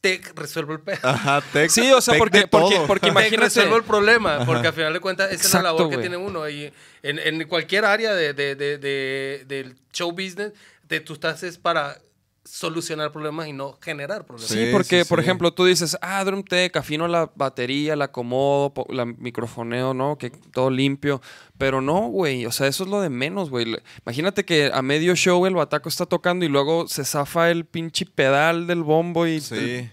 tech 0.00 0.32
resuelvo 0.38 0.72
el 0.72 0.80
pedo. 0.80 0.98
Ajá, 1.02 1.42
tech. 1.52 1.68
Sí, 1.68 1.90
o 1.92 2.00
sea, 2.00 2.12
tech 2.12 2.18
porque, 2.18 2.38
de 2.38 2.46
porque, 2.48 2.80
porque 2.86 3.00
Tech 3.08 3.10
imagínate. 3.12 3.44
resuelvo 3.44 3.76
el 3.76 3.82
problema, 3.84 4.46
porque 4.46 4.68
al 4.68 4.72
final 4.72 4.92
de 4.94 5.00
cuentas 5.00 5.26
esa 5.32 5.34
es 5.34 5.42
la 5.42 5.58
Exacto, 5.60 5.64
labor 5.66 5.90
que 5.90 5.96
güey. 5.96 6.08
tiene 6.08 6.16
uno. 6.16 6.48
Y 6.48 6.72
en, 7.02 7.18
en 7.18 7.46
cualquier 7.48 7.84
área 7.84 8.14
de, 8.14 8.32
de- 8.32 8.54
de- 8.54 8.78
de- 8.78 9.44
del 9.46 9.76
show 9.92 10.10
business, 10.12 10.52
de, 10.88 11.00
tú 11.00 11.12
estás 11.14 11.42
es 11.42 11.58
para 11.58 11.98
solucionar 12.44 13.12
problemas 13.12 13.48
y 13.48 13.52
no 13.52 13.78
generar 13.80 14.24
problemas. 14.24 14.50
Sí, 14.50 14.68
porque, 14.72 15.04
sí, 15.04 15.08
por 15.08 15.18
sí. 15.18 15.24
ejemplo, 15.24 15.52
tú 15.52 15.66
dices, 15.66 15.96
ah, 16.00 16.24
Drum 16.24 16.42
Tech, 16.42 16.76
afino 16.76 17.06
la 17.06 17.30
batería, 17.34 17.96
la 17.96 18.06
acomodo, 18.06 18.72
la 18.88 19.04
microfoneo, 19.04 19.94
¿no? 19.94 20.16
Que 20.18 20.30
todo 20.30 20.70
limpio. 20.70 21.20
Pero 21.58 21.80
no, 21.80 22.08
güey, 22.08 22.46
o 22.46 22.52
sea, 22.52 22.66
eso 22.66 22.84
es 22.84 22.90
lo 22.90 23.00
de 23.00 23.10
menos, 23.10 23.50
güey. 23.50 23.76
Imagínate 24.06 24.44
que 24.44 24.70
a 24.72 24.82
medio 24.82 25.14
show 25.14 25.44
el 25.46 25.54
bataco 25.54 25.88
está 25.88 26.06
tocando 26.06 26.44
y 26.44 26.48
luego 26.48 26.88
se 26.88 27.04
zafa 27.04 27.50
el 27.50 27.66
pinche 27.66 28.06
pedal 28.06 28.66
del 28.66 28.82
bombo 28.82 29.26
y... 29.26 29.40
Sí. 29.40 29.90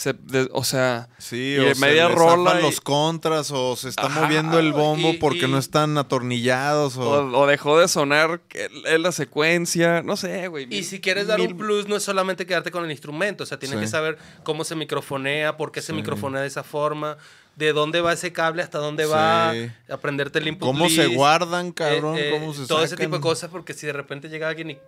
Se- 0.00 0.14
de- 0.14 0.48
o 0.52 0.64
sea... 0.64 1.08
Sí, 1.18 1.56
Y 1.56 1.58
o 1.58 1.74
se 1.74 1.80
media 1.82 2.08
le 2.08 2.14
rola 2.14 2.58
y- 2.58 2.62
los 2.62 2.80
contras 2.80 3.50
o 3.50 3.76
se 3.76 3.90
está 3.90 4.06
Ajá, 4.06 4.22
moviendo 4.22 4.58
el 4.58 4.72
bombo 4.72 5.10
y- 5.10 5.18
porque 5.18 5.44
y- 5.44 5.50
no 5.50 5.58
están 5.58 5.98
atornillados 5.98 6.96
o... 6.96 7.02
O, 7.02 7.38
o 7.42 7.46
dejó 7.46 7.78
de 7.78 7.86
sonar 7.86 8.40
en 8.54 9.02
la 9.02 9.12
secuencia, 9.12 10.02
no 10.02 10.16
sé, 10.16 10.48
güey. 10.48 10.66
Y 10.74 10.84
si 10.84 11.00
quieres 11.00 11.26
dar 11.26 11.38
mil- 11.38 11.52
un 11.52 11.58
plus, 11.58 11.86
no 11.86 11.96
es 11.96 12.02
solamente 12.02 12.46
quedarte 12.46 12.70
con 12.70 12.82
el 12.84 12.90
instrumento, 12.90 13.44
o 13.44 13.46
sea, 13.46 13.58
tienes 13.58 13.78
Sí. 13.78 13.84
que 13.84 13.88
saber 13.90 14.16
cómo 14.42 14.64
se 14.64 14.74
microfonea, 14.74 15.58
por 15.58 15.70
qué 15.70 15.82
se 15.82 15.88
Sí. 15.88 15.92
microfonea 15.92 16.40
de 16.40 16.46
esa 16.48 16.62
forma, 16.62 17.18
de 17.56 17.74
dónde 17.74 18.00
va 18.00 18.14
ese 18.14 18.32
cable, 18.32 18.62
hasta 18.62 18.78
dónde 18.78 19.04
va, 19.04 19.52
Sí. 19.52 19.70
aprenderte 19.92 20.38
el 20.38 20.48
input 20.48 20.66
¿Cómo 20.66 20.88
se 20.88 21.04
list, 21.04 21.16
guardan, 21.16 21.72
cabrón? 21.72 22.16
eh, 22.16 22.28
eh, 22.28 22.30
¿Cómo 22.30 22.54
se 22.54 22.66
Todo 22.66 22.82
ese 22.82 22.96
tipo 22.96 23.16
de 23.16 23.20
cosas, 23.20 23.50
porque 23.50 23.74
si 23.74 23.86
de 23.86 23.92
repente 23.92 24.30
llega 24.30 24.48
alguien 24.48 24.70
y 24.70 24.78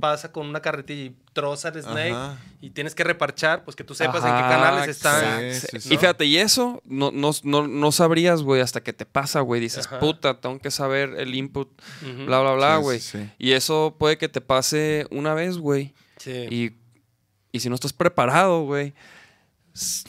pasa 0.00 0.32
con 0.32 0.46
una 0.46 0.60
carretilla 0.60 1.02
y 1.04 1.16
troza 1.32 1.68
el 1.68 1.82
snake 1.82 2.12
Ajá. 2.12 2.38
y 2.60 2.70
tienes 2.70 2.94
que 2.94 3.04
reparchar, 3.04 3.62
pues 3.64 3.76
que 3.76 3.84
tú 3.84 3.94
sepas 3.94 4.24
en 4.24 4.34
qué 4.34 4.40
canales 4.40 4.88
están. 4.88 5.52
Sí, 5.54 5.78
sí, 5.80 5.94
Y 5.94 5.96
fíjate, 5.98 6.24
y 6.24 6.36
eso 6.38 6.82
no, 6.84 7.10
no, 7.12 7.30
no, 7.44 7.68
no 7.68 7.92
sabrías, 7.92 8.42
güey, 8.42 8.60
hasta 8.60 8.82
que 8.82 8.92
te 8.92 9.06
pasa, 9.06 9.40
güey. 9.40 9.60
Dices, 9.60 9.86
Ajá. 9.86 10.00
puta, 10.00 10.40
tengo 10.40 10.58
que 10.58 10.70
saber 10.70 11.14
el 11.18 11.34
input, 11.34 11.68
bla, 12.26 12.40
bla, 12.40 12.52
bla, 12.54 12.76
güey. 12.78 12.98
sí, 13.00 13.18
sí. 13.18 13.30
Y 13.38 13.52
eso 13.52 13.94
puede 13.98 14.18
que 14.18 14.28
te 14.28 14.40
pase 14.40 15.06
una 15.10 15.34
vez, 15.34 15.58
güey. 15.58 15.94
Sí. 16.18 16.46
Y, 16.50 16.76
y 17.52 17.60
si 17.60 17.68
no 17.68 17.74
estás 17.74 17.92
preparado, 17.92 18.62
güey, 18.64 18.94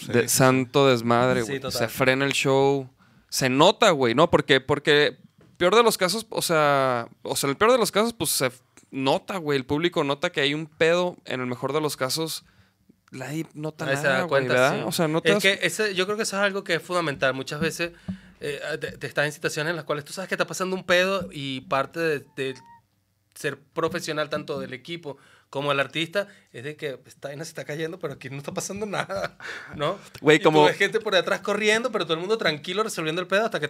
de- 0.08 0.28
santo 0.28 0.88
desmadre, 0.88 1.42
Sí, 1.44 1.48
güey. 1.48 1.60
total. 1.60 1.80
se 1.80 1.88
frena 1.88 2.26
el 2.26 2.34
show. 2.34 2.90
Se 3.30 3.48
nota, 3.50 3.92
güey, 3.92 4.14
¿no? 4.16 4.30
Porque, 4.30 4.60
porque 4.60 5.18
peor 5.58 5.76
de 5.76 5.84
los 5.84 5.98
casos, 5.98 6.26
o 6.30 6.42
sea, 6.42 7.08
o 7.22 7.36
sea, 7.36 7.50
el 7.50 7.56
peor 7.56 7.72
de 7.72 7.78
los 7.78 7.92
casos, 7.92 8.12
pues 8.14 8.32
se 8.32 8.52
nota, 8.92 9.38
güey. 9.38 9.58
El 9.58 9.66
público 9.66 10.04
nota 10.04 10.32
que 10.32 10.42
hay 10.42 10.54
un 10.54 10.68
pedo. 10.68 11.18
En 11.26 11.40
el 11.42 11.48
mejor 11.48 11.74
de 11.74 11.82
los 11.82 11.98
casos, 11.98 12.46
nadie 13.12 13.46
nota 13.54 13.86
Ahí 13.86 13.96
nada, 13.96 14.02
se 14.02 14.08
da 14.08 14.18
güey, 14.20 14.30
cuenta, 14.30 14.54
¿verdad? 14.54 14.76
sí. 14.78 14.84
O 14.86 14.92
sea, 14.92 15.08
no 15.08 15.22
te 15.22 15.32
es 15.32 15.40
que 15.40 15.60
ese, 15.64 15.96
yo 15.96 16.06
creo 16.06 16.18
que 16.18 16.24
eso 16.24 16.38
es 16.38 16.44
algo 16.44 16.64
que 16.64 16.76
es 16.76 16.82
fundamental. 16.82 17.34
Muchas 17.34 17.60
veces 17.60 17.92
eh, 18.40 18.60
te, 18.80 18.98
te 18.98 19.08
estás 19.08 19.26
en 19.26 19.32
situaciones 19.32 19.72
en 19.72 19.76
las 19.76 19.86
cuales 19.86 20.06
tú 20.06 20.14
sabes 20.14 20.28
que 20.28 20.36
está 20.36 20.46
pasando 20.48 20.76
un 20.76 20.84
pedo 20.86 21.30
y 21.32 21.62
parte 21.62 22.00
de, 22.00 22.26
de 22.36 22.56
ser 23.36 23.58
profesional 23.60 24.30
tanto 24.30 24.60
del 24.60 24.74
equipo 24.74 25.18
como 25.50 25.70
del 25.70 25.80
artista 25.82 26.28
es 26.54 26.64
de 26.64 26.78
que 26.78 26.98
esta 27.06 27.28
vaina 27.28 27.44
se 27.44 27.50
está 27.50 27.66
cayendo, 27.66 28.00
pero 28.00 28.14
aquí 28.14 28.30
no 28.30 28.38
está 28.38 28.54
pasando 28.54 28.86
nada, 28.88 29.38
¿no? 29.76 29.98
Güey, 30.22 30.38
Y 30.38 30.40
tú 30.40 30.46
como- 30.46 30.64
ves 30.66 30.78
gente 30.78 31.00
por 31.02 31.14
detrás 31.14 31.42
corriendo, 31.42 31.92
pero 31.92 32.06
todo 32.06 32.14
el 32.14 32.22
mundo 32.22 32.38
tranquilo 32.38 32.84
resolviendo 32.84 33.22
el 33.22 33.28
pedo 33.28 33.46
hasta 33.46 33.60
que... 33.60 33.70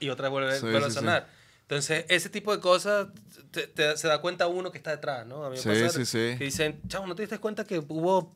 Y 0.00 0.08
otra 0.08 0.24
vez 0.28 0.30
vuelve, 0.32 0.54
Sí, 0.56 0.62
vuelve 0.62 0.78
a 0.78 0.82
sí, 0.84 0.88
sí. 0.90 0.94
sonar. 0.94 1.28
Entonces, 1.70 2.04
ese 2.08 2.28
tipo 2.28 2.50
de 2.54 2.60
cosas 2.60 3.06
te- 3.52 3.68
te- 3.68 3.96
se 3.96 4.08
da 4.08 4.20
cuenta 4.20 4.48
uno 4.48 4.72
que 4.72 4.78
está 4.78 4.90
detrás, 4.90 5.24
¿no? 5.24 5.44
A 5.44 5.50
mí 5.50 5.56
Sí, 5.56 5.68
pasa 5.68 5.88
sí, 5.90 6.04
sí. 6.04 6.34
que 6.36 6.44
dicen, 6.46 6.80
chavo, 6.88 7.06
¿no 7.06 7.14
te 7.14 7.22
diste 7.22 7.38
cuenta 7.38 7.62
que 7.62 7.78
hubo 7.78 8.32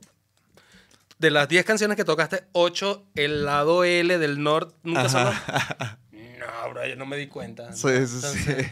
de 1.18 1.32
las 1.32 1.48
10 1.48 1.64
canciones 1.64 1.96
que 1.96 2.04
tocaste, 2.04 2.44
8, 2.52 3.04
el 3.16 3.44
lado 3.44 3.82
L 3.82 4.18
del 4.18 4.40
norte 4.40 4.76
nunca 4.84 5.08
sonó? 5.08 5.32
No, 6.12 6.70
bro, 6.70 6.86
yo 6.86 6.94
no 6.94 7.06
me 7.06 7.16
di 7.16 7.26
cuenta. 7.26 7.70
¿no? 7.70 7.76
Sí, 7.76 7.88
sí, 8.06 8.20
sí. 8.20 8.26
Entonces, 8.26 8.66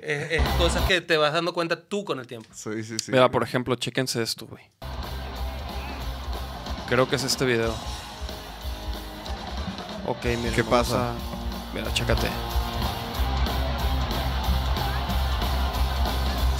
Es, 0.00 0.32
es 0.32 0.42
cosas 0.56 0.82
que 0.88 1.00
te 1.00 1.16
vas 1.16 1.32
dando 1.32 1.52
cuenta 1.54 1.80
tú 1.80 2.04
con 2.04 2.18
el 2.18 2.26
tiempo. 2.26 2.48
Sí, 2.54 2.82
sí, 2.82 2.98
sí. 2.98 3.12
Mira, 3.12 3.30
por 3.30 3.42
ejemplo, 3.44 3.74
chéquense 3.76 4.20
esto, 4.22 4.46
güey. 4.48 4.64
Creo 6.88 7.08
que 7.08 7.14
es 7.16 7.22
este 7.24 7.44
video. 7.44 7.72
Ok, 10.06 10.24
mira. 10.42 10.52
¿Qué 10.56 10.64
pasa? 10.64 11.10
a- 11.10 11.14
Mira, 11.74 11.92
chécate. 11.92 12.28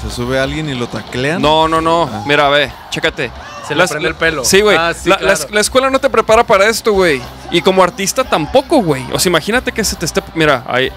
¿Se 0.02 0.10
sube 0.10 0.38
alguien 0.38 0.68
y 0.68 0.74
lo 0.74 0.86
taclean? 0.88 1.42
No, 1.42 1.66
no, 1.68 1.80
no. 1.80 2.08
Ah. 2.12 2.22
Mira, 2.26 2.48
ve, 2.48 2.72
chécate. 2.90 3.30
Se 3.66 3.74
le 3.74 3.86
prende 3.86 4.08
el 4.08 4.14
pelo. 4.14 4.44
Sí, 4.44 4.60
güey. 4.60 4.76
Ah, 4.78 4.94
sí, 4.94 5.08
la, 5.08 5.16
la 5.16 5.34
claro. 5.34 5.50
la 5.54 5.60
escuela 5.60 5.90
no 5.90 5.98
te 5.98 6.08
prepara 6.08 6.44
para 6.44 6.68
esto, 6.68 6.92
güey. 6.92 7.20
Y 7.50 7.60
como 7.62 7.82
artista 7.82 8.24
tampoco, 8.24 8.78
güey. 8.82 9.04
O 9.12 9.18
sea, 9.18 9.28
imagínate 9.30 9.72
que 9.72 9.84
se 9.84 9.96
te 9.96 10.06
esté. 10.06 10.22
Mira, 10.34 10.64
ahí. 10.68 10.90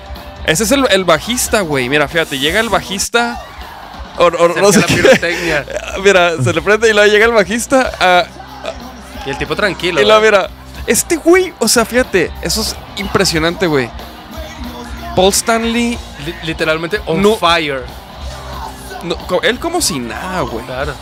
Ese 0.45 0.63
es 0.63 0.71
el, 0.71 0.85
el 0.91 1.03
bajista, 1.03 1.61
güey. 1.61 1.89
Mira, 1.89 2.07
fíjate, 2.07 2.37
llega 2.39 2.59
el 2.59 2.69
bajista. 2.69 3.41
o- 4.17 4.25
o- 4.27 4.53
Se 4.53 4.61
no 4.61 4.71
sé 4.71 4.79
la. 4.79 5.97
Mira, 6.03 6.31
se 6.41 6.53
le 6.53 6.61
prende 6.61 6.89
y 6.89 6.93
luego 6.93 7.11
llega 7.11 7.25
el 7.25 7.31
bajista. 7.33 7.91
ah, 7.99 8.23
Y 9.25 9.31
el 9.31 9.37
tipo 9.37 9.55
tranquilo. 9.55 9.99
y 10.01 10.05
¿verdad? 10.05 10.21
mira, 10.21 10.49
este 10.87 11.17
güey, 11.17 11.53
o 11.59 11.67
sea, 11.67 11.83
fíjate, 11.85 12.31
eso 12.41 12.61
es 12.61 12.75
impresionante, 12.97 13.67
güey. 13.67 13.89
Paul 15.15 15.29
Stanley, 15.33 15.97
Li- 16.25 16.35
literalmente 16.43 17.01
on 17.05 17.21
No. 17.21 17.35
fire. 17.35 17.83
No, 19.03 19.17
él 19.43 19.59
como 19.59 19.81
si 19.81 19.99
nada, 19.99 20.41
güey. 20.41 20.65
Claro. 20.65 20.93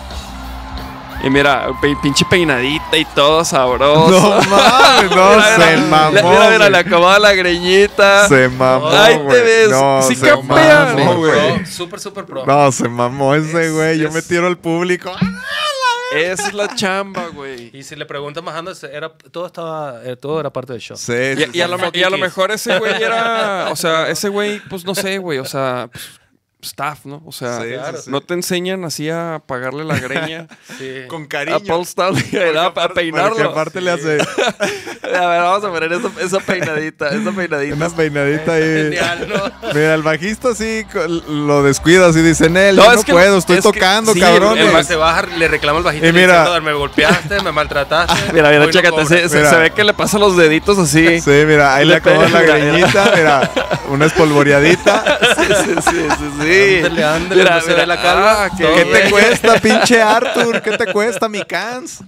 Y 1.22 1.30
mira, 1.30 1.68
pinche 2.02 2.24
peinadita 2.30 2.96
y 2.98 3.04
todo 3.04 3.44
sabroso. 3.44 4.10
No 4.42 4.42
mames, 4.50 5.12
no, 5.14 5.30
Mira, 5.32 5.56
se 5.58 5.76
mira, 5.76 5.88
mamó. 5.90 6.12
Mira, 6.12 6.24
mira, 6.46 6.58
güey. 6.58 6.70
le 6.72 6.78
acomoda 6.78 7.20
la 7.20 7.34
greñita. 7.34 8.28
Se 8.30 8.48
mamó. 8.48 8.88
Ahí 8.88 9.18
te 9.18 9.24
güey. 9.24 9.44
ves. 9.44 9.70
No, 9.70 10.02
Sí 10.02 10.16
se 10.16 10.34
mamó, 10.34 11.16
güey. 11.18 11.56
Pro, 11.58 11.66
Súper, 11.66 12.00
súper 12.00 12.26
pro. 12.26 12.46
No, 12.46 12.72
se 12.72 12.88
mamó 12.88 13.36
ese 13.36 13.70
güey. 13.70 14.00
Yo 14.00 14.08
es- 14.08 14.14
me 14.14 14.22
tiro 14.22 14.48
al 14.48 14.58
público. 14.58 15.12
Esa 16.16 16.48
es 16.48 16.54
la 16.54 16.74
chamba, 16.74 17.28
güey. 17.28 17.70
Y 17.72 17.84
si 17.84 17.96
le 17.96 18.06
preguntas 18.06 18.42
más 18.44 18.56
ando, 18.56 18.72
era, 18.92 19.10
todo, 19.32 19.46
estaba, 19.46 20.00
eh, 20.04 20.16
todo 20.16 20.40
era 20.40 20.50
parte 20.50 20.72
del 20.74 20.82
show. 20.82 20.98
Sí, 20.98 21.14
Y, 21.14 21.36
sí, 21.36 21.50
y 21.54 21.62
a 21.62 21.66
sí. 21.66 21.72
lo, 21.72 21.78
me- 21.78 21.92
y 21.94 22.02
a 22.04 22.10
lo 22.10 22.18
mejor 22.18 22.50
ese 22.52 22.80
güey 22.80 22.94
era. 23.04 23.68
O 23.72 23.76
sea, 23.76 24.08
ese 24.10 24.30
güey, 24.30 24.60
pues 24.70 24.86
no 24.86 24.96
sé, 24.96 25.18
güey. 25.20 25.38
O 25.38 25.46
sea, 25.46 25.88
pues, 25.92 26.19
staff, 26.62 27.06
¿no? 27.06 27.22
O 27.26 27.32
sea, 27.32 27.62
Sí, 27.62 27.70
claro. 27.70 27.98
sí, 27.98 28.04
sí. 28.06 28.12
no 28.12 28.20
te 28.22 28.34
enseñan 28.34 28.84
así 28.84 29.10
a 29.10 29.42
pagarle 29.46 29.86
la 29.86 29.98
greña 29.98 30.46
Sí. 30.78 31.04
Con 31.08 31.24
a 31.24 31.28
cariño. 31.28 31.60
Paul 31.66 31.84
Stanley. 31.84 32.24
A 32.58 32.74
Porque 32.74 32.94
peinarlo. 32.96 33.50
aparte 33.52 33.80
le 33.82 33.92
hace 33.92 34.18
A 35.04 35.28
ver, 35.28 35.42
vamos 35.42 35.64
a 35.64 35.70
poner 35.70 35.92
esa, 35.94 36.10
esa 36.22 36.40
peinadita, 36.40 37.10
esa 37.10 37.32
peinadita. 37.32 37.76
una 37.76 37.90
peinadita 37.90 38.54
ahí. 38.54 38.62
Genial, 38.84 39.28
¿no? 39.30 39.70
Mira, 39.74 39.94
el 39.96 40.04
bajista 40.04 40.54
sí 40.54 40.86
lo 41.28 41.64
descuida, 41.64 42.08
así 42.08 42.22
dice, 42.22 42.50
Nel, 42.50 42.76
No, 42.76 42.84
yo 42.84 42.92
es 42.92 42.98
no 42.98 43.04
que- 43.04 43.12
puedo, 43.14 43.38
estoy 43.38 43.58
es 43.58 43.64
que- 43.66 43.72
tocando, 43.74 44.14
sí, 44.14 44.20
cabrón. 44.20 44.58
el- 44.58 44.68
El 44.68 44.86
se 44.86 44.96
baja, 44.96 45.26
le 45.26 45.48
reclama 45.48 45.80
al 45.80 45.84
bajista 45.86 46.08
Y 46.08 46.14
mira- 46.14 46.60
me 46.62 46.74
golpeaste, 46.74 47.42
me 47.42 47.52
maltrataste. 47.52 48.34
Mira, 48.34 48.50
mira, 48.50 48.66
no 48.66 48.72
chécate, 48.72 48.90
cobras". 48.92 49.08
se, 49.08 49.30
se- 49.30 49.38
Mira. 49.38 49.50
se 49.50 49.58
ve 49.58 49.72
que 49.72 49.84
le 49.84 49.94
pasa 49.94 50.20
los 50.20 50.36
deditos 50.38 50.78
así. 50.78 51.22
Sí, 51.22 51.32
mira, 51.48 51.74
ahí 51.76 51.86
Le 51.86 52.02
pega, 52.02 52.28
la 52.30 52.42
greñita, 52.42 53.14
mira, 53.16 53.52
una 53.90 54.06
espolvoreadita. 54.06 55.20
Sí, 55.38 55.46
sí, 55.66 55.76
sí, 55.90 56.08
sí, 56.42 56.49
sí. 56.54 56.76
Ándale, 56.86 57.04
ándale, 57.04 57.44
no 57.44 57.62
se 57.62 57.74
ve 57.74 57.86
la 57.88 58.02
calva. 58.02 58.44
ah, 58.46 58.50
qué 58.58 58.64
Todo 58.64 58.76
¿Qué 58.76 58.84
bien. 58.86 59.04
te 59.04 59.10
cuesta, 59.12 59.54
pinche 59.62 60.02
Arthur? 60.02 60.62
¿Qué 60.62 60.72
te 60.78 60.92
cuesta, 60.92 61.30
mi 61.30 61.44
cans? 61.44 62.02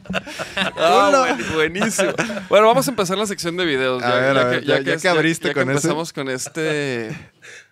Ah, 0.78 1.12
buen- 1.38 1.54
buenísimo. 1.54 2.12
Bueno, 2.50 2.68
vamos 2.68 2.88
a 2.88 2.92
empezar 2.92 3.18
la 3.18 3.26
sección 3.26 3.56
de 3.58 3.66
videos. 3.66 4.02
A 4.04 4.14
ver, 4.16 4.38
a 4.38 4.44
ver, 4.46 4.64
ya- 4.64 4.82
ya 4.82 4.98
que 4.98 5.08
abriste 5.10 5.50
ya 5.50 5.54
con 5.54 5.70
empezamos 5.70 6.12
con 6.14 6.30
este. 6.30 7.16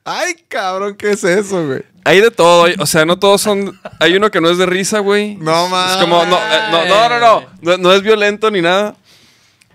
Ay, 0.06 0.36
cabrón, 0.48 0.96
¿qué 0.96 1.12
es 1.12 1.24
eso, 1.24 1.66
güey? 1.68 1.84
Hay 2.06 2.22
de 2.22 2.32
todo, 2.32 2.66
o 2.80 2.86
sea, 2.86 3.06
no 3.06 3.20
todos 3.20 3.42
son. 3.42 3.80
Hay 4.00 4.16
uno 4.16 4.32
que 4.32 4.42
no 4.42 4.50
es 4.50 4.58
de 4.58 4.66
risa, 4.66 5.00
güey. 5.00 5.36
No 5.36 5.66
Es 5.66 5.70
mames. 5.72 5.98
como, 5.98 6.26
no, 6.26 6.38
eh, 6.38 6.60
no, 6.72 6.86
no, 6.86 7.10
no, 7.10 7.20
no, 7.20 7.46
no, 7.62 7.78
no 7.78 7.94
es 7.94 8.02
violento 8.02 8.50
ni 8.50 8.62
nada. 8.62 8.96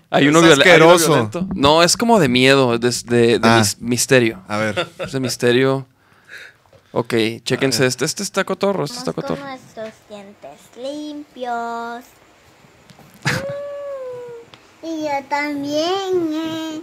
Hay 0.09 0.27
uno, 0.27 0.39
Es 0.39 0.45
viol- 0.45 0.51
hay 0.51 0.55
uno 0.81 0.91
asqueroso. 0.93 1.07
violento. 1.13 1.47
No, 1.53 1.83
es 1.83 1.95
como 1.97 2.19
de 2.19 2.27
miedo, 2.29 2.77
de, 2.77 2.89
de- 3.05 3.39
de 3.39 3.47
Ah. 3.47 3.59
mis- 3.59 3.79
misterio. 3.81 4.41
A 4.47 4.57
ver, 4.57 4.87
Es 4.99 5.11
de 5.13 5.19
misterio. 5.19 5.87
Ok, 6.97 7.13
chéquense 7.43 7.85
este. 7.85 8.05
Este 8.05 8.23
está 8.23 8.45
cotorro, 8.45 8.85
este 8.85 8.99
está 8.99 9.11
Vamos 9.11 9.25
con 9.25 9.35
cotorro. 9.35 9.49
nuestros 9.49 9.93
dientes 10.07 10.61
limpios. 10.77 12.05
Mm, 14.81 14.85
y 14.87 15.03
yo 15.03 15.09
también, 15.27 16.29
¿eh? 16.31 16.81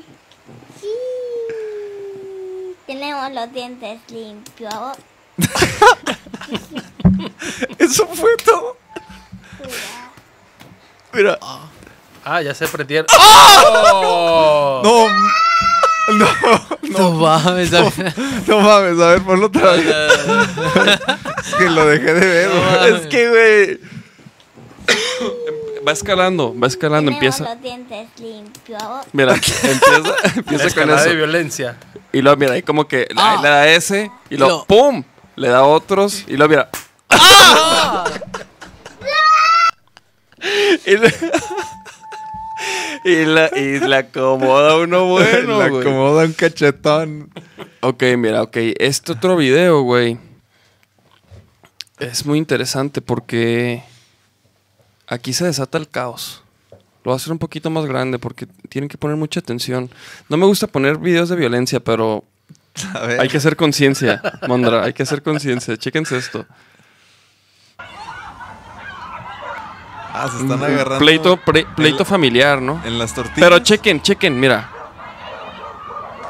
Sí. 0.79 0.87
Tenemos 2.87 3.33
los 3.33 3.51
dientes 3.55 4.01
limpios. 4.11 4.99
Eso 7.79 8.07
fue 8.09 8.37
todo. 8.45 8.77
Mira. 11.15 11.39
Ah, 12.23 12.43
ya 12.43 12.55
se 12.55 12.69
prendieron. 12.69 13.07
¡Oh! 13.19 14.83
no, 14.85 15.09
no, 15.09 15.31
No 16.83 17.13
mames, 17.13 17.73
a 17.73 17.83
ver. 17.83 18.15
no 18.47 18.61
mames, 18.61 19.01
a 19.01 19.07
ver, 19.09 19.23
ponlo 19.23 19.47
otra 19.47 19.73
vez. 19.73 19.87
Es 21.47 21.55
que 21.57 21.65
lo 21.71 21.87
dejé 21.87 22.15
de 22.15 22.27
ver, 22.27 22.51
güey. 22.51 22.95
Es 23.01 23.07
que, 23.07 23.29
güey. 23.29 23.81
va 25.87 25.93
escalando, 25.93 26.55
va 26.59 26.67
escalando, 26.67 27.11
Tenemos 27.13 27.41
empieza. 27.41 27.55
los 27.55 27.63
dientes 27.63 28.09
limpios. 28.21 28.83
Mira, 29.13 29.35
empieza, 29.35 30.15
empieza 30.37 30.45
con 30.59 30.67
Escalada 30.69 31.03
de 31.03 31.09
eso. 31.09 31.17
violencia. 31.17 31.77
Y 32.13 32.21
luego, 32.23 32.37
mira, 32.37 32.53
ahí 32.53 32.63
como 32.63 32.87
que 32.87 33.09
Ah. 33.17 33.39
le 33.43 33.49
da 33.49 33.69
ese, 33.69 34.11
y 34.31 34.37
luego, 34.37 34.59
lo- 34.59 34.65
¡pum! 34.67 35.03
Le 35.37 35.49
da 35.49 35.65
otros, 35.65 36.25
y 36.29 36.37
luego, 36.37 36.51
mira. 36.51 36.69
y, 40.87 40.97
le, 40.97 41.15
y, 43.05 43.25
la, 43.25 43.51
y 43.57 43.79
le 43.81 43.97
acomoda 43.97 44.77
uno 44.77 45.07
bueno, 45.09 45.63
Le 45.63 45.71
güey. 45.71 45.83
acomoda 45.83 46.25
un 46.25 46.33
cachetón. 46.33 47.31
Ok, 47.81 48.03
mira, 48.17 48.43
ok. 48.43 48.57
Este 48.79 49.13
otro 49.13 49.37
video, 49.37 49.83
güey. 49.83 50.19
Es 51.99 52.27
muy 52.27 52.39
interesante 52.39 53.01
porque 53.01 53.83
aquí 55.07 55.33
se 55.33 55.45
desata 55.45 55.79
el 55.79 55.89
caos. 55.89 56.43
Lo 57.05 57.11
voy 57.11 57.13
a 57.15 57.17
hacer 57.17 57.33
un 57.33 57.39
poquito 57.39 57.71
más 57.71 57.85
grande 57.87 58.19
porque 58.19 58.47
tienen 58.69 58.89
que 58.89 58.99
poner 58.99 59.17
mucha 59.17 59.41
atención. 59.41 59.91
No 60.29 60.37
me 60.37 60.47
gusta 60.47 60.67
poner 60.67 60.99
videos 60.99 61.29
de 61.29 61.37
violencia, 61.37 61.81
pero 61.81 62.25
A 62.95 63.07
ver. 63.07 63.21
hay 63.21 63.29
que 63.29 63.37
hacer 63.39 63.57
conciencia, 63.57 64.23
Mondra. 64.49 64.85
Hay 64.85 64.93
que 64.93 65.03
hacer 65.03 65.23
conciencia. 65.23 65.77
Chéquense 65.77 66.17
esto. 66.17 66.47
Ah, 70.15 70.29
se 70.31 70.43
están 70.43 70.63
agarrando. 70.63 70.99
Pleito, 70.99 71.37
pre- 71.39 71.67
pleito 71.75 72.01
en- 72.03 72.07
familiar, 72.07 72.61
¿no? 72.61 72.81
En 72.85 72.99
las 72.99 73.15
tortillas. 73.15 73.41
Pero 73.41 73.59
chequen, 73.61 74.03
chequen, 74.03 74.39
mira. 74.39 74.69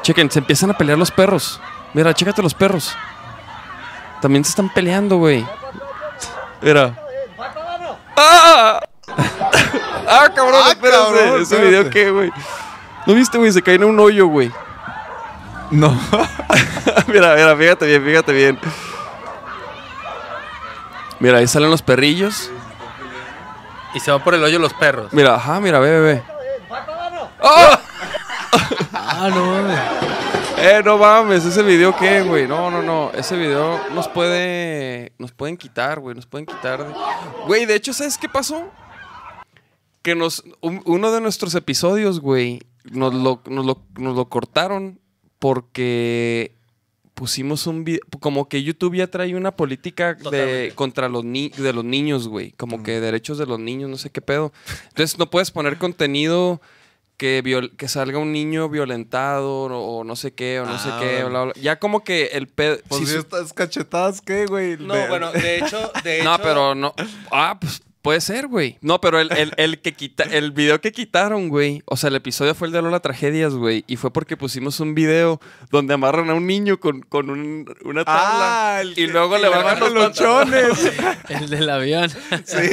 Chequen, 0.03 0.29
se 0.31 0.39
empiezan 0.39 0.69
a 0.71 0.73
pelear 0.73 0.97
los 0.97 1.11
perros. 1.11 1.59
Mira, 1.93 2.13
chécate 2.13 2.41
los 2.41 2.53
perros. 2.53 2.95
También 4.21 4.43
se 4.45 4.49
están 4.49 4.69
peleando, 4.69 5.17
güey. 5.17 5.45
Mira. 6.61 6.97
¡Ah! 8.15 8.79
¡Ah, 10.07 10.29
cabrón! 10.33 10.61
Ah, 10.63 10.69
espérate. 10.71 11.03
cabrón, 11.19 11.41
¿Ese 11.41 11.61
video 11.61 11.89
qué, 11.89 12.09
güey? 12.09 12.31
¿No 13.05 13.13
viste, 13.13 13.37
güey? 13.37 13.51
Se 13.51 13.61
cae 13.61 13.75
en 13.75 13.83
un 13.83 13.99
hoyo, 13.99 14.27
güey. 14.27 14.51
No. 15.71 15.89
mira, 17.07 17.35
mira, 17.35 17.55
fíjate 17.57 17.85
bien, 17.85 18.03
fíjate 18.05 18.31
bien. 18.31 18.59
Mira, 21.19 21.37
ahí 21.39 21.47
salen 21.47 21.69
los 21.69 21.81
perrillos. 21.81 22.49
Y 23.93 23.99
se 23.99 24.11
van 24.11 24.23
por 24.23 24.33
el 24.33 24.43
hoyo 24.43 24.59
los 24.59 24.73
perros. 24.73 25.11
Mira, 25.13 25.35
ajá, 25.35 25.59
mira, 25.59 25.79
ve, 25.79 25.91
ve, 25.91 25.99
ve. 26.01 26.23
¡Ah! 27.41 27.79
Ah, 28.93 29.29
no 29.29 29.45
mames. 29.45 29.79
Eh, 30.57 30.81
no 30.83 30.97
mames, 30.97 31.45
ese 31.45 31.61
video 31.61 31.95
qué, 31.97 32.21
güey. 32.21 32.47
No, 32.47 32.71
no, 32.71 32.81
no. 32.81 33.11
Ese 33.13 33.35
video 33.35 33.79
nos 33.93 34.07
puede. 34.07 35.11
Nos 35.17 35.31
pueden 35.31 35.57
quitar, 35.57 35.99
güey. 35.99 36.15
Nos 36.15 36.25
pueden 36.25 36.45
quitar. 36.45 36.85
Güey, 37.45 37.65
de 37.65 37.75
hecho, 37.75 37.93
¿sabes 37.93 38.17
qué 38.17 38.29
pasó? 38.29 38.69
Que 40.01 40.15
nos. 40.15 40.43
un- 40.61 40.81
uno 40.85 41.11
de 41.11 41.21
nuestros 41.21 41.53
episodios, 41.55 42.19
güey. 42.19 42.61
Nos 42.85 43.13
lo, 43.13 43.41
nos, 43.45 43.65
lo, 43.65 43.81
nos 43.97 44.15
lo 44.15 44.25
cortaron 44.29 44.99
porque 45.39 46.55
pusimos 47.23 47.67
un 47.67 47.85
video. 47.85 48.01
Como 48.19 48.49
que 48.49 48.63
YouTube 48.63 48.95
ya 48.97 49.07
trae 49.07 49.33
una 49.33 49.55
política 49.55 50.13
de, 50.13 50.73
contra 50.75 51.07
los, 51.07 51.23
ni- 51.23 51.47
de 51.47 51.71
los 51.71 51.85
niños, 51.85 52.27
güey. 52.27 52.51
Como 52.51 52.83
que 52.83 52.99
derechos 52.99 53.37
de 53.37 53.45
los 53.45 53.59
niños, 53.61 53.89
no 53.89 53.95
sé 53.95 54.09
qué 54.09 54.19
pedo. 54.19 54.51
Entonces 54.89 55.17
no 55.17 55.29
puedes 55.29 55.49
poner 55.49 55.77
contenido 55.77 56.59
que, 57.15 57.41
viol- 57.41 57.73
que 57.77 57.87
salga 57.87 58.17
un 58.17 58.33
niño 58.33 58.67
violentado 58.67 59.49
o, 59.67 59.99
o 59.99 60.03
no 60.03 60.17
sé 60.17 60.33
qué, 60.33 60.59
o 60.59 60.65
no 60.65 60.77
sé 60.77 60.89
Ah, 60.91 60.99
qué, 61.01 61.23
bla, 61.23 61.43
bla. 61.45 61.53
Ya 61.61 61.79
como 61.79 62.03
que 62.03 62.25
el 62.33 62.47
pedo... 62.49 62.75
Pues 62.89 62.99
si 62.99 63.07
si 63.07 63.15
estas 63.17 63.53
cachetadas, 63.53 64.19
¿qué, 64.19 64.45
güey? 64.45 64.75
No, 64.75 64.93
De- 64.93 65.07
bueno, 65.07 65.31
de 65.31 65.59
hecho, 65.59 65.93
de 66.03 66.19
hecho. 66.19 66.25
no, 66.25 66.37
pero 66.39 66.75
no... 66.75 66.93
Ah, 67.31 67.57
pues 67.57 67.81
puede 68.03 68.21
ser, 68.21 68.47
güey. 68.47 68.77
No, 68.81 69.01
pero 69.01 69.19
el, 69.19 69.31
el, 69.31 69.53
el 69.57 69.79
que 69.81 69.93
quita, 69.93 70.23
el 70.25 70.51
video 70.51 70.79
que 70.81 70.91
quitaron, 70.91 71.49
güey. 71.49 71.81
O 71.85 71.97
sea, 71.97 72.09
el 72.09 72.15
episodio 72.17 72.53
fue 72.53 72.67
el 72.67 72.73
de 72.73 72.81
Lola 72.83 72.99
Tragedias, 72.99 73.53
güey. 73.53 73.83
Y 73.87 73.95
fue 73.95 74.13
porque 74.13 74.37
pusimos 74.37 74.79
un 74.79 74.93
video 74.93 75.39
donde 75.71 75.95
amarran 75.95 76.29
a 76.29 76.35
un 76.35 76.45
niño 76.45 76.79
con, 76.79 77.01
con 77.01 77.31
un- 77.31 77.65
una 77.85 78.05
tabla. 78.05 78.75
Ah, 78.75 78.81
el 78.81 78.91
y 78.91 78.95
que- 78.95 79.07
luego 79.07 79.37
y 79.37 79.41
le 79.41 79.49
bajan 79.49 79.79
los 79.79 79.93
los 79.93 80.11
chones. 80.13 80.91
El 81.29 81.49
del 81.49 81.69
avión. 81.69 82.09
Sí, 82.09 82.15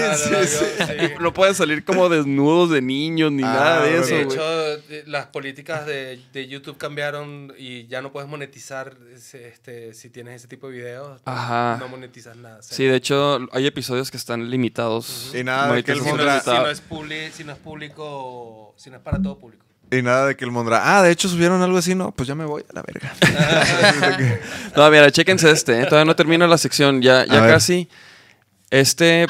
Ah, 0.03 0.15
sí, 0.17 0.31
no, 0.31 0.43
sí. 0.45 0.65
sí. 0.79 1.13
No 1.21 1.33
pueden 1.33 1.55
salir 1.55 1.85
como 1.85 2.09
desnudos 2.09 2.71
de 2.71 2.83
niños 2.83 3.31
ni 3.33 3.43
Ah, 3.45 3.47
nada 3.47 3.83
de 3.85 3.99
eso, 3.99 4.15
De 4.15 4.23
hecho, 4.23 4.83
las 5.07 5.27
políticas 5.27 5.87
de, 5.87 6.21
de 6.33 6.49
YouTube 6.49 6.77
cambiaron 6.77 7.55
y 7.57 7.87
ya 7.87 8.03
no 8.03 8.11
puedes 8.13 8.29
monetizar 8.29 8.97
ese- 9.15 9.49
este, 9.49 9.95
si 9.95 10.11
tienes 10.11 10.35
ese 10.37 10.49
tipo 10.49 10.69
de 10.69 10.73
videos. 10.79 11.21
Ajá. 11.25 11.77
No 11.79 11.89
monetizas 11.89 12.37
nada. 12.37 12.61
Sí, 12.63 12.85
de 12.85 12.97
hecho, 12.97 13.39
hay 13.53 13.67
episodios 13.67 14.11
que 14.11 14.17
están 14.17 14.51
limitados. 14.51 15.20
Y 15.35 15.45
nada 15.45 15.73
de 15.73 15.85
que 15.85 15.93
el 15.93 15.99
es- 15.99 16.05
si 16.05 16.13
no 16.51 16.69
es 16.69 16.83
publi- 16.89 17.31
si 17.33 17.45
no 17.45 17.53
es 17.53 17.59
público, 17.59 18.75
si 18.77 18.91
no 18.91 18.97
es 18.97 19.03
para 19.03 19.21
todo 19.21 19.39
público. 19.39 19.65
Y 19.93 20.03
nada 20.03 20.27
de 20.27 20.37
que 20.37 20.45
el 20.45 20.53
Mondra. 20.53 20.83
Ah, 20.99 21.03
de 21.03 21.11
hecho 21.11 21.29
subieron 21.29 21.61
algo 21.63 21.77
así, 21.79 21.95
no, 21.97 22.13
pues 22.13 22.29
ya 22.29 22.35
me 22.37 22.45
voy 22.45 22.65
a 22.69 22.73
la 22.73 22.83
verga. 22.83 23.13
No, 24.77 24.89
mira, 24.91 25.11
chéquense 25.11 25.51
este, 25.51 25.81
¿eh? 25.81 25.85
todavía 25.87 26.05
no 26.05 26.15
termina 26.15 26.47
la 26.47 26.59
sección, 26.59 27.03
ya, 27.03 27.25
ya 27.27 27.47
casi. 27.49 27.89
Este. 28.71 29.27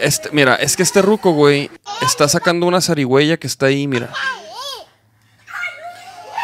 Este, 0.00 0.28
mira, 0.32 0.56
es 0.56 0.76
que 0.76 0.82
este 0.82 1.00
ruco, 1.00 1.30
güey, 1.32 1.70
está 2.02 2.28
sacando 2.28 2.66
una 2.66 2.80
zarigüeya 2.80 3.38
que 3.38 3.46
está 3.46 3.66
ahí, 3.66 3.86
mira. 3.86 4.10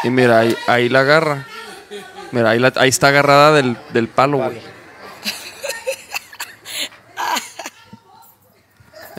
Y 0.03 0.09
mira, 0.09 0.39
ahí, 0.39 0.55
ahí 0.67 0.89
la 0.89 1.01
agarra. 1.01 1.45
Mira, 2.31 2.49
ahí, 2.51 2.59
la- 2.59 2.73
ahí 2.77 2.89
está 2.89 3.09
agarrada 3.09 3.51
del, 3.51 3.77
del 3.93 4.07
palo, 4.07 4.37
güey. 4.37 4.59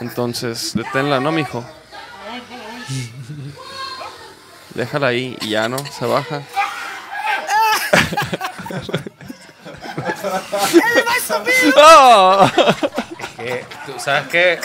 Entonces, 0.02 0.72
deténla, 0.74 1.20
¿no, 1.20 1.30
mijo? 1.32 1.64
Déjala 4.74 5.06
ahí 5.08 5.36
y 5.40 5.50
ya 5.50 5.68
no, 5.68 5.78
se 5.78 6.04
baja. 6.06 6.42
¡Ah! 11.76 12.50
Que, 13.36 13.64
tú 13.86 13.92
sabes 13.98 14.28
que 14.28 14.58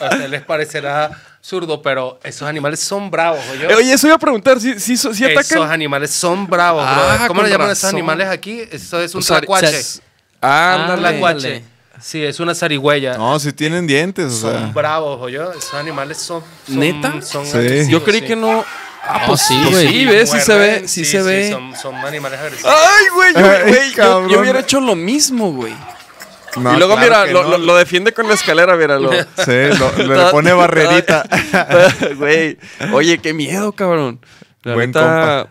a 0.00 0.04
ustedes 0.04 0.30
les 0.30 0.42
parecerá 0.42 1.10
absurdo, 1.38 1.82
pero 1.82 2.18
esos 2.22 2.48
animales 2.48 2.80
son 2.80 3.10
bravos, 3.10 3.40
¿oyó? 3.52 3.70
Eh, 3.70 3.74
Oye, 3.74 3.92
eso 3.92 4.06
iba 4.06 4.16
a 4.16 4.18
preguntar, 4.18 4.60
si, 4.60 4.78
si, 4.80 4.96
si 4.96 5.06
Esos 5.06 5.20
atacan. 5.52 5.70
animales 5.70 6.10
son 6.10 6.46
bravos, 6.46 6.84
Ah, 6.86 6.94
brother. 6.94 7.28
¿Cómo 7.28 7.42
le 7.42 7.50
llaman 7.50 7.68
a 7.68 7.72
esos 7.72 7.84
razón. 7.84 7.96
animales 7.98 8.28
aquí? 8.28 8.62
Eso 8.70 9.00
es 9.00 9.14
un 9.14 9.20
O 9.20 9.22
sea, 9.22 9.40
se- 9.40 10.00
Ándale. 10.40 11.08
Ándale. 11.08 11.64
Sí, 12.00 12.24
es 12.24 12.40
una 12.40 12.54
zarigüeya. 12.54 13.16
No, 13.16 13.38
si 13.38 13.52
tienen 13.52 13.86
dientes, 13.86 14.26
o 14.26 14.30
son 14.36 14.58
sea. 14.58 14.66
bravos, 14.72 15.20
¿oyó? 15.20 15.52
Esos 15.52 15.74
animales 15.74 16.18
son... 16.18 16.42
son 16.66 16.78
¿Neta? 16.78 17.20
Son 17.22 17.44
Sí. 17.46 17.88
Yo 17.88 18.02
creí 18.02 18.20
sí. 18.20 18.26
que 18.26 18.36
no. 18.36 18.64
Ah, 19.04 19.18
No, 19.22 19.26
pues 19.28 19.40
sí, 19.42 19.60
sí, 19.66 19.70
güey. 19.72 19.88
sí, 19.88 20.04
ves, 20.06 20.30
sí 20.30 20.40
se 20.40 20.58
ve, 20.58 20.88
sí, 20.88 21.04
se 21.04 21.22
ve. 21.22 21.50
Son, 21.50 21.74
son 21.76 21.94
animales 21.96 22.38
agresivos. 22.40 22.72
Ay, 22.72 23.04
güey, 23.14 23.34
yo, 23.34 23.40
güey, 23.66 23.90
yo- 23.90 23.96
cabrón. 23.96 24.28
yo 24.30 24.40
hubiera 24.40 24.60
hecho 24.60 24.80
lo 24.80 24.94
mismo, 24.94 25.52
güey. 25.52 25.74
No, 26.56 26.74
y 26.74 26.78
luego, 26.78 26.94
claro 26.94 27.24
mira, 27.26 27.32
lo, 27.32 27.42
no. 27.44 27.48
lo- 27.50 27.58
lo 27.58 27.76
defiende 27.76 28.12
con 28.12 28.28
la 28.28 28.34
escalera, 28.34 28.76
míralo. 28.76 29.10
Sí, 29.12 29.52
lo- 29.78 29.92
le 30.06 30.24
pone 30.30 30.52
barrerita. 30.52 31.24
Güey, 32.16 32.58
oye, 32.92 33.18
qué 33.18 33.32
miedo, 33.32 33.72
cabrón. 33.72 34.20
La 34.62 34.74
Buen 34.74 34.90
neta, 34.90 35.48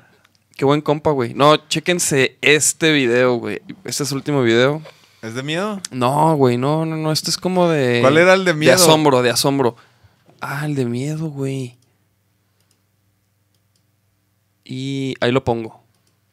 Qué 0.55 0.63
buen 0.65 0.79
compa, 0.81 1.09
güey. 1.11 1.33
No, 1.33 1.57
chéquense 1.67 2.37
este 2.41 2.91
video, 2.91 3.35
güey. 3.35 3.61
Este 3.83 4.03
es 4.03 4.11
el 4.11 4.17
último 4.17 4.43
video. 4.43 4.81
¿Es 5.21 5.35
de 5.35 5.43
miedo? 5.43 5.79
No, 5.91 6.35
güey, 6.35 6.57
no, 6.57 6.85
no, 6.85 6.95
no. 6.97 7.11
Este 7.11 7.29
es 7.29 7.37
como 7.37 7.67
de. 7.69 7.99
¿Cuál 8.01 8.17
era 8.17 8.33
el 8.33 8.43
de 8.45 8.53
miedo? 8.53 8.71
De 8.71 8.75
asombro, 8.81 9.21
de 9.21 9.29
asombro. 9.29 9.75
Ah, 10.39 10.65
el 10.65 10.73
de 10.75 10.85
miedo, 10.85 11.29
güey. 11.29 11.77
Y 14.63 15.15
ahí 15.21 15.31
lo 15.31 15.43
pongo. 15.43 15.81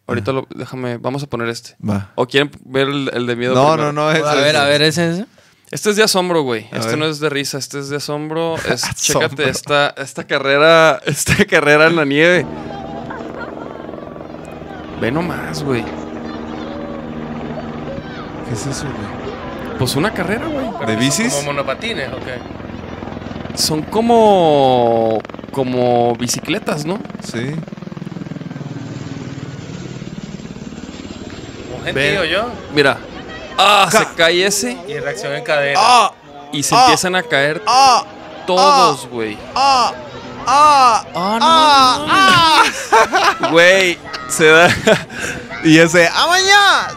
Ahorita 0.06 0.32
lo, 0.32 0.46
déjame, 0.54 0.96
vamos 0.96 1.22
a 1.22 1.26
poner 1.26 1.48
este. 1.48 1.76
Va. 1.86 2.12
¿O 2.14 2.26
quieren 2.26 2.50
ver 2.64 2.88
el, 2.88 3.10
el 3.12 3.26
de 3.26 3.36
miedo? 3.36 3.54
No, 3.54 3.72
primero? 3.74 3.92
no, 3.92 4.04
no. 4.06 4.10
Es, 4.12 4.22
A 4.24 4.34
ver, 4.36 4.56
a 4.56 4.64
ver, 4.64 4.80
¿ese 4.82 5.10
es? 5.20 5.24
Este 5.70 5.90
es 5.90 5.96
de 5.96 6.02
asombro, 6.04 6.40
güey. 6.42 6.66
A 6.72 6.76
Este 6.78 6.90
ver. 6.90 6.98
no 6.98 7.04
es 7.06 7.20
de 7.20 7.28
risa, 7.28 7.58
este 7.58 7.78
es 7.80 7.90
de 7.90 7.96
asombro. 7.96 8.54
Es, 8.66 8.84
Asombro. 8.84 9.28
chécate 9.28 9.50
esta, 9.50 9.88
esta 9.98 10.26
carrera, 10.26 10.98
esta 11.04 11.44
carrera 11.50 11.88
en 11.88 11.96
la 11.96 12.06
nieve. 12.06 12.46
Ve 15.00 15.12
nomás, 15.12 15.62
güey. 15.62 15.84
¿Qué 18.48 18.54
es 18.54 18.66
eso, 18.66 18.84
güey? 18.84 19.78
Pues 19.78 19.94
una 19.96 20.12
carrera, 20.12 20.46
güey. 20.46 20.86
¿De 20.86 20.96
bicis? 20.96 21.32
Como 21.34 21.46
monopatines, 21.52 22.08
ok. 22.12 23.56
Son 23.56 23.82
como. 23.82 25.20
como 25.52 26.14
bicicletas, 26.16 26.84
¿no? 26.84 26.98
Sí. 27.22 27.54
Un 31.76 31.84
gentío 31.84 32.24
yo. 32.24 32.48
Mira. 32.74 32.98
Ah, 33.60 33.88
se 33.90 34.06
cae 34.16 34.46
ese 34.46 34.78
Y 34.86 34.98
reacción 35.00 35.32
en 35.34 35.42
cadena. 35.42 35.80
¡Ah! 35.82 36.12
y 36.52 36.62
se 36.62 36.74
Ah. 36.74 36.82
empiezan 36.84 37.14
a 37.16 37.22
caer 37.22 37.60
¡Ah! 37.66 38.04
todos, 38.46 39.06
güey. 39.08 39.36
¡Ah! 39.54 39.92
¡Ah! 40.46 41.04
Ah, 41.14 42.62
Güey, 43.50 43.98
se 44.28 44.46
da. 44.46 44.68
Y 45.64 45.76
ese, 45.78 46.08
¡ah, 46.14 46.26
mañana! 46.28 46.88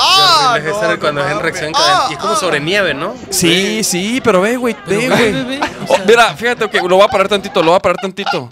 ¡Ah! 0.00 0.58
Es 0.58 0.64
no, 0.64 1.12
no 1.12 1.28
en 1.28 1.40
reacción 1.40 1.72
¡Ah! 1.74 2.06
Y 2.10 2.14
es 2.14 2.18
como 2.18 2.36
sobre 2.36 2.60
nieve, 2.60 2.94
¿no? 2.94 3.14
Sí, 3.30 3.82
sí, 3.84 4.20
pero 4.22 4.40
ve, 4.40 4.56
güey, 4.56 4.76
ve, 4.86 5.08
güey. 5.08 5.60
Oh, 5.88 5.96
mira, 6.06 6.34
fíjate, 6.34 6.64
ok, 6.64 6.74
lo 6.88 6.96
voy 6.96 7.04
a 7.04 7.08
parar 7.08 7.28
tantito, 7.28 7.60
lo 7.62 7.70
voy 7.72 7.76
a 7.76 7.80
parar 7.80 7.96
tantito. 7.96 8.50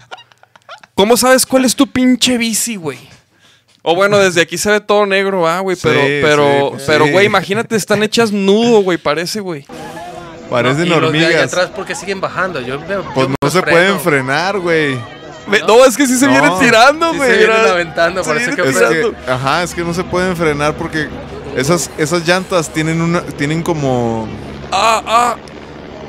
¿Cómo 0.94 1.16
sabes 1.16 1.44
cuál 1.44 1.64
es 1.64 1.76
tu 1.76 1.86
pinche 1.86 2.38
bici, 2.38 2.76
güey? 2.76 2.98
O 3.82 3.94
bueno, 3.94 4.18
desde 4.18 4.40
aquí 4.40 4.58
se 4.58 4.70
ve 4.70 4.80
todo 4.80 5.06
negro, 5.06 5.46
ah, 5.46 5.60
güey, 5.60 5.76
pero, 5.80 6.00
Sí, 6.00 6.18
pero, 6.22 6.72
sí, 6.78 6.84
pero, 6.86 7.04
sí. 7.04 7.10
güey, 7.12 7.26
imagínate, 7.26 7.76
están 7.76 8.02
hechas 8.02 8.32
nudo, 8.32 8.80
güey, 8.82 8.98
parece, 8.98 9.40
güey. 9.40 9.64
Parecen 10.50 10.86
y 10.86 10.88
los 10.88 11.00
de 11.00 11.18
allá 11.18 11.26
hormigas. 11.26 11.52
atrás 11.52 11.70
porque 11.74 11.94
siguen 11.94 12.20
bajando. 12.20 12.60
Yo 12.60 12.78
veo. 12.86 13.04
Pues 13.14 13.28
yo 13.28 13.34
no 13.42 13.50
se 13.50 13.60
freno. 13.60 13.76
pueden 13.76 14.00
frenar, 14.00 14.58
güey. 14.58 14.96
No, 15.66 15.84
es 15.84 15.96
que 15.96 16.06
sí 16.06 16.16
se 16.16 16.26
No. 16.26 16.32
vienen 16.32 16.58
tirando, 16.60 17.10
Sí 17.12 17.16
güey. 17.18 17.30
se 17.30 17.36
vienen 17.36 17.66
aventando, 17.66 18.22
Se 18.24 18.30
parece 18.30 18.50
vienen 18.54 18.64
que 18.64 18.70
Es 18.70 18.88
que, 19.24 19.30
ajá, 19.30 19.62
es 19.64 19.74
que 19.74 19.82
no 19.84 19.92
se 19.94 20.04
pueden 20.04 20.36
frenar 20.36 20.74
porque 20.74 21.08
esas, 21.56 21.90
esas 21.98 22.26
llantas 22.26 22.70
tienen 22.70 23.00
una, 23.02 23.22
tienen 23.22 23.62
como, 23.62 24.28
Ah, 24.70 25.02
ah. 25.06 25.36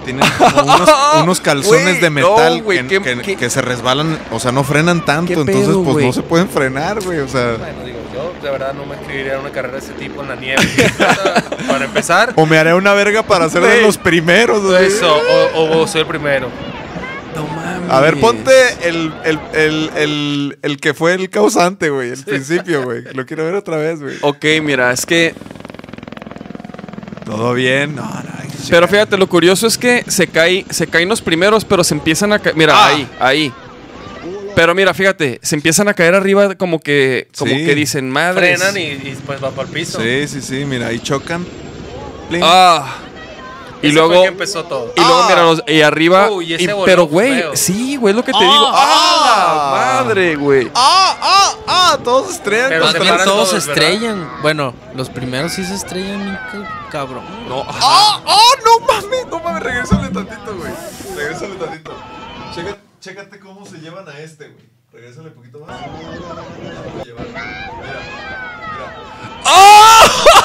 tienen 0.05 0.23
como 0.37 0.61
unos, 0.63 0.89
unos 1.23 1.41
calzones 1.41 1.83
Güey, 1.83 1.99
de 1.99 2.09
metal 2.09 2.57
no, 2.59 2.63
güey, 2.63 2.81
que, 2.87 2.87
qué- 2.87 3.01
que- 3.15 3.21
qué- 3.21 3.35
que 3.37 3.49
se 3.49 3.61
resbalan, 3.61 4.17
o 4.31 4.39
sea, 4.39 4.51
no 4.51 4.63
frenan 4.63 5.03
tanto, 5.05 5.27
¿Qué 5.27 5.33
entonces 5.39 5.65
pedo, 5.67 5.83
pues 5.83 5.93
güey? 5.93 6.05
no 6.07 6.13
se 6.13 6.21
pueden 6.23 6.49
frenar, 6.49 7.01
güey, 7.03 7.19
o 7.19 7.27
sea, 7.27 7.55
Bueno, 7.59 7.83
digo, 7.85 7.97
yo 8.13 8.33
de 8.43 8.51
verdad 8.51 8.73
no 8.73 8.85
me 8.85 8.95
inscribiría 8.95 9.33
en 9.35 9.39
una 9.41 9.49
carrera 9.51 9.73
de 9.73 9.79
ese 9.79 9.93
tipo 9.93 10.21
en 10.21 10.29
la 10.29 10.35
nieve. 10.35 10.61
Para 11.67 11.85
empezar, 11.85 12.33
o 12.35 12.45
me 12.45 12.57
haré 12.57 12.73
una 12.73 12.93
verga 12.93 13.23
para 13.23 13.49
ser 13.49 13.61
de 13.61 13.81
los 13.81 13.97
primeros. 13.97 14.61
güey. 14.63 14.85
eso, 14.85 15.19
o, 15.55 15.79
o 15.81 15.87
soy 15.87 16.01
el 16.01 16.07
primero. 16.07 16.47
A 17.89 17.99
ver, 18.01 18.19
ponte 18.19 18.51
el, 18.83 19.13
el, 19.23 19.39
el, 19.53 19.91
el, 19.95 20.59
el 20.61 20.77
que 20.79 20.93
fue 20.93 21.13
el 21.13 21.29
causante, 21.29 21.89
güey, 21.89 22.11
el 22.11 22.23
principio, 22.23 22.83
güey. 22.83 23.03
Lo 23.13 23.25
quiero 23.25 23.45
ver 23.45 23.55
otra 23.55 23.77
vez, 23.77 24.01
güey. 24.01 24.17
Ok, 24.21 24.45
mira, 24.61 24.91
es 24.91 25.05
que. 25.05 25.33
Todo 27.25 27.53
bien. 27.53 27.95
No, 27.95 28.03
no, 28.03 28.23
Pero 28.69 28.87
fíjate, 28.87 29.17
lo 29.17 29.27
curioso 29.27 29.67
es 29.67 29.77
que 29.77 30.03
se 30.07 30.27
cae, 30.27 30.65
se 30.69 30.87
caen 30.87 31.09
los 31.09 31.21
primeros, 31.21 31.65
pero 31.65 31.83
se 31.83 31.93
empiezan 31.93 32.31
a 32.33 32.39
caer. 32.39 32.55
Mira, 32.55 32.73
Ah. 32.75 32.87
ahí, 32.87 33.07
ahí. 33.19 33.53
Pero 34.55 34.73
mira, 34.73 34.93
fíjate, 34.93 35.39
se 35.43 35.55
empiezan 35.55 35.87
a 35.87 35.93
caer 35.93 36.15
arriba 36.15 36.55
como 36.55 36.79
que, 36.79 37.27
como 37.37 37.53
Sí. 37.53 37.65
que 37.65 37.75
dicen 37.75 38.09
madre. 38.09 38.57
Frenan 38.57 38.77
y, 38.77 38.81
y 39.09 39.17
pues 39.25 39.43
va 39.43 39.51
para 39.51 39.67
el 39.67 39.73
piso. 39.73 40.01
Sí, 40.01 40.27
sí, 40.27 40.41
sí, 40.41 40.65
mira, 40.65 40.87
ahí 40.87 40.99
chocan. 40.99 41.45
Ah. 42.41 42.97
Y 43.81 43.91
luego. 43.91 44.09
fue 44.13 44.21
que 44.21 44.27
empezó 44.27 44.63
todo. 44.63 44.91
Y 44.95 44.99
luego, 45.01 45.23
mira, 45.29 45.43
los- 45.43 45.63
y 45.67 45.81
arriba. 45.81 46.29
Uy, 46.31 46.53
ese 46.53 46.63
y- 46.63 46.75
pero, 46.85 47.05
güey, 47.07 47.43
sí, 47.53 47.95
güey, 47.97 48.11
es 48.11 48.15
lo 48.15 48.23
que 48.23 48.31
te 48.31 48.37
Ah, 48.37 48.41
digo. 48.41 48.65
¡Ah! 48.73 48.73
ah. 48.73 49.73
la 49.97 50.03
madre, 50.03 50.35
güey! 50.35 50.71
¡Ah, 50.73 51.17
ah, 51.21 51.53
ah! 51.67 51.97
Todos 52.03 52.31
estrellan 52.31 52.69
Pero 52.69 52.87
se 52.91 52.97
todos 52.99 53.17
se 53.19 53.23
todos, 53.25 53.67
¿verdad? 53.67 53.69
estrellan. 53.83 54.31
Bueno, 54.41 54.73
los 54.95 55.09
primeros 55.09 55.51
sí 55.53 55.63
se 55.65 55.75
estrellan, 55.75 56.39
cabrón. 56.91 57.23
No, 57.47 57.61
ajá. 57.61 57.79
¡Ah, 57.81 58.21
ah! 58.25 58.51
¡No 58.65 58.79
mames! 58.85 59.27
No 59.29 59.39
mames, 59.39 59.63
regrésale 59.63 60.09
tantito, 60.09 60.55
güey. 60.55 60.71
Regrésale 61.15 61.55
tantito. 61.55 61.91
Chécate 62.99 63.39
cómo 63.39 63.65
se 63.65 63.77
llevan 63.77 64.07
a 64.09 64.19
este, 64.19 64.49
güey. 64.49 64.65
Regrésale 64.91 65.27
un 65.29 65.35
poquito 65.35 65.59
más. 65.59 65.79
Llevar. 67.05 67.25
Mira, 67.27 68.01
Se 70.33 70.36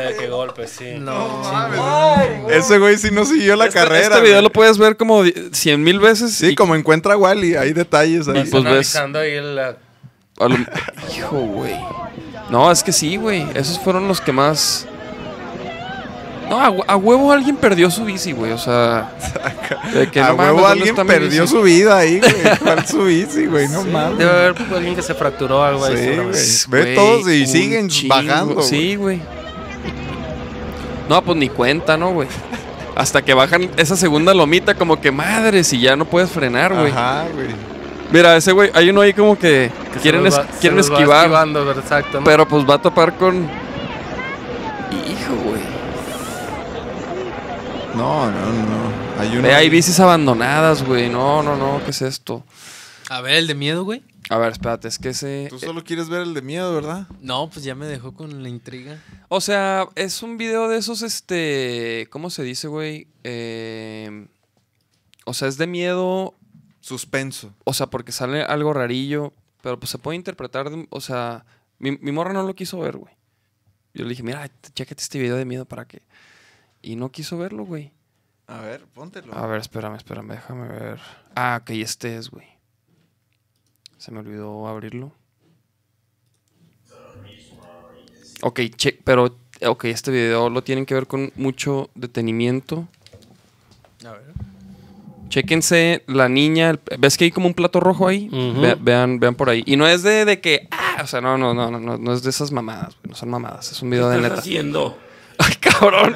ve 0.00 0.16
que 0.16 0.28
golpe, 0.28 0.66
sí. 0.66 0.94
No, 0.98 1.42
mira. 1.70 2.56
Ese 2.56 2.78
güey 2.78 2.96
sí 2.98 3.10
no 3.12 3.24
siguió 3.24 3.56
la 3.56 3.66
Este- 3.66 3.78
carrera. 3.80 4.00
Este 4.06 4.20
video 4.20 4.32
güey. 4.34 4.42
lo 4.44 4.50
puedes 4.52 4.78
ver 4.78 4.96
como 4.96 5.22
cien 5.52 5.82
mil 5.82 5.98
veces. 6.00 6.32
Sí, 6.34 6.48
y- 6.48 6.54
como 6.54 6.74
encuentra 6.74 7.14
a 7.14 7.16
Wally, 7.16 7.56
hay 7.56 7.72
detalles 7.72 8.28
ahí. 8.28 8.40
Y 8.40 8.44
pues 8.44 8.62
ves- 8.64 8.66
analizando 8.96 9.18
ahí 9.18 9.40
la... 9.40 9.76
lo- 10.38 10.56
Hijo, 11.16 11.36
güey. 11.38 11.74
No, 12.50 12.70
es 12.70 12.82
que 12.82 12.92
sí, 12.92 13.16
güey. 13.16 13.46
Esos 13.54 13.78
fueron 13.78 14.06
los 14.08 14.20
que 14.20 14.32
más. 14.32 14.86
No, 16.48 16.60
a, 16.60 16.92
a 16.92 16.96
huevo 16.96 17.32
alguien 17.32 17.56
perdió 17.56 17.90
su 17.90 18.04
bici, 18.04 18.32
güey. 18.32 18.52
O 18.52 18.58
sea. 18.58 19.12
de 19.94 20.10
que 20.10 20.20
a 20.20 20.28
no 20.28 20.36
mames, 20.36 20.52
huevo 20.52 20.68
¿dónde 20.68 20.88
alguien 20.90 21.06
perdió 21.06 21.46
su 21.46 21.62
vida 21.62 21.96
ahí, 21.96 22.20
güey. 22.20 22.32
¿Cuál 22.62 22.86
su 22.86 23.02
bici, 23.04 23.46
güey? 23.46 23.66
No 23.68 23.82
mames. 23.84 24.18
Debe 24.18 24.30
haber 24.30 24.54
alguien 24.74 24.94
que 24.94 25.00
se 25.02 25.14
fracturó 25.14 25.64
algo 25.64 25.86
ahí. 25.86 25.96
Sí, 25.96 26.16
güey. 26.68 26.84
Ve 26.84 26.94
todos 26.94 27.28
y 27.28 27.46
siguen 27.46 27.88
chingo. 27.88 28.14
bajando, 28.14 28.54
güey. 28.56 28.66
Sí, 28.68 28.96
güey. 28.96 29.22
No, 31.08 31.22
pues 31.22 31.36
ni 31.36 31.48
cuenta, 31.48 31.96
¿no, 31.96 32.12
güey? 32.12 32.28
Hasta 32.96 33.22
que 33.22 33.34
bajan 33.34 33.70
esa 33.76 33.96
segunda 33.96 34.32
lomita, 34.34 34.74
como 34.74 35.00
que 35.00 35.10
madre, 35.10 35.64
si 35.64 35.80
ya 35.80 35.96
no 35.96 36.04
puedes 36.04 36.30
frenar, 36.30 36.72
güey. 36.74 36.92
Ajá, 36.92 37.24
güey. 37.34 37.48
Mira, 38.12 38.36
ese 38.36 38.52
güey, 38.52 38.70
hay 38.74 38.90
uno 38.90 39.00
ahí 39.00 39.12
como 39.12 39.36
que, 39.36 39.70
Que 39.88 39.94
se 39.94 40.00
quieren, 40.00 40.26
es- 40.26 40.38
va- 40.38 40.46
esquivar. 40.60 41.28
¿verdad? 41.28 41.76
exacto. 41.78 42.18
¿no? 42.20 42.24
Pero 42.24 42.46
pues 42.46 42.64
va 42.68 42.74
a 42.74 42.82
topar 42.82 43.14
con. 43.16 43.36
Hijo, 44.92 45.34
güey. 45.44 45.60
No, 47.96 48.26
no, 48.30 48.30
no. 48.32 49.20
Hay 49.20 49.32
uno. 49.32 49.42
Ve, 49.42 49.54
hay 49.54 49.68
bicis 49.70 49.98
abandonadas, 50.00 50.84
güey. 50.84 51.08
No, 51.08 51.42
no, 51.42 51.56
no, 51.56 51.80
¿qué 51.84 51.90
es 51.90 52.02
esto? 52.02 52.42
A 53.08 53.20
ver, 53.20 53.34
el 53.34 53.46
de 53.46 53.54
miedo, 53.54 53.84
güey. 53.84 54.02
A 54.30 54.38
ver, 54.38 54.52
espérate, 54.52 54.88
es 54.88 54.98
que 54.98 55.10
ese. 55.10 55.46
Tú 55.50 55.58
solo 55.58 55.84
quieres 55.84 56.08
ver 56.08 56.22
el 56.22 56.32
de 56.34 56.40
miedo, 56.42 56.74
¿verdad? 56.74 57.06
No, 57.20 57.50
pues 57.50 57.64
ya 57.64 57.74
me 57.74 57.86
dejó 57.86 58.14
con 58.14 58.42
la 58.42 58.48
intriga. 58.48 58.98
O 59.28 59.40
sea, 59.40 59.86
es 59.96 60.22
un 60.22 60.38
video 60.38 60.68
de 60.68 60.78
esos, 60.78 61.02
este. 61.02 62.06
¿Cómo 62.10 62.30
se 62.30 62.42
dice, 62.42 62.66
güey? 62.68 63.06
Eh, 63.22 64.26
o 65.26 65.34
sea, 65.34 65.48
es 65.48 65.58
de 65.58 65.66
miedo. 65.66 66.34
Suspenso. 66.80 67.52
O 67.64 67.72
sea, 67.74 67.86
porque 67.88 68.12
sale 68.12 68.42
algo 68.42 68.72
rarillo. 68.72 69.32
Pero 69.62 69.78
pues 69.78 69.90
se 69.90 69.98
puede 69.98 70.16
interpretar. 70.16 70.70
de- 70.70 70.86
o 70.90 71.00
sea, 71.00 71.44
mi, 71.78 71.92
mi 71.98 72.12
morra 72.12 72.32
no 72.32 72.42
lo 72.42 72.54
quiso 72.54 72.78
ver, 72.80 72.96
güey. 72.96 73.14
Yo 73.94 74.04
le 74.04 74.10
dije, 74.10 74.22
mira, 74.22 74.50
chécate 74.74 75.02
este 75.02 75.18
video 75.18 75.36
de 75.36 75.44
miedo 75.44 75.64
para 75.66 75.86
que. 75.86 76.02
Y 76.82 76.96
no 76.96 77.10
quiso 77.10 77.36
verlo, 77.38 77.64
güey. 77.64 77.92
A 78.46 78.60
ver, 78.60 78.84
póntelo. 78.86 79.34
A 79.34 79.46
ver, 79.46 79.60
espérame, 79.60 79.96
espérame, 79.96 80.28
déjame 80.32 80.68
ver. 80.68 81.00
Ah, 81.34 81.58
ok, 81.62 81.70
este 81.70 82.16
es, 82.16 82.28
güey. 82.30 82.46
Se 84.04 84.10
me 84.10 84.18
olvidó 84.20 84.68
abrirlo. 84.68 85.12
Ok, 88.42 88.60
che, 88.76 88.98
pero, 89.02 89.34
ok, 89.64 89.84
este 89.86 90.10
video 90.10 90.50
lo 90.50 90.62
tienen 90.62 90.84
que 90.84 90.92
ver 90.92 91.06
con 91.06 91.32
mucho 91.36 91.88
detenimiento. 91.94 92.86
A 94.04 94.10
ver. 94.10 94.34
Chéquense 95.30 96.02
la 96.06 96.28
niña, 96.28 96.78
¿ves 96.98 97.16
que 97.16 97.24
hay 97.24 97.30
como 97.30 97.46
un 97.46 97.54
plato 97.54 97.80
rojo 97.80 98.06
ahí? 98.06 98.28
Ve- 98.60 98.76
vean, 98.78 99.20
vean 99.20 99.36
por 99.36 99.48
ahí. 99.48 99.62
Y 99.64 99.76
no 99.76 99.86
es 99.86 100.02
de, 100.02 100.26
de 100.26 100.38
que, 100.38 100.68
ah, 100.70 101.00
o 101.02 101.06
sea, 101.06 101.22
no, 101.22 101.38
no, 101.38 101.54
no, 101.54 101.70
no, 101.70 101.96
no, 101.96 102.12
es 102.12 102.22
de 102.22 102.28
esas 102.28 102.52
mamadas, 102.52 102.96
güey, 103.00 103.08
no 103.08 103.14
son 103.16 103.30
mamadas, 103.30 103.72
es 103.72 103.80
un 103.80 103.88
video 103.88 104.10
de 104.10 104.20
neta. 104.20 104.34
haciendo? 104.34 104.98
Ay, 105.38 105.54
cabrón, 105.60 106.14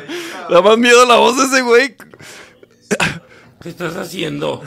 da 0.51 0.61
más 0.61 0.77
miedo 0.77 1.07
la 1.07 1.17
voz 1.17 1.39
de 1.39 1.45
ese 1.45 1.63
güey. 1.63 1.97
¿Qué 3.63 3.71
estás 3.71 3.97
haciendo? 3.97 4.63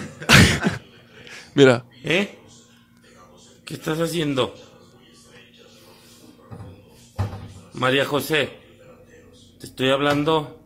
Mira, 1.54 1.86
¿Eh? 2.04 2.40
¿Qué 3.72 3.78
estás 3.78 4.02
haciendo? 4.02 4.54
María 7.72 8.04
José, 8.04 8.52
te 9.62 9.66
estoy 9.66 9.92
hablando. 9.92 10.60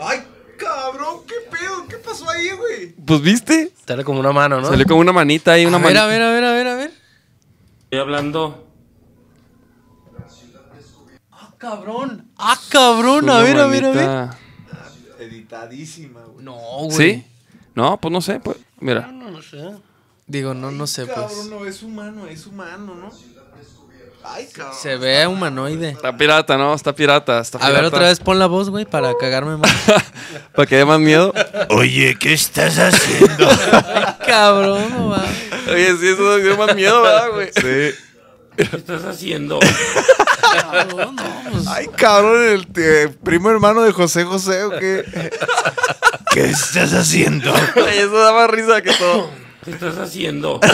¡Ay, 0.00 0.18
cabrón! 0.58 1.20
¿Qué 1.28 1.34
pedo? 1.48 1.86
¿Qué 1.88 1.98
pasó 1.98 2.28
ahí, 2.28 2.50
güey? 2.56 2.88
pues 3.06 3.20
viste, 3.22 3.72
Sale 3.86 4.02
como 4.02 4.18
una 4.18 4.32
mano, 4.32 4.60
¿no? 4.60 4.68
salió 4.68 4.84
como 4.84 4.98
una 4.98 5.12
manita 5.12 5.52
ahí, 5.52 5.64
una 5.64 5.76
a 5.76 5.78
ver, 5.78 5.84
manita. 5.94 6.02
a 6.04 6.06
ver, 6.08 6.22
a 6.22 6.30
ver, 6.32 6.44
a 6.44 6.52
ver, 6.52 6.66
a 6.66 6.74
ver. 6.74 6.92
Estoy 7.84 7.98
hablando. 8.00 8.66
Ah, 11.30 11.54
cabrón. 11.56 12.32
Ah, 12.36 12.58
cabrón. 12.68 13.30
A 13.30 13.34
Una 13.34 13.42
ver, 13.44 13.58
a 13.60 13.66
ver, 13.68 13.84
a 13.84 13.90
ver. 13.92 14.06
manita. 14.08 14.38
Editadísima, 15.20 16.22
güey. 16.24 16.44
No, 16.44 16.56
güey. 16.56 16.90
¿Sí? 16.90 17.26
No, 17.76 17.96
pues 18.00 18.10
no 18.10 18.20
sé, 18.20 18.40
pues, 18.40 18.56
mira. 18.80 19.06
No, 19.06 19.30
no 19.30 19.40
sé. 19.40 19.58
Digo, 20.28 20.52
no, 20.54 20.70
no 20.70 20.86
sé, 20.86 21.06
Cabrón, 21.06 21.30
pues. 21.34 21.46
no, 21.46 21.64
es 21.64 21.82
humano, 21.82 22.26
es 22.26 22.46
humano, 22.46 22.94
¿no? 22.94 23.10
Ay, 24.22 24.46
cabrón. 24.52 24.74
Se 24.78 24.96
ve 24.96 25.26
humanoide. 25.26 25.88
Está 25.90 26.14
pirata, 26.14 26.58
¿no? 26.58 26.74
Está 26.74 26.94
pirata, 26.94 27.40
está 27.40 27.56
A 27.56 27.60
pirata. 27.62 27.76
ver, 27.76 27.84
otra 27.86 28.00
vez 28.00 28.20
pon 28.20 28.38
la 28.38 28.46
voz, 28.46 28.68
güey, 28.68 28.84
para 28.84 29.16
cagarme 29.16 29.56
más. 29.56 29.72
Para 30.54 30.66
que 30.66 30.76
dé 30.76 30.84
más 30.84 31.00
miedo. 31.00 31.32
Oye, 31.70 32.16
¿qué 32.18 32.34
estás 32.34 32.78
haciendo? 32.78 33.48
cabrón, 34.26 34.90
no 34.90 35.08
va. 35.10 35.24
Oye, 35.72 35.96
sí, 35.96 36.08
eso 36.08 36.36
dio 36.38 36.58
más 36.58 36.74
miedo, 36.74 37.00
¿verdad, 37.00 37.30
güey? 37.32 37.50
Sí. 37.54 37.96
¿Qué 38.56 38.76
estás 38.76 39.04
haciendo? 39.04 39.60
Cabrón, 40.40 41.16
no, 41.16 41.50
pues. 41.52 41.66
Ay, 41.68 41.86
cabrón, 41.96 42.42
el 42.42 42.68
eh, 42.76 43.08
primo 43.22 43.50
hermano 43.50 43.82
de 43.82 43.92
José 43.92 44.24
José, 44.24 44.64
¿o 44.64 44.70
qué? 44.70 45.04
¿Qué 46.32 46.44
estás 46.44 46.92
haciendo? 46.92 47.54
Ay, 47.54 47.98
eso 47.98 48.18
da 48.18 48.32
más 48.34 48.50
risa 48.50 48.82
que 48.82 48.92
todo. 48.92 49.30
¿Qué 49.68 49.74
estás 49.74 49.98
haciendo? 49.98 50.60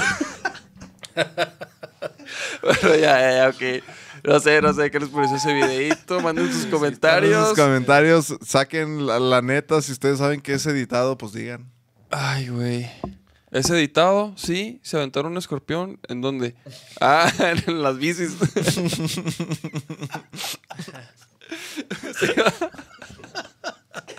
Bueno, 2.62 2.96
ya, 2.96 3.20
ya, 3.20 3.30
ya, 3.36 3.48
ok. 3.50 3.84
No 4.24 4.40
sé, 4.40 4.62
no 4.62 4.72
sé 4.72 4.90
qué 4.90 4.98
les 4.98 5.10
pareció 5.10 5.36
ese 5.36 5.52
videito. 5.52 6.20
Manden 6.20 6.50
sus 6.52 6.64
En 6.64 6.70
comentarios. 6.70 7.48
sus 7.50 7.58
comentarios, 7.58 8.34
saquen 8.44 9.06
la, 9.06 9.18
la 9.20 9.42
neta. 9.42 9.82
Si 9.82 9.92
ustedes 9.92 10.18
saben 10.18 10.40
que 10.40 10.54
es 10.54 10.64
editado, 10.66 11.18
pues 11.18 11.32
digan. 11.34 11.70
Ay, 12.10 12.48
güey. 12.48 12.90
¿Es 13.50 13.68
editado? 13.70 14.32
Sí. 14.36 14.80
¿Se 14.82 14.96
aventaron 14.96 15.32
un 15.32 15.38
escorpión? 15.38 16.00
¿En 16.08 16.20
dónde? 16.22 16.54
Ah, 17.00 17.30
en 17.66 17.82
las 17.82 17.98
bicis. 17.98 18.32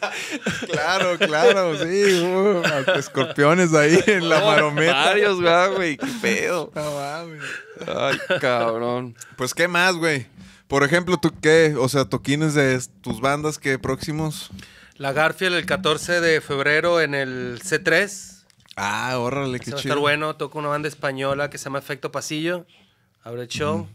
Claro, 0.71 1.17
claro, 1.17 1.77
sí. 1.77 2.21
uh, 2.23 2.61
escorpiones 2.97 3.73
ahí 3.73 3.97
en 4.07 4.29
la 4.29 4.39
marometa. 4.41 4.93
Varios, 5.05 5.41
güey. 5.75 5.97
Qué 5.97 6.07
pedo. 6.21 6.71
No 6.75 6.95
mames. 6.95 7.43
Ay, 7.87 8.39
cabrón. 8.39 9.15
Pues, 9.35 9.53
¿qué 9.53 9.67
más, 9.67 9.95
güey? 9.95 10.27
Por 10.67 10.83
ejemplo, 10.83 11.17
¿tú 11.17 11.31
qué? 11.41 11.75
O 11.77 11.87
sea, 11.89 12.05
toquines 12.05 12.53
de 12.53 12.81
tus 13.01 13.21
bandas, 13.21 13.57
¿qué 13.59 13.77
próximos? 13.79 14.49
La 14.97 15.11
Garfield 15.13 15.55
el 15.55 15.65
14 15.65 16.21
de 16.21 16.41
febrero 16.41 17.01
en 17.01 17.13
el 17.15 17.59
C3. 17.61 18.43
Ah, 18.77 19.17
órale, 19.19 19.59
qué 19.59 19.71
va 19.71 19.77
a 19.77 19.81
chido. 19.81 19.93
estar 19.93 19.99
bueno. 19.99 20.35
Toca 20.35 20.57
una 20.57 20.69
banda 20.69 20.87
española 20.87 21.49
que 21.49 21.57
se 21.57 21.65
llama 21.65 21.79
Efecto 21.79 22.11
Pasillo. 22.11 22.65
Abre 23.23 23.43
el 23.43 23.47
show. 23.47 23.87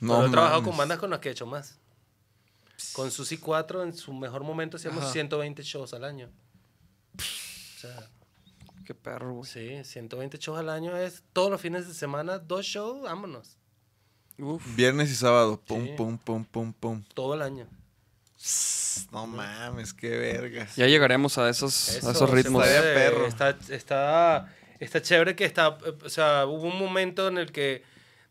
No 0.00 0.16
Pero 0.16 0.26
he 0.26 0.30
trabajado 0.30 0.62
con 0.62 0.76
bandas 0.76 0.98
con 0.98 1.10
las 1.10 1.20
que 1.20 1.28
he 1.28 1.32
hecho 1.32 1.46
más. 1.46 1.78
Con 2.92 3.10
Susi 3.10 3.38
4, 3.38 3.82
en 3.82 3.96
su 3.96 4.12
mejor 4.12 4.44
momento, 4.44 4.76
hacíamos 4.76 5.04
Ajá. 5.04 5.12
120 5.12 5.62
shows 5.62 5.94
al 5.94 6.04
año. 6.04 6.28
O 7.18 7.80
sea, 7.80 8.10
Qué 8.84 8.94
perro, 8.94 9.32
güey. 9.34 9.50
sí, 9.50 9.82
120 9.84 10.38
shows 10.38 10.58
al 10.60 10.68
año 10.68 10.96
es 10.96 11.22
todos 11.32 11.50
los 11.50 11.60
fines 11.60 11.88
de 11.88 11.94
semana, 11.94 12.38
dos 12.38 12.64
shows, 12.64 13.02
vámonos. 13.02 13.56
Uf. 14.38 14.62
Viernes 14.76 15.10
y 15.10 15.14
sábado. 15.14 15.60
Pum, 15.66 15.84
Sí. 15.86 15.92
pum, 15.96 16.18
pum, 16.18 16.44
pum, 16.44 16.72
pum. 16.74 17.02
Todo 17.14 17.34
el 17.34 17.42
año. 17.42 17.66
No 19.12 19.26
mames, 19.26 19.92
qué 19.94 20.10
verga. 20.10 20.66
Ya 20.76 20.86
llegaremos 20.86 21.38
a 21.38 21.48
esos, 21.48 21.88
a 21.88 21.98
Eso, 21.98 22.10
esos 22.10 22.30
se 22.30 22.36
ritmos. 22.36 22.66
Estaría 22.66 22.94
perro. 22.94 23.26
Está, 23.26 23.56
está, 23.68 24.52
está 24.78 25.02
chévere 25.02 25.36
que 25.36 25.44
está, 25.44 25.78
o 26.04 26.08
sea, 26.08 26.46
hubo 26.46 26.66
un 26.66 26.78
momento 26.78 27.28
en 27.28 27.38
el 27.38 27.52
que 27.52 27.82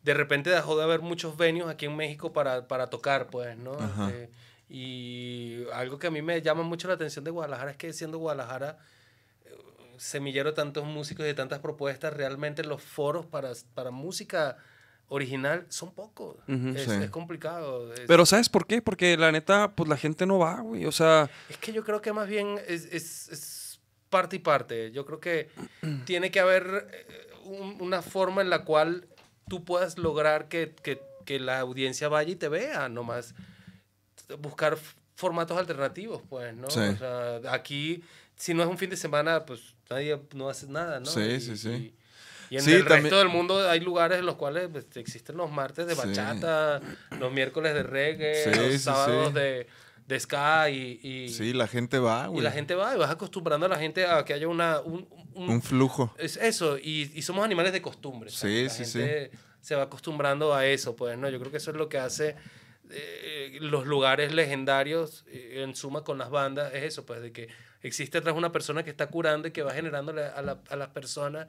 de 0.04 0.14
repente 0.14 0.50
dejó 0.50 0.78
de 0.78 0.84
haber 0.84 1.02
muchos 1.02 1.36
venues 1.36 1.68
aquí 1.68 1.86
en 1.86 1.96
México 1.96 2.32
para, 2.32 2.68
para 2.68 2.88
tocar, 2.88 3.28
pues, 3.28 3.58
¿no? 3.58 3.78
Eh, 4.12 4.30
y 4.70 5.66
algo 5.74 5.98
que 5.98 6.08
a 6.08 6.12
mí 6.12 6.22
me 6.22 6.42
llama 6.42 6.64
mucho 6.64 6.88
la 6.88 6.94
atención 6.94 7.26
de 7.26 7.32
Guadalajara 7.32 7.72
es 7.72 7.78
que 7.78 7.92
siendo 7.92 8.20
Guadalajara 8.20 8.78
eh, 9.46 9.50
semillero 9.98 10.52
de 10.52 10.56
tantos 10.56 10.86
músicos 10.86 11.24
y 11.26 11.28
de 11.28 11.34
tantas 11.34 11.60
propuestas, 11.60 12.14
realmente 12.14 12.64
los 12.64 12.82
foros 12.84 13.26
para, 13.26 13.52
para 13.74 13.90
música 13.90 14.58
original 15.08 15.66
son 15.70 15.92
pocos. 15.94 16.36
Ujú. 16.48 16.70
es, 16.76 16.84
Sí. 16.84 16.92
es 16.92 17.10
complicado. 17.10 17.94
es- 17.94 18.02
Pero 18.08 18.26
¿sabes 18.26 18.50
por 18.50 18.66
qué? 18.66 18.82
Porque 18.82 19.16
la 19.18 19.32
neta, 19.32 19.72
pues 19.76 19.88
la 19.90 19.98
gente 19.98 20.26
no 20.26 20.40
va, 20.40 20.60
güey. 20.62 20.86
O 20.86 20.92
sea, 20.92 21.30
Es 21.50 21.58
que 21.58 21.72
yo 21.74 21.84
creo 21.84 22.02
que 22.02 22.12
más 22.14 22.28
bien 22.28 22.60
es, 22.68 22.86
es- 22.86 23.30
es 23.30 23.80
parte 24.10 24.38
y 24.38 24.40
parte. 24.40 24.92
Yo 24.92 25.06
creo 25.06 25.20
que 25.20 25.50
tiene 26.06 26.32
que 26.32 26.40
haber 26.40 26.88
eh, 26.92 27.28
un- 27.46 27.78
una 27.82 28.02
forma 28.02 28.42
en 28.42 28.50
la 28.50 28.64
cual 28.66 29.08
tú 29.48 29.64
puedas 29.64 29.98
lograr 29.98 30.48
que, 30.48 30.74
que- 30.84 31.02
que 31.26 31.40
la 31.40 31.60
audiencia 31.60 32.08
vaya 32.08 32.32
y 32.32 32.36
te 32.36 32.48
vea, 32.50 32.88
nomás. 32.90 33.34
Buscar 34.40 34.78
formatos 35.16 35.58
alternativos, 35.58 36.22
pues, 36.30 36.54
¿no? 36.56 36.70
Sí. 36.70 36.80
O 36.80 36.98
sea, 36.98 37.40
aquí, 37.54 38.04
si 38.36 38.54
no 38.54 38.64
es 38.64 38.70
un 38.70 38.78
fin 38.78 38.90
de 38.90 38.98
semana, 38.98 39.46
pues 39.46 39.76
nadie 39.90 40.20
no 40.34 40.50
hace 40.50 40.68
nada, 40.68 41.00
¿no? 41.00 41.06
Sí, 41.06 41.22
Y- 41.22 41.40
sí, 41.42 41.58
sí. 41.58 41.70
Y, 41.70 41.96
y 42.50 42.58
en 42.58 42.62
Sí, 42.62 42.72
el 42.74 42.80
también- 42.84 43.04
resto 43.04 43.18
del 43.20 43.30
mundo 43.30 43.70
hay 43.70 43.80
lugares 43.80 44.20
en 44.20 44.26
los 44.26 44.36
cuales 44.36 44.70
pues, 44.72 44.86
existen 44.96 45.38
los 45.38 45.52
martes 45.52 45.88
de 45.88 45.96
Sí. 45.96 46.02
bachata, 46.06 46.82
los 47.20 47.32
miércoles 47.32 47.74
de 47.74 47.84
reggae, 47.84 48.44
Sí, 48.44 48.50
los 48.60 48.72
sí, 48.74 48.80
sábados 48.80 49.28
sí. 49.30 49.34
de, 49.34 49.68
de 50.08 50.20
ska 50.20 50.70
y, 50.70 51.00
y- 51.02 51.30
Sí, 51.30 51.54
la 51.54 51.68
gente 51.68 51.98
va, 52.00 52.26
y 52.26 52.30
güey. 52.30 52.44
la 52.44 52.52
gente 52.52 52.76
va 52.76 52.94
y 52.96 52.98
vas 53.00 53.10
acostumbrando 53.10 53.66
a 53.66 53.70
la 53.70 53.78
gente 53.80 54.06
a 54.06 54.24
que 54.24 54.34
haya 54.34 54.48
una 54.48 54.80
un, 54.82 55.08
un- 55.34 55.50
Un 55.50 55.62
flujo. 55.62 56.14
es 56.20 56.38
eso 56.38 56.78
y, 56.78 57.12
y 57.16 57.22
somos 57.24 57.44
animales 57.44 57.74
de 57.74 57.82
costumbre. 57.82 58.30
Sí, 58.30 58.64
la 58.66 58.70
sí, 58.70 58.84
gente 58.86 59.32
se 59.62 59.76
va 59.76 59.84
acostumbrando 59.84 60.54
a 60.54 60.66
eso 60.68 60.96
pues 60.96 61.18
no 61.18 61.28
yo 61.30 61.40
creo 61.40 61.50
que 61.52 61.58
eso 61.58 61.72
es 61.72 61.78
lo 61.78 61.90
que 61.90 61.98
hace 61.98 62.36
eh, 62.92 63.58
los 63.62 63.88
lugares 63.88 64.32
legendarios 64.32 65.26
eh, 65.28 65.64
en 65.64 65.76
suma 65.76 66.04
con 66.04 66.20
las 66.20 66.30
bandas 66.30 66.72
es 66.76 66.84
eso 66.84 67.04
pues 67.06 67.20
de 67.22 67.32
que 67.32 67.48
existe 67.82 68.20
atrás 68.20 68.36
una 68.36 68.52
persona 68.52 68.84
que 68.84 68.92
está 68.92 69.08
curando 69.08 69.48
y 69.48 69.52
que 69.52 69.64
va 69.64 69.74
generando 69.74 70.12
a, 70.12 70.42
la- 70.44 70.60
a 70.70 70.76
las 70.76 70.90
personas 70.90 71.48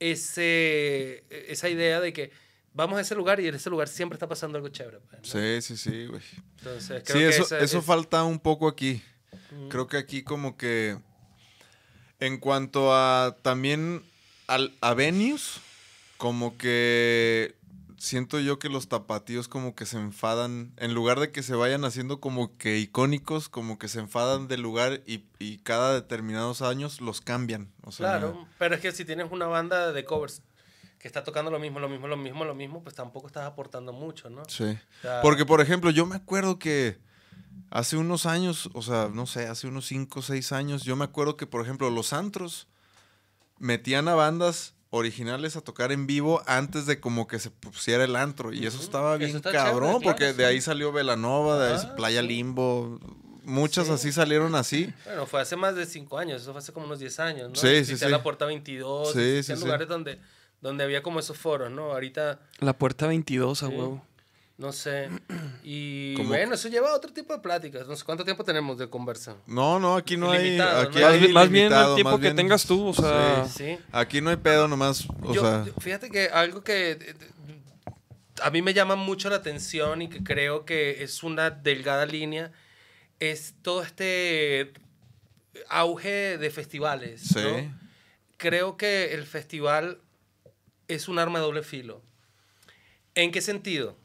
ese 0.00 1.24
esa 1.30 1.68
idea 1.68 2.00
de 2.00 2.12
que 2.12 2.30
vamos 2.74 2.98
a 2.98 3.00
ese 3.00 3.14
lugar 3.14 3.40
y 3.40 3.48
en 3.48 3.54
ese 3.54 3.70
lugar 3.70 3.88
siempre 3.88 4.16
está 4.16 4.28
pasando 4.28 4.56
algo 4.58 4.68
chévere 4.68 4.98
pues, 5.00 5.22
¿no? 5.34 5.40
Sí, 5.40 5.62
sí, 5.62 5.76
sí, 5.76 6.06
güey. 6.06 6.22
entonces 6.58 7.02
creo 7.04 7.16
Sí, 7.16 7.22
que 7.24 7.28
eso, 7.28 7.42
esa 7.44 7.58
eso 7.60 7.78
es- 7.78 7.84
falta 7.84 8.24
un 8.24 8.38
poco 8.38 8.68
aquí. 8.68 9.02
Creo 9.70 9.86
que 9.86 9.96
aquí 9.96 10.22
como 10.22 10.56
que 10.56 10.98
en 12.20 12.38
cuanto 12.38 12.94
a 12.94 13.36
también 13.42 14.02
al, 14.46 14.74
a 14.80 14.94
venues, 14.94 15.60
como 16.16 16.56
que 16.58 17.54
siento 18.06 18.38
yo 18.38 18.58
que 18.58 18.68
los 18.68 18.88
tapatíos 18.88 19.48
como 19.48 19.74
que 19.74 19.84
se 19.84 19.98
enfadan, 19.98 20.72
en 20.76 20.94
lugar 20.94 21.20
de 21.20 21.32
que 21.32 21.42
se 21.42 21.54
vayan 21.54 21.84
haciendo 21.84 22.20
como 22.20 22.56
que 22.56 22.78
icónicos, 22.78 23.48
como 23.48 23.78
que 23.78 23.88
se 23.88 23.98
enfadan 23.98 24.48
del 24.48 24.62
lugar 24.62 25.02
y, 25.06 25.24
y 25.38 25.58
cada 25.58 25.92
determinados 25.92 26.62
años 26.62 27.00
los 27.00 27.20
cambian. 27.20 27.72
O 27.82 27.92
sea, 27.92 28.18
Claro, 28.18 28.46
pero 28.58 28.76
es 28.76 28.80
que 28.80 28.92
si 28.92 29.04
tienes 29.04 29.30
una 29.30 29.46
banda 29.46 29.92
de 29.92 30.04
covers 30.04 30.42
que 30.98 31.08
está 31.08 31.24
tocando 31.24 31.50
lo 31.50 31.58
mismo, 31.58 31.80
lo 31.80 31.88
mismo, 31.88 32.06
lo 32.06 32.16
mismo, 32.16 32.44
lo 32.44 32.54
mismo, 32.54 32.82
pues 32.82 32.94
tampoco 32.94 33.26
estás 33.26 33.44
aportando 33.44 33.92
mucho, 33.92 34.30
¿no? 34.30 34.42
Sí. 34.48 34.64
O 34.64 35.02
sea, 35.02 35.20
Porque, 35.20 35.44
por 35.44 35.60
ejemplo, 35.60 35.90
yo 35.90 36.06
me 36.06 36.16
acuerdo 36.16 36.58
que 36.58 36.98
hace 37.70 37.96
unos 37.96 38.24
años, 38.24 38.70
o 38.72 38.82
sea, 38.82 39.10
no 39.12 39.26
sé, 39.26 39.48
hace 39.48 39.66
unos 39.66 39.86
5 39.86 40.20
o 40.20 40.22
6 40.22 40.52
años, 40.52 40.84
yo 40.84 40.94
me 40.94 41.04
acuerdo 41.04 41.36
que, 41.36 41.46
por 41.46 41.60
ejemplo, 41.60 41.90
los 41.90 42.12
antros 42.12 42.68
metían 43.58 44.06
a 44.06 44.14
bandas 44.14 44.75
originales 44.96 45.56
a 45.56 45.60
tocar 45.60 45.92
en 45.92 46.06
vivo 46.06 46.42
antes 46.46 46.86
de 46.86 47.00
como 47.00 47.26
que 47.28 47.38
se 47.38 47.50
pusiera 47.50 48.04
el 48.04 48.16
antro. 48.16 48.52
Y 48.52 48.66
eso 48.66 48.80
estaba 48.80 49.16
bien 49.16 49.40
cabrón, 49.40 49.90
chévere, 49.92 50.04
porque 50.04 50.18
claro, 50.24 50.34
de 50.36 50.42
sí. 50.44 50.48
ahí 50.48 50.60
salió 50.60 50.92
Velanova, 50.92 51.58
de 51.64 51.74
ahí 51.74 51.80
Ah, 51.82 51.94
Playa 51.96 52.20
sí. 52.22 52.28
Limbo. 52.28 52.98
Muchas 53.44 53.86
Sí. 53.86 53.92
así 53.92 54.12
salieron 54.12 54.54
así. 54.56 54.92
Bueno, 55.04 55.24
fue 55.26 55.40
hace 55.40 55.54
más 55.54 55.76
de 55.76 55.86
cinco 55.86 56.18
años, 56.18 56.42
eso 56.42 56.50
fue 56.52 56.58
hace 56.58 56.72
como 56.72 56.86
unos 56.86 56.98
10 56.98 57.20
años, 57.20 57.48
¿no? 57.50 57.54
Sí, 57.54 57.84
sí, 57.84 57.96
sí. 57.96 58.08
la 58.08 58.22
Puerta 58.22 58.44
22, 58.44 59.12
Sí, 59.12 59.18
existían 59.20 59.56
sí, 59.58 59.60
sí. 59.60 59.66
lugares 59.66 59.86
donde, 59.88 60.18
donde 60.60 60.82
había 60.82 61.02
como 61.02 61.20
esos 61.20 61.38
foros, 61.38 61.70
¿no? 61.70 61.92
Ahorita, 61.92 62.40
la 62.58 62.76
puerta 62.76 63.06
22 63.06 63.62
a 63.62 63.68
Sí. 63.68 63.72
huevo. 63.74 64.04
No 64.58 64.72
sé. 64.72 65.08
Y 65.68 66.14
Como- 66.14 66.28
bueno, 66.28 66.54
eso 66.54 66.68
lleva 66.68 66.90
a 66.90 66.94
otro 66.94 67.12
tipo 67.12 67.32
de 67.34 67.40
pláticas. 67.40 67.88
No 67.88 67.96
sé 67.96 68.04
cuánto 68.04 68.24
tiempo 68.24 68.44
tenemos 68.44 68.78
de 68.78 68.88
conversa. 68.88 69.34
No, 69.48 69.80
no, 69.80 69.96
aquí 69.96 70.16
no 70.16 70.30
hay. 70.30 70.60
Aquí 70.60 71.02
hay 71.02 71.18
bien- 71.18 71.32
más 71.32 71.50
bien 71.50 71.72
el 71.72 71.94
tiempo 71.96 72.16
que 72.18 72.22
bien- 72.22 72.36
tengas 72.36 72.64
tú, 72.66 72.86
o 72.88 72.94
sea. 72.94 73.44
Sí. 73.48 73.76
Sí. 73.76 73.78
Aquí 73.90 74.20
no 74.20 74.30
hay 74.30 74.36
pedo 74.36 74.68
nomás, 74.68 75.08
o 75.24 75.34
Yo- 75.34 75.40
sea. 75.40 75.64
fíjate 75.80 76.08
que 76.08 76.28
algo 76.28 76.62
que 76.62 76.92
eh, 76.92 77.14
a 78.42 78.50
mí 78.50 78.62
me 78.62 78.74
llama 78.74 78.94
mucho 78.94 79.28
la 79.28 79.36
atención 79.36 80.02
y 80.02 80.08
que 80.08 80.22
creo 80.22 80.64
que 80.64 81.02
es 81.02 81.24
una 81.24 81.50
delgada 81.50 82.06
línea 82.06 82.52
es 83.18 83.54
todo 83.62 83.82
este 83.82 84.72
auge 85.68 86.38
de 86.38 86.50
festivales. 86.50 87.22
Sí. 87.22 87.40
¿no? 87.42 87.76
Creo 88.36 88.76
que 88.76 89.14
el 89.14 89.24
festival 89.26 89.98
es 90.86 91.08
un 91.08 91.18
arma 91.18 91.40
de 91.40 91.44
doble 91.46 91.62
filo. 91.64 92.02
¿En 93.16 93.32
qué 93.32 93.40
sentido? 93.40 93.96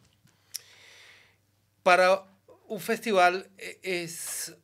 Para 1.83 2.23
un 2.67 2.79
festival 2.79 3.49
eh, 3.57 3.79
es 3.83 4.55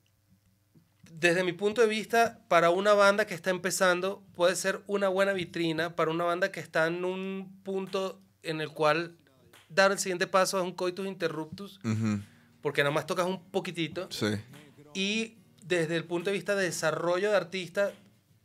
desde 1.20 1.44
mi 1.44 1.54
punto 1.54 1.82
de 1.82 1.88
vista, 1.88 2.40
para 2.48 2.70
una 2.70 2.94
banda 2.94 3.26
que 3.26 3.34
está 3.34 3.50
empezando, 3.50 4.24
puede 4.36 4.56
ser 4.56 4.84
una 4.86 5.08
buena 5.08 5.34
vitrina. 5.34 5.96
Para 5.96 6.12
una 6.12 6.24
banda 6.26 6.52
que 6.52 6.60
está 6.60 6.86
en 6.88 7.04
un 7.04 7.60
punto 7.64 8.22
en 8.44 8.62
el 8.62 8.70
cual 8.70 9.18
dar 9.70 9.92
el 9.92 10.00
siguiente 10.00 10.28
paso 10.28 10.58
es 10.58 10.64
un 10.64 10.74
coitus 10.74 11.08
interruptus, 11.08 11.80
porque 12.62 12.84
nada 12.84 12.94
más 12.94 13.08
tocas 13.08 13.26
un 13.26 13.44
poquitito. 13.50 14.08
Sí. 14.12 14.28
Y 14.94 15.38
desde 15.64 15.96
el 15.96 16.06
punto 16.06 16.30
de 16.30 16.36
vista 16.36 16.56
de 16.56 16.66
desarrollo 16.66 17.32
de 17.32 17.38
artista, 17.38 17.92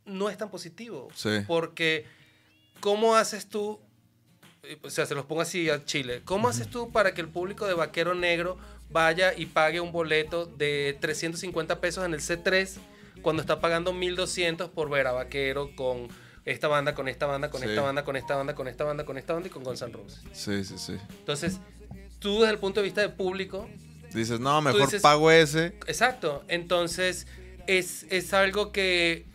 no 0.05 0.29
es 0.29 0.37
tan 0.37 0.49
positivo. 0.49 1.09
Sí. 1.13 1.29
Porque, 1.47 2.05
¿cómo 2.79 3.15
haces 3.15 3.47
tú? 3.47 3.79
Eh, 4.63 4.77
O 4.83 4.89
sea, 4.89 5.05
se 5.05 5.15
los 5.15 5.25
pongo 5.25 5.41
así 5.41 5.69
a 5.69 5.83
Chile. 5.85 6.21
¿Cómo 6.25 6.47
haces 6.47 6.67
tú 6.69 6.91
para 6.91 7.13
que 7.13 7.21
el 7.21 7.27
público 7.27 7.67
de 7.67 7.73
Vaquero 7.73 8.15
Negro 8.15 8.57
vaya 8.89 9.33
y 9.35 9.45
pague 9.47 9.79
un 9.79 9.91
boleto 9.91 10.45
de 10.45 10.97
350 11.01 11.79
pesos 11.79 12.05
en 12.05 12.13
el 12.13 12.19
C3 12.21 12.77
cuando 13.21 13.41
está 13.41 13.59
pagando 13.59 13.93
1200 13.93 14.69
por 14.69 14.89
ver 14.89 15.07
a 15.07 15.11
Vaquero 15.13 15.71
con 15.75 16.07
esta 16.45 16.67
banda, 16.67 16.93
con 16.93 17.07
esta 17.07 17.25
banda, 17.25 17.49
con 17.49 17.61
Sí. 17.61 17.69
esta 17.69 17.81
banda, 17.81 18.03
con 18.03 18.15
esta 18.17 18.35
banda, 18.35 18.53
con 18.55 18.67
esta 18.67 18.83
banda, 18.83 19.05
con 19.05 19.17
esta 19.17 19.33
banda 19.33 19.47
y 19.47 19.51
con 19.51 19.63
Guns 19.63 19.81
N' 19.81 19.93
Roses? 19.93 20.19
Sí, 20.33 20.63
sí, 20.65 20.75
sí. 20.77 20.97
Entonces, 21.19 21.59
tú 22.19 22.39
desde 22.41 22.53
el 22.53 22.59
punto 22.59 22.81
de 22.81 22.85
vista 22.85 23.01
de 23.01 23.09
público, 23.09 23.69
Dices, 24.13 24.39
no, 24.39 24.61
mejor 24.61 24.81
dices- 24.81 25.01
pago 25.01 25.31
ese. 25.31 25.67
Exacto. 25.87 26.43
Entonces, 26.47 27.25
es, 27.65 28.05
es 28.11 28.31
algo 28.33 28.71
que 28.71 29.25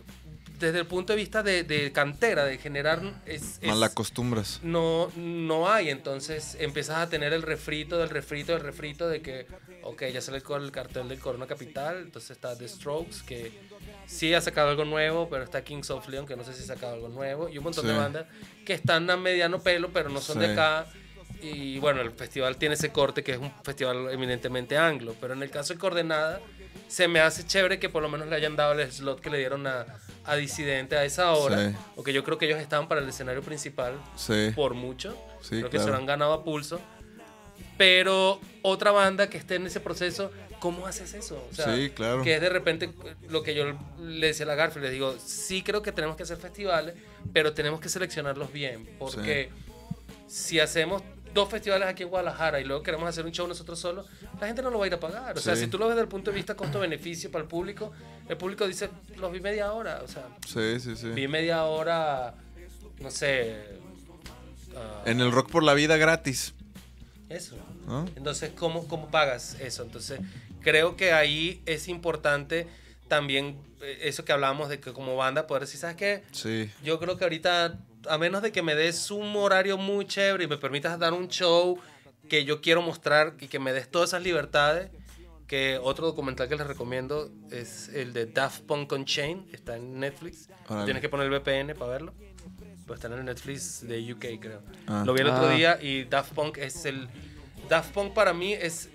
desde 0.59 0.79
el 0.79 0.85
punto 0.85 1.13
de 1.13 1.17
vista 1.17 1.41
de, 1.41 1.63
de 1.63 1.91
cantera, 1.91 2.43
de 2.43 2.57
generar, 2.57 3.01
es, 3.25 3.59
Mal 3.63 3.81
acostumbras. 3.81 4.59
no, 4.61 5.11
no 5.15 5.71
hay. 5.71 5.89
Entonces 5.89 6.57
empiezas 6.59 6.97
a 6.97 7.09
tener 7.09 7.33
el 7.33 7.41
refrito 7.41 7.97
del 7.97 8.09
refrito 8.09 8.51
del 8.51 8.61
refrito 8.61 9.07
de 9.07 9.21
que, 9.21 9.47
ok, 9.83 10.03
ya 10.13 10.21
sale 10.21 10.37
el, 10.37 10.71
cartel 10.71 11.07
del 11.07 11.19
Corona 11.19 11.47
Capital, 11.47 12.01
entonces 12.03 12.31
está 12.31 12.57
The 12.57 12.67
Strokes, 12.67 13.23
que 13.25 13.51
sí 14.05 14.33
ha 14.33 14.41
sacado 14.41 14.69
algo 14.69 14.85
nuevo, 14.85 15.29
pero 15.29 15.43
está 15.43 15.63
Kings 15.63 15.89
of 15.91 16.07
Leon, 16.09 16.25
que 16.25 16.35
no 16.35 16.43
sé 16.43 16.53
si 16.53 16.63
ha 16.63 16.67
sacado 16.67 16.93
algo 16.93 17.09
nuevo, 17.09 17.47
y 17.49 17.57
un 17.57 17.63
montón 17.63 17.87
de 17.87 17.93
bandas 17.93 18.25
que 18.65 18.73
están 18.73 19.09
a 19.09 19.17
mediano 19.17 19.61
pelo, 19.61 19.89
pero 19.93 20.09
no 20.09 20.19
son 20.19 20.39
de 20.39 20.51
acá. 20.51 20.85
Y 21.41 21.79
bueno, 21.79 22.01
el 22.01 22.11
festival 22.11 22.57
tiene 22.57 22.75
ese 22.75 22.91
corte 22.91 23.23
que 23.23 23.31
es 23.31 23.37
un 23.37 23.51
festival 23.63 24.09
eminentemente 24.11 24.77
anglo, 24.77 25.15
pero 25.21 25.33
en 25.33 25.41
el 25.41 25.49
caso 25.49 25.73
de 25.73 25.79
Coordenada, 25.79 26.41
se 26.89 27.07
me 27.07 27.21
hace 27.21 27.45
chévere 27.45 27.79
que 27.79 27.87
por 27.87 28.01
lo 28.01 28.09
menos 28.09 28.27
le 28.27 28.35
hayan 28.35 28.57
dado 28.57 28.73
el 28.73 28.91
slot 28.91 29.21
que 29.21 29.29
le 29.29 29.37
dieron 29.37 29.65
a, 29.65 29.85
a 30.25 30.35
Disidente 30.35 30.95
a 30.97 31.03
esa 31.05 31.31
hora, 31.33 31.69
Sí. 31.69 31.75
porque 31.95 32.13
yo 32.13 32.23
creo 32.23 32.37
que 32.37 32.45
ellos 32.45 32.59
estaban 32.59 32.87
para 32.87 33.01
el 33.01 33.09
escenario 33.09 33.41
principal 33.41 33.93
Sí. 34.15 34.51
por 34.55 34.73
mucho. 34.73 35.17
Sí, 35.41 35.57
Creo 35.59 35.69
que 35.69 35.79
se 35.79 35.87
lo 35.87 35.95
han 35.95 36.05
ganado 36.05 36.33
a 36.33 36.43
pulso. 36.43 36.79
Pero 37.77 38.39
otra 38.61 38.91
banda 38.91 39.29
que 39.29 39.37
esté 39.37 39.55
en 39.55 39.65
ese 39.67 39.79
proceso, 39.79 40.31
¿cómo 40.59 40.85
haces 40.85 41.13
eso? 41.13 41.47
O 41.49 41.55
sea, 41.55 41.73
Sí, 41.75 41.89
claro. 41.91 42.21
Que 42.23 42.35
es 42.35 42.41
de 42.41 42.49
repente 42.49 42.91
lo 43.29 43.41
que 43.41 43.55
yo 43.55 43.65
le 43.99 44.27
decía 44.27 44.45
a 44.45 44.47
la 44.47 44.55
Garfield, 44.55 44.83
les 44.83 44.91
digo, 44.93 45.15
sí 45.23 45.61
creo 45.63 45.81
que 45.81 45.91
tenemos 45.91 46.15
que 46.17 46.23
hacer 46.23 46.37
festivales, 46.37 46.95
pero 47.33 47.53
tenemos 47.53 47.79
que 47.79 47.87
seleccionarlos 47.89 48.51
bien. 48.51 48.89
Porque 48.99 49.49
si 50.27 50.59
hacemos 50.59 51.01
dos 51.33 51.49
festivales 51.49 51.87
aquí 51.87 52.03
en 52.03 52.09
Guadalajara 52.09 52.59
y 52.59 52.63
luego 52.65 52.81
queremos 52.83 53.07
hacer 53.07 53.25
un 53.25 53.31
show 53.31 53.47
nosotros 53.47 53.79
solos, 53.79 54.05
la 54.39 54.47
gente 54.47 54.61
no 54.61 54.69
lo 54.69 54.79
va 54.79 54.85
a 54.85 54.87
ir 54.87 54.93
a 54.93 54.99
pagar. 54.99 55.37
O 55.37 55.41
sea, 55.41 55.55
Sí. 55.55 55.63
si 55.65 55.67
tú 55.67 55.77
lo 55.77 55.85
ves 55.87 55.95
desde 55.95 56.03
el 56.03 56.09
punto 56.09 56.31
de 56.31 56.35
vista 56.35 56.55
costo-beneficio 56.55 57.31
para 57.31 57.43
el 57.43 57.47
público, 57.47 57.91
el 58.27 58.37
público 58.37 58.67
dice, 58.67 58.89
los 59.17 59.31
vi 59.31 59.39
media 59.39 59.71
hora. 59.73 60.01
O 60.03 60.07
sea, 60.07 60.27
Sí, 60.47 60.79
sí, 60.79 60.95
sí. 60.95 61.09
vi 61.09 61.27
media 61.27 61.63
hora, 61.65 62.33
no 62.99 63.11
sé. 63.11 63.57
ah, 64.75 65.03
En 65.05 65.21
el 65.21 65.31
Rock 65.31 65.51
por 65.51 65.63
la 65.63 65.73
Vida 65.73 65.97
gratis. 65.97 66.53
eso. 67.29 67.55
¿no? 67.87 68.05
Entonces, 68.15 68.51
¿cómo, 68.57 68.87
¿cómo 68.87 69.09
pagas 69.11 69.55
eso? 69.59 69.83
Entonces, 69.83 70.19
creo 70.61 70.95
que 70.95 71.11
ahí 71.13 71.61
es 71.65 71.87
importante 71.87 72.67
también 73.07 73.57
eh, 73.81 73.99
eso 74.03 74.25
que 74.25 74.31
hablábamos 74.31 74.69
de 74.69 74.79
que 74.79 74.93
como 74.93 75.15
banda 75.15 75.47
poder 75.47 75.61
decir, 75.61 75.79
¿sabes 75.79 75.95
qué? 75.95 76.23
Sí. 76.31 76.69
Yo 76.83 76.99
creo 76.99 77.17
que 77.17 77.23
ahorita, 77.23 77.77
a 78.07 78.17
menos 78.17 78.41
de 78.41 78.51
que 78.51 78.61
me 78.61 78.75
des 78.75 79.11
un 79.11 79.35
horario 79.35 79.77
muy 79.77 80.05
chévere 80.05 80.43
y 80.43 80.47
me 80.47 80.57
permitas 80.57 80.97
dar 80.99 81.13
un 81.13 81.27
show 81.27 81.79
que 82.29 82.45
yo 82.45 82.61
quiero 82.61 82.81
mostrar 82.81 83.33
y 83.39 83.47
que 83.47 83.59
me 83.59 83.73
des 83.73 83.89
todas 83.89 84.11
esas 84.11 84.21
libertades, 84.23 84.89
que 85.47 85.79
otro 85.81 86.05
documental 86.05 86.47
que 86.47 86.55
les 86.55 86.67
recomiendo 86.67 87.29
es 87.51 87.89
el 87.89 88.13
de 88.13 88.27
Daft 88.27 88.61
Punk 88.63 88.91
on 88.91 89.05
Chain, 89.05 89.47
está 89.51 89.75
en 89.77 89.99
Netflix. 89.99 90.47
Órale. 90.67 90.85
Tienes 90.85 91.01
que 91.01 91.09
poner 91.09 91.25
el 91.25 91.39
VPN 91.39 91.73
para 91.75 91.91
verlo. 91.91 92.13
Pues 92.85 92.99
está 92.99 93.07
en 93.07 93.19
el 93.19 93.25
Netflix 93.25 93.87
de 93.87 94.13
UK, 94.13 94.39
creo. 94.39 94.61
Ah. 94.87 95.03
Lo 95.05 95.13
vi 95.13 95.21
el 95.21 95.27
otro 95.27 95.47
Ah. 95.47 95.53
día 95.53 95.79
y 95.81 96.03
Daft 96.05 96.33
Punk 96.33 96.57
es 96.59 96.85
el... 96.85 97.07
Daft 97.67 97.91
Punk 97.93 98.13
para 98.13 98.33
mí 98.33 98.53
es 98.53 98.89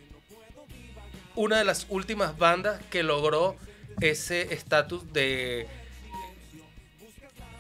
una 1.37 1.59
de 1.59 1.65
las 1.65 1.87
últimas 1.89 2.39
bandas 2.39 2.81
que 2.91 3.03
logró 3.03 3.57
ese 4.01 4.55
estatus 4.55 5.13
de 5.13 5.67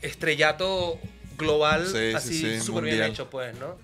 estrellato 0.02 0.98
global, 1.36 1.86
Sí, 1.86 1.92
sí, 1.92 2.12
así 2.14 2.38
sí, 2.40 2.60
súper 2.60 2.84
bien 2.84 3.02
hecho, 3.02 3.28
pues, 3.30 3.54
¿no? 3.58 3.76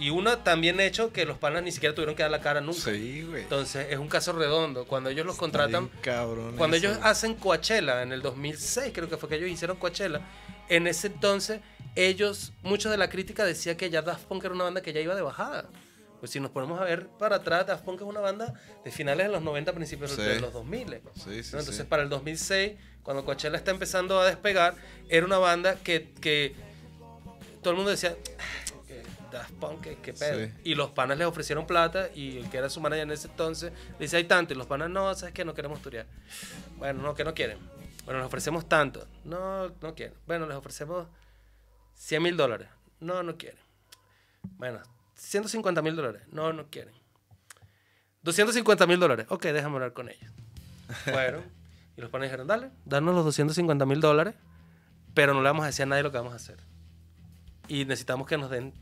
Y 0.00 0.10
uno 0.10 0.38
también 0.38 0.80
hecho 0.80 1.12
que 1.12 1.24
los 1.24 1.38
panas 1.38 1.62
ni 1.62 1.70
siquiera 1.70 1.94
tuvieron 1.94 2.16
que 2.16 2.22
dar 2.24 2.32
la 2.32 2.40
cara 2.40 2.60
nunca. 2.60 2.80
Sí, 2.80 3.22
güey. 3.22 3.42
Entonces 3.42 3.86
es 3.90 3.98
un 3.98 4.08
caso 4.08 4.32
redondo. 4.32 4.86
Cuando 4.86 5.08
ellos 5.08 5.24
los 5.24 5.36
contratan, 5.36 5.88
cabrón. 6.00 6.56
cuando 6.56 6.76
eso. 6.76 6.86
ellos 6.88 6.98
hacen 7.04 7.34
Coachella 7.34 8.02
en 8.02 8.10
el 8.12 8.20
2006, 8.20 8.90
creo 8.92 9.08
que 9.08 9.16
fue 9.16 9.28
que 9.28 9.36
ellos 9.36 9.48
hicieron 9.48 9.76
Coachella, 9.76 10.20
en 10.68 10.88
ese 10.88 11.06
entonces 11.06 11.60
ellos, 11.94 12.52
muchos 12.62 12.90
de 12.90 12.98
la 12.98 13.08
crítica 13.08 13.44
decía 13.44 13.76
que 13.76 13.88
ya 13.88 14.02
Daft 14.02 14.24
Punk 14.24 14.44
era 14.44 14.54
una 14.54 14.64
banda 14.64 14.82
que 14.82 14.92
ya 14.92 15.00
iba 15.00 15.14
de 15.14 15.22
bajada. 15.22 15.66
Pues 16.18 16.32
si 16.32 16.40
nos 16.40 16.50
ponemos 16.50 16.80
a 16.80 16.84
ver 16.84 17.06
para 17.16 17.36
atrás, 17.36 17.64
Daft 17.64 17.84
Punk 17.84 18.00
es 18.00 18.06
una 18.06 18.18
banda 18.18 18.52
de 18.84 18.90
finales 18.90 19.28
de 19.28 19.32
los 19.32 19.42
90, 19.42 19.72
principios 19.74 20.10
Sí. 20.10 20.22
de 20.22 20.40
los 20.40 20.52
2000. 20.52 21.00
Sí, 21.14 21.44
sí, 21.44 21.50
¿no? 21.52 21.60
Entonces 21.60 21.86
para 21.86 22.02
el 22.02 22.08
2006, 22.08 22.72
cuando 23.04 23.24
Coachella 23.24 23.56
está 23.56 23.70
empezando 23.70 24.20
a 24.20 24.26
despegar, 24.26 24.74
era 25.08 25.24
una 25.24 25.38
banda 25.38 25.76
que, 25.76 26.08
que 26.20 26.54
todo 27.68 27.72
el 27.72 27.76
mundo 27.76 27.90
decía, 27.90 28.16
"Ah, 28.38 28.78
Daft 29.30 29.52
Punk, 29.54 29.82
qué, 29.82 29.96
qué 29.96 30.12
pedo. 30.14 30.46
Sí. 30.46 30.52
Y 30.64 30.74
los 30.74 30.90
panas 30.90 31.18
les 31.18 31.26
ofrecieron 31.26 31.66
plata 31.66 32.08
y 32.14 32.38
el 32.38 32.48
que 32.48 32.56
era 32.56 32.70
su 32.70 32.80
manager 32.80 33.02
en 33.02 33.10
ese 33.10 33.28
entonces 33.28 33.72
le 33.98 33.98
dice, 33.98 34.16
hay 34.16 34.24
tanto. 34.24 34.54
Y 34.54 34.56
los 34.56 34.66
panas, 34.66 34.88
no, 34.88 35.14
¿sabes 35.14 35.34
qué? 35.34 35.44
No 35.44 35.54
queremos 35.54 35.82
turear. 35.82 36.06
Bueno, 36.76 37.02
no, 37.02 37.14
que 37.14 37.24
no 37.24 37.34
quieren. 37.34 37.58
Bueno, 38.04 38.20
les 38.20 38.26
ofrecemos 38.26 38.68
tanto. 38.68 39.06
No, 39.24 39.68
no 39.68 39.94
quieren. 39.94 40.16
Bueno, 40.26 40.46
les 40.46 40.56
ofrecemos 40.56 41.08
100 41.94 42.22
mil 42.22 42.36
dólares. 42.36 42.68
No, 43.00 43.22
no 43.22 43.36
quieren. 43.36 43.60
Bueno, 44.56 44.80
150 45.14 45.82
mil 45.82 45.94
dólares. 45.94 46.22
No, 46.32 46.52
no 46.52 46.68
quieren. 46.70 46.94
250 48.22 48.86
mil 48.86 48.98
dólares. 48.98 49.26
Ok, 49.28 49.44
déjame 49.44 49.74
hablar 49.74 49.92
con 49.92 50.08
ellos. 50.08 50.32
Bueno, 51.12 51.42
y 51.98 52.00
los 52.00 52.10
panas 52.10 52.28
dijeron, 52.28 52.46
dale, 52.46 52.70
danos 52.86 53.14
los 53.14 53.24
250 53.26 53.84
mil 53.84 54.00
dólares, 54.00 54.34
pero 55.12 55.34
no 55.34 55.42
le 55.42 55.48
vamos 55.48 55.64
a 55.64 55.66
decir 55.66 55.82
a 55.82 55.86
nadie 55.86 56.02
lo 56.02 56.10
que 56.10 56.16
vamos 56.16 56.32
a 56.32 56.36
hacer. 56.36 56.67
Y 57.68 57.84
necesitamos 57.84 58.26
que 58.26 58.36
nos 58.38 58.50
den 58.50 58.72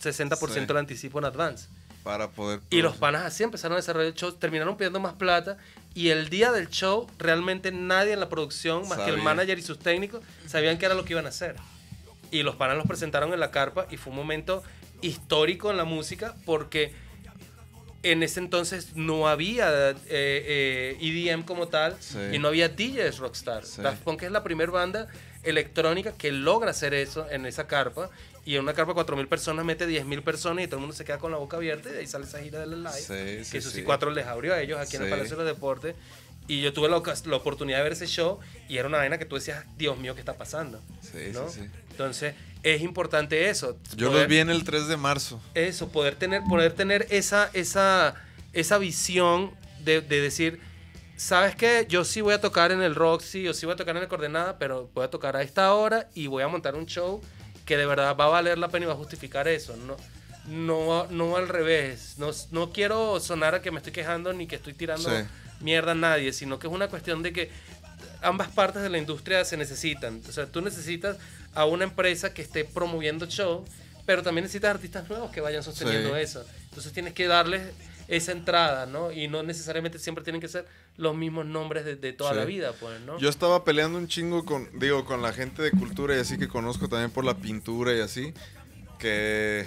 60% 0.00 0.62
Sí. 0.62 0.66
del 0.66 0.76
anticipo 0.76 1.18
en 1.18 1.24
advance. 1.26 1.68
Para 2.04 2.30
poder. 2.30 2.60
Y 2.70 2.80
los 2.80 2.96
panas 2.96 3.22
así 3.24 3.42
empezaron 3.42 3.74
a 3.74 3.76
desarrollar 3.80 4.08
el 4.08 4.14
show, 4.14 4.32
terminaron 4.32 4.76
pidiendo 4.76 4.98
más 5.00 5.14
plata 5.14 5.58
y 5.94 6.08
el 6.08 6.30
día 6.30 6.52
del 6.52 6.68
show 6.70 7.06
realmente 7.18 7.70
nadie 7.72 8.12
en 8.12 8.20
la 8.20 8.28
producción, 8.28 8.88
más 8.88 8.98
que 8.98 9.04
el 9.06 9.10
Sabía. 9.16 9.24
manager 9.24 9.58
y 9.58 9.62
sus 9.62 9.78
técnicos, 9.78 10.22
sabían 10.46 10.78
qué 10.78 10.86
era 10.86 10.94
lo 10.94 11.04
que 11.04 11.12
iban 11.12 11.26
a 11.26 11.30
hacer. 11.30 11.56
Y 12.30 12.42
los 12.44 12.56
panas 12.56 12.76
los 12.76 12.86
presentaron 12.86 13.32
en 13.34 13.40
la 13.40 13.50
carpa 13.50 13.86
y 13.90 13.96
fue 13.96 14.10
un 14.12 14.16
momento 14.16 14.62
histórico 15.02 15.70
en 15.70 15.76
la 15.76 15.84
música 15.84 16.34
porque 16.46 16.94
en 18.04 18.22
ese 18.22 18.38
entonces 18.40 18.94
no 18.94 19.28
había 19.28 19.90
eh, 19.90 19.96
eh, 20.08 20.96
EDM 21.00 21.42
como 21.42 21.66
tal 21.68 21.96
Sí. 22.00 22.18
y 22.32 22.38
no 22.38 22.48
había 22.48 22.68
DJs 22.68 23.18
rockstar. 23.18 23.64
Sí. 23.66 23.82
Daft 23.82 24.02
Punk 24.02 24.22
es 24.22 24.30
la 24.30 24.44
primera 24.44 24.70
banda 24.70 25.08
electrónica 25.48 26.12
que 26.12 26.32
logra 26.32 26.70
hacer 26.70 26.94
eso 26.94 27.28
en 27.30 27.46
esa 27.46 27.66
carpa 27.66 28.10
y 28.44 28.54
en 28.56 28.62
una 28.62 28.72
carpa 28.74 28.92
4.000 28.94 29.28
personas 29.28 29.64
mete 29.64 29.86
10.000 29.88 30.22
personas 30.22 30.64
y 30.64 30.68
todo 30.68 30.76
el 30.76 30.80
mundo 30.82 30.94
se 30.96 31.04
queda 31.04 31.18
con 31.18 31.30
la 31.32 31.38
boca 31.38 31.56
abierta 31.58 31.88
y 31.90 31.92
de 31.92 31.98
ahí 32.00 32.06
sale 32.06 32.24
esa 32.24 32.40
gira 32.40 32.60
del 32.60 32.82
live. 32.82 32.92
Sí, 32.92 33.44
sí, 33.44 33.50
que 33.52 33.58
eso 33.58 33.70
sí, 33.70 33.82
cuatro 33.82 34.10
les 34.10 34.26
abrió 34.26 34.54
a 34.54 34.60
ellos 34.60 34.78
aquí 34.78 34.96
en 34.96 35.02
el. 35.04 35.10
Palacio 35.10 35.36
de 35.36 35.44
los 35.44 35.54
Deportes. 35.54 35.94
Y 36.46 36.62
yo 36.62 36.72
tuve 36.72 36.88
la, 36.88 37.02
la 37.26 37.36
oportunidad 37.36 37.76
de 37.78 37.82
ver 37.82 37.92
ese 37.92 38.06
show 38.06 38.38
y 38.70 38.78
era 38.78 38.88
una 38.88 38.96
vaina 38.96 39.18
que 39.18 39.26
tú 39.26 39.34
decías, 39.36 39.66
Dios 39.76 39.98
mío, 39.98 40.14
¿qué 40.14 40.20
está 40.20 40.32
pasando? 40.38 40.80
Sí, 41.02 41.30
¿no? 41.34 41.46
sí, 41.50 41.60
sí. 41.60 41.66
Entonces, 41.90 42.34
es 42.62 42.80
importante 42.80 43.50
eso. 43.50 43.76
Yo 43.96 44.06
poder- 44.08 44.22
los 44.22 44.28
vi 44.30 44.38
en 44.38 44.48
el 44.48 44.64
3 44.64 44.88
de 44.88 44.96
marzo. 44.96 45.42
eso, 45.54 45.90
poder 45.90 46.14
tener, 46.14 46.42
poder 46.48 46.72
tener 46.72 47.06
esa, 47.10 47.50
esa, 47.52 48.14
esa 48.54 48.78
visión 48.78 49.50
de, 49.84 50.00
de 50.00 50.22
decir, 50.22 50.58
¿sabes 51.18 51.56
qué? 51.56 51.84
Yo 51.88 52.04
sí 52.04 52.20
voy 52.20 52.32
a 52.34 52.40
tocar 52.40 52.70
en 52.72 52.80
el 52.80 52.94
Roxy, 52.94 53.42
yo 53.42 53.52
sí 53.52 53.66
voy 53.66 53.74
a 53.74 53.76
tocar 53.76 53.96
en 53.96 54.02
el 54.02 54.08
Coordenada, 54.08 54.56
pero 54.58 54.88
voy 54.94 55.04
a 55.04 55.10
tocar 55.10 55.36
a 55.36 55.42
esta 55.42 55.74
hora 55.74 56.08
y 56.14 56.28
voy 56.28 56.42
a 56.42 56.48
montar 56.48 56.74
un 56.76 56.86
show 56.86 57.20
que 57.66 57.76
de 57.76 57.84
verdad 57.86 58.16
va 58.16 58.24
a 58.26 58.28
valer 58.28 58.56
la 58.56 58.68
pena 58.68 58.84
y 58.84 58.86
va 58.86 58.94
a 58.94 58.96
justificar 58.96 59.48
eso. 59.48 59.76
No, 59.76 59.96
no, 60.46 61.06
no 61.10 61.36
al 61.36 61.48
revés. 61.48 62.14
No, 62.18 62.30
no 62.52 62.72
quiero 62.72 63.20
sonar 63.20 63.54
a 63.56 63.60
que 63.62 63.70
me 63.70 63.78
estoy 63.78 63.92
quejando 63.92 64.32
ni 64.32 64.46
que 64.46 64.56
estoy 64.56 64.72
tirando 64.74 65.10
Sí. 65.10 65.24
mierda 65.60 65.92
a 65.92 65.96
nadie, 65.96 66.32
sino 66.32 66.58
que 66.58 66.68
es 66.68 66.72
una 66.72 66.88
cuestión 66.88 67.22
de 67.22 67.32
que 67.32 67.50
ambas 68.22 68.48
partes 68.48 68.80
de 68.82 68.88
la 68.88 68.96
industria 68.98 69.44
se 69.44 69.56
necesitan. 69.56 70.22
O 70.28 70.32
sea, 70.32 70.46
tú 70.46 70.60
necesitas 70.62 71.16
a 71.52 71.64
una 71.64 71.84
empresa 71.84 72.32
que 72.32 72.42
esté 72.42 72.64
promoviendo 72.64 73.26
show, 73.26 73.64
pero 74.06 74.22
también 74.22 74.44
necesitas 74.44 74.70
artistas 74.70 75.08
nuevos 75.10 75.30
que 75.32 75.40
vayan 75.40 75.62
sosteniendo 75.64 76.14
Sí. 76.14 76.20
eso. 76.22 76.44
Entonces 76.68 76.92
tienes 76.92 77.12
que 77.12 77.26
darles 77.26 77.62
esa 78.06 78.32
entrada, 78.32 78.86
¿no? 78.86 79.12
Y 79.12 79.28
no 79.28 79.42
necesariamente 79.42 79.98
siempre 79.98 80.24
tienen 80.24 80.40
que 80.40 80.48
ser 80.48 80.64
los 80.98 81.16
mismos 81.16 81.46
nombres 81.46 81.84
de, 81.86 81.96
de 81.96 82.12
toda 82.12 82.32
Sí. 82.32 82.36
la 82.36 82.44
vida, 82.44 82.72
pues, 82.78 83.00
¿no? 83.00 83.18
Yo 83.18 83.28
estaba 83.30 83.64
peleando 83.64 83.96
un 83.98 84.06
chingo 84.08 84.44
con, 84.44 84.68
digo, 84.78 85.04
con 85.06 85.22
la 85.22 85.32
gente 85.32 85.62
de 85.62 85.70
cultura 85.70 86.14
y 86.16 86.20
así 86.20 86.36
que 86.38 86.48
conozco 86.48 86.88
también 86.88 87.10
por 87.10 87.24
la 87.24 87.38
pintura 87.38 87.96
y 87.96 88.00
así, 88.00 88.34
que 88.98 89.66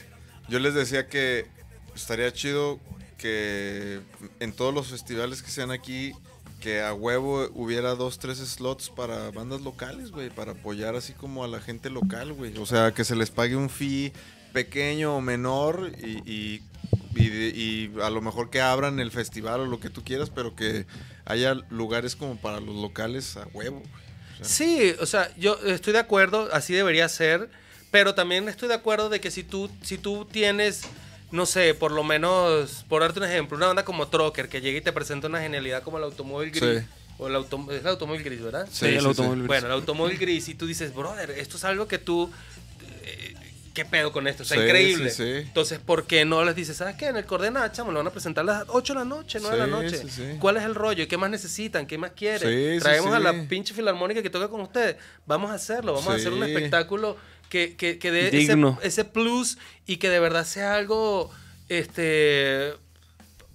yo 0.49 0.59
les 0.59 0.73
decía 0.73 1.07
que 1.07 1.47
estaría 1.95 2.31
chido 2.33 2.79
que 3.17 3.99
en 4.39 4.53
todos 4.53 4.73
los 4.73 4.87
festivales 4.87 5.41
que 5.41 5.49
sean 5.51 5.71
aquí, 5.71 6.13
que 6.59 6.81
a 6.81 6.93
huevo 6.93 7.49
hubiera 7.53 7.95
dos, 7.95 8.19
tres 8.19 8.37
slots 8.39 8.89
para 8.89 9.31
bandas 9.31 9.61
locales, 9.61 10.11
güey, 10.11 10.29
para 10.29 10.51
apoyar 10.51 10.95
así 10.95 11.13
como 11.13 11.43
a 11.43 11.47
la 11.47 11.59
gente 11.59 11.89
local, 11.89 12.33
güey. 12.33 12.55
O 12.57 12.65
sea, 12.65 12.91
que 12.93 13.03
se 13.03 13.15
les 13.15 13.31
pague 13.31 13.55
un 13.55 13.69
fee 13.69 14.11
pequeño 14.53 15.15
o 15.15 15.21
menor 15.21 15.91
y, 16.03 16.17
y, 16.31 16.61
y 17.15 17.29
de- 17.29 17.47
y 17.55 17.91
a 18.01 18.09
lo 18.09 18.21
mejor 18.21 18.49
que 18.49 18.61
abran 18.61 18.99
el 18.99 19.11
festival 19.11 19.61
o 19.61 19.65
lo 19.65 19.79
que 19.79 19.89
tú 19.89 20.03
quieras, 20.03 20.29
pero 20.29 20.55
que 20.55 20.85
haya 21.25 21.53
lugares 21.69 22.15
como 22.15 22.35
para 22.37 22.59
los 22.59 22.75
locales 22.75 23.37
a 23.37 23.47
huevo. 23.53 23.79
güey. 23.79 23.91
O 24.41 24.43
sea, 24.43 24.45
Sí, 24.45 24.95
o 24.99 25.05
sea, 25.05 25.31
yo 25.37 25.57
estoy 25.65 25.93
de 25.93 25.99
acuerdo, 25.99 26.49
así 26.51 26.73
debería 26.73 27.07
ser, 27.09 27.49
pero 27.91 28.15
también 28.15 28.47
estoy 28.49 28.67
de 28.69 28.73
acuerdo 28.75 29.09
de 29.09 29.19
que 29.21 29.29
si 29.31 29.43
tú, 29.43 29.69
si 29.83 29.97
tú 29.97 30.25
tienes, 30.25 30.81
no 31.31 31.45
sé, 31.45 31.73
por 31.75 31.91
lo 31.91 32.03
menos, 32.03 32.85
por 32.89 33.01
darte 33.01 33.19
un 33.19 33.25
ejemplo, 33.25 33.55
una 33.57 33.67
banda 33.67 33.85
como 33.85 34.07
Trocker 34.07 34.49
que 34.49 34.61
llega 34.61 34.79
y 34.79 34.81
te 34.81 34.91
presenta 34.91 35.27
una 35.27 35.41
genialidad 35.41 35.83
como 35.83 35.97
el 35.97 36.03
automóvil 36.05 36.51
gris, 36.51 36.79
Sí. 36.81 36.85
o 37.19 37.27
el 37.27 37.35
auto- 37.35 37.67
es 37.71 37.81
el 37.81 37.87
automóvil 37.87 38.23
gris, 38.23 38.41
¿verdad? 38.41 38.67
Sí, 38.71 38.85
el 38.87 38.99
sí, 39.01 39.05
automóvil 39.05 39.39
gris. 39.39 39.47
Bueno, 39.47 39.67
el 39.67 39.73
automóvil 39.73 40.17
gris 40.17 40.47
y 40.49 40.55
tú 40.55 40.65
dices, 40.65 40.93
brother, 40.95 41.29
esto 41.31 41.57
es 41.57 41.63
algo 41.63 41.87
que 41.87 41.99
tú... 41.99 42.31
eh, 43.03 43.35
¿Qué 43.73 43.85
pedo 43.85 44.11
con 44.11 44.27
esto? 44.27 44.43
Sí, 44.43 44.55
increíble. 44.55 45.09
sí, 45.11 45.23
sí. 45.23 45.31
Entonces, 45.47 45.79
¿por 45.79 46.05
qué 46.05 46.25
no 46.25 46.43
les 46.43 46.55
dices, 46.55 46.75
¿sabes 46.75 46.95
qué? 46.97 47.07
En 47.07 47.15
el 47.17 47.25
Coordenada, 47.25 47.71
chamo, 47.71 47.91
lo 47.91 47.99
van 47.99 48.07
a 48.07 48.11
presentar 48.11 48.43
a 48.43 48.45
las 48.45 48.63
8 48.67 48.93
de 48.93 48.99
la 48.99 49.05
noche, 49.05 49.39
9 49.41 49.55
de 49.55 49.61
la 49.61 49.67
noche. 49.67 49.97
sí, 49.97 50.09
sí. 50.09 50.23
¿Cuál 50.39 50.57
es 50.57 50.63
el 50.63 50.75
rollo? 50.75 51.07
¿Qué 51.07 51.17
más 51.17 51.29
necesitan? 51.29 51.85
¿Qué 51.87 51.97
más 51.97 52.11
quieren? 52.11 52.49
Sí, 52.49 52.73
sí, 52.75 52.79
Traemos 52.81 53.13
a 53.13 53.19
la 53.19 53.33
pinche 53.47 53.73
filarmónica 53.73 54.21
que 54.21 54.29
toca 54.29 54.47
con 54.49 54.61
ustedes. 54.61 54.97
Vamos 55.25 55.51
a 55.51 55.53
hacerlo, 55.53 55.93
vamos 55.93 56.09
a 56.09 56.15
hacer 56.17 56.33
un 56.33 56.43
espectáculo 56.43 57.15
que, 57.49 57.75
que, 57.75 57.97
que 57.97 58.11
dé 58.11 58.27
ese, 58.27 58.37
Digno. 58.37 58.77
ese 58.83 59.05
plus 59.05 59.57
y 59.85 59.97
que 59.97 60.09
de 60.09 60.19
verdad 60.19 60.45
sea 60.45 60.75
algo 60.75 61.31
este 61.69 62.73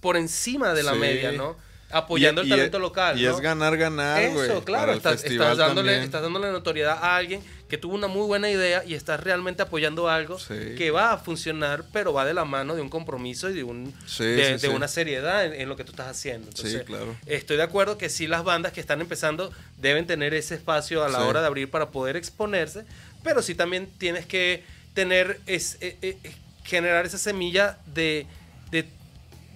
por 0.01 0.17
encima 0.17 0.73
de 0.73 0.83
la 0.83 0.93
Sí. 0.93 0.99
media, 0.99 1.31
¿no? 1.31 1.55
Apoyando 1.89 2.41
Y- 2.41 2.45
el 2.45 2.47
y 2.47 2.51
talento 2.51 2.77
es- 2.77 2.81
local. 2.81 3.19
Y 3.19 3.23
¿no? 3.25 3.31
es 3.35 3.39
ganar, 3.39 3.77
ganar, 3.77 4.31
güey. 4.31 4.49
Eso, 4.49 4.63
claro, 4.63 4.93
estás, 4.93 5.23
dándole, 5.23 5.73
también. 5.75 6.01
estás 6.01 6.21
dándole 6.21 6.51
notoriedad 6.51 6.97
a 7.01 7.15
alguien 7.15 7.41
que 7.69 7.77
tuvo 7.77 7.95
una 7.95 8.07
muy 8.07 8.25
buena 8.25 8.49
idea 8.49 8.83
y 8.85 8.93
estás 8.93 9.19
realmente 9.19 9.61
apoyando 9.61 10.07
algo 10.09 10.39
Sí. 10.39 10.75
que 10.77 10.91
va 10.91 11.11
a 11.13 11.17
funcionar, 11.17 11.83
pero 11.91 12.13
va 12.13 12.25
de 12.25 12.33
la 12.33 12.45
mano 12.45 12.75
de 12.75 12.81
un 12.81 12.89
compromiso 12.89 13.49
y 13.49 13.53
de, 13.53 13.63
un, 13.63 13.93
Sí, 14.05 14.23
de, 14.23 14.45
sí, 14.45 14.51
de 14.53 14.59
sí. 14.59 14.67
una 14.67 14.87
seriedad 14.87 15.45
en, 15.45 15.53
en 15.53 15.67
lo 15.69 15.75
que 15.75 15.83
tú 15.83 15.91
estás 15.91 16.07
haciendo. 16.07 16.47
Entonces, 16.47 16.83
claro. 16.83 17.15
Estoy 17.25 17.57
de 17.57 17.63
acuerdo 17.63 17.97
que 17.97 18.09
sí 18.09 18.27
las 18.27 18.43
bandas 18.43 18.71
que 18.73 18.79
están 18.79 19.01
empezando 19.01 19.51
deben 19.77 20.07
tener 20.07 20.33
ese 20.33 20.55
espacio 20.55 21.03
a 21.03 21.09
la 21.09 21.23
hora 21.25 21.41
de 21.41 21.47
abrir 21.47 21.69
para 21.69 21.89
poder 21.89 22.15
exponerse, 22.15 22.85
pero 23.23 23.41
sí 23.41 23.55
también 23.55 23.87
tienes 23.97 24.25
que 24.25 24.63
tener, 24.93 25.39
es, 25.45 25.77
eh, 25.81 25.97
eh, 26.01 26.17
eh, 26.23 26.31
generar 26.63 27.05
esa 27.05 27.17
semilla 27.17 27.77
de, 27.93 28.25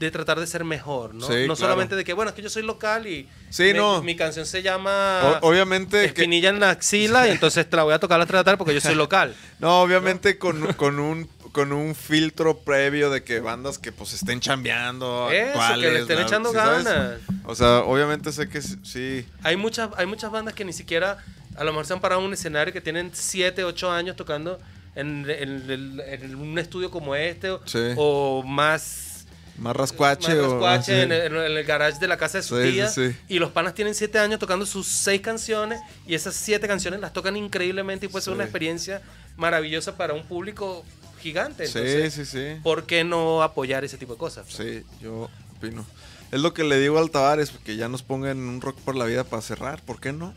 de, 0.06 0.12
tratar 0.12 0.40
de 0.40 0.48
ser 0.48 0.64
mejor, 0.64 1.14
¿no? 1.14 1.26
Sí, 1.28 1.34
no 1.34 1.40
claro. 1.40 1.56
solamente 1.56 1.96
de 1.96 2.04
que, 2.04 2.14
bueno, 2.14 2.30
es 2.30 2.36
que 2.36 2.42
yo 2.42 2.50
soy 2.50 2.64
local 2.64 3.08
y 3.08 3.28
Sí, 3.50 3.64
mi, 3.66 3.74
no. 3.74 4.02
mi 4.04 4.16
canción 4.16 4.46
se 4.46 4.62
llama 4.62 5.40
O- 5.42 5.50
obviamente 5.50 6.00
que, 6.02 6.06
Espinilla 6.22 6.50
en 6.50 6.60
la 6.60 6.72
axila 6.72 7.28
y 7.28 7.32
entonces 7.38 7.70
te 7.70 7.76
la 7.78 7.84
voy 7.84 7.94
a 7.94 8.00
tocar 8.00 8.16
a 8.16 8.20
las 8.20 8.28
3 8.28 8.34
de 8.34 8.40
la 8.40 8.44
tarde 8.44 8.58
porque 8.58 8.74
yo 8.74 8.82
soy 8.82 8.96
local. 8.96 9.36
no, 9.60 9.82
obviamente 9.82 10.38
con, 10.38 10.74
con 10.74 11.00
un 11.00 11.30
con 11.52 11.74
un 11.74 11.96
filtro 11.96 12.60
previo 12.60 13.10
de 13.10 13.24
que 13.26 13.42
bandas 13.42 13.78
que 13.78 13.92
pues 13.92 14.14
estén 14.14 14.40
chambeando, 14.40 15.30
Eso, 15.32 15.60
que 15.74 15.78
le 15.92 16.00
estén 16.00 16.16
la- 16.16 16.22
echando 16.24 16.50
¿sí 16.50 16.56
sabes? 16.56 16.84
ganas. 16.86 17.20
O 17.44 17.56
sea, 17.56 17.80
obviamente 17.80 18.32
sé 18.32 18.48
que 18.48 18.62
sí, 18.62 19.28
Hay 19.44 19.58
muchas, 19.58 19.90
hay 19.98 20.06
muchas 20.06 20.32
bandas 20.32 20.54
que 20.54 20.64
ni 20.64 20.72
siquiera, 20.72 21.18
a 21.58 21.64
lo 21.66 21.72
mejor 21.74 21.86
se 21.86 21.92
han 21.92 22.00
parado 22.00 22.22
en 22.22 22.28
un 22.28 22.34
escenario 22.34 22.72
que 22.72 22.80
tienen 22.80 23.12
7, 23.14 23.66
8 23.66 23.92
años 23.92 24.16
tocando 24.16 24.60
en, 24.96 25.30
en- 25.30 25.70
en- 25.70 26.02
en 26.24 26.36
un 26.36 26.58
estudio 26.58 26.90
como 26.90 27.16
este 27.16 27.50
o 27.98 28.44
más... 28.48 29.11
más 29.58 29.76
rascuache 29.76 30.30
más 30.36 30.38
o 30.46 30.52
rascuache 30.54 31.02
en, 31.04 31.12
el, 31.12 31.36
en 31.36 31.58
el 31.58 31.64
garage 31.64 32.00
de 32.00 32.08
la 32.08 32.18
casa 32.18 32.40
de 32.40 32.44
su 32.44 32.62
Sí, 32.62 32.72
tía. 32.72 32.88
sí. 32.88 33.16
Y 33.28 33.40
los 33.40 33.52
panas 33.52 33.74
tienen 33.74 33.94
7 33.96 34.18
años 34.20 34.40
tocando 34.40 34.66
sus 34.66 34.88
6 34.88 35.22
canciones 35.22 35.80
y 36.08 36.16
esas 36.16 36.36
7 36.36 36.68
canciones 36.68 37.00
las 37.00 37.14
tocan 37.14 37.36
increíblemente 37.38 38.06
y 38.06 38.10
puede 38.10 38.24
ser 38.24 38.34
una 38.34 38.44
experiencia 38.44 39.02
maravillosa 39.38 39.96
para 39.98 40.14
un 40.14 40.24
público 40.24 40.84
gigante. 41.22 41.68
Sí, 41.68 42.10
sí, 42.12 42.26
sí. 42.26 42.60
¿por 42.64 42.86
qué 42.86 43.04
no 43.04 43.44
apoyar 43.44 43.84
ese 43.84 43.98
tipo 43.98 44.14
de 44.14 44.20
cosas? 44.20 44.46
Sí, 44.50 44.84
yo 45.02 45.30
opino. 45.58 45.86
Es 46.32 46.40
lo 46.40 46.54
que 46.54 46.64
le 46.64 46.80
digo 46.80 46.98
al 46.98 47.12
Tavares, 47.12 47.52
que 47.64 47.76
ya 47.76 47.90
nos 47.90 48.04
pongan 48.04 48.38
un 48.40 48.62
rock 48.62 48.80
por 48.80 48.96
la 48.96 49.06
vida 49.06 49.24
para 49.24 49.42
cerrar, 49.42 49.82
¿por 49.84 50.00
qué 50.00 50.14
no? 50.14 50.34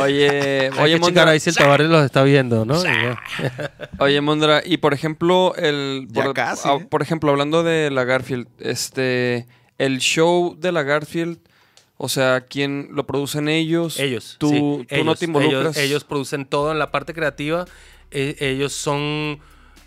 Oye, 0.00 0.70
Hay 0.72 0.78
oye, 0.80 0.94
que 0.94 1.00
Mondra, 1.00 1.30
ahí 1.30 1.40
si 1.40 1.50
el 1.50 1.56
Tavares 1.56 1.88
los 1.88 2.04
está 2.04 2.22
viendo, 2.22 2.64
¿no? 2.64 2.82
Oye, 3.98 4.20
Mondra, 4.20 4.62
y 4.64 4.78
por 4.78 4.92
ejemplo, 4.94 5.54
el 5.56 6.08
Ya 6.10 6.24
por, 6.24 6.34
casi, 6.34 6.68
ah, 6.68 6.78
¿eh? 6.80 6.86
por 6.88 7.02
ejemplo, 7.02 7.30
hablando 7.30 7.62
de 7.62 7.90
la 7.90 8.04
Garfield, 8.04 8.48
este 8.58 9.46
el 9.78 9.98
show 9.98 10.56
de 10.58 10.72
la 10.72 10.82
Garfield, 10.82 11.38
o 11.96 12.08
sea, 12.08 12.42
¿quién 12.42 12.88
lo 12.92 13.06
producen 13.06 13.48
ellos? 13.48 13.98
Ellos. 14.00 14.36
Tú, 14.38 14.48
sí, 14.48 14.58
tú 14.58 14.96
no 14.96 15.02
ellos, 15.02 15.18
te 15.18 15.24
involucras. 15.26 15.76
Ellos, 15.76 15.90
ellos 15.90 16.04
producen 16.04 16.44
todo 16.46 16.72
en 16.72 16.78
la 16.78 16.90
parte 16.90 17.14
creativa. 17.14 17.64
Eh, 18.10 18.36
ellos 18.40 18.72
son 18.72 19.38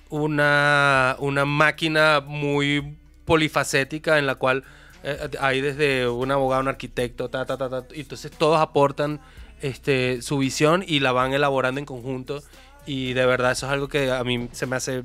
una, 0.10 1.16
una 1.20 1.46
máquina 1.46 2.22
muy 2.26 2.96
polifacética 3.26 4.20
en 4.20 4.28
la 4.28 4.36
cual 4.36 4.64
eh, 5.04 5.30
hay 5.40 5.62
desde 5.62 6.08
un 6.08 6.32
abogado, 6.32 6.62
un 6.62 6.68
arquitecto, 6.68 7.30
ta, 7.30 7.46
ta, 7.46 7.58
ta, 7.58 7.70
ta, 7.70 7.86
y 7.96 8.02
entonces 8.02 8.32
todos 8.32 8.60
aportan 8.60 9.20
este, 9.62 10.22
su 10.22 10.38
visión 10.38 10.84
y 10.88 11.00
la 11.00 11.12
van 11.12 11.34
elaborando 11.34 11.80
en 11.80 11.86
conjunto. 11.86 12.42
Y 12.86 13.14
de 13.14 13.26
verdad 13.26 13.52
eso 13.52 13.68
es 13.68 13.72
algo 13.72 13.88
que 13.88 14.12
a 14.12 14.24
mí 14.24 14.50
se 14.52 14.66
me 14.66 14.76
hace 14.76 15.04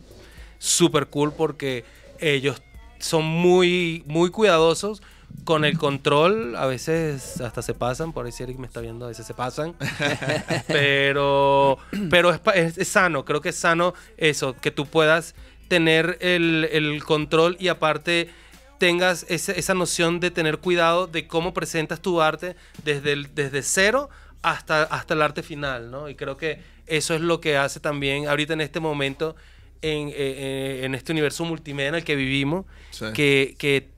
súper 0.59 1.09
cool 1.09 1.33
porque 1.33 1.85
ellos 2.21 2.63
son 2.99 3.25
muy, 3.25 4.03
muy 4.07 4.31
cuidadosos 4.31 5.03
con 5.45 5.65
el 5.67 5.77
control. 5.77 6.57
A 6.57 6.65
veces 6.67 7.41
hasta 7.43 7.61
se 7.61 7.75
pasan, 7.75 8.13
por 8.15 8.25
ahí 8.25 8.33
si 8.33 8.43
Eric 8.43 8.57
me 8.59 8.67
está 8.67 8.81
viendo, 8.81 9.05
a 9.05 9.09
veces 9.09 9.27
se 9.27 9.35
pasan. 9.35 9.75
pero 10.69 11.79
pero 12.11 12.31
es, 12.33 12.41
es- 12.55 12.79
es 12.79 12.89
sano, 12.89 13.25
creo 13.25 13.41
que 13.41 13.51
es 13.51 13.57
sano 13.57 13.95
eso, 14.17 14.55
que 14.55 14.71
tú 14.71 14.87
puedas 14.87 15.35
tener 15.69 16.17
el, 16.21 16.69
el 16.73 17.03
control 17.05 17.57
y 17.59 17.69
aparte 17.69 18.31
tengas 18.79 19.25
ese- 19.29 19.59
esa 19.59 19.75
noción 19.75 20.21
de 20.21 20.31
tener 20.31 20.59
cuidado 20.59 21.07
de 21.07 21.27
cómo 21.27 21.55
presentas 21.55 22.01
tu 22.01 22.21
arte 22.21 22.57
desde, 22.85 23.13
el- 23.13 23.35
desde 23.35 23.63
cero 23.63 24.09
hasta, 24.43 24.83
hasta 24.85 25.15
el 25.15 25.23
arte 25.23 25.43
final, 25.43 25.91
¿no? 25.91 26.09
Y 26.09 26.15
creo 26.15 26.37
que 26.37 26.61
eso 26.87 27.15
es 27.15 27.21
lo 27.21 27.41
que 27.41 27.57
hace 27.57 27.81
también 27.81 28.29
ahorita 28.29 28.53
en 28.53 28.61
este 28.61 28.81
momento, 28.81 29.35
en, 29.83 30.09
eh, 30.09 30.15
eh, 30.17 30.81
en 30.85 30.95
este 30.95 31.13
universo 31.13 31.45
multimedia 31.45 31.89
en 31.89 31.95
el 31.97 32.05
que 32.05 32.17
vivimos, 32.17 32.65
Sí. 32.91 33.07
que, 33.15 33.55
que 33.59 33.89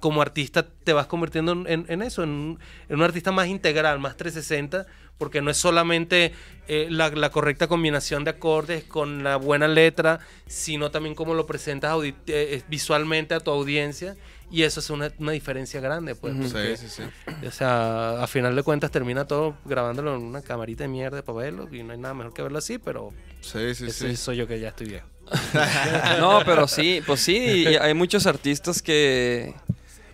como 0.00 0.22
artista 0.22 0.64
te 0.84 0.92
vas 0.92 1.06
convirtiendo 1.08 1.52
en, 1.66 2.02
eso, 2.02 2.22
un, 2.22 2.58
en 2.88 2.96
un 2.96 3.02
artista 3.02 3.32
más 3.32 3.48
integral, 3.48 3.98
más 3.98 4.16
360, 4.16 4.86
porque 5.18 5.42
no 5.42 5.50
es 5.50 5.56
solamente 5.56 6.32
eh, 6.68 6.86
la, 6.90 7.10
la 7.10 7.30
correcta 7.30 7.66
combinación 7.66 8.24
de 8.24 8.30
acordes 8.30 8.84
con 8.84 9.24
la 9.24 9.36
buena 9.36 9.68
letra, 9.68 10.20
sino 10.46 10.90
también 10.90 11.14
cómo 11.14 11.34
lo 11.34 11.46
presentas 11.46 11.92
audi- 11.92 12.14
eh, 12.28 12.62
visualmente 12.68 13.34
a 13.34 13.40
tu 13.40 13.50
audiencia. 13.50 14.16
Y 14.50 14.62
eso 14.62 14.80
es 14.80 14.88
una, 14.88 15.12
una 15.18 15.32
diferencia 15.32 15.78
grande, 15.80 16.14
pues. 16.14 16.34
Porque, 16.34 16.76
Sí, 16.78 16.88
sí, 16.88 17.02
sí. 17.02 17.46
O 17.46 17.50
sea, 17.50 18.22
a 18.22 18.26
final 18.26 18.56
de 18.56 18.62
cuentas 18.62 18.90
termina 18.90 19.26
todo 19.26 19.58
grabándolo 19.66 20.16
en 20.16 20.22
una 20.22 20.40
camarita 20.40 20.84
de 20.84 20.88
mierda 20.88 21.20
para 21.22 21.36
verlo, 21.38 21.68
y 21.70 21.82
no 21.82 21.92
hay 21.92 21.98
nada 21.98 22.14
mejor 22.14 22.32
que 22.32 22.40
verlo 22.42 22.56
así, 22.56 22.78
pero 22.78 23.12
Sí, 23.42 23.74
sí, 23.74 23.86
ese 23.86 24.08
sí. 24.10 24.16
soy 24.16 24.36
yo 24.38 24.46
que 24.46 24.58
ya 24.58 24.68
estoy 24.68 24.86
viejo. 24.88 25.06
No, 26.20 26.40
pero 26.46 26.66
sí, 26.66 27.02
pues 27.06 27.20
sí, 27.20 27.36
y 27.68 27.76
hay 27.76 27.92
muchos 27.92 28.26
artistas 28.26 28.80
que, 28.80 29.54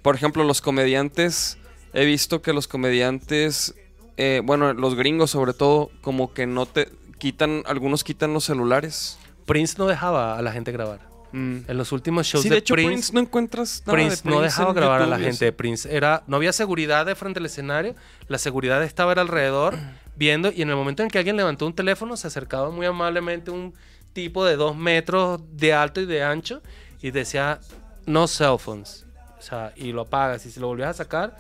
por 0.02 0.16
ejemplo, 0.16 0.42
los 0.42 0.60
comediantes, 0.60 1.56
he 1.92 2.04
visto 2.04 2.42
que 2.42 2.52
los 2.52 2.66
comediantes, 2.66 3.74
eh, 4.16 4.42
bueno, 4.44 4.72
los 4.72 4.94
gringos 4.94 5.30
sobre 5.30 5.52
todo, 5.52 5.90
como 6.00 6.32
que 6.32 6.46
no 6.46 6.66
te 6.66 6.88
quitan, 7.18 7.62
algunos 7.66 8.04
quitan 8.04 8.32
los 8.32 8.44
celulares. 8.44 9.18
Prince 9.46 9.76
no 9.78 9.86
dejaba 9.86 10.38
a 10.38 10.42
la 10.42 10.52
gente 10.52 10.72
grabar. 10.72 11.00
Mm. 11.32 11.62
En 11.66 11.76
los 11.76 11.90
últimos 11.90 12.26
shows 12.26 12.44
Sí, 12.44 12.48
de, 12.48 12.54
de 12.54 12.58
hecho, 12.60 12.74
Prince, 12.74 12.92
Prince, 12.92 13.12
no 13.12 13.20
encuentras 13.20 13.82
nada 13.84 13.92
Prince 13.92 14.22
de 14.22 14.30
no 14.30 14.36
Prince 14.36 14.44
dejaba 14.44 14.70
en 14.70 14.76
grabar 14.76 15.02
a 15.02 15.06
la 15.06 15.18
gente. 15.18 15.52
Prince 15.52 15.94
era, 15.94 16.22
no 16.28 16.36
había 16.36 16.52
seguridad 16.52 17.06
de 17.06 17.16
frente 17.16 17.40
al 17.40 17.46
escenario, 17.46 17.96
la 18.28 18.38
seguridad 18.38 18.82
estaba 18.84 19.12
alrededor 19.12 19.74
viendo 20.16 20.52
y 20.52 20.62
en 20.62 20.70
el 20.70 20.76
momento 20.76 21.02
en 21.02 21.08
que 21.08 21.18
alguien 21.18 21.36
levantó 21.36 21.66
un 21.66 21.74
teléfono 21.74 22.16
se 22.16 22.28
acercaba 22.28 22.70
muy 22.70 22.86
amablemente 22.86 23.50
un 23.50 23.74
tipo 24.12 24.44
de 24.44 24.54
dos 24.54 24.76
metros 24.76 25.40
de 25.56 25.72
alto 25.72 26.00
y 26.00 26.06
de 26.06 26.22
ancho 26.22 26.62
y 27.02 27.10
decía 27.10 27.58
no 28.06 28.28
cell 28.28 28.58
phones, 28.58 29.04
o 29.36 29.42
sea, 29.42 29.72
y 29.74 29.90
lo 29.90 30.02
apagas 30.02 30.46
y 30.46 30.52
si 30.52 30.60
lo 30.60 30.68
volvías 30.68 30.90
a 30.90 30.94
sacar 30.94 31.36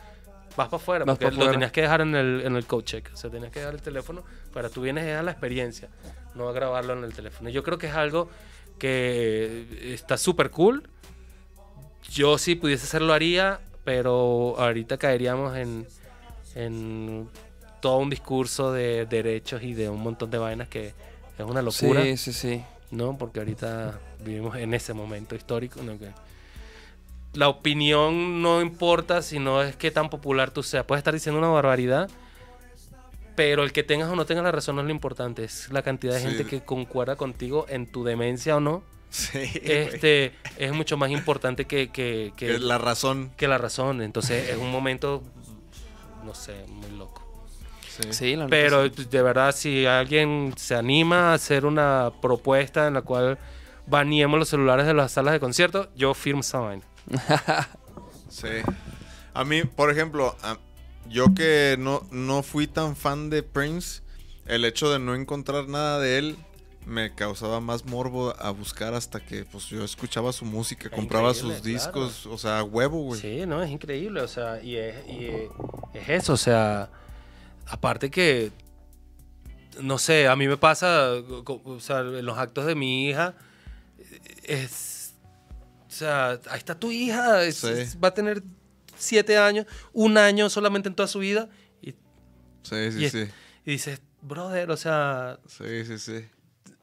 vas 0.56 0.68
para 0.68 0.76
afuera 0.76 1.04
Vas 1.04 1.18
porque 1.18 1.36
lo 1.36 1.50
tenías 1.50 1.72
que 1.72 1.82
dejar 1.82 2.00
en 2.00 2.14
el, 2.14 2.42
en 2.44 2.56
el 2.56 2.66
coach 2.66 2.84
check, 2.84 3.10
o 3.12 3.16
sea, 3.16 3.30
tenías 3.30 3.50
que 3.50 3.60
dejar 3.60 3.74
el 3.74 3.82
teléfono 3.82 4.24
para 4.52 4.68
tú 4.68 4.82
vienes 4.82 5.16
a 5.16 5.22
la 5.22 5.30
experiencia, 5.30 5.88
no 6.34 6.48
a 6.48 6.52
grabarlo 6.52 6.92
en 6.92 7.04
el 7.04 7.12
teléfono. 7.12 7.50
Yo 7.50 7.62
creo 7.62 7.78
que 7.78 7.88
es 7.88 7.94
algo 7.94 8.28
que 8.78 9.92
está 9.94 10.16
súper 10.16 10.50
cool 10.50 10.88
yo 12.10 12.38
si 12.38 12.54
pudiese 12.54 12.84
hacerlo 12.84 13.12
haría, 13.12 13.60
pero 13.84 14.54
ahorita 14.58 14.98
caeríamos 14.98 15.56
en, 15.56 15.86
en 16.54 17.28
todo 17.80 17.98
un 17.98 18.10
discurso 18.10 18.72
de 18.72 19.06
derechos 19.06 19.62
y 19.62 19.74
de 19.74 19.88
un 19.88 20.00
montón 20.00 20.30
de 20.30 20.38
vainas 20.38 20.68
que 20.68 20.94
es 21.38 21.44
una 21.44 21.62
locura, 21.62 22.02
Sí, 22.02 22.16
sí, 22.16 22.32
sí. 22.32 22.64
¿no? 22.90 23.18
Porque 23.18 23.40
ahorita 23.40 23.98
vivimos 24.24 24.56
en 24.56 24.74
ese 24.74 24.92
momento 24.92 25.34
histórico, 25.34 25.82
¿no? 25.82 25.98
Que 25.98 26.10
la 27.34 27.48
opinión 27.48 28.42
no 28.42 28.60
importa, 28.62 29.22
sino 29.22 29.62
es 29.62 29.76
que 29.76 29.90
tan 29.90 30.10
popular 30.10 30.50
tú 30.50 30.62
seas. 30.62 30.84
Puedes 30.84 31.00
estar 31.00 31.14
diciendo 31.14 31.38
una 31.38 31.48
barbaridad, 31.48 32.08
pero 33.36 33.62
el 33.64 33.72
que 33.72 33.82
tengas 33.82 34.08
o 34.08 34.16
no 34.16 34.24
tengas 34.26 34.44
la 34.44 34.52
razón 34.52 34.76
no 34.76 34.82
es 34.82 34.86
lo 34.86 34.92
importante, 34.92 35.44
es 35.44 35.70
la 35.72 35.82
cantidad 35.82 36.14
de 36.14 36.20
Sí. 36.20 36.26
gente 36.26 36.46
que 36.46 36.64
concuerda 36.64 37.16
contigo 37.16 37.66
en 37.68 37.90
tu 37.90 38.04
demencia 38.04 38.56
o 38.56 38.60
no. 38.60 38.82
Sí, 39.10 39.38
güey. 39.38 39.50
Este 39.64 40.32
es 40.56 40.72
mucho 40.72 40.96
más 40.96 41.10
importante 41.10 41.66
que, 41.66 41.88
que, 41.90 42.32
que- 42.36 42.46
Que 42.46 42.58
la 42.58 42.78
razón. 42.78 43.30
que 43.36 43.46
la 43.48 43.58
razón. 43.58 44.00
Entonces 44.02 44.48
es 44.50 44.56
un 44.56 44.70
momento, 44.72 45.22
no 46.24 46.34
sé, 46.34 46.64
muy 46.68 46.90
loco. 46.98 47.22
Sí. 47.88 48.02
Sí, 48.12 48.36
la 48.36 48.48
Pero 48.48 48.88
sí. 48.88 49.04
de 49.08 49.22
verdad, 49.22 49.54
si 49.54 49.86
alguien 49.86 50.52
se 50.56 50.74
anima 50.74 51.30
a 51.30 51.34
hacer 51.34 51.64
una 51.64 52.10
propuesta 52.20 52.88
en 52.88 52.94
la 52.94 53.02
cual 53.02 53.38
baneemos 53.86 54.38
los 54.38 54.48
celulares 54.48 54.84
de 54.86 54.94
las 54.94 55.12
salas 55.12 55.32
de 55.32 55.38
concierto, 55.40 55.88
yo 55.94 56.12
firmo 56.14 56.40
esa 56.40 56.58
vaina. 56.58 56.82
Sí. 58.28 58.48
A 59.32 59.44
mí, 59.44 59.62
por 59.64 59.90
ejemplo, 59.90 60.36
a- 60.42 60.58
yo 61.08 61.34
que 61.34 61.76
no, 61.78 62.06
no 62.10 62.42
fui 62.42 62.66
tan 62.66 62.96
fan 62.96 63.30
de 63.30 63.42
Prince, 63.42 64.02
el 64.46 64.64
hecho 64.64 64.90
de 64.90 64.98
no 64.98 65.14
encontrar 65.14 65.68
nada 65.68 65.98
de 66.00 66.18
él 66.18 66.36
me 66.86 67.14
causaba 67.14 67.60
más 67.60 67.84
morbo 67.86 68.34
a 68.38 68.50
buscar 68.50 68.92
hasta 68.94 69.20
que 69.24 69.44
pues 69.44 69.66
yo 69.66 69.84
escuchaba 69.84 70.32
su 70.32 70.44
música, 70.44 70.90
compraba 70.90 71.32
sus 71.32 71.62
discos, 71.62 72.26
o 72.26 72.36
sea, 72.36 72.62
huevo, 72.64 73.02
güey. 73.04 73.20
Sí, 73.20 73.46
no, 73.46 73.62
es 73.62 73.70
increíble, 73.70 74.20
o 74.20 74.28
sea, 74.28 74.60
y 74.62 74.76
es, 74.76 74.96
y 75.08 75.26
es- 75.26 75.50
es 75.94 76.08
eso, 76.08 76.32
o 76.34 76.36
sea, 76.36 76.90
aparte 77.66 78.10
que, 78.10 78.50
no 79.80 79.98
sé, 79.98 80.26
a 80.28 80.36
mí 80.36 80.46
me 80.48 80.56
pasa, 80.56 81.12
o 81.46 81.80
sea, 81.80 82.00
en 82.00 82.24
los 82.26 82.36
actos 82.38 82.66
de 82.66 82.74
mi 82.74 83.08
hija, 83.08 83.34
es, 84.42 84.93
o 85.94 85.96
sea, 85.98 86.40
ahí 86.50 86.58
está 86.58 86.74
tu 86.78 86.90
hija, 86.90 87.44
es- 87.44 87.58
Sí. 87.58 87.68
es- 87.68 87.96
va 88.02 88.08
a 88.08 88.14
tener 88.14 88.42
siete 88.96 89.38
años, 89.38 89.66
un 89.92 90.18
año 90.18 90.50
solamente 90.50 90.88
en 90.88 90.94
toda 90.94 91.06
su 91.06 91.20
vida, 91.20 91.48
y, 91.80 91.92
Sí, 92.62 92.90
sí, 92.90 92.98
y 92.98 93.04
es- 93.04 93.12
sí. 93.12 93.26
y 93.64 93.70
dices, 93.70 94.00
brother, 94.22 94.70
o 94.70 94.76
sea, 94.76 95.38
Sí, 95.46 95.84
sí, 95.84 95.98
sí. 95.98 96.24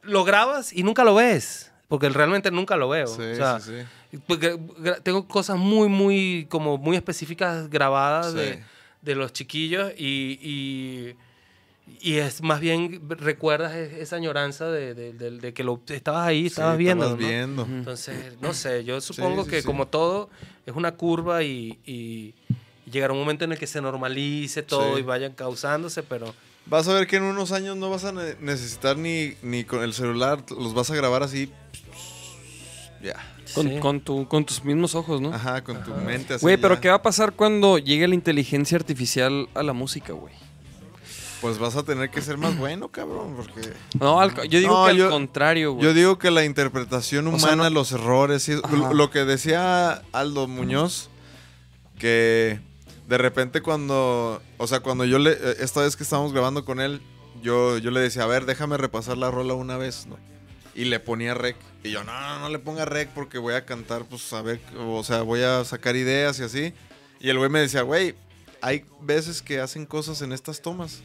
lo 0.02 0.24
grabas 0.24 0.72
y 0.72 0.82
nunca 0.82 1.04
lo 1.04 1.14
ves. 1.14 1.68
Porque 1.88 2.08
realmente 2.08 2.50
nunca 2.50 2.74
lo 2.76 2.88
veo. 2.88 3.06
Sí, 3.06 3.20
o 3.20 3.36
sea, 3.36 3.60
sí, 3.60 3.72
sí. 4.10 4.18
porque 4.26 4.58
tengo 5.02 5.28
cosas 5.28 5.58
muy, 5.58 5.88
muy, 5.90 6.46
como 6.48 6.78
muy 6.78 6.96
específicas 6.96 7.68
grabadas 7.68 8.32
de, 8.32 8.62
de 9.02 9.14
los 9.14 9.30
chiquillos 9.34 9.92
y, 9.98 10.38
y, 10.40 11.16
y 12.00 12.14
es 12.16 12.42
más 12.42 12.60
bien 12.60 13.00
recuerdas 13.08 13.74
e- 13.74 14.00
esa 14.02 14.16
añoranza 14.16 14.70
de, 14.70 14.94
de- 14.94 15.12
de- 15.12 15.30
de 15.38 15.52
que 15.54 15.64
lo, 15.64 15.80
estabas 15.88 16.26
ahí, 16.26 16.46
estabas 16.46 16.76
Sí, 16.76 16.84
viendo. 16.84 17.04
estabas 17.04 17.20
¿no? 17.22 17.28
viendo. 17.28 17.62
Entonces, 17.66 18.36
no 18.40 18.54
sé, 18.54 18.84
yo 18.84 19.00
supongo 19.00 19.44
sí, 19.44 19.50
que 19.50 19.60
sí. 19.62 19.66
como 19.66 19.86
todo 19.88 20.30
es 20.66 20.74
una 20.74 20.92
curva 20.92 21.42
y, 21.42 21.78
y- 21.84 22.34
llegará 22.90 23.12
un 23.12 23.18
momento 23.20 23.44
en 23.44 23.52
el 23.52 23.58
que 23.58 23.66
se 23.66 23.80
normalice 23.80 24.62
todo 24.62 24.94
Sí. 24.96 25.00
y 25.00 25.02
vayan 25.04 25.32
causándose, 25.32 26.02
pero 26.02 26.34
Vas 26.66 26.86
a 26.86 26.94
ver 26.94 27.08
que 27.08 27.16
en 27.16 27.24
unos 27.24 27.50
años 27.50 27.76
no 27.76 27.90
vas 27.90 28.04
a 28.04 28.12
ne- 28.12 28.36
necesitar 28.40 28.96
ni, 28.96 29.34
ni 29.42 29.64
con 29.64 29.82
el 29.82 29.92
celular, 29.94 30.44
los 30.50 30.74
vas 30.74 30.90
a 30.92 30.94
grabar 30.94 31.22
así. 31.24 31.50
Ya. 33.02 33.16
Con, 33.54 33.68
sí. 33.68 33.78
con 33.80 34.00
tu, 34.00 34.28
con 34.28 34.44
tus 34.44 34.64
mismos 34.64 34.94
ojos, 34.94 35.20
¿no? 35.20 35.34
Ajá, 35.34 35.62
con 35.64 35.82
tu 35.82 35.90
mente 35.92 36.34
así. 36.34 36.42
Güey, 36.44 36.56
pero 36.56 36.74
ya. 36.76 36.80
¿qué 36.80 36.88
va 36.88 36.94
a 36.96 37.02
pasar 37.02 37.32
cuando 37.32 37.78
llegue 37.78 38.06
la 38.06 38.14
inteligencia 38.14 38.76
artificial 38.78 39.48
a 39.54 39.62
la 39.64 39.72
música, 39.72 40.12
güey? 40.12 40.32
Pues 41.42 41.58
vas 41.58 41.76
a 41.76 41.82
tener 41.82 42.08
que 42.10 42.22
ser 42.22 42.38
más 42.38 42.56
bueno, 42.56 42.88
cabrón, 42.88 43.34
porque... 43.36 43.72
No, 44.00 44.20
al 44.20 44.32
yo 44.48 44.58
digo 44.60 44.86
No, 44.88 44.94
que 44.94 45.02
al 45.02 45.10
contrario, 45.10 45.72
güey. 45.72 45.84
Yo 45.84 45.92
digo 45.92 46.16
que 46.18 46.30
la 46.30 46.44
interpretación 46.44 47.26
O 47.26 47.30
humana, 47.30 47.46
sea, 47.46 47.56
no- 47.56 47.70
los 47.70 47.92
errores, 47.92 48.48
y- 48.48 48.52
Ajá. 48.62 48.74
lo, 48.76 48.94
lo 48.94 49.10
que 49.10 49.24
decía 49.26 50.02
Aldo 50.12 50.46
Muñoz, 50.48 51.10
que 51.98 52.60
de 53.08 53.18
repente 53.18 53.60
cuando, 53.60 54.40
o 54.58 54.66
sea, 54.66 54.80
cuando 54.80 55.04
yo 55.04 55.18
le, 55.18 55.32
eh, 55.32 55.56
esta 55.60 55.80
vez 55.82 55.96
que 55.96 56.02
estábamos 56.04 56.32
grabando 56.32 56.64
con 56.64 56.80
él, 56.80 57.02
yo, 57.42 57.76
yo 57.78 57.90
le 57.90 58.00
decía, 58.00 58.22
a 58.22 58.26
ver, 58.26 58.46
déjame 58.46 58.76
repasar 58.76 59.18
la 59.18 59.30
rola 59.30 59.54
una 59.54 59.76
vez, 59.76 60.06
¿no? 60.06 60.16
Y 60.74 60.84
le 60.84 61.00
ponía 61.00 61.34
rec. 61.34 61.56
Y 61.82 61.90
yo, 61.90 62.04
no, 62.04 62.12
no, 62.20 62.38
no 62.38 62.48
le 62.48 62.58
ponga 62.60 62.84
rec 62.84 63.08
porque 63.10 63.38
voy 63.38 63.54
a 63.54 63.66
cantar, 63.66 64.04
pues 64.04 64.32
a 64.32 64.42
ver, 64.42 64.60
o 64.78 65.02
sea, 65.04 65.22
voy 65.22 65.42
a 65.42 65.64
sacar 65.64 65.96
ideas 65.96 66.38
y 66.38 66.44
así. 66.44 66.72
Y 67.20 67.28
el 67.28 67.38
güey 67.38 67.50
me 67.50 67.58
decía, 67.60 67.82
güey, 67.82 68.14
hay 68.60 68.84
veces 69.00 69.42
que 69.42 69.60
hacen 69.60 69.86
cosas 69.86 70.22
en 70.22 70.32
estas 70.32 70.62
tomas 70.62 71.00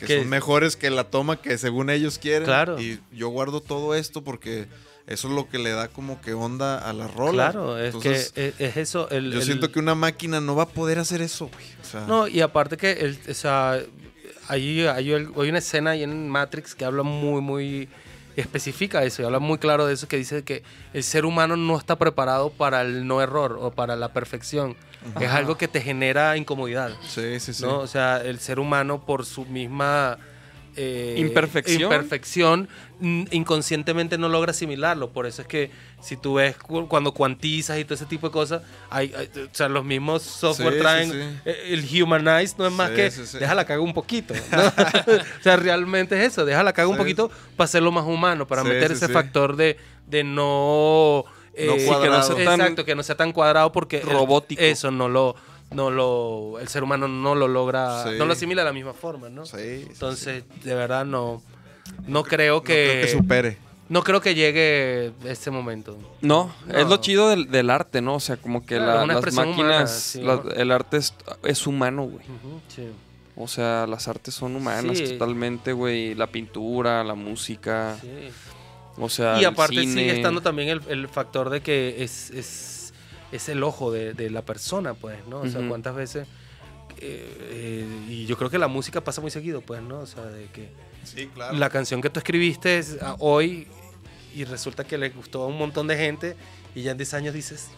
que 0.00 0.06
Que- 0.06 0.18
son 0.18 0.28
mejores 0.28 0.76
que 0.76 0.90
la 0.90 1.04
toma 1.04 1.40
que 1.40 1.56
según 1.58 1.90
ellos 1.90 2.18
quieren. 2.18 2.44
Claro. 2.44 2.80
Y 2.80 2.98
yo 3.12 3.28
guardo 3.28 3.60
todo 3.60 3.94
esto 3.94 4.22
porque 4.24 4.66
eso 5.06 5.28
es 5.28 5.34
lo 5.34 5.48
que 5.48 5.58
le 5.58 5.70
da 5.70 5.88
como 5.88 6.20
que 6.20 6.32
onda 6.34 6.78
a 6.78 6.92
la 6.92 7.06
rola. 7.08 7.50
claro, 7.52 7.78
es 7.78 7.94
Entonces, 7.94 8.32
que 8.32 8.48
es, 8.48 8.54
es 8.60 8.76
eso. 8.76 9.08
El, 9.10 9.32
yo 9.32 9.38
el- 9.38 9.44
siento 9.44 9.70
que 9.72 9.78
una 9.78 9.94
máquina 9.94 10.40
no 10.40 10.54
va 10.56 10.64
a 10.64 10.68
poder 10.68 10.98
hacer 10.98 11.20
eso, 11.22 11.46
güey. 11.52 11.64
O 11.80 11.84
sea, 11.84 12.06
No, 12.06 12.26
y 12.28 12.40
aparte 12.40 12.76
que, 12.76 12.92
el, 12.92 13.18
o 13.28 13.34
sea, 13.34 13.78
hay, 14.48 14.80
hay, 14.86 15.12
hay 15.12 15.48
una 15.48 15.58
escena 15.58 15.90
ahí 15.90 16.02
en 16.02 16.28
Matrix 16.28 16.74
que 16.74 16.84
habla 16.84 17.02
muy, 17.04 17.40
muy 17.40 17.88
especifica 18.36 19.02
eso 19.04 19.22
y 19.22 19.24
habla 19.24 19.38
muy 19.40 19.58
claro 19.58 19.86
de 19.86 19.94
eso 19.94 20.08
que 20.08 20.16
dice 20.16 20.42
que 20.44 20.62
el 20.94 21.02
ser 21.02 21.24
humano 21.24 21.56
no 21.56 21.76
está 21.76 21.96
preparado 21.98 22.50
para 22.50 22.82
el 22.82 23.06
no 23.06 23.20
error 23.20 23.58
o 23.60 23.70
para 23.72 23.96
la 23.96 24.12
perfección. 24.12 24.76
Es 25.20 25.30
algo 25.30 25.56
que 25.56 25.66
te 25.68 25.80
genera 25.80 26.36
incomodidad, 26.36 26.90
sí, 27.08 27.40
sí, 27.40 27.54
sí. 27.54 27.62
¿no? 27.62 27.78
O 27.78 27.86
sea, 27.86 28.18
el 28.22 28.38
ser 28.38 28.58
humano 28.60 29.04
por 29.04 29.24
su 29.24 29.44
misma 29.46 30.18
eh, 30.76 31.16
Imperfección. 31.18 31.82
imperfección, 31.82 32.68
inconscientemente 33.30 34.18
no 34.18 34.28
logra 34.28 34.50
asimilarlo. 34.52 35.10
Por 35.10 35.26
eso 35.26 35.42
es 35.42 35.48
que 35.48 35.70
si 36.00 36.16
tú 36.16 36.34
ves 36.34 36.56
cu- 36.56 36.86
cuando 36.88 37.12
cuantizas 37.12 37.78
y 37.78 37.84
todo 37.84 37.94
ese 37.94 38.06
tipo 38.06 38.28
de 38.28 38.32
cosas, 38.32 38.62
hay, 38.88 39.12
hay- 39.16 39.30
o 39.42 39.48
sea, 39.54 39.68
los 39.68 39.84
mismos 39.84 40.22
software 40.22 40.74
Sí, 40.74 40.78
traen 40.80 41.10
sí. 41.10 41.18
eh, 41.44 41.64
el 41.70 42.02
humanize 42.02 42.54
no 42.58 42.66
es 42.66 42.72
más 42.72 42.90
Sí, 42.90 42.94
que 42.96 43.10
sí, 43.10 43.26
sí. 43.26 43.38
déjala 43.38 43.64
cagar 43.64 43.80
un 43.80 43.92
poquito. 43.92 44.34
¿no? 44.52 44.62
o 45.40 45.42
sea, 45.42 45.56
realmente 45.56 46.16
es 46.24 46.32
eso, 46.32 46.44
déjala 46.44 46.72
cagar 46.72 46.88
un 46.88 46.96
poquito 46.96 47.30
para 47.56 47.64
hacerlo 47.66 47.90
más 47.92 48.04
humano, 48.06 48.46
para 48.46 48.62
Sí, 48.62 48.68
meter 48.68 48.88
sí, 48.90 48.94
ese 48.94 49.06
sí. 49.08 49.12
factor 49.12 49.56
de, 49.56 49.76
de 50.06 50.24
no 50.24 51.24
No 51.58 51.72
sí, 51.74 51.78
que 51.80 51.86
cuadrado. 51.86 52.22
sea 52.22 52.44
tan- 52.44 52.60
exacto, 52.60 52.84
que 52.84 52.94
no 52.94 53.02
sea 53.02 53.16
tan 53.16 53.32
cuadrado 53.32 53.72
porque 53.72 53.98
el- 53.98 54.08
Robótico. 54.08 54.60
eso 54.62 54.90
no 54.90 55.08
lo 55.08 55.34
no 55.72 55.90
lo 55.90 56.58
el 56.60 56.66
ser 56.68 56.82
humano 56.82 57.06
no 57.06 57.34
lo 57.36 57.46
logra, 57.46 58.02
Sí. 58.04 58.10
no 58.18 58.24
lo 58.26 58.32
asimila 58.32 58.62
de 58.62 58.66
la 58.66 58.72
misma 58.72 58.92
forma, 58.92 59.28
¿no? 59.28 59.46
Sí. 59.46 59.56
Entonces, 59.88 60.42
de 60.64 60.74
verdad 60.74 61.04
no 61.04 61.42
no 62.06 62.22
creo 62.24 62.56
No 62.56 62.62
que 62.62 62.88
creo 62.90 63.02
que 63.02 63.08
supere. 63.08 63.58
no 63.88 64.02
creo 64.02 64.20
que 64.20 64.34
llegue 64.34 65.12
ese 65.24 65.50
momento. 65.50 65.96
No, 66.22 66.52
No. 66.66 66.74
es 66.78 66.88
lo 66.88 66.96
chido 66.98 67.28
del, 67.28 67.50
del 67.50 67.70
arte, 67.70 68.00
¿no? 68.00 68.14
O 68.16 68.20
sea, 68.20 68.36
como 68.36 68.60
que 68.66 68.76
Claro, 68.76 68.94
la- 68.98 69.04
una 69.04 69.14
las 69.20 69.34
máquinas, 69.34 69.56
humana, 69.58 69.86
sí, 69.86 70.22
la- 70.22 70.36
¿no? 70.36 70.50
el 70.50 70.72
arte 70.72 70.96
es, 70.96 71.14
es 71.44 71.66
humano, 71.66 72.02
güey. 72.04 72.24
Sí. 72.74 72.88
O 73.36 73.46
sea, 73.48 73.86
las 73.86 74.06
artes 74.08 74.34
son 74.34 74.54
humanas 74.56 74.98
Sí. 74.98 75.04
totalmente, 75.12 75.72
güey. 75.72 76.14
La 76.14 76.26
pintura, 76.26 77.02
la 77.04 77.14
música, 77.14 77.96
Sí. 78.00 78.08
O 78.96 79.08
sea, 79.08 79.40
Y 79.40 79.44
aparte 79.44 79.80
cine. 79.80 79.92
sigue 79.92 80.12
estando 80.16 80.40
también 80.42 80.68
el, 80.68 80.80
el 80.88 81.08
factor 81.08 81.50
de 81.50 81.60
que 81.62 82.02
es, 82.02 82.30
es, 82.30 82.92
es 83.32 83.48
el 83.48 83.62
ojo 83.62 83.90
de, 83.92 84.12
de 84.14 84.30
la 84.30 84.42
persona, 84.42 84.94
pues, 84.94 85.18
¿no? 85.26 85.40
O 85.40 85.48
sea, 85.48 85.60
Ujú. 85.60 85.68
cuántas 85.68 85.94
veces... 85.94 86.26
eh, 86.98 87.36
eh, 87.40 88.06
y 88.08 88.26
yo 88.26 88.36
creo 88.36 88.50
que 88.50 88.58
la 88.58 88.68
música 88.68 89.00
pasa 89.02 89.20
muy 89.20 89.30
seguido, 89.30 89.60
pues, 89.62 89.80
¿no? 89.82 90.00
O 90.00 90.06
sea, 90.06 90.24
de 90.24 90.46
que 90.46 90.68
Sí, 91.04 91.28
claro. 91.32 91.56
la 91.56 91.70
canción 91.70 92.02
que 92.02 92.10
tú 92.10 92.18
escribiste 92.20 92.78
es, 92.78 92.98
ah, 93.00 93.16
hoy 93.20 93.66
y 94.34 94.44
resulta 94.44 94.84
que 94.84 94.98
le 94.98 95.08
gustó 95.10 95.42
a 95.44 95.46
un 95.46 95.56
montón 95.56 95.86
de 95.86 95.96
gente 95.96 96.36
y 96.74 96.82
ya 96.82 96.90
en 96.92 96.98
10 96.98 97.14
años 97.14 97.34
dices, 97.34 97.68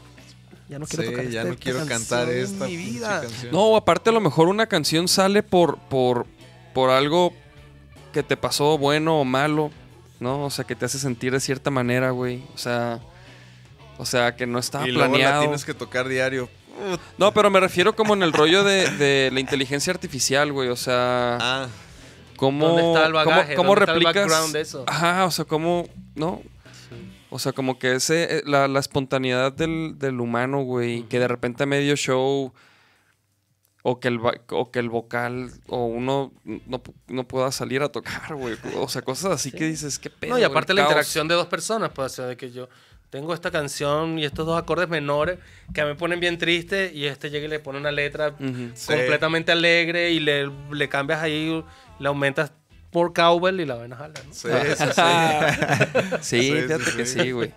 ya 0.68 0.78
no 0.78 0.86
quiero 0.86 1.04
Sí, 1.04 1.10
tocar 1.10 1.28
ya 1.28 1.40
este- 1.42 1.50
no 1.52 1.56
quiero 1.58 1.78
esta 1.78 1.88
cantar 1.90 2.28
esta 2.30 2.66
mi 2.66 2.76
vida. 2.76 3.20
canción. 3.22 3.52
No, 3.52 3.76
aparte 3.76 4.10
a 4.10 4.12
lo 4.12 4.20
mejor 4.20 4.48
una 4.48 4.66
canción 4.66 5.06
sale 5.06 5.42
por, 5.42 5.78
por, 5.78 6.26
por 6.74 6.90
algo 6.90 7.32
que 8.12 8.22
te 8.22 8.36
pasó 8.36 8.76
bueno 8.76 9.20
o 9.20 9.24
malo, 9.24 9.70
¿no? 10.22 10.44
O 10.44 10.50
sea, 10.50 10.64
que 10.64 10.74
te 10.76 10.84
hace 10.86 10.98
sentir 10.98 11.32
de 11.32 11.40
cierta 11.40 11.70
manera, 11.70 12.10
güey. 12.10 12.42
O 12.54 12.58
sea, 12.58 13.00
o 13.98 14.06
sea, 14.06 14.34
que 14.36 14.46
no 14.46 14.58
estaba 14.58 14.88
y 14.88 14.92
luego 14.92 15.08
la 15.12 15.18
planeado. 15.18 15.42
tienes 15.42 15.64
que 15.64 15.74
tocar 15.74 16.08
diario. 16.08 16.48
No, 17.18 17.32
pero 17.34 17.50
me 17.50 17.60
refiero 17.60 17.94
como 17.94 18.14
en 18.14 18.22
el 18.22 18.32
rollo 18.32 18.64
de, 18.64 18.88
de 18.92 19.30
la 19.32 19.40
inteligencia 19.40 19.92
artificial, 19.92 20.52
güey. 20.52 20.68
O 20.70 20.76
sea, 20.76 21.36
Ah, 21.40 21.66
cómo, 22.36 22.68
¿Dónde 22.68 22.86
está 22.88 23.06
el 23.06 23.12
bagaje? 23.12 23.54
cómo, 23.54 23.68
cómo 23.68 23.80
¿Dónde 23.80 23.82
está 23.84 23.92
el 23.92 24.00
replicas. 24.00 24.26
background 24.26 24.52
de 24.54 24.60
eso? 24.62 24.84
Ajá, 24.86 25.24
o 25.26 25.30
sea, 25.30 25.44
cómo, 25.44 25.86
¿no? 26.14 26.40
O 27.30 27.38
sea, 27.38 27.52
como 27.52 27.78
que 27.78 27.94
ese, 27.94 28.38
eh, 28.38 28.42
la, 28.46 28.68
la 28.68 28.78
espontaneidad 28.80 29.52
del, 29.52 29.94
del 29.98 30.20
humano, 30.20 30.62
güey, 30.62 31.02
que 31.04 31.18
de 31.18 31.28
repente 31.28 31.62
a 31.62 31.66
medio 31.66 31.96
show 31.96 32.52
o 33.82 33.98
que 34.00 34.08
el, 34.08 34.20
o 34.50 34.70
que 34.70 34.78
el 34.78 34.88
vocal 34.88 35.50
o 35.66 35.86
uno 35.86 36.32
no, 36.44 36.82
no 37.08 37.24
pueda 37.28 37.50
salir 37.52 37.82
a 37.82 37.88
tocar, 37.90 38.34
güey. 38.36 38.56
O 38.76 38.88
sea, 38.88 39.02
cosas 39.02 39.32
así 39.32 39.50
que 39.50 39.64
dices, 39.66 39.98
qué 39.98 40.08
pedo. 40.10 40.30
No, 40.34 40.38
y 40.38 40.44
aparte 40.44 40.72
la 40.72 40.82
caos. 40.82 40.90
interacción 40.92 41.28
de 41.28 41.34
dos 41.34 41.46
personas, 41.48 41.90
pues, 41.94 42.12
o 42.12 42.14
sea, 42.16 42.26
de 42.26 42.36
que 42.36 42.52
yo 42.52 42.68
tengo 43.10 43.34
esta 43.34 43.50
canción 43.50 44.18
y 44.18 44.24
estos 44.24 44.46
dos 44.46 44.56
acordes 44.58 44.88
menores 44.88 45.38
que 45.74 45.84
me 45.84 45.94
ponen 45.96 46.18
bien 46.20 46.38
triste 46.38 46.92
y 46.94 47.06
este 47.06 47.28
llega 47.28 47.44
y 47.46 47.48
le 47.48 47.58
pone 47.60 47.78
una 47.78 47.90
letra 47.92 48.34
completamente 48.36 49.52
alegre 49.52 50.12
y 50.12 50.20
le, 50.20 50.50
le 50.70 50.88
cambias 50.88 51.20
ahí, 51.20 51.62
le 51.98 52.08
aumentas 52.08 52.52
por 52.90 53.12
cowbell 53.12 53.58
y 53.60 53.64
la 53.66 53.74
vaina 53.74 53.96
jala, 53.96 54.14
¿no? 54.26 54.32
Sí, 54.32 54.48
sí, 54.76 54.84
sí. 54.94 56.40
Sí, 56.40 56.52
fíjate 56.52 56.84
sí, 56.84 56.96
que 56.96 57.06
sí. 57.06 57.20
sí, 57.20 57.30
güey. 57.32 57.52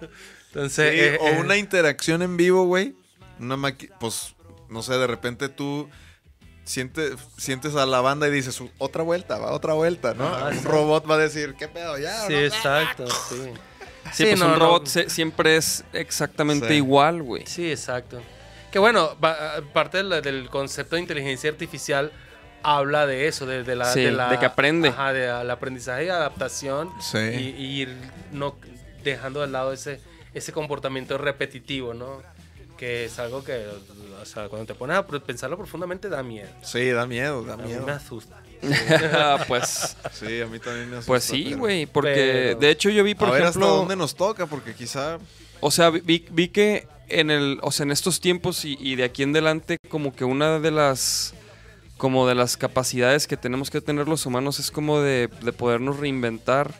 Entonces, 0.47 0.91
Sí, 0.93 0.99
eh, 0.99 1.17
o 1.21 1.27
eh, 1.27 1.37
una 1.39 1.57
interacción 1.57 2.21
en 2.21 2.37
vivo, 2.37 2.65
güey. 2.65 2.95
Una 3.39 3.57
maqui- 3.57 3.91
pues, 3.99 4.35
no 4.69 4.81
sé, 4.81 4.93
de 4.93 5.07
repente 5.07 5.49
tú 5.49 5.89
sientes, 6.65 7.13
sientes 7.37 7.75
a 7.75 7.85
la 7.85 8.01
banda 8.01 8.27
y 8.27 8.31
dices, 8.31 8.61
otra 8.77 9.03
vuelta, 9.03 9.37
va, 9.37 9.51
otra 9.53 9.73
vuelta, 9.73 10.13
¿no? 10.13 10.27
Ajá, 10.27 10.49
un 10.49 10.63
robot 10.63 11.09
va 11.09 11.15
a 11.15 11.19
decir, 11.19 11.55
¿qué 11.57 11.67
pedo? 11.67 11.97
Ya, 11.97 12.25
Sí, 12.27 12.33
¿no? 12.33 12.39
exacto, 12.39 13.05
sí. 13.29 13.35
Sí, 14.11 14.11
Sí, 14.13 14.23
pues 14.25 14.39
no, 14.39 14.45
un 14.47 14.51
no. 14.53 14.59
robot 14.59 14.85
se- 14.87 15.09
siempre 15.09 15.55
es 15.57 15.83
exactamente 15.93 16.67
Sí. 16.67 16.73
igual, 16.75 17.23
güey. 17.23 17.45
Sí, 17.47 17.71
exacto. 17.71 18.21
Que 18.71 18.79
bueno, 18.79 19.15
va- 19.23 19.61
parte 19.73 20.03
del, 20.03 20.21
del 20.21 20.49
concepto 20.49 20.95
de 20.95 21.01
inteligencia 21.01 21.49
artificial 21.49 22.11
habla 22.61 23.05
de 23.07 23.27
eso, 23.27 23.45
de, 23.45 23.63
de 23.63 23.75
la, 23.75 23.85
Sí, 23.93 24.09
la- 24.11 24.29
de 24.29 24.37
que 24.39 24.45
aprende. 24.45 24.89
Ajá, 24.89 25.13
de 25.13 25.29
al 25.29 25.49
aprendizaje 25.49 26.05
y 26.05 26.09
adaptación. 26.09 26.91
Sí. 26.99 27.17
Y, 27.17 27.55
y 27.63 27.81
ir 27.81 27.95
no 28.31 28.55
dejando 29.03 29.41
de 29.41 29.47
lado 29.47 29.71
ese, 29.71 29.99
ese 30.33 30.51
comportamiento 30.51 31.17
repetitivo, 31.17 31.93
¿no? 31.93 32.21
Que 32.77 33.05
es 33.05 33.17
algo 33.19 33.43
que, 33.43 33.65
o 34.21 34.25
sea, 34.25 34.49
cuando 34.49 34.65
te 34.65 34.75
pones 34.75 34.97
a 34.97 35.05
pensarlo 35.07 35.57
profundamente 35.57 36.09
da 36.09 36.21
miedo. 36.23 36.49
Sí, 36.61 36.89
da 36.89 37.05
miedo, 37.05 37.43
da 37.43 37.53
A 37.53 37.57
mí 37.57 37.63
miedo. 37.67 37.85
me 37.85 37.91
asusta. 37.93 38.41
pues, 39.47 39.95
Sí, 40.11 40.41
a 40.41 40.47
mí 40.47 40.59
también 40.59 40.89
me 40.89 40.95
asusta. 40.97 41.07
pues 41.07 41.23
sí, 41.23 41.53
güey. 41.53 41.85
Porque 41.85 42.13
pero- 42.49 42.59
de 42.59 42.69
hecho 42.69 42.89
yo 42.89 43.03
vi, 43.03 43.15
por 43.15 43.29
a 43.29 43.31
ver 43.31 43.41
ejemplo. 43.43 43.65
hasta 43.65 43.77
dónde 43.77 43.95
nos 43.95 44.15
toca, 44.15 44.45
porque 44.45 44.73
quizá... 44.73 45.19
O 45.61 45.71
sea, 45.71 45.89
vi, 45.89 46.25
vi 46.31 46.49
que 46.49 46.87
en 47.07 47.31
el, 47.31 47.59
o 47.61 47.71
sea, 47.71 47.85
en 47.85 47.91
estos 47.91 48.19
tiempos 48.19 48.65
y, 48.65 48.77
y 48.79 48.95
de 48.95 49.03
aquí 49.05 49.23
en 49.23 49.29
adelante, 49.31 49.77
como 49.89 50.13
que 50.13 50.25
una 50.25 50.59
de 50.59 50.71
las, 50.71 51.33
como 51.97 52.27
de 52.27 52.35
las 52.35 52.57
capacidades 52.57 53.25
que 53.27 53.37
tenemos 53.37 53.69
que 53.71 53.79
tener 53.81 54.07
los 54.07 54.25
humanos 54.25 54.59
es 54.59 54.69
como 54.71 54.99
de, 54.99 55.29
de 55.41 55.53
podernos 55.53 55.97
reinventar 55.99 56.73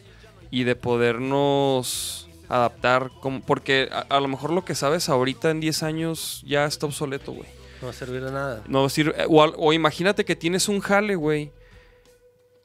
y 0.52 0.64
de 0.66 0.76
podernos 0.76 2.28
adaptar, 2.50 3.12
como, 3.22 3.42
porque 3.42 3.90
a, 3.92 4.02
a 4.16 4.20
lo 4.20 4.28
mejor 4.28 4.52
lo 4.52 4.64
que 4.66 4.76
sabes 4.76 5.10
ahorita 5.10 5.50
en 5.52 5.60
10 5.60 5.84
años 5.84 6.44
ya 6.46 6.66
está 6.66 6.86
obsoleto, 6.86 7.32
güey. 7.32 7.48
No 7.82 7.88
va 7.88 7.90
a 7.92 7.94
servir 7.94 8.24
de 8.24 8.32
nada. 8.32 8.64
No 8.68 8.88
sirve, 8.90 9.14
o, 9.28 9.44
al- 9.44 9.54
o 9.58 9.74
imagínate 9.74 10.24
que 10.26 10.36
tienes 10.36 10.70
un 10.70 10.80
jale, 10.80 11.16
güey, 11.16 11.52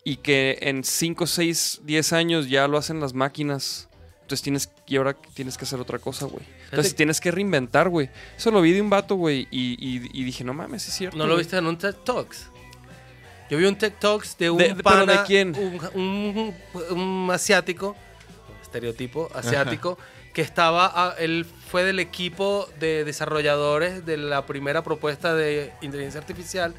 y 0.05 0.17
que 0.17 0.59
en 0.63 0.83
5, 0.85 1.27
6, 1.27 1.81
10 1.85 2.13
años 2.13 2.49
ya 2.49 2.67
lo 2.69 2.79
hacen 2.79 3.01
las 3.01 3.13
máquinas. 3.15 3.89
Entonces 4.23 4.43
tienes 4.43 4.71
y 4.87 4.97
ahora 4.97 5.17
tienes 5.35 5.59
que 5.59 5.65
hacer 5.65 5.81
otra 5.81 5.99
cosa, 5.99 6.27
güey. 6.27 6.45
Entonces 6.67 6.95
tienes 6.95 7.21
que 7.21 7.33
reinventar, 7.33 7.89
güey. 7.89 8.09
Eso 8.37 8.51
lo 8.53 8.61
vi 8.63 8.73
de 8.73 8.81
un 8.81 8.89
vato, 8.89 9.17
güey, 9.17 9.49
y, 9.51 9.73
y- 9.85 10.09
y 10.13 10.25
dije, 10.25 10.45
no 10.45 10.55
mames, 10.55 10.87
es 10.87 10.95
cierto. 10.95 11.17
¿No 11.19 11.27
lo 11.27 11.33
güey". 11.35 11.43
viste 11.45 11.57
en 11.57 11.67
un 11.67 11.77
TED 11.77 11.95
Talks? 12.05 12.47
Yo 13.51 13.59
vi 13.59 13.65
un 13.65 13.77
TED 13.77 13.93
Talks 13.99 14.39
de 14.39 14.49
un 14.51 14.59
De- 14.59 14.69
de- 14.69 14.75
pero 14.77 14.85
pana, 14.85 15.13
¿de 15.23 15.27
quién? 15.27 15.57
Un, 15.57 15.91
un- 16.01 16.97
un 16.97 17.31
asiático, 17.33 17.97
estereotipo 18.71 19.29
asiático, 19.35 19.99
que 20.33 20.43
estaba, 20.43 21.15
él 21.19 21.45
fue 21.69 21.83
del 21.83 21.99
equipo 21.99 22.69
de 22.79 23.05
desarrolladores 23.05 24.07
de 24.07 24.17
la 24.17 24.47
primera 24.47 24.83
propuesta 24.83 25.35
de 25.35 25.73
inteligencia 25.83 26.21
artificial 26.21 26.73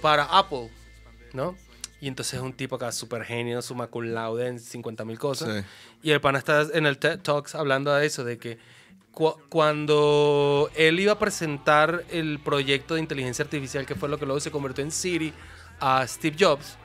para 0.00 0.24
Apple, 0.24 0.70
¿no? 1.32 1.56
Y 2.00 2.08
entonces 2.08 2.34
es 2.34 2.40
un 2.40 2.52
tipo 2.52 2.76
acá 2.76 2.90
súper 2.92 3.24
genio, 3.24 3.60
summa 3.62 3.86
cum 3.88 4.04
laude 4.06 4.46
en 4.48 4.58
50 4.60 5.04
mil 5.04 5.18
cosas. 5.18 5.62
Sí. 5.62 5.64
Y 6.04 6.10
el 6.12 6.20
pana 6.20 6.38
está 6.38 6.66
en 6.72 6.86
el 6.86 6.98
TED 6.98 7.20
Talks 7.20 7.54
hablando 7.54 7.92
de 7.94 8.06
eso, 8.06 8.24
de 8.24 8.38
que 8.38 8.58
cu- 9.12 9.36
cuando 9.48 10.68
él 10.74 10.98
iba 10.98 11.12
a 11.12 11.18
presentar 11.18 12.04
el 12.10 12.40
proyecto 12.40 12.94
de 12.94 13.00
inteligencia 13.00 13.44
artificial, 13.44 13.86
que 13.86 13.94
fue 13.94 14.08
lo 14.08 14.18
que 14.18 14.26
luego 14.26 14.40
se 14.40 14.50
convirtió 14.50 14.82
en 14.84 14.90
Siri, 14.90 15.32
a 15.80 16.04
Steve 16.08 16.36
Jobs, 16.38 16.76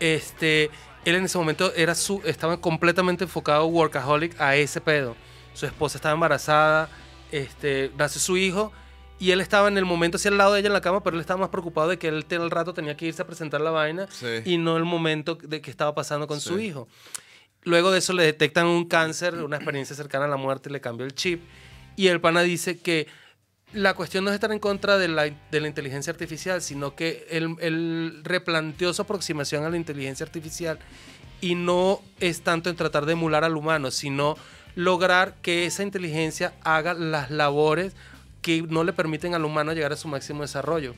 este, 0.00 0.70
él 1.04 1.16
en 1.16 1.24
ese 1.24 1.38
momento 1.38 1.72
era 1.74 1.94
su, 1.94 2.20
estaba 2.24 2.60
completamente 2.60 3.24
enfocado 3.24 3.66
workaholic 3.66 4.40
a 4.40 4.56
ese 4.56 4.80
pedo. 4.80 5.16
Su 5.54 5.66
esposa 5.66 5.98
estaba 5.98 6.14
embarazada, 6.14 6.88
este, 7.30 7.90
nació 7.96 8.20
su 8.20 8.36
hijo 8.36 8.72
y 9.18 9.30
él 9.30 9.40
estaba 9.40 9.68
en 9.68 9.78
el 9.78 9.84
momento 9.84 10.16
así 10.16 10.28
al 10.28 10.38
lado 10.38 10.54
de 10.54 10.60
ella 10.60 10.68
en 10.68 10.72
la 10.72 10.80
cama, 10.80 11.02
pero 11.02 11.16
él 11.16 11.20
estaba 11.20 11.40
más 11.40 11.50
preocupado 11.50 11.88
de 11.88 11.98
que 11.98 12.08
él 12.08 12.26
el 12.28 12.50
rato 12.50 12.74
tenía 12.74 12.96
que 12.96 13.06
irse 13.06 13.22
a 13.22 13.26
presentar 13.26 13.60
la 13.60 13.70
vaina 13.70 14.06
Sí. 14.10 14.26
y 14.44 14.58
no 14.58 14.76
el 14.76 14.84
momento 14.84 15.36
de 15.36 15.60
que 15.60 15.70
estaba 15.70 15.94
pasando 15.94 16.26
con 16.26 16.40
su 16.40 16.58
hijo. 16.58 16.88
Luego 17.64 17.92
de 17.92 17.98
eso 17.98 18.12
le 18.12 18.24
detectan 18.24 18.66
un 18.66 18.86
cáncer, 18.86 19.34
una 19.36 19.56
experiencia 19.56 19.94
cercana 19.94 20.24
a 20.24 20.28
la 20.28 20.36
muerte, 20.36 20.68
le 20.70 20.80
cambió 20.80 21.06
el 21.06 21.14
chip. 21.14 21.42
Y 21.94 22.08
el 22.08 22.20
pana 22.20 22.42
dice 22.42 22.80
que 22.80 23.06
la 23.72 23.94
cuestión 23.94 24.24
no 24.24 24.30
es 24.30 24.34
estar 24.34 24.52
en 24.52 24.58
contra 24.58 24.98
de 24.98 25.08
la, 25.08 25.24
de 25.24 25.60
la 25.60 25.66
inteligencia 25.68 26.10
artificial, 26.12 26.60
sino 26.62 26.94
que 26.94 27.26
él, 27.30 27.56
él 27.60 28.20
replanteó 28.22 28.92
su 28.92 29.02
aproximación 29.02 29.64
a 29.64 29.70
la 29.70 29.76
inteligencia 29.76 30.24
artificial 30.24 30.78
y 31.40 31.54
no 31.54 32.00
es 32.20 32.42
tanto 32.42 32.70
en 32.70 32.76
tratar 32.76 33.06
de 33.06 33.12
emular 33.12 33.44
al 33.44 33.56
humano, 33.56 33.90
sino 33.90 34.36
lograr 34.74 35.34
que 35.42 35.66
esa 35.66 35.82
inteligencia 35.82 36.54
haga 36.62 36.94
las 36.94 37.30
labores 37.30 37.94
que 38.42 38.62
no 38.62 38.84
le 38.84 38.92
permiten 38.92 39.34
al 39.34 39.44
humano 39.44 39.72
llegar 39.72 39.92
a 39.92 39.96
su 39.96 40.08
máximo 40.08 40.42
desarrollo, 40.42 40.94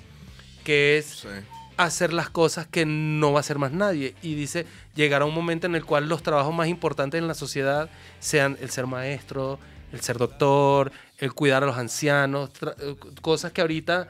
que 0.64 0.98
es 0.98 1.06
Sí. 1.06 1.28
hacer 1.76 2.12
las 2.12 2.30
cosas 2.30 2.66
que 2.66 2.86
no 2.86 3.32
va 3.32 3.38
a 3.38 3.40
hacer 3.40 3.59
más 3.59 3.72
nadie. 3.72 4.14
Y 4.22 4.34
dice, 4.34 4.66
llegará 4.94 5.24
un 5.24 5.34
momento 5.34 5.66
en 5.66 5.74
el 5.74 5.84
cual 5.84 6.09
los 6.09 6.22
trabajos 6.22 6.55
más 6.55 6.68
importantes 6.68 7.18
en 7.18 7.26
la 7.28 7.34
sociedad 7.34 7.90
sean 8.20 8.56
el 8.60 8.70
ser 8.70 8.86
maestro, 8.86 9.59
el 9.92 10.01
ser 10.01 10.18
doctor, 10.18 10.92
el 11.18 11.32
cuidar 11.32 11.62
a 11.62 11.66
los 11.66 11.76
ancianos, 11.76 12.50
eh, 12.80 12.96
cosas 13.22 13.52
que 13.52 13.60
ahorita 13.60 14.08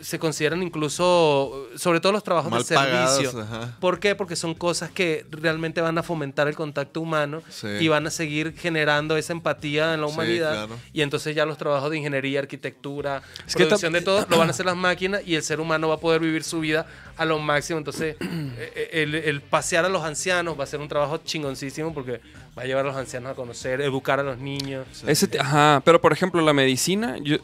se 0.00 0.18
consideran 0.18 0.62
incluso, 0.62 1.68
eh, 1.74 1.78
sobre 1.78 2.00
todo 2.00 2.12
los 2.12 2.24
trabajos 2.24 2.50
Mal 2.50 2.60
de 2.60 2.66
servicio. 2.66 3.32
pagadas, 3.32 3.52
ajá. 3.66 3.76
¿Por 3.80 4.00
qué? 4.00 4.14
Porque 4.14 4.36
son 4.36 4.54
cosas 4.54 4.90
que 4.90 5.24
realmente 5.30 5.80
van 5.80 5.96
a 5.98 6.02
fomentar 6.02 6.48
el 6.48 6.54
contacto 6.56 7.00
humano 7.00 7.42
Sí. 7.48 7.68
y 7.80 7.88
van 7.88 8.06
a 8.06 8.10
seguir 8.10 8.54
generando 8.56 9.16
esa 9.16 9.32
empatía 9.32 9.94
en 9.94 10.00
la 10.00 10.08
Sí, 10.08 10.14
humanidad. 10.14 10.52
claro. 10.52 10.76
Y 10.92 11.02
entonces 11.02 11.34
ya 11.36 11.46
los 11.46 11.58
trabajos 11.58 11.90
de 11.90 11.98
ingeniería, 11.98 12.40
arquitectura, 12.40 13.22
Es 13.46 13.54
producción 13.54 13.92
de 13.92 14.00
todo, 14.00 14.26
lo 14.28 14.38
van 14.38 14.48
a 14.48 14.50
hacer 14.50 14.66
las 14.66 14.76
máquinas 14.76 15.22
y 15.26 15.34
el 15.34 15.42
ser 15.42 15.60
humano 15.60 15.88
va 15.88 15.94
a 15.94 16.00
poder 16.00 16.20
vivir 16.20 16.42
su 16.44 16.60
vida 16.60 16.86
a 17.16 17.24
lo 17.24 17.38
máximo. 17.38 17.78
Entonces, 17.78 18.16
eh, 18.20 18.90
el, 18.92 19.14
el 19.14 19.40
pasear 19.42 19.84
a 19.84 19.88
los 19.88 20.02
ancianos 20.02 20.58
va 20.58 20.64
a 20.64 20.66
ser 20.66 20.80
un 20.80 20.88
trabajo 20.88 21.18
chingoncísimo 21.18 21.94
porque 21.94 22.20
va 22.56 22.62
a 22.62 22.66
llevar 22.66 22.84
a 22.84 22.88
los 22.88 22.96
ancianos 22.96 23.32
a 23.32 23.34
conocer, 23.34 23.80
educar 23.80 24.18
a 24.20 24.22
los 24.22 24.38
niños. 24.38 24.86
Ese 25.06 25.28
ajá, 25.38 25.82
pero 25.84 26.00
por 26.00 26.12
ejemplo, 26.12 26.40
la 26.42 26.52
medicina, 26.52 27.16
yo, 27.22 27.36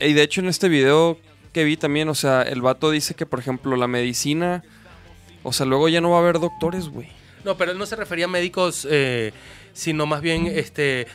y 0.00 0.12
de 0.12 0.22
hecho 0.22 0.40
en 0.40 0.48
este 0.48 0.68
video 0.68 1.18
que 1.52 1.64
vi 1.64 1.76
también, 1.76 2.08
o 2.08 2.14
sea, 2.14 2.42
el 2.42 2.62
vato 2.62 2.90
dice 2.90 3.14
que, 3.14 3.26
por 3.26 3.38
ejemplo, 3.40 3.76
la 3.76 3.86
medicina, 3.88 4.62
o 5.42 5.52
sea, 5.52 5.66
luego 5.66 5.88
ya 5.88 6.00
no 6.00 6.10
va 6.10 6.16
a 6.16 6.20
haber 6.20 6.38
doctores, 6.40 6.88
güey. 6.88 7.08
No, 7.44 7.56
pero 7.56 7.72
él 7.72 7.78
no 7.78 7.86
se 7.86 7.96
refería 7.96 8.26
a 8.26 8.28
médicos, 8.28 8.86
eh, 8.90 9.32
sino 9.72 10.06
más 10.06 10.20
bien 10.20 10.46
este, 10.46 11.06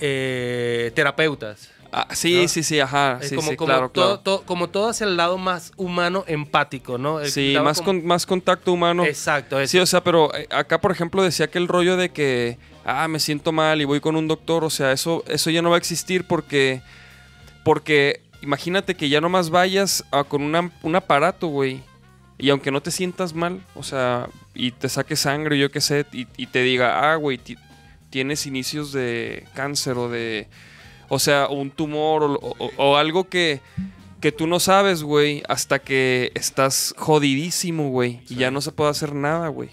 eh, 0.00 0.90
terapeutas. 0.94 1.70
Ah, 1.94 2.08
sí, 2.14 2.42
¿No? 2.42 2.48
sí, 2.48 2.62
sí, 2.62 2.80
ajá, 2.80 3.18
Es 3.20 3.28
sí, 3.28 3.36
como, 3.36 3.50
sí, 3.50 3.56
como 3.56 3.66
claro, 3.66 3.90
todo, 3.90 4.04
claro. 4.06 4.20
todo- 4.20 4.42
como 4.46 4.70
todo 4.70 4.88
hacia 4.88 5.04
el 5.06 5.18
lado 5.18 5.36
más 5.36 5.72
humano, 5.76 6.24
empático, 6.26 6.96
¿no? 6.96 7.20
El- 7.20 7.30
Sí, 7.30 7.54
más, 7.62 7.78
como- 7.82 7.86
con, 8.00 8.06
más 8.06 8.24
contacto 8.24 8.72
humano. 8.72 9.04
Exacto, 9.04 9.60
eso. 9.60 9.72
Sí, 9.72 9.78
o 9.78 9.84
sea, 9.84 10.02
pero 10.02 10.34
eh, 10.34 10.48
acá, 10.50 10.80
por 10.80 10.90
ejemplo, 10.90 11.22
decía 11.22 11.50
que 11.50 11.58
el 11.58 11.68
rollo 11.68 11.98
de 11.98 12.08
que, 12.08 12.56
ah, 12.86 13.06
me 13.08 13.20
siento 13.20 13.52
mal 13.52 13.82
y 13.82 13.84
voy 13.84 14.00
con 14.00 14.16
un 14.16 14.26
doctor, 14.26 14.64
o 14.64 14.70
sea, 14.70 14.90
eso, 14.92 15.22
eso 15.28 15.50
ya 15.50 15.60
no 15.60 15.68
va 15.68 15.76
a 15.76 15.78
existir 15.78 16.26
porque, 16.26 16.80
porque 17.62 18.21
imagínate 18.42 18.94
que 18.94 19.08
ya 19.08 19.20
nomás 19.20 19.50
vayas 19.50 20.04
a- 20.10 20.24
con 20.24 20.42
una- 20.42 20.70
un 20.82 20.96
aparato, 20.96 21.46
güey, 21.48 21.80
y 22.38 22.50
aunque 22.50 22.70
no 22.70 22.80
te 22.82 22.90
sientas 22.90 23.34
mal, 23.34 23.64
o 23.74 23.82
sea, 23.82 24.28
y 24.54 24.72
te 24.72 24.88
saque 24.88 25.16
sangre, 25.16 25.58
yo 25.58 25.70
qué 25.70 25.80
sé, 25.80 26.04
y, 26.12 26.26
y 26.36 26.46
te 26.46 26.62
diga, 26.62 27.12
ah, 27.12 27.16
güey, 27.16 27.38
ti- 27.38 27.56
tienes 28.10 28.46
inicios 28.46 28.92
de 28.92 29.46
cáncer 29.54 29.96
o 29.96 30.08
de, 30.08 30.48
o 31.08 31.18
sea, 31.18 31.46
un 31.48 31.70
tumor 31.70 32.22
o, 32.24 32.32
o- 32.58 32.70
o 32.76 32.96
algo 32.96 33.28
que, 33.28 33.60
que 34.20 34.32
tú 34.32 34.46
no 34.46 34.60
sabes, 34.60 35.02
güey, 35.02 35.42
hasta 35.48 35.78
que 35.78 36.30
estás 36.34 36.94
jodidísimo, 36.98 37.90
güey, 37.90 38.20
y 38.28 38.36
ya 38.36 38.50
no 38.50 38.60
se 38.60 38.72
puede 38.72 38.90
hacer 38.90 39.14
nada, 39.14 39.48
güey. 39.48 39.70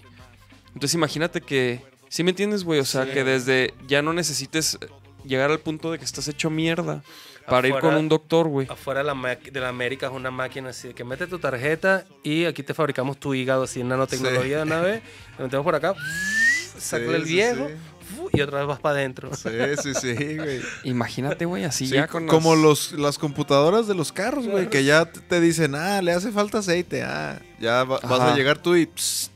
Entonces 0.68 0.94
imagínate 0.94 1.40
que, 1.40 1.82
¿sí 2.08 2.22
me 2.24 2.30
entiendes, 2.30 2.64
güey? 2.64 2.80
O 2.80 2.84
sea, 2.84 3.04
Sí. 3.04 3.10
que 3.12 3.24
desde 3.24 3.74
ya 3.88 4.02
no 4.02 4.12
necesites 4.12 4.78
llegar 5.24 5.50
al 5.50 5.58
punto 5.60 5.92
de 5.92 5.98
que 5.98 6.04
estás 6.04 6.26
hecho 6.28 6.48
mierda 6.50 7.02
para 7.50 7.68
ir 7.68 7.78
con 7.78 7.94
un 7.94 8.08
doctor, 8.08 8.48
güey. 8.48 8.66
Afuera 8.70 9.00
de 9.02 9.06
la, 9.06 9.14
de 9.36 9.60
la 9.60 9.68
América 9.68 10.06
es 10.06 10.12
una 10.12 10.30
máquina 10.30 10.70
así 10.70 10.88
de 10.88 10.94
que 10.94 11.04
mete 11.04 11.26
tu 11.26 11.38
tarjeta 11.38 12.04
y 12.22 12.44
aquí 12.46 12.62
te 12.62 12.72
fabricamos 12.74 13.18
tu 13.18 13.34
hígado 13.34 13.64
así 13.64 13.80
en 13.80 13.88
nanotecnología 13.88 14.58
de 14.58 14.62
una 14.62 14.80
vez. 14.80 15.02
Lo 15.38 15.44
metemos 15.44 15.64
por 15.64 15.74
acá, 15.74 15.94
sácale 16.78 17.16
el 17.16 17.24
sí, 17.26 17.32
viejo 17.34 17.68
sí. 17.68 17.74
y 18.32 18.40
otra 18.40 18.58
vez 18.60 18.66
vas 18.68 18.80
para 18.80 18.96
adentro. 18.96 19.30
Sí, 19.34 19.50
sí, 19.82 19.94
sí, 19.94 20.36
güey. 20.36 20.60
Imagínate, 20.84 21.44
güey, 21.44 21.64
así 21.64 21.86
Sí, 21.86 21.94
ya 21.94 22.06
con 22.06 22.26
como 22.26 22.54
las- 22.54 22.62
los, 22.64 22.92
las 22.92 23.18
computadoras 23.18 23.86
de 23.86 23.94
los 23.94 24.12
carros, 24.12 24.46
güey, 24.46 24.68
que 24.70 24.84
ya 24.84 25.04
te 25.06 25.40
dicen, 25.40 25.74
ah, 25.74 26.00
le 26.02 26.12
hace 26.12 26.30
falta 26.32 26.58
aceite, 26.58 27.02
ah, 27.02 27.40
ya 27.60 27.84
va- 27.84 28.00
vas 28.00 28.20
a 28.20 28.34
llegar 28.34 28.58
tú 28.58 28.76
y, 28.76 28.86
psst, 28.86 29.32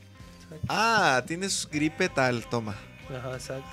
ah, 0.69 1.23
tienes 1.27 1.67
gripe 1.71 2.09
tal, 2.09 2.45
toma. 2.49 2.75
Ajá, 3.15 3.33
exacto. 3.35 3.67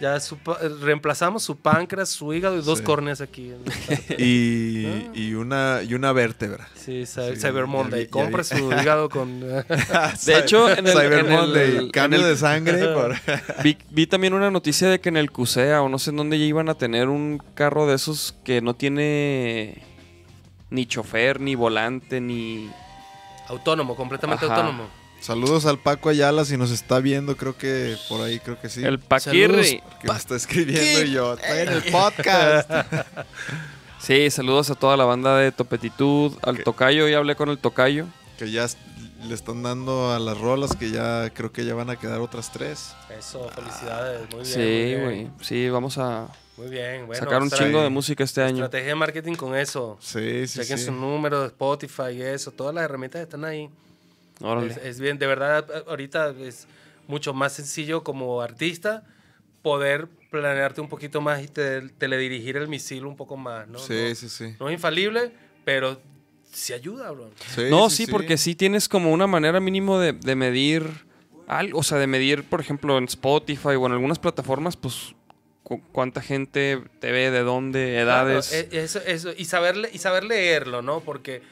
Ya 0.00 0.18
su 0.18 0.38
pa- 0.38 0.56
reemplazamos 0.80 1.42
su 1.42 1.56
páncreas, 1.56 2.08
su 2.08 2.32
hígado 2.32 2.56
y 2.58 2.62
dos 2.62 2.78
Sí. 2.78 2.84
córneas 2.84 3.20
aquí. 3.20 3.52
Y, 4.18 4.86
Ah. 4.86 5.10
y 5.14 5.34
una, 5.34 5.80
y 5.86 5.92
una 5.94 6.12
vértebra. 6.12 6.68
Sí, 6.74 7.02
Cy- 7.02 7.34
Sí, 7.34 7.40
Cyber 7.40 7.66
Monday. 7.66 8.04
ya 8.06 8.10
Compre 8.10 8.42
su 8.44 8.72
hígado 8.72 9.10
con... 9.10 9.40
De 10.26 10.38
hecho, 10.38 10.70
en 10.70 10.86
el- 10.86 10.92
Cyber 10.92 11.12
en 11.12 11.26
el- 11.26 11.32
Monday, 11.32 11.76
en 11.76 11.90
cambio 11.90 12.20
el- 12.20 12.26
de 12.26 12.36
sangre. 12.36 12.88
por- 12.94 13.14
Vi, 13.62 13.76
vi 13.90 14.06
también 14.06 14.32
una 14.32 14.50
noticia 14.50 14.88
de 14.88 15.00
que 15.00 15.10
en 15.10 15.18
el 15.18 15.30
CUSEA 15.30 15.82
o 15.82 15.88
no 15.90 15.98
sé 15.98 16.10
en 16.10 16.16
dónde 16.16 16.38
ya 16.38 16.46
iban 16.46 16.68
a 16.70 16.74
tener 16.74 17.08
un 17.08 17.42
carro 17.54 17.86
de 17.86 17.96
esos 17.96 18.34
que 18.44 18.62
no 18.62 18.74
tiene 18.74 19.82
ni 20.70 20.86
chofer, 20.86 21.40
ni 21.40 21.54
volante, 21.56 22.20
ni... 22.22 22.70
autónomo, 23.48 23.96
completamente 23.96 24.46
Ajá. 24.46 24.54
autónomo. 24.56 24.88
Saludos 25.20 25.66
al 25.66 25.78
Paco 25.78 26.08
Ayala 26.08 26.44
si 26.44 26.56
nos 26.56 26.70
está 26.70 26.98
viendo, 27.00 27.36
creo 27.36 27.56
que 27.56 27.96
por 28.08 28.22
ahí 28.22 28.38
creo 28.40 28.58
que 28.60 28.68
sí. 28.70 28.82
El 28.82 28.98
Paquirri. 28.98 29.82
que 30.00 30.08
me 30.08 30.16
está 30.16 30.34
escribiendo 30.36 31.02
y 31.02 31.12
yo, 31.12 31.34
estoy 31.34 31.58
en 31.58 31.68
el 31.68 31.82
podcast. 31.92 32.70
Sí, 34.00 34.30
saludos 34.30 34.70
a 34.70 34.74
toda 34.76 34.96
la 34.96 35.04
banda 35.04 35.36
de 35.36 35.52
Topetitud, 35.52 36.32
al 36.40 36.56
Que- 36.56 36.62
Tocayo, 36.62 37.06
ya 37.06 37.18
hablé 37.18 37.36
con 37.36 37.50
el 37.50 37.58
Tocayo. 37.58 38.06
que 38.38 38.50
ya 38.50 38.66
le 39.28 39.34
están 39.34 39.62
dando 39.62 40.10
a 40.14 40.18
las 40.18 40.38
rolas 40.38 40.74
que 40.74 40.90
ya 40.90 41.28
creo 41.34 41.52
que 41.52 41.66
ya 41.66 41.74
van 41.74 41.90
a 41.90 41.96
quedar 41.96 42.18
otras 42.20 42.50
tres. 42.50 42.94
Eso, 43.16 43.46
felicidades. 43.50 44.22
Muy 44.32 44.42
bien. 44.42 44.46
Sí, 44.46 44.94
güey. 45.04 45.30
Sí, 45.42 45.68
vamos 45.68 45.98
a 45.98 46.28
Muy 46.56 46.68
bien. 46.70 47.06
Bueno, 47.06 47.22
sacar 47.22 47.42
un 47.42 47.50
chingo 47.50 47.82
de 47.82 47.90
música 47.90 48.24
este 48.24 48.42
año. 48.42 48.64
Estrategia 48.64 48.88
de 48.88 48.94
marketing 48.94 49.34
con 49.34 49.54
eso. 49.54 49.98
Sí, 50.00 50.46
sí, 50.48 50.60
Chequen 50.60 50.78
sí. 50.78 50.84
su 50.86 50.92
número 50.92 51.42
de 51.42 51.48
Spotify 51.48 52.12
y 52.14 52.22
eso. 52.22 52.50
Todas 52.52 52.74
las 52.74 52.84
herramientas 52.84 53.20
están 53.20 53.44
ahí. 53.44 53.68
Es, 54.66 54.76
es 54.78 55.00
bien, 55.00 55.18
de 55.18 55.26
verdad, 55.26 55.66
ahorita 55.88 56.30
es 56.40 56.66
mucho 57.06 57.34
más 57.34 57.52
sencillo 57.52 58.02
como 58.02 58.40
artista 58.40 59.04
poder 59.62 60.08
planearte 60.30 60.80
un 60.80 60.88
poquito 60.88 61.20
más 61.20 61.42
y 61.42 61.48
te- 61.48 61.82
teledirigir 61.90 62.56
el 62.56 62.68
misil 62.68 63.04
un 63.04 63.16
poco 63.16 63.36
más, 63.36 63.68
¿no? 63.68 63.78
Sí, 63.78 63.94
no, 64.08 64.14
sí, 64.14 64.28
sí. 64.28 64.54
no 64.58 64.68
es 64.68 64.74
infalible, 64.74 65.32
pero 65.64 66.00
sí 66.52 66.72
ayuda, 66.72 67.10
bro. 67.10 67.30
Sí, 67.54 67.62
No, 67.68 67.90
sí, 67.90 68.06
porque 68.06 68.36
sí 68.38 68.54
tienes 68.54 68.88
como 68.88 69.12
una 69.12 69.26
manera 69.26 69.60
mínimo 69.60 69.98
de, 69.98 70.12
de 70.12 70.34
medir 70.36 70.84
algo, 71.46 71.80
o 71.80 71.82
sea, 71.82 71.98
de 71.98 72.06
medir, 72.06 72.44
por 72.44 72.60
ejemplo, 72.60 72.96
en 72.96 73.04
Spotify 73.04 73.74
o 73.78 73.86
en 73.86 73.92
algunas 73.92 74.18
plataformas, 74.18 74.76
pues 74.76 75.14
cu- 75.64 75.82
cuánta 75.92 76.22
gente 76.22 76.80
te 77.00 77.10
ve, 77.12 77.30
de 77.30 77.40
dónde, 77.40 77.98
edades. 77.98 78.48
Claro, 78.48 78.68
e- 78.72 78.82
eso, 78.84 79.00
eso, 79.04 79.32
y, 79.36 79.44
saber, 79.46 79.76
y 79.92 79.98
saber 79.98 80.24
leerlo, 80.24 80.80
¿no? 80.80 81.00
Porque 81.00 81.42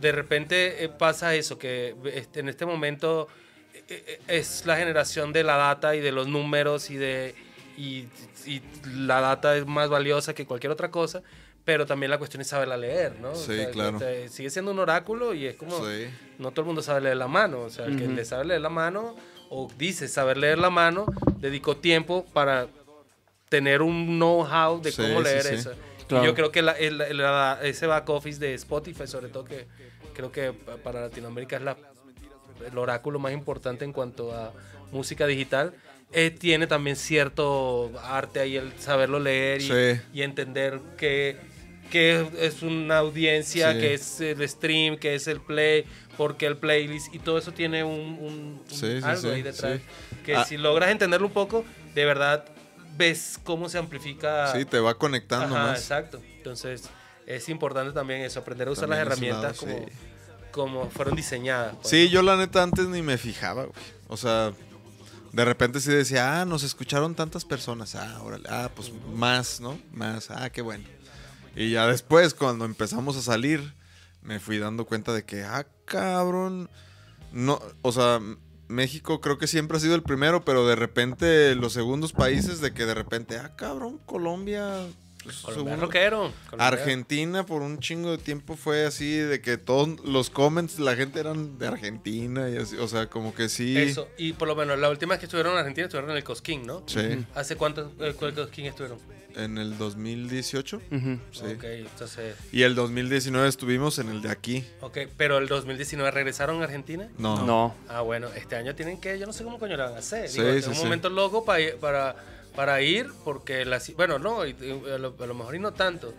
de 0.00 0.12
repente 0.12 0.84
eh, 0.84 0.88
pasa 0.88 1.34
eso, 1.34 1.58
que 1.58 1.94
este, 2.12 2.40
en 2.40 2.48
este 2.48 2.66
momento 2.66 3.28
eh, 3.74 3.84
eh, 3.88 4.20
es 4.28 4.64
la 4.66 4.76
generación 4.76 5.32
de 5.32 5.44
la 5.44 5.56
data 5.56 5.94
y 5.94 6.00
de 6.00 6.12
los 6.12 6.26
números 6.28 6.90
y 6.90 6.96
de 6.96 7.34
y, 7.76 8.06
y 8.46 8.62
la 8.96 9.20
data 9.20 9.56
es 9.56 9.66
más 9.66 9.88
valiosa 9.88 10.32
que 10.34 10.46
cualquier 10.46 10.70
otra 10.72 10.90
cosa, 10.90 11.22
pero 11.64 11.86
también 11.86 12.10
la 12.10 12.18
cuestión 12.18 12.40
es 12.40 12.46
saberla 12.48 12.76
leer, 12.76 13.18
¿no? 13.20 13.30
O 13.30 13.34
Sí, 13.34 13.56
sea, 13.56 13.70
claro. 13.70 13.98
te- 13.98 14.28
sigue 14.28 14.50
siendo 14.50 14.70
un 14.70 14.78
oráculo 14.78 15.34
y 15.34 15.46
es 15.46 15.56
como 15.56 15.84
Sí. 15.84 16.06
no 16.38 16.50
todo 16.52 16.60
el 16.62 16.66
mundo 16.66 16.82
sabe 16.82 17.00
leer 17.00 17.16
la 17.16 17.26
mano, 17.28 17.62
o 17.62 17.70
sea, 17.70 17.86
el 17.86 17.96
que 17.98 18.06
le 18.06 18.24
sabe 18.24 18.44
leer 18.44 18.60
la 18.60 18.68
mano 18.68 19.16
o 19.50 19.68
dice 19.76 20.06
saber 20.08 20.36
leer 20.36 20.58
la 20.58 20.70
mano, 20.70 21.06
dedicó 21.38 21.76
tiempo 21.76 22.24
para 22.32 22.68
tener 23.48 23.82
un 23.82 24.06
know-how 24.18 24.80
de 24.80 24.90
Sí, 24.92 25.02
cómo 25.02 25.18
sí, 25.18 25.24
leer 25.24 25.42
sí. 25.42 25.54
eso. 25.56 25.72
Claro. 26.08 26.24
Yo 26.26 26.34
creo 26.34 26.52
que 26.52 26.62
la- 26.62 26.72
el- 26.72 26.98
la- 27.16 27.58
ese 27.62 27.86
back 27.86 28.08
office 28.10 28.38
de 28.38 28.54
Spotify, 28.54 29.06
sobre 29.06 29.28
todo 29.28 29.44
que 29.44 29.66
creo 30.14 30.30
que 30.30 30.52
pa- 30.52 30.76
para 30.76 31.00
Latinoamérica 31.00 31.56
es 31.56 31.62
la, 31.62 31.76
el 32.70 32.76
oráculo 32.78 33.18
más 33.18 33.32
importante 33.32 33.84
en 33.84 33.92
cuanto 33.92 34.32
a 34.34 34.52
música 34.92 35.26
digital, 35.26 35.74
eh, 36.12 36.30
tiene 36.30 36.66
también 36.66 36.94
cierto 36.96 37.90
arte 38.02 38.40
ahí 38.40 38.56
el 38.56 38.72
saberlo 38.78 39.18
leer 39.18 39.60
y, 39.62 39.66
Sí. 39.66 40.00
y 40.12 40.22
entender 40.22 40.78
que, 40.96 41.36
que 41.90 42.26
es 42.40 42.62
una 42.62 42.98
audiencia, 42.98 43.72
Sí. 43.72 43.78
que 43.80 43.94
es 43.94 44.20
el 44.20 44.48
stream, 44.48 44.96
que 44.98 45.14
es 45.14 45.26
el 45.26 45.40
play, 45.40 45.84
porque 46.16 46.46
el 46.46 46.56
playlist 46.56 47.12
y 47.14 47.18
todo 47.18 47.38
eso 47.38 47.52
tiene 47.52 47.82
un, 47.82 47.98
un- 47.98 48.18
un 48.20 48.62
Sí, 48.68 49.00
algo 49.02 49.30
ahí 49.30 49.42
detrás. 49.42 49.80
Que 50.24 50.36
Ah. 50.36 50.44
si 50.44 50.56
logras 50.56 50.90
entenderlo 50.90 51.26
un 51.26 51.32
poco, 51.32 51.64
de 51.94 52.04
verdad 52.04 52.44
ves 52.96 53.38
cómo 53.44 53.68
se 53.68 53.78
amplifica. 53.78 54.52
Sí, 54.52 54.64
te 54.64 54.78
va 54.78 54.94
conectando 54.94 55.54
Ajá, 55.54 55.66
más. 55.68 55.80
exacto. 55.80 56.20
Entonces, 56.36 56.84
es 57.26 57.48
importante 57.48 57.92
también 57.92 58.20
eso, 58.22 58.40
aprender 58.40 58.68
a 58.68 58.72
usar 58.72 58.88
También 58.88 59.06
las 59.08 59.12
herramientas 59.12 59.62
lado, 59.62 59.74
como, 59.74 59.86
sí. 59.88 59.92
como 60.50 60.90
fueron 60.90 61.16
diseñadas. 61.16 61.74
pues. 61.76 61.88
Sí, 61.88 62.08
yo 62.08 62.22
la 62.22 62.36
neta 62.36 62.62
antes 62.62 62.86
ni 62.86 63.02
me 63.02 63.18
fijaba, 63.18 63.64
güey. 63.64 63.76
O 64.08 64.16
sea, 64.16 64.52
de 65.32 65.44
repente 65.44 65.80
sí 65.80 65.90
decía, 65.90 66.40
ah, 66.40 66.44
nos 66.44 66.62
escucharon 66.62 67.14
tantas 67.14 67.44
personas. 67.44 67.94
Ah, 67.94 68.20
órale. 68.22 68.48
Ah, 68.48 68.70
pues 68.74 68.92
más, 69.12 69.60
¿no? 69.60 69.78
Más. 69.92 70.30
Ah, 70.30 70.50
qué 70.50 70.62
bueno. 70.62 70.84
Y 71.56 71.70
ya 71.72 71.86
después, 71.86 72.34
cuando 72.34 72.64
empezamos 72.64 73.16
a 73.16 73.22
salir, 73.22 73.74
me 74.22 74.40
fui 74.40 74.58
dando 74.58 74.86
cuenta 74.86 75.12
de 75.12 75.24
que, 75.24 75.42
ah, 75.42 75.66
cabrón. 75.84 76.68
No, 77.32 77.60
o 77.82 77.90
sea, 77.90 78.20
México 78.68 79.20
creo 79.20 79.38
que 79.38 79.46
siempre 79.46 79.76
ha 79.76 79.80
sido 79.80 79.94
el 79.94 80.02
primero, 80.02 80.44
pero 80.44 80.66
de 80.66 80.76
repente 80.76 81.54
los 81.54 81.72
segundos 81.72 82.12
países 82.12 82.60
de 82.60 82.72
que 82.72 82.86
de 82.86 82.94
repente, 82.94 83.36
ah, 83.38 83.54
cabrón, 83.56 83.98
Colombia. 84.06 84.86
pues, 85.22 85.38
Colombia 85.38 85.76
rockero. 85.76 86.32
Argentina 86.58 87.46
por 87.46 87.62
un 87.62 87.78
chingo 87.78 88.10
de 88.10 88.18
tiempo 88.18 88.56
fue 88.56 88.84
así 88.84 89.16
de 89.16 89.40
que 89.40 89.56
todos 89.56 90.00
los 90.04 90.30
comments 90.30 90.78
la 90.78 90.96
gente 90.96 91.20
eran 91.20 91.58
de 91.58 91.66
Argentina 91.66 92.48
y 92.50 92.56
así, 92.56 92.76
o 92.76 92.88
sea, 92.88 93.08
como 93.08 93.34
que 93.34 93.48
sí. 93.48 93.76
Eso. 93.76 94.08
Y 94.18 94.34
por 94.34 94.48
lo 94.48 94.56
menos, 94.56 94.78
la 94.78 94.90
última 94.90 95.14
vez 95.14 95.20
que 95.20 95.26
estuvieron 95.26 95.52
en 95.52 95.58
Argentina 95.60 95.86
estuvieron 95.86 96.10
en 96.10 96.16
el 96.16 96.24
Cosquín, 96.24 96.66
¿no? 96.66 96.82
Sí, 96.86 97.24
¿Hace 97.34 97.56
cuánto 97.56 97.92
eh, 98.00 98.14
cuál 98.18 98.34
Cosquín 98.34 98.66
estuvieron? 98.66 98.98
En 99.36 99.58
el 99.58 99.76
2018. 99.78 100.76
Ujú. 100.90 101.18
Sí. 101.32 101.44
Ok, 101.56 101.64
entonces. 101.64 102.36
Y 102.52 102.62
el 102.62 102.74
2019 102.74 103.48
estuvimos 103.48 103.98
en 103.98 104.08
el 104.08 104.22
de 104.22 104.30
aquí. 104.30 104.64
Ok, 104.80 104.98
pero 105.16 105.38
el 105.38 105.48
2019 105.48 106.10
regresaron 106.10 106.60
a 106.60 106.64
Argentina. 106.64 107.08
No. 107.18 107.44
No. 107.46 107.74
Ah, 107.88 108.00
bueno, 108.02 108.28
este 108.36 108.56
año 108.56 108.74
tienen 108.74 109.00
que, 109.00 109.18
yo 109.18 109.26
no 109.26 109.32
sé 109.32 109.44
cómo 109.44 109.58
coño 109.58 109.76
lo 109.76 109.84
van 109.84 109.94
a 109.94 109.98
hacer. 109.98 110.28
Sí, 110.28 110.40
Digo, 110.40 110.52
es 110.52 110.64
sí, 110.64 110.70
un 110.70 110.76
sí. 110.76 110.82
momento 110.84 111.08
loco 111.10 111.44
pa- 111.44 111.56
para, 111.80 112.16
para 112.54 112.80
ir, 112.82 113.08
porque, 113.24 113.64
la, 113.64 113.80
bueno, 113.96 114.18
no, 114.18 114.46
y- 114.46 114.56
y 114.60 114.90
a, 114.90 114.98
lo, 114.98 115.14
a 115.18 115.26
lo 115.26 115.34
mejor 115.34 115.54
y 115.56 115.58
no 115.58 115.72
tanto. 115.72 116.14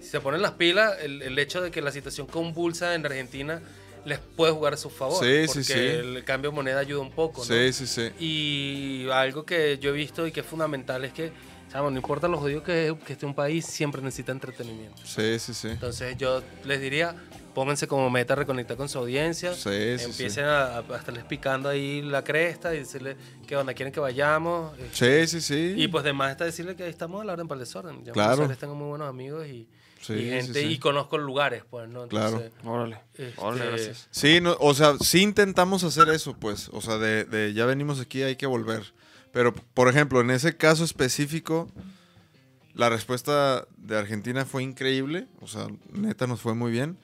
Si 0.00 0.08
se 0.08 0.20
ponen 0.20 0.42
las 0.42 0.52
pilas, 0.52 0.94
el, 1.02 1.22
el 1.22 1.38
hecho 1.38 1.60
de 1.62 1.70
que 1.70 1.80
la 1.80 1.90
situación 1.92 2.26
convulsa 2.26 2.94
en 2.94 3.04
Argentina 3.06 3.60
les 4.04 4.20
puede 4.20 4.52
jugar 4.52 4.74
a 4.74 4.76
su 4.76 4.88
favor. 4.88 5.24
Sí, 5.24 5.42
sí, 5.42 5.46
porque 5.46 5.62
sí. 5.64 5.72
el 5.74 6.22
cambio 6.24 6.50
de 6.50 6.54
moneda 6.54 6.78
ayuda 6.78 7.00
un 7.00 7.10
poco, 7.10 7.40
¿no? 7.40 7.44
Sí, 7.46 7.72
sí, 7.72 7.86
sí. 7.88 8.10
Y 8.20 9.08
algo 9.10 9.44
que 9.44 9.78
yo 9.78 9.90
he 9.90 9.92
visto 9.92 10.26
y 10.28 10.32
que 10.32 10.40
es 10.40 10.46
fundamental 10.46 11.04
es 11.04 11.12
que, 11.12 11.32
chamo, 11.76 11.90
no 11.90 11.96
importa 11.96 12.26
lo 12.28 12.38
jodido 12.38 12.62
que, 12.62 12.96
que 13.06 13.12
esté 13.12 13.26
un 13.26 13.34
país, 13.34 13.66
siempre 13.66 14.00
necesita 14.02 14.32
entretenimiento. 14.32 15.00
Sí, 15.04 15.38
sí, 15.38 15.52
sí. 15.54 15.68
Entonces 15.68 16.16
yo 16.16 16.42
les 16.64 16.80
diría, 16.80 17.14
pónganse 17.54 17.86
como 17.86 18.08
meta 18.10 18.34
reconectar 18.34 18.76
con 18.76 18.88
su 18.88 18.98
audiencia. 18.98 19.52
Sí, 19.54 19.98
sí, 19.98 20.04
Empiecen 20.04 20.44
a, 20.46 20.78
a 20.78 20.96
estarles 20.96 21.24
picando 21.24 21.68
ahí 21.68 22.02
la 22.02 22.24
cresta 22.24 22.74
y 22.74 22.78
decirle 22.78 23.16
qué 23.46 23.56
onda, 23.56 23.74
quieren 23.74 23.92
que 23.92 24.00
vayamos. 24.00 24.74
Sí, 24.92 25.26
sí, 25.26 25.40
sí. 25.40 25.74
Y 25.76 25.88
pues 25.88 26.02
además 26.02 26.30
está 26.32 26.44
decirle 26.44 26.76
que 26.76 26.84
ahí 26.84 26.90
estamos 26.90 27.20
a 27.22 27.24
la 27.24 27.34
orden 27.34 27.46
para 27.48 27.60
el 27.60 27.66
desorden. 27.66 28.04
Yo 28.04 28.12
Claro. 28.12 28.48
Tengo 28.56 28.74
muy 28.74 28.88
buenos 28.88 29.08
amigos 29.08 29.46
y, 29.46 29.68
Sí, 30.00 30.12
y 30.12 30.28
gente 30.30 30.60
sí. 30.60 30.66
y 30.66 30.78
conozco 30.78 31.18
lugares, 31.18 31.64
pues, 31.68 31.88
¿no? 31.88 32.06
Claro. 32.06 32.36
Entonces, 32.36 32.52
Órale. 32.64 33.00
este, 33.14 33.32
Órale, 33.40 33.66
gracias. 33.66 34.08
Sí, 34.10 34.40
no, 34.40 34.56
o 34.60 34.72
sea, 34.72 34.94
sí 35.00 35.22
intentamos 35.22 35.82
hacer 35.84 36.08
eso, 36.10 36.36
pues. 36.38 36.68
O 36.72 36.80
sea, 36.80 36.96
de, 36.98 37.24
de 37.24 37.52
ya 37.54 37.66
venimos 37.66 37.98
aquí, 38.00 38.22
hay 38.22 38.36
que 38.36 38.46
volver. 38.46 38.82
Pero, 39.36 39.52
por 39.52 39.88
ejemplo, 39.90 40.22
en 40.22 40.30
ese 40.30 40.56
caso 40.56 40.82
específico, 40.82 41.68
la 42.72 42.88
respuesta 42.88 43.66
de 43.76 43.98
Argentina 43.98 44.46
fue 44.46 44.62
increíble. 44.62 45.26
O 45.42 45.46
sea, 45.46 45.66
neta 45.92 46.26
nos 46.26 46.40
fue 46.40 46.54
muy 46.54 46.70
bien. 46.72 46.96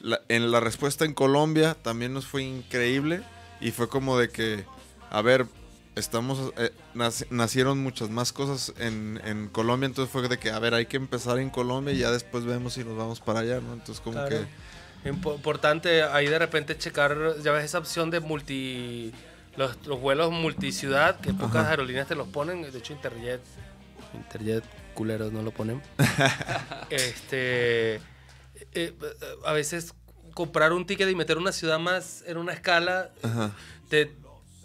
La- 0.00 0.22
en 0.30 0.50
la 0.50 0.60
respuesta 0.60 1.04
en 1.04 1.12
Colombia 1.12 1.74
también 1.82 2.14
nos 2.14 2.24
fue 2.26 2.44
increíble. 2.44 3.20
Y 3.60 3.72
fue 3.72 3.90
como 3.90 4.16
de 4.18 4.30
que, 4.30 4.64
a 5.10 5.20
ver, 5.20 5.44
estamos. 5.96 6.50
eh, 6.56 6.70
nac- 6.94 7.26
nacieron 7.28 7.76
muchas 7.82 8.08
más 8.08 8.32
cosas 8.32 8.72
en, 8.78 9.20
en 9.26 9.48
Colombia. 9.48 9.86
Entonces 9.86 10.10
fue 10.10 10.26
de 10.28 10.38
que, 10.38 10.50
a 10.52 10.58
ver, 10.58 10.72
hay 10.72 10.86
que 10.86 10.96
empezar 10.96 11.38
en 11.38 11.50
Colombia 11.50 11.92
y 11.92 11.98
ya 11.98 12.10
después 12.10 12.46
vemos 12.46 12.72
si 12.72 12.84
nos 12.84 12.96
vamos 12.96 13.20
para 13.20 13.40
allá, 13.40 13.60
¿no? 13.60 13.74
Entonces, 13.74 14.00
como 14.00 14.14
Claro. 14.16 14.30
que. 14.30 15.10
Impo- 15.10 15.34
Importante 15.36 16.02
ahí 16.04 16.26
de 16.26 16.38
repente 16.38 16.78
checar, 16.78 17.36
ya 17.44 17.52
ves 17.52 17.66
esa 17.66 17.78
opción 17.78 18.08
de 18.10 18.20
multi. 18.20 19.12
Los, 19.56 19.86
los 19.86 20.00
vuelos 20.00 20.30
multiciudad, 20.32 21.18
que 21.20 21.32
pocas 21.32 21.62
Ajá. 21.62 21.70
aerolíneas 21.70 22.06
te 22.08 22.14
los 22.14 22.28
ponen. 22.28 22.62
De 22.70 22.78
hecho, 22.78 22.92
Interjet. 22.92 23.40
Interjet, 24.14 24.64
culeros, 24.94 25.32
no 25.32 25.42
lo 25.42 25.50
ponen. 25.50 25.82
este. 26.90 27.96
eh, 28.72 28.94
a 29.44 29.52
veces 29.52 29.94
comprar 30.34 30.72
un 30.72 30.86
ticket 30.86 31.08
y 31.10 31.14
meter 31.14 31.38
una 31.38 31.52
ciudad 31.52 31.78
más 31.78 32.22
en 32.26 32.36
una 32.36 32.52
escala 32.52 33.10
Ajá. 33.22 33.52
te 33.88 34.12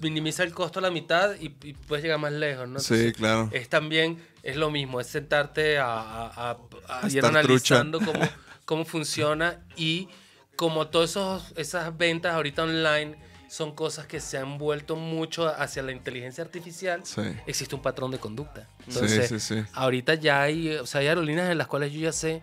minimiza 0.01 0.43
el 0.43 0.53
costo 0.53 0.79
a 0.79 0.81
la 0.81 0.91
mitad 0.91 1.35
y, 1.39 1.45
y 1.63 1.73
puedes 1.73 2.03
llegar 2.03 2.19
más 2.19 2.33
lejos, 2.33 2.67
¿no? 2.67 2.79
Sí, 2.79 2.93
Entonces, 2.95 3.13
claro. 3.17 3.49
es 3.53 3.69
también, 3.69 4.21
es 4.43 4.55
lo 4.57 4.69
mismo, 4.71 4.99
es 4.99 5.07
sentarte 5.07 5.77
a, 5.77 5.85
a- 5.85 6.51
a- 6.87 7.05
a 7.05 7.09
ir 7.09 7.23
analizando 7.25 7.99
cómo, 7.99 8.19
cómo 8.65 8.83
funciona 8.85 9.59
y 9.77 10.09
como 10.55 10.87
todas 10.87 11.53
esas 11.55 11.95
ventas 11.97 12.33
ahorita 12.33 12.63
online 12.63 13.15
son 13.51 13.75
cosas 13.75 14.05
que 14.07 14.21
se 14.21 14.37
han 14.37 14.57
vuelto 14.57 14.95
mucho 14.95 15.45
hacia 15.45 15.83
la 15.83 15.91
inteligencia 15.91 16.41
artificial, 16.41 17.01
Sí. 17.03 17.21
existe 17.45 17.75
un 17.75 17.81
patrón 17.81 18.09
de 18.09 18.17
conducta. 18.17 18.65
Entonces, 18.87 19.27
sí, 19.27 19.39
sí. 19.41 19.63
ahorita 19.73 20.13
ya 20.13 20.41
hay, 20.41 20.69
o 20.75 20.85
sea, 20.85 21.01
hay 21.01 21.07
aerolíneas 21.07 21.49
en 21.51 21.57
las 21.57 21.67
cuales 21.67 21.91
yo 21.91 21.99
ya 21.99 22.13
sé 22.13 22.41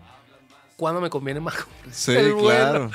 cuándo 0.79 1.01
me 1.01 1.09
conviene 1.09 1.39
más 1.41 1.55
comprar 1.55 1.93
Sí, 1.93 2.11
el 2.15 2.35
claro. 2.35 2.89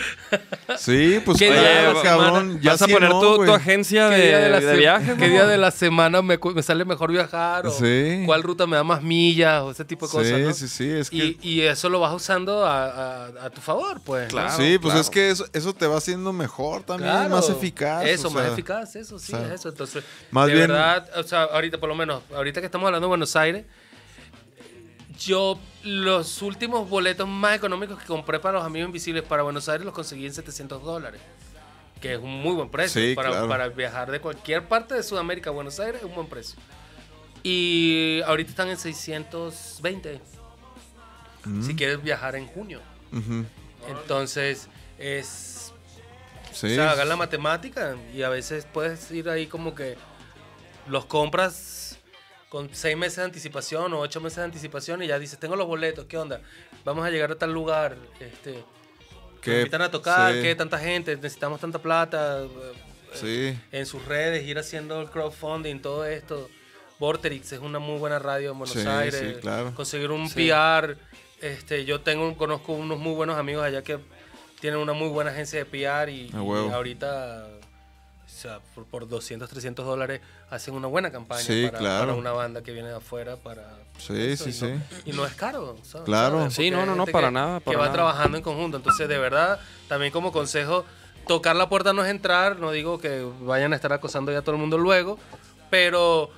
Sí, 0.78 1.20
pues 1.24 1.39
¿Qué 1.39 1.52
día 1.52 1.93
cabrón. 2.02 2.59
Ya 2.61 2.73
¿Vas 2.73 2.82
a 2.82 2.86
poner 2.89 3.11
no, 3.11 3.20
tu, 3.20 3.52
agencia 3.52 4.09
¿Qué 4.09 4.16
de, 4.16 4.27
día 4.28 4.39
de 4.39 4.48
la, 4.51 4.61
de 4.61 4.77
viaje? 4.77 5.15
¿Qué 5.19 5.28
día 5.28 5.47
de 5.47 5.59
la 5.59 5.70
semana 5.70 6.23
me, 6.23 6.39
sale 6.62 6.85
mejor 6.85 7.12
viajar? 7.12 7.66
O 7.66 7.70
Sí. 7.70 8.23
¿Cuál 8.27 8.43
ruta 8.43 8.66
me 8.66 8.77
da 8.77 8.85
más 8.85 9.02
millas? 9.02 9.62
O 9.62 9.70
ese 9.70 9.85
tipo 9.85 10.06
de 10.06 10.12
cosas, 10.12 10.28
Sí, 10.28 10.43
¿no? 10.43 10.52
sí, 10.55 10.69
sí, 10.69 10.90
es 10.90 11.11
que... 11.11 11.16
Y, 11.16 11.39
y 11.43 11.61
eso 11.62 11.89
lo 11.89 12.01
vas 12.01 12.15
usando 12.15 12.65
a, 12.66 12.86
a- 12.86 13.27
a 13.47 13.51
tu 13.51 13.61
favor, 13.61 14.01
pues. 14.05 14.24
¿no? 14.24 14.31
Claro. 14.40 14.56
sí, 14.56 14.78
pues 14.78 14.93
claro. 14.93 15.01
es 15.01 15.11
que 15.11 15.31
eso, 15.31 15.47
eso 15.52 15.74
te 15.74 15.86
va 15.86 15.98
haciendo 15.98 16.32
mejor 16.32 16.82
también, 16.82 17.11
Claro. 17.12 17.31
más 17.31 17.48
eficaz. 17.51 18.06
Eso, 18.06 18.28
o 18.28 18.31
más 18.31 18.44
sea, 18.44 18.52
eficaz, 18.52 18.97
eso, 18.97 19.19
sí, 19.19 19.35
o 19.35 19.36
sea, 19.39 19.47
es 19.48 19.52
eso. 19.61 19.69
Entonces, 19.69 20.05
más 20.31 20.47
de 20.47 20.55
bien- 20.55 20.69
verdad, 20.69 21.06
o 21.16 21.23
sea, 21.23 21.43
ahorita 21.44 21.78
por 21.78 21.89
lo 21.89 21.94
menos, 21.94 22.23
ahorita 22.35 22.61
que 22.61 22.66
estamos 22.66 22.86
hablando 22.86 23.06
de 23.06 23.09
Buenos 23.09 23.36
Aires, 23.36 23.65
yo 25.19 25.59
los 25.82 26.43
últimos 26.43 26.89
boletos 26.89 27.28
más 27.28 27.57
económicos 27.57 27.99
que 27.99 28.07
compré 28.07 28.39
para 28.39 28.59
los 28.59 28.66
amigos 28.66 28.89
invisibles 28.89 29.23
para 29.23 29.43
Buenos 29.43 29.69
Aires 29.69 29.85
los 29.85 29.95
conseguí 29.95 30.27
en 30.27 30.35
700 30.35 30.82
dólares. 30.82 31.20
Que 32.01 32.15
es 32.15 32.20
un 32.20 32.43
muy 32.43 32.55
buen 32.55 32.69
precio. 32.69 33.01
Sí, 33.01 33.15
para, 33.15 33.31
claro. 33.31 33.49
para 33.49 33.69
viajar 33.69 34.11
de 34.11 34.20
cualquier 34.20 34.66
parte 34.69 34.95
de 34.95 35.03
Sudamérica 35.03 35.51
a 35.51 35.53
Buenos 35.53 35.81
Aires 35.81 35.97
es 36.03 36.07
un 36.07 36.15
buen 36.15 36.27
precio. 36.27 36.59
Y 37.43 38.20
ahorita 38.27 38.51
están 38.51 38.69
en 38.69 38.77
620. 38.77 40.20
Mm. 41.45 41.62
Si 41.62 41.74
quieres 41.77 42.03
viajar 42.03 42.36
en 42.36 42.47
junio. 42.47 42.81
Entonces, 43.89 44.69
es 44.99 45.73
Sí. 46.53 46.66
o 46.66 46.70
sea, 46.70 46.93
hagan 46.93 47.09
la 47.09 47.16
matemática 47.16 47.97
y 48.15 48.23
a 48.23 48.28
veces 48.28 48.66
puedes 48.73 49.11
ir 49.11 49.28
ahí 49.28 49.47
como 49.49 49.74
que 49.74 49.97
los 50.86 51.05
compras 51.05 51.93
con 52.55 52.68
seis 52.72 52.97
meses 52.97 53.16
de 53.16 53.24
anticipación 53.24 53.93
o 53.94 53.98
ocho 53.98 54.20
meses 54.20 54.36
de 54.36 54.44
anticipación 54.44 55.02
y 55.02 55.09
ya 55.09 55.18
dices, 55.18 55.40
tengo 55.40 55.56
los 55.56 55.66
boletos, 55.66 56.05
¿qué 56.05 56.16
onda? 56.16 56.40
Vamos 56.85 57.05
a 57.05 57.10
llegar 57.10 57.32
a 57.32 57.35
tal 57.35 57.52
lugar, 57.52 57.97
este, 58.20 58.62
Que- 59.40 59.51
me 59.51 59.59
invitan 59.62 59.82
a 59.82 59.90
tocar, 59.90 60.32
sí. 60.32 60.40
¿qué? 60.40 60.55
Tanta 60.55 60.78
gente, 60.78 61.16
necesitamos 61.16 61.60
tanta 61.60 61.81
plata. 61.81 62.44
eh, 62.44 62.72
Sí. 63.14 63.59
En 63.72 63.86
sus 63.86 64.05
redes, 64.05 64.47
ir 64.47 64.56
haciendo 64.56 65.01
el 65.01 65.10
crowdfunding, 65.10 65.81
todo 65.81 66.05
esto. 66.05 66.48
Vorterix 67.01 67.51
es 67.52 67.59
una 67.59 67.81
muy 67.81 67.98
buena 67.98 68.20
radio 68.20 68.52
en 68.52 68.59
Buenos 68.60 68.76
Sí, 68.76 68.86
Aires. 68.86 69.39
claro. 69.40 69.74
Conseguir 69.74 70.12
un. 70.12 70.31
PR. 70.31 70.97
Este, 71.40 71.85
yo 71.85 72.02
tengo, 72.02 72.36
conozco 72.36 72.72
unos 72.72 73.01
muy 73.01 73.14
buenos 73.14 73.36
amigos 73.36 73.64
allá 73.64 73.82
que 73.82 73.98
tienen 74.60 74.78
una 74.78 74.93
muy 74.93 75.09
buena 75.09 75.32
agencia 75.32 75.59
de 75.59 75.64
PR 75.64 76.09
y, 76.12 76.31
y 76.32 76.32
ahorita, 76.72 77.48
sea, 78.48 78.60
por, 78.74 78.84
por 78.86 79.08
200, 79.08 79.48
300 79.48 79.84
dólares 79.84 80.20
hacen 80.50 80.74
una 80.74 80.86
buena 80.88 81.10
campaña 81.10 81.40
Sí, 81.42 81.66
para, 81.66 81.78
claro. 81.78 82.00
para 82.06 82.14
una 82.14 82.32
banda 82.32 82.62
que 82.62 82.72
viene 82.72 82.88
de 82.88 82.96
afuera 82.96 83.36
para 83.36 83.62
Sí, 83.98 84.12
eso, 84.18 84.44
sí, 84.44 84.50
y 84.50 84.52
sí. 84.52 84.66
no- 84.66 84.80
y 85.06 85.12
no 85.12 85.26
es 85.26 85.34
caro. 85.34 85.76
¿sabes? 85.82 86.04
Claro. 86.06 86.38
¿sabes? 86.40 86.54
Sí, 86.54 86.70
no, 86.70 86.84
no, 86.86 86.94
no, 86.94 87.06
para 87.06 87.28
que- 87.28 87.32
nada, 87.34 87.60
Que 87.60 87.76
va 87.76 87.82
nada. 87.84 87.92
trabajando 87.92 88.36
en 88.38 88.42
conjunto. 88.44 88.76
Entonces, 88.76 89.08
de 89.08 89.18
verdad, 89.18 89.58
también 89.88 90.12
como 90.12 90.32
consejo, 90.32 90.84
tocar 91.26 91.56
la 91.56 91.68
puerta 91.68 91.92
no 91.92 92.04
es 92.04 92.10
entrar. 92.10 92.58
No 92.58 92.70
digo 92.70 92.98
que 92.98 93.26
vayan 93.42 93.72
a 93.72 93.76
estar 93.76 93.92
acosando 93.92 94.30
ya 94.32 94.38
a 94.38 94.42
todo 94.42 94.54
el 94.56 94.60
mundo 94.60 94.76
luego, 94.78 95.18
pero 95.70 96.30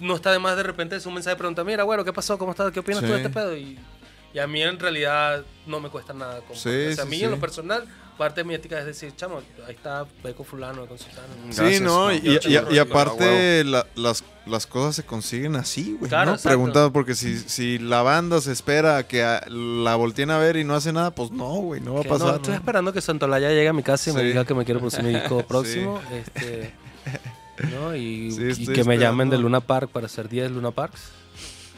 no 0.00 0.14
está 0.16 0.32
de 0.32 0.38
más 0.38 0.56
de 0.56 0.62
repente 0.62 0.96
es 0.96 1.06
un 1.06 1.14
mensaje 1.14 1.34
de 1.34 1.38
pregunta, 1.38 1.62
mira, 1.64 1.84
bueno, 1.84 2.04
¿qué 2.04 2.12
pasó? 2.12 2.36
¿Cómo 2.38 2.50
estás? 2.52 2.72
¿Qué 2.72 2.80
opinas 2.80 3.00
tú 3.02 3.06
de 3.08 3.12
Sí. 3.14 3.20
este 3.20 3.30
pedo? 3.30 3.56
Y, 3.56 3.78
y 4.32 4.38
a 4.38 4.46
mí 4.46 4.62
en 4.62 4.78
realidad 4.80 5.44
no 5.66 5.78
me 5.80 5.88
cuesta 5.90 6.12
nada. 6.12 6.40
Sí, 6.52 6.68
o 6.68 6.92
sea, 6.94 7.04
a 7.04 7.06
sí, 7.06 7.10
mí 7.10 7.18
sí. 7.18 7.24
en 7.24 7.30
lo 7.30 7.38
personal, 7.38 7.84
parte 8.16 8.40
de 8.40 8.44
mi 8.44 8.54
ética 8.54 8.78
es 8.78 8.86
decir, 8.86 9.12
chamo, 9.16 9.40
ahí 9.66 9.74
está, 9.74 10.06
ve 10.22 10.34
con 10.34 10.46
fulano, 10.46 10.86
con 10.86 10.98
sultano. 10.98 11.28
Sí, 11.50 11.56
Gracias, 11.60 11.80
no, 11.82 12.06
no. 12.08 12.12
y, 12.14 12.38
y- 12.72 12.78
aparte 12.78 13.64
la- 13.64 13.86
las, 13.94 14.22
las 14.46 14.66
cosas 14.66 14.96
se 14.96 15.02
consiguen 15.04 15.56
así, 15.56 15.96
güey. 15.98 16.08
Claro, 16.08 16.32
¿no? 16.32 16.38
Preguntado, 16.38 16.92
porque 16.92 17.14
si, 17.14 17.38
si 17.38 17.78
la 17.78 18.02
banda 18.02 18.40
se 18.40 18.52
espera 18.52 18.96
a 18.98 19.02
que 19.06 19.22
a- 19.24 19.44
la 19.48 19.96
volteen 19.96 20.30
a 20.30 20.38
ver 20.38 20.56
y 20.56 20.64
no 20.64 20.74
hace 20.74 20.92
nada, 20.92 21.10
pues 21.10 21.30
no, 21.30 21.48
güey, 21.56 21.80
no 21.80 21.94
va 21.94 22.00
a 22.00 22.02
Que 22.02 22.08
no, 22.08 22.18
pasar. 22.18 22.34
estoy 22.36 22.50
¿no? 22.52 22.56
esperando 22.56 22.92
que 22.92 23.00
Santolaya 23.00 23.48
llegue 23.50 23.68
a 23.68 23.72
mi 23.72 23.82
casa 23.82 24.10
y 24.10 24.12
me 24.14 24.20
Sí. 24.20 24.26
diga 24.26 24.44
que 24.44 24.54
me 24.54 24.64
quiere 24.64 24.78
producir 24.80 25.02
mi 25.02 25.12
disco 25.14 25.42
próximo. 25.46 26.00
este, 26.12 26.72
¿no? 27.72 27.94
Y, 27.96 28.30
Sí, 28.54 28.66
que 28.66 28.84
me 28.84 28.98
llamen 28.98 29.30
de 29.30 29.38
Luna 29.38 29.60
Park 29.60 29.90
para 29.92 30.06
hacer 30.06 30.28
10 30.28 30.50
Luna 30.50 30.70
Parks. 30.70 31.00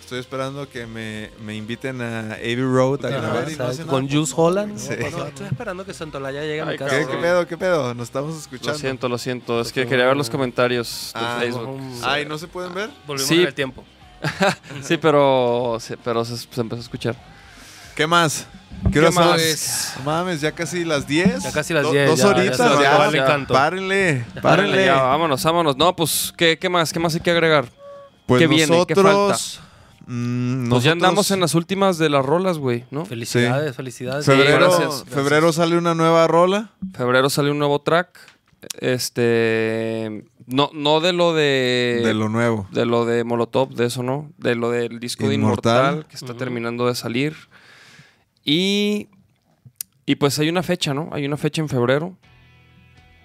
Estoy 0.06 0.20
esperando 0.20 0.68
que 0.68 0.86
me, 0.86 1.32
me 1.44 1.56
inviten 1.56 2.00
a 2.00 2.34
Abbey 2.34 2.54
Road 2.62 3.04
a 3.06 3.08
grabar 3.10 3.48
no. 3.50 3.86
Con 3.88 4.08
Juice 4.08 4.32
Holland. 4.36 4.78
Sí. 4.78 4.90
No, 5.10 5.26
estoy 5.26 5.46
esperando 5.48 5.84
que 5.84 5.92
Santolaya 5.92 6.42
llegue 6.42 6.60
a 6.60 6.64
mi 6.64 6.70
Ay, 6.70 6.78
casa. 6.78 6.96
¿Qué. 6.96 7.06
¿Qué 7.08 7.16
pedo? 7.16 7.46
¿Qué 7.48 7.58
pedo? 7.58 7.92
Nos 7.92 8.04
estamos 8.06 8.36
escuchando. 8.38 8.70
Lo 8.74 8.78
siento, 8.78 9.08
lo 9.08 9.18
siento. 9.18 9.60
Es 9.60 9.72
que 9.72 9.84
quería 9.84 10.06
ver 10.06 10.16
los 10.16 10.30
comentarios 10.30 11.10
de 11.12 11.20
Ah, 11.20 11.38
Facebook. 11.40 11.80
Ay, 12.04 12.24
¿no 12.24 12.38
se 12.38 12.46
pueden 12.46 12.72
ver? 12.72 12.88
Volvimos 13.04 13.28
Sí. 13.28 13.40
en 13.40 13.46
el 13.48 13.54
tiempo. 13.54 13.82
Sí, 14.84 14.96
pero, 14.96 15.78
sí, 15.80 15.94
pero 16.04 16.24
se, 16.24 16.36
se 16.36 16.60
empezó 16.60 16.80
a 16.80 16.84
escuchar. 16.84 17.16
¿Qué 17.96 18.06
más? 18.06 18.46
¿Qué 18.92 19.00
hora 19.00 19.10
son? 19.10 19.26
más? 19.26 19.94
No 19.98 20.04
Mames, 20.04 20.40
ya 20.40 20.52
casi 20.52 20.84
las 20.84 21.08
10. 21.08 21.42
Ya 21.42 21.50
casi 21.50 21.74
las 21.74 21.82
Do- 21.82 21.90
10, 21.90 22.10
Dos 22.10 22.18
ya, 22.20 22.24
ya 22.26 22.30
horitas, 22.30 23.12
ya. 23.12 23.46
Párenle, 23.48 24.24
Párenle 24.40 24.88
vámonos, 24.88 25.42
vámonos. 25.42 25.76
No, 25.76 25.96
pues, 25.96 26.32
¿qué, 26.36 26.56
qué 26.60 26.68
más? 26.68 26.92
¿Qué 26.92 27.00
más 27.00 27.12
hay 27.12 27.20
que 27.22 27.32
agregar? 27.32 27.66
Pues 28.26 28.40
¿Qué 28.40 28.46
viene? 28.46 28.84
¿Qué 28.86 28.94
nosotros. 28.94 29.60
Mm, 30.06 30.68
Pues 30.68 30.84
ya 30.84 30.92
andamos 30.92 31.30
en 31.30 31.40
las 31.40 31.54
últimas 31.54 31.98
de 31.98 32.08
las 32.10 32.24
rolas, 32.24 32.58
güey, 32.58 32.84
¿no? 32.90 33.04
Felicidades, 33.04 33.74
felicidades. 33.76 34.26
Febrero, 34.26 34.70
Sí, 34.70 34.82
gracias, 34.82 35.04
febrero 35.08 35.52
sale 35.52 35.76
una 35.76 35.94
nueva 35.94 36.26
rola. 36.26 36.72
Febrero 36.94 37.30
sale 37.30 37.50
un 37.50 37.58
nuevo 37.58 37.80
track. 37.80 38.18
Este. 38.80 40.24
No, 40.46 40.70
no 40.72 41.00
de 41.00 41.12
lo 41.12 41.34
de. 41.34 42.00
De 42.04 42.14
lo 42.14 42.28
nuevo. 42.28 42.68
de 42.72 42.86
lo 42.86 43.04
de 43.04 43.24
Molotov, 43.24 43.74
de 43.74 43.86
eso 43.86 44.02
no. 44.02 44.32
De 44.38 44.54
lo 44.54 44.70
del 44.70 44.98
disco 45.00 45.28
de 45.28 45.34
Inmortal. 45.34 46.06
Que 46.06 46.16
está 46.16 46.34
terminando 46.34 46.86
de 46.86 46.94
salir. 46.94 47.36
Y. 48.44 49.08
Y 50.06 50.16
pues 50.16 50.38
hay 50.38 50.48
una 50.48 50.62
fecha, 50.62 50.94
¿no? 50.94 51.08
Hay 51.12 51.26
una 51.26 51.36
fecha 51.36 51.60
en 51.60 51.68
febrero. 51.68 52.16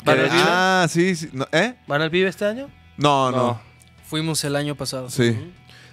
¿Van 0.03 0.17
al 0.19 0.29
Vive? 0.29 0.41
Ah, 0.43 0.87
sí, 0.89 1.15
sí. 1.15 1.29
¿Eh? 1.51 1.75
¿Van 1.87 2.01
al 2.01 2.09
Vive 2.09 2.27
este 2.27 2.45
año? 2.45 2.69
No, 2.97 3.29
no. 3.29 3.37
No. 3.37 3.61
Fuimos 4.03 4.43
el 4.43 4.55
año 4.55 4.75
pasado. 4.75 5.09
Sí. 5.09 5.37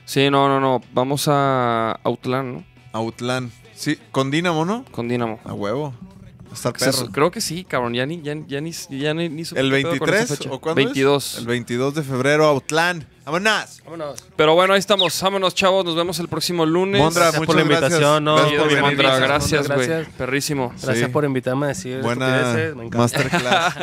Sí, 0.08 0.30
no, 0.30 0.48
no, 0.48 0.58
no. 0.58 0.80
Vamos 0.94 1.26
a 1.28 2.00
Outland, 2.02 2.54
¿no? 2.54 2.64
Outland. 2.92 3.52
Sí, 3.74 3.98
con 4.10 4.30
Dynamo, 4.30 4.64
¿no? 4.64 4.86
Con 4.90 5.06
Dinamo. 5.06 5.38
A 5.44 5.52
huevo. 5.52 5.92
Va 6.46 6.50
a 6.50 6.54
estar 6.54 6.72
perro. 6.72 7.12
Creo 7.12 7.30
que 7.30 7.42
sí, 7.42 7.62
cabrón. 7.62 7.92
Ya 7.92 8.06
ni, 8.06 8.22
ya, 8.22 8.34
ya 8.46 8.62
ni, 8.62 8.72
ya 8.72 9.12
ni, 9.12 9.24
¿El 9.26 9.70
qué 9.70 9.82
pedo 9.82 9.98
con 9.98 10.08
esa 10.08 10.16
23 10.16 10.28
fecha. 10.28 10.50
o 10.50 10.60
cuándo 10.60 10.76
22. 10.76 11.32
es? 11.34 11.38
El 11.40 11.46
22 11.46 11.94
de 11.96 12.02
febrero, 12.02 12.46
Outland. 12.46 13.06
¡Vámonos! 13.30 13.82
Vámonos. 13.84 14.24
Pero 14.36 14.54
bueno, 14.54 14.72
ahí 14.72 14.78
estamos. 14.78 15.20
Vámonos, 15.20 15.54
chavos. 15.54 15.84
Nos 15.84 15.94
vemos 15.94 16.18
el 16.18 16.28
próximo 16.28 16.64
lunes. 16.64 16.98
Mondra, 17.02 17.24
Gracias 17.24 17.44
por 17.44 17.54
muchas 17.56 17.66
la 17.68 17.74
invitación, 17.74 18.00
gracias. 18.00 18.22
no, 18.22 18.36
Gracias 18.36 18.62
por. 18.62 18.80
Mondra, 18.80 19.18
Gracias, 19.18 19.68
güey. 19.68 19.86
gracias. 19.88 20.14
Perrísimo. 20.16 20.72
Gracias 20.82 21.06
Sí. 21.06 21.12
por 21.12 21.24
invitarme 21.26 21.66
a 21.66 21.68
decir 21.68 22.00
Buena 22.00 22.52
me 22.74 22.84
encanta. 22.86 22.98
masterclass. 22.98 23.74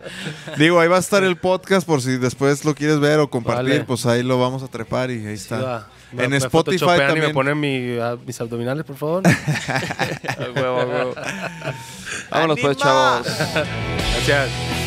Digo, 0.56 0.80
ahí 0.80 0.88
va 0.88 0.96
a 0.96 1.00
estar 1.00 1.22
el 1.22 1.36
podcast 1.36 1.86
por 1.86 2.00
si 2.00 2.16
después 2.16 2.64
lo 2.64 2.74
quieres 2.74 2.98
ver 2.98 3.18
o 3.20 3.28
compartir, 3.28 3.64
Vale. 3.72 3.84
pues 3.84 4.06
ahí 4.06 4.22
lo 4.22 4.40
vamos 4.40 4.62
a 4.62 4.68
trepar 4.68 5.10
y 5.10 5.26
ahí 5.26 5.36
Sí, 5.36 5.42
está. 5.44 5.58
va. 5.60 5.88
Me- 6.12 6.24
En 6.24 6.30
me 6.30 6.36
Spotify 6.38 6.86
también. 6.86 7.18
Y 7.24 7.26
me 7.28 7.34
ponen 7.34 7.58
mi- 7.60 7.98
a- 7.98 8.16
mis 8.24 8.40
abdominales, 8.40 8.84
por 8.84 8.96
favor. 8.96 9.22
Huevo, 10.56 10.76
huevo. 10.84 11.14
Vámonos 12.30 12.58
pues, 12.60 12.76
chavos. 12.78 13.26
Gracias. 13.26 14.83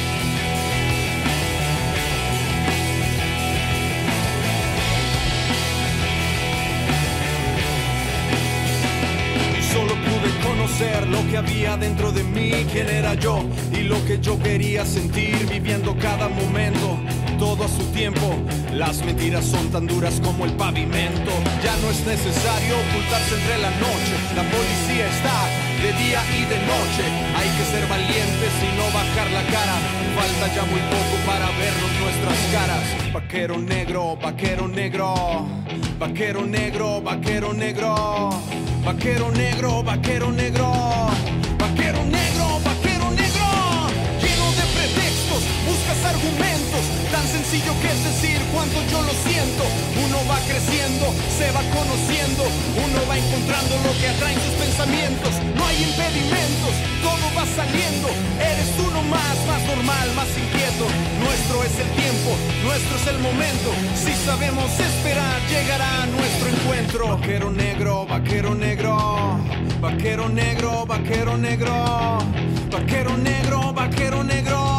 Conocer 10.78 11.08
lo 11.08 11.28
que 11.28 11.38
había 11.38 11.76
dentro 11.76 12.12
de 12.12 12.24
mí, 12.24 12.52
quién 12.72 12.88
era 12.88 13.16
yo 13.16 13.44
y 13.72 13.82
lo 13.82 14.04
que 14.06 14.20
yo 14.20 14.38
quería 14.38 14.86
sentir 14.86 15.48
viviendo 15.49 15.98
cada 15.98 16.28
momento, 16.28 16.99
todo 17.38 17.65
a 17.65 17.68
su 17.68 17.84
tiempo. 17.91 18.35
Las 18.73 19.03
mentiras 19.05 19.45
son 19.45 19.69
tan 19.72 19.88
duras 19.88 20.19
como 20.23 20.45
el 20.45 20.53
pavimento. 20.53 21.31
Ya 21.64 21.76
no 21.77 21.89
es 21.89 22.05
necesario 22.05 22.76
ocultarse 22.89 23.35
entre 23.35 23.57
la 23.59 23.72
noche, 23.72 24.14
la 24.35 24.43
policía 24.43 25.07
está 25.07 25.38
de 25.81 25.93
día 26.03 26.22
y 26.38 26.45
de 26.45 26.59
noche. 26.65 27.03
Hay 27.38 27.49
que 27.57 27.65
ser 27.72 27.88
valientes 27.88 28.53
y 28.61 28.69
no 28.77 28.85
bajar 28.93 29.30
la 29.31 29.43
cara. 29.53 29.76
Falta 30.15 30.55
ya 30.55 30.64
muy 30.65 30.81
poco 30.81 31.15
para 31.26 31.47
vernos 31.57 31.91
nuestras 32.01 32.39
caras. 32.51 33.14
Vaquero 33.14 33.57
negro, 33.57 34.18
vaquero 34.22 34.68
negro, 34.68 35.45
vaquero 35.99 36.45
negro, 36.45 37.01
vaquero 37.01 37.53
negro. 37.53 38.30
Vaquero 38.88 39.30
negro, 39.31 39.84
vaquero 39.84 40.31
negro, 40.31 40.72
vaquero 41.59 42.05
negro, 42.05 42.45
vaquero 42.64 43.11
negro. 43.11 43.47
Lleno 44.22 44.47
de 44.55 44.65
pretextos, 44.76 45.43
buscas 45.68 46.05
argumentos 46.05 46.77
sencillo 47.48 47.80
que 47.80 47.88
es 47.88 48.03
decir 48.03 48.41
cuando 48.53 48.76
yo 48.91 49.02
lo 49.02 49.14
siento. 49.24 49.64
Uno 50.03 50.19
va 50.30 50.38
creciendo, 50.48 51.06
se 51.38 51.49
va 51.52 51.64
conociendo, 51.72 52.44
uno 52.44 52.99
va 53.07 53.18
encontrando 53.18 53.74
lo 53.88 53.91
que 53.99 54.07
atraen 54.10 54.40
sus 54.41 54.56
pensamientos. 54.60 55.32
No 55.56 55.65
hay 55.65 55.78
impedimentos, 55.84 56.74
todo 57.02 57.24
va 57.38 57.45
saliendo. 57.56 58.07
Eres 58.40 58.72
uno 58.84 59.02
más, 59.03 59.36
más 59.48 59.61
normal, 59.64 60.07
más 60.15 60.28
inquieto. 60.36 60.86
Nuestro 61.24 61.64
es 61.64 61.76
el 61.80 61.90
tiempo, 61.95 62.36
nuestro 62.65 62.95
es 62.99 63.07
el 63.07 63.19
momento. 63.19 63.69
Si 63.95 64.14
sabemos 64.26 64.68
esperar, 64.80 65.40
llegará 65.48 66.06
nuestro 66.07 66.49
encuentro. 66.49 67.07
Vaquero 67.15 67.52
negro, 67.52 68.06
vaquero 68.07 68.56
negro, 68.56 69.40
vaquero 69.80 70.28
negro, 70.28 70.86
vaquero 70.86 71.38
negro, 71.38 72.18
vaquero 72.72 73.18
negro, 73.18 73.74
vaquero 73.74 74.24
negro, 74.24 74.77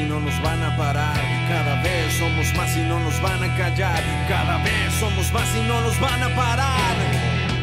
y 0.00 0.04
no 0.08 0.20
nos 0.20 0.40
van 0.42 0.62
a 0.62 0.76
parar. 0.76 1.16
Cada 1.48 1.82
vez 1.82 2.14
somos 2.18 2.54
más 2.54 2.76
y 2.76 2.80
no 2.82 2.98
nos 3.00 3.20
van 3.20 3.42
a 3.42 3.56
callar. 3.56 4.02
Cada 4.28 4.56
vez 4.58 4.92
somos 4.98 5.32
más 5.32 5.48
y 5.56 5.68
no 5.68 5.80
nos 5.80 6.00
van 6.00 6.22
a 6.22 6.28
parar. 6.34 6.96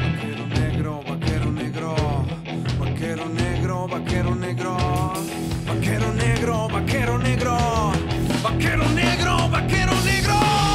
Vaquero 0.03 0.47
negro, 0.47 1.01
vaquero 1.07 1.51
negro, 1.51 1.95
vaquero 2.79 3.25
negro, 3.29 3.87
vaquero 3.87 4.35
negro, 4.35 4.77
vaquero 5.65 6.13
negro, 6.13 6.67
vaquero 6.69 7.17
negro, 7.17 7.57
vaquero 8.43 8.89
negro, 8.89 9.49
vaquero 9.49 9.93
negro. 10.03 10.66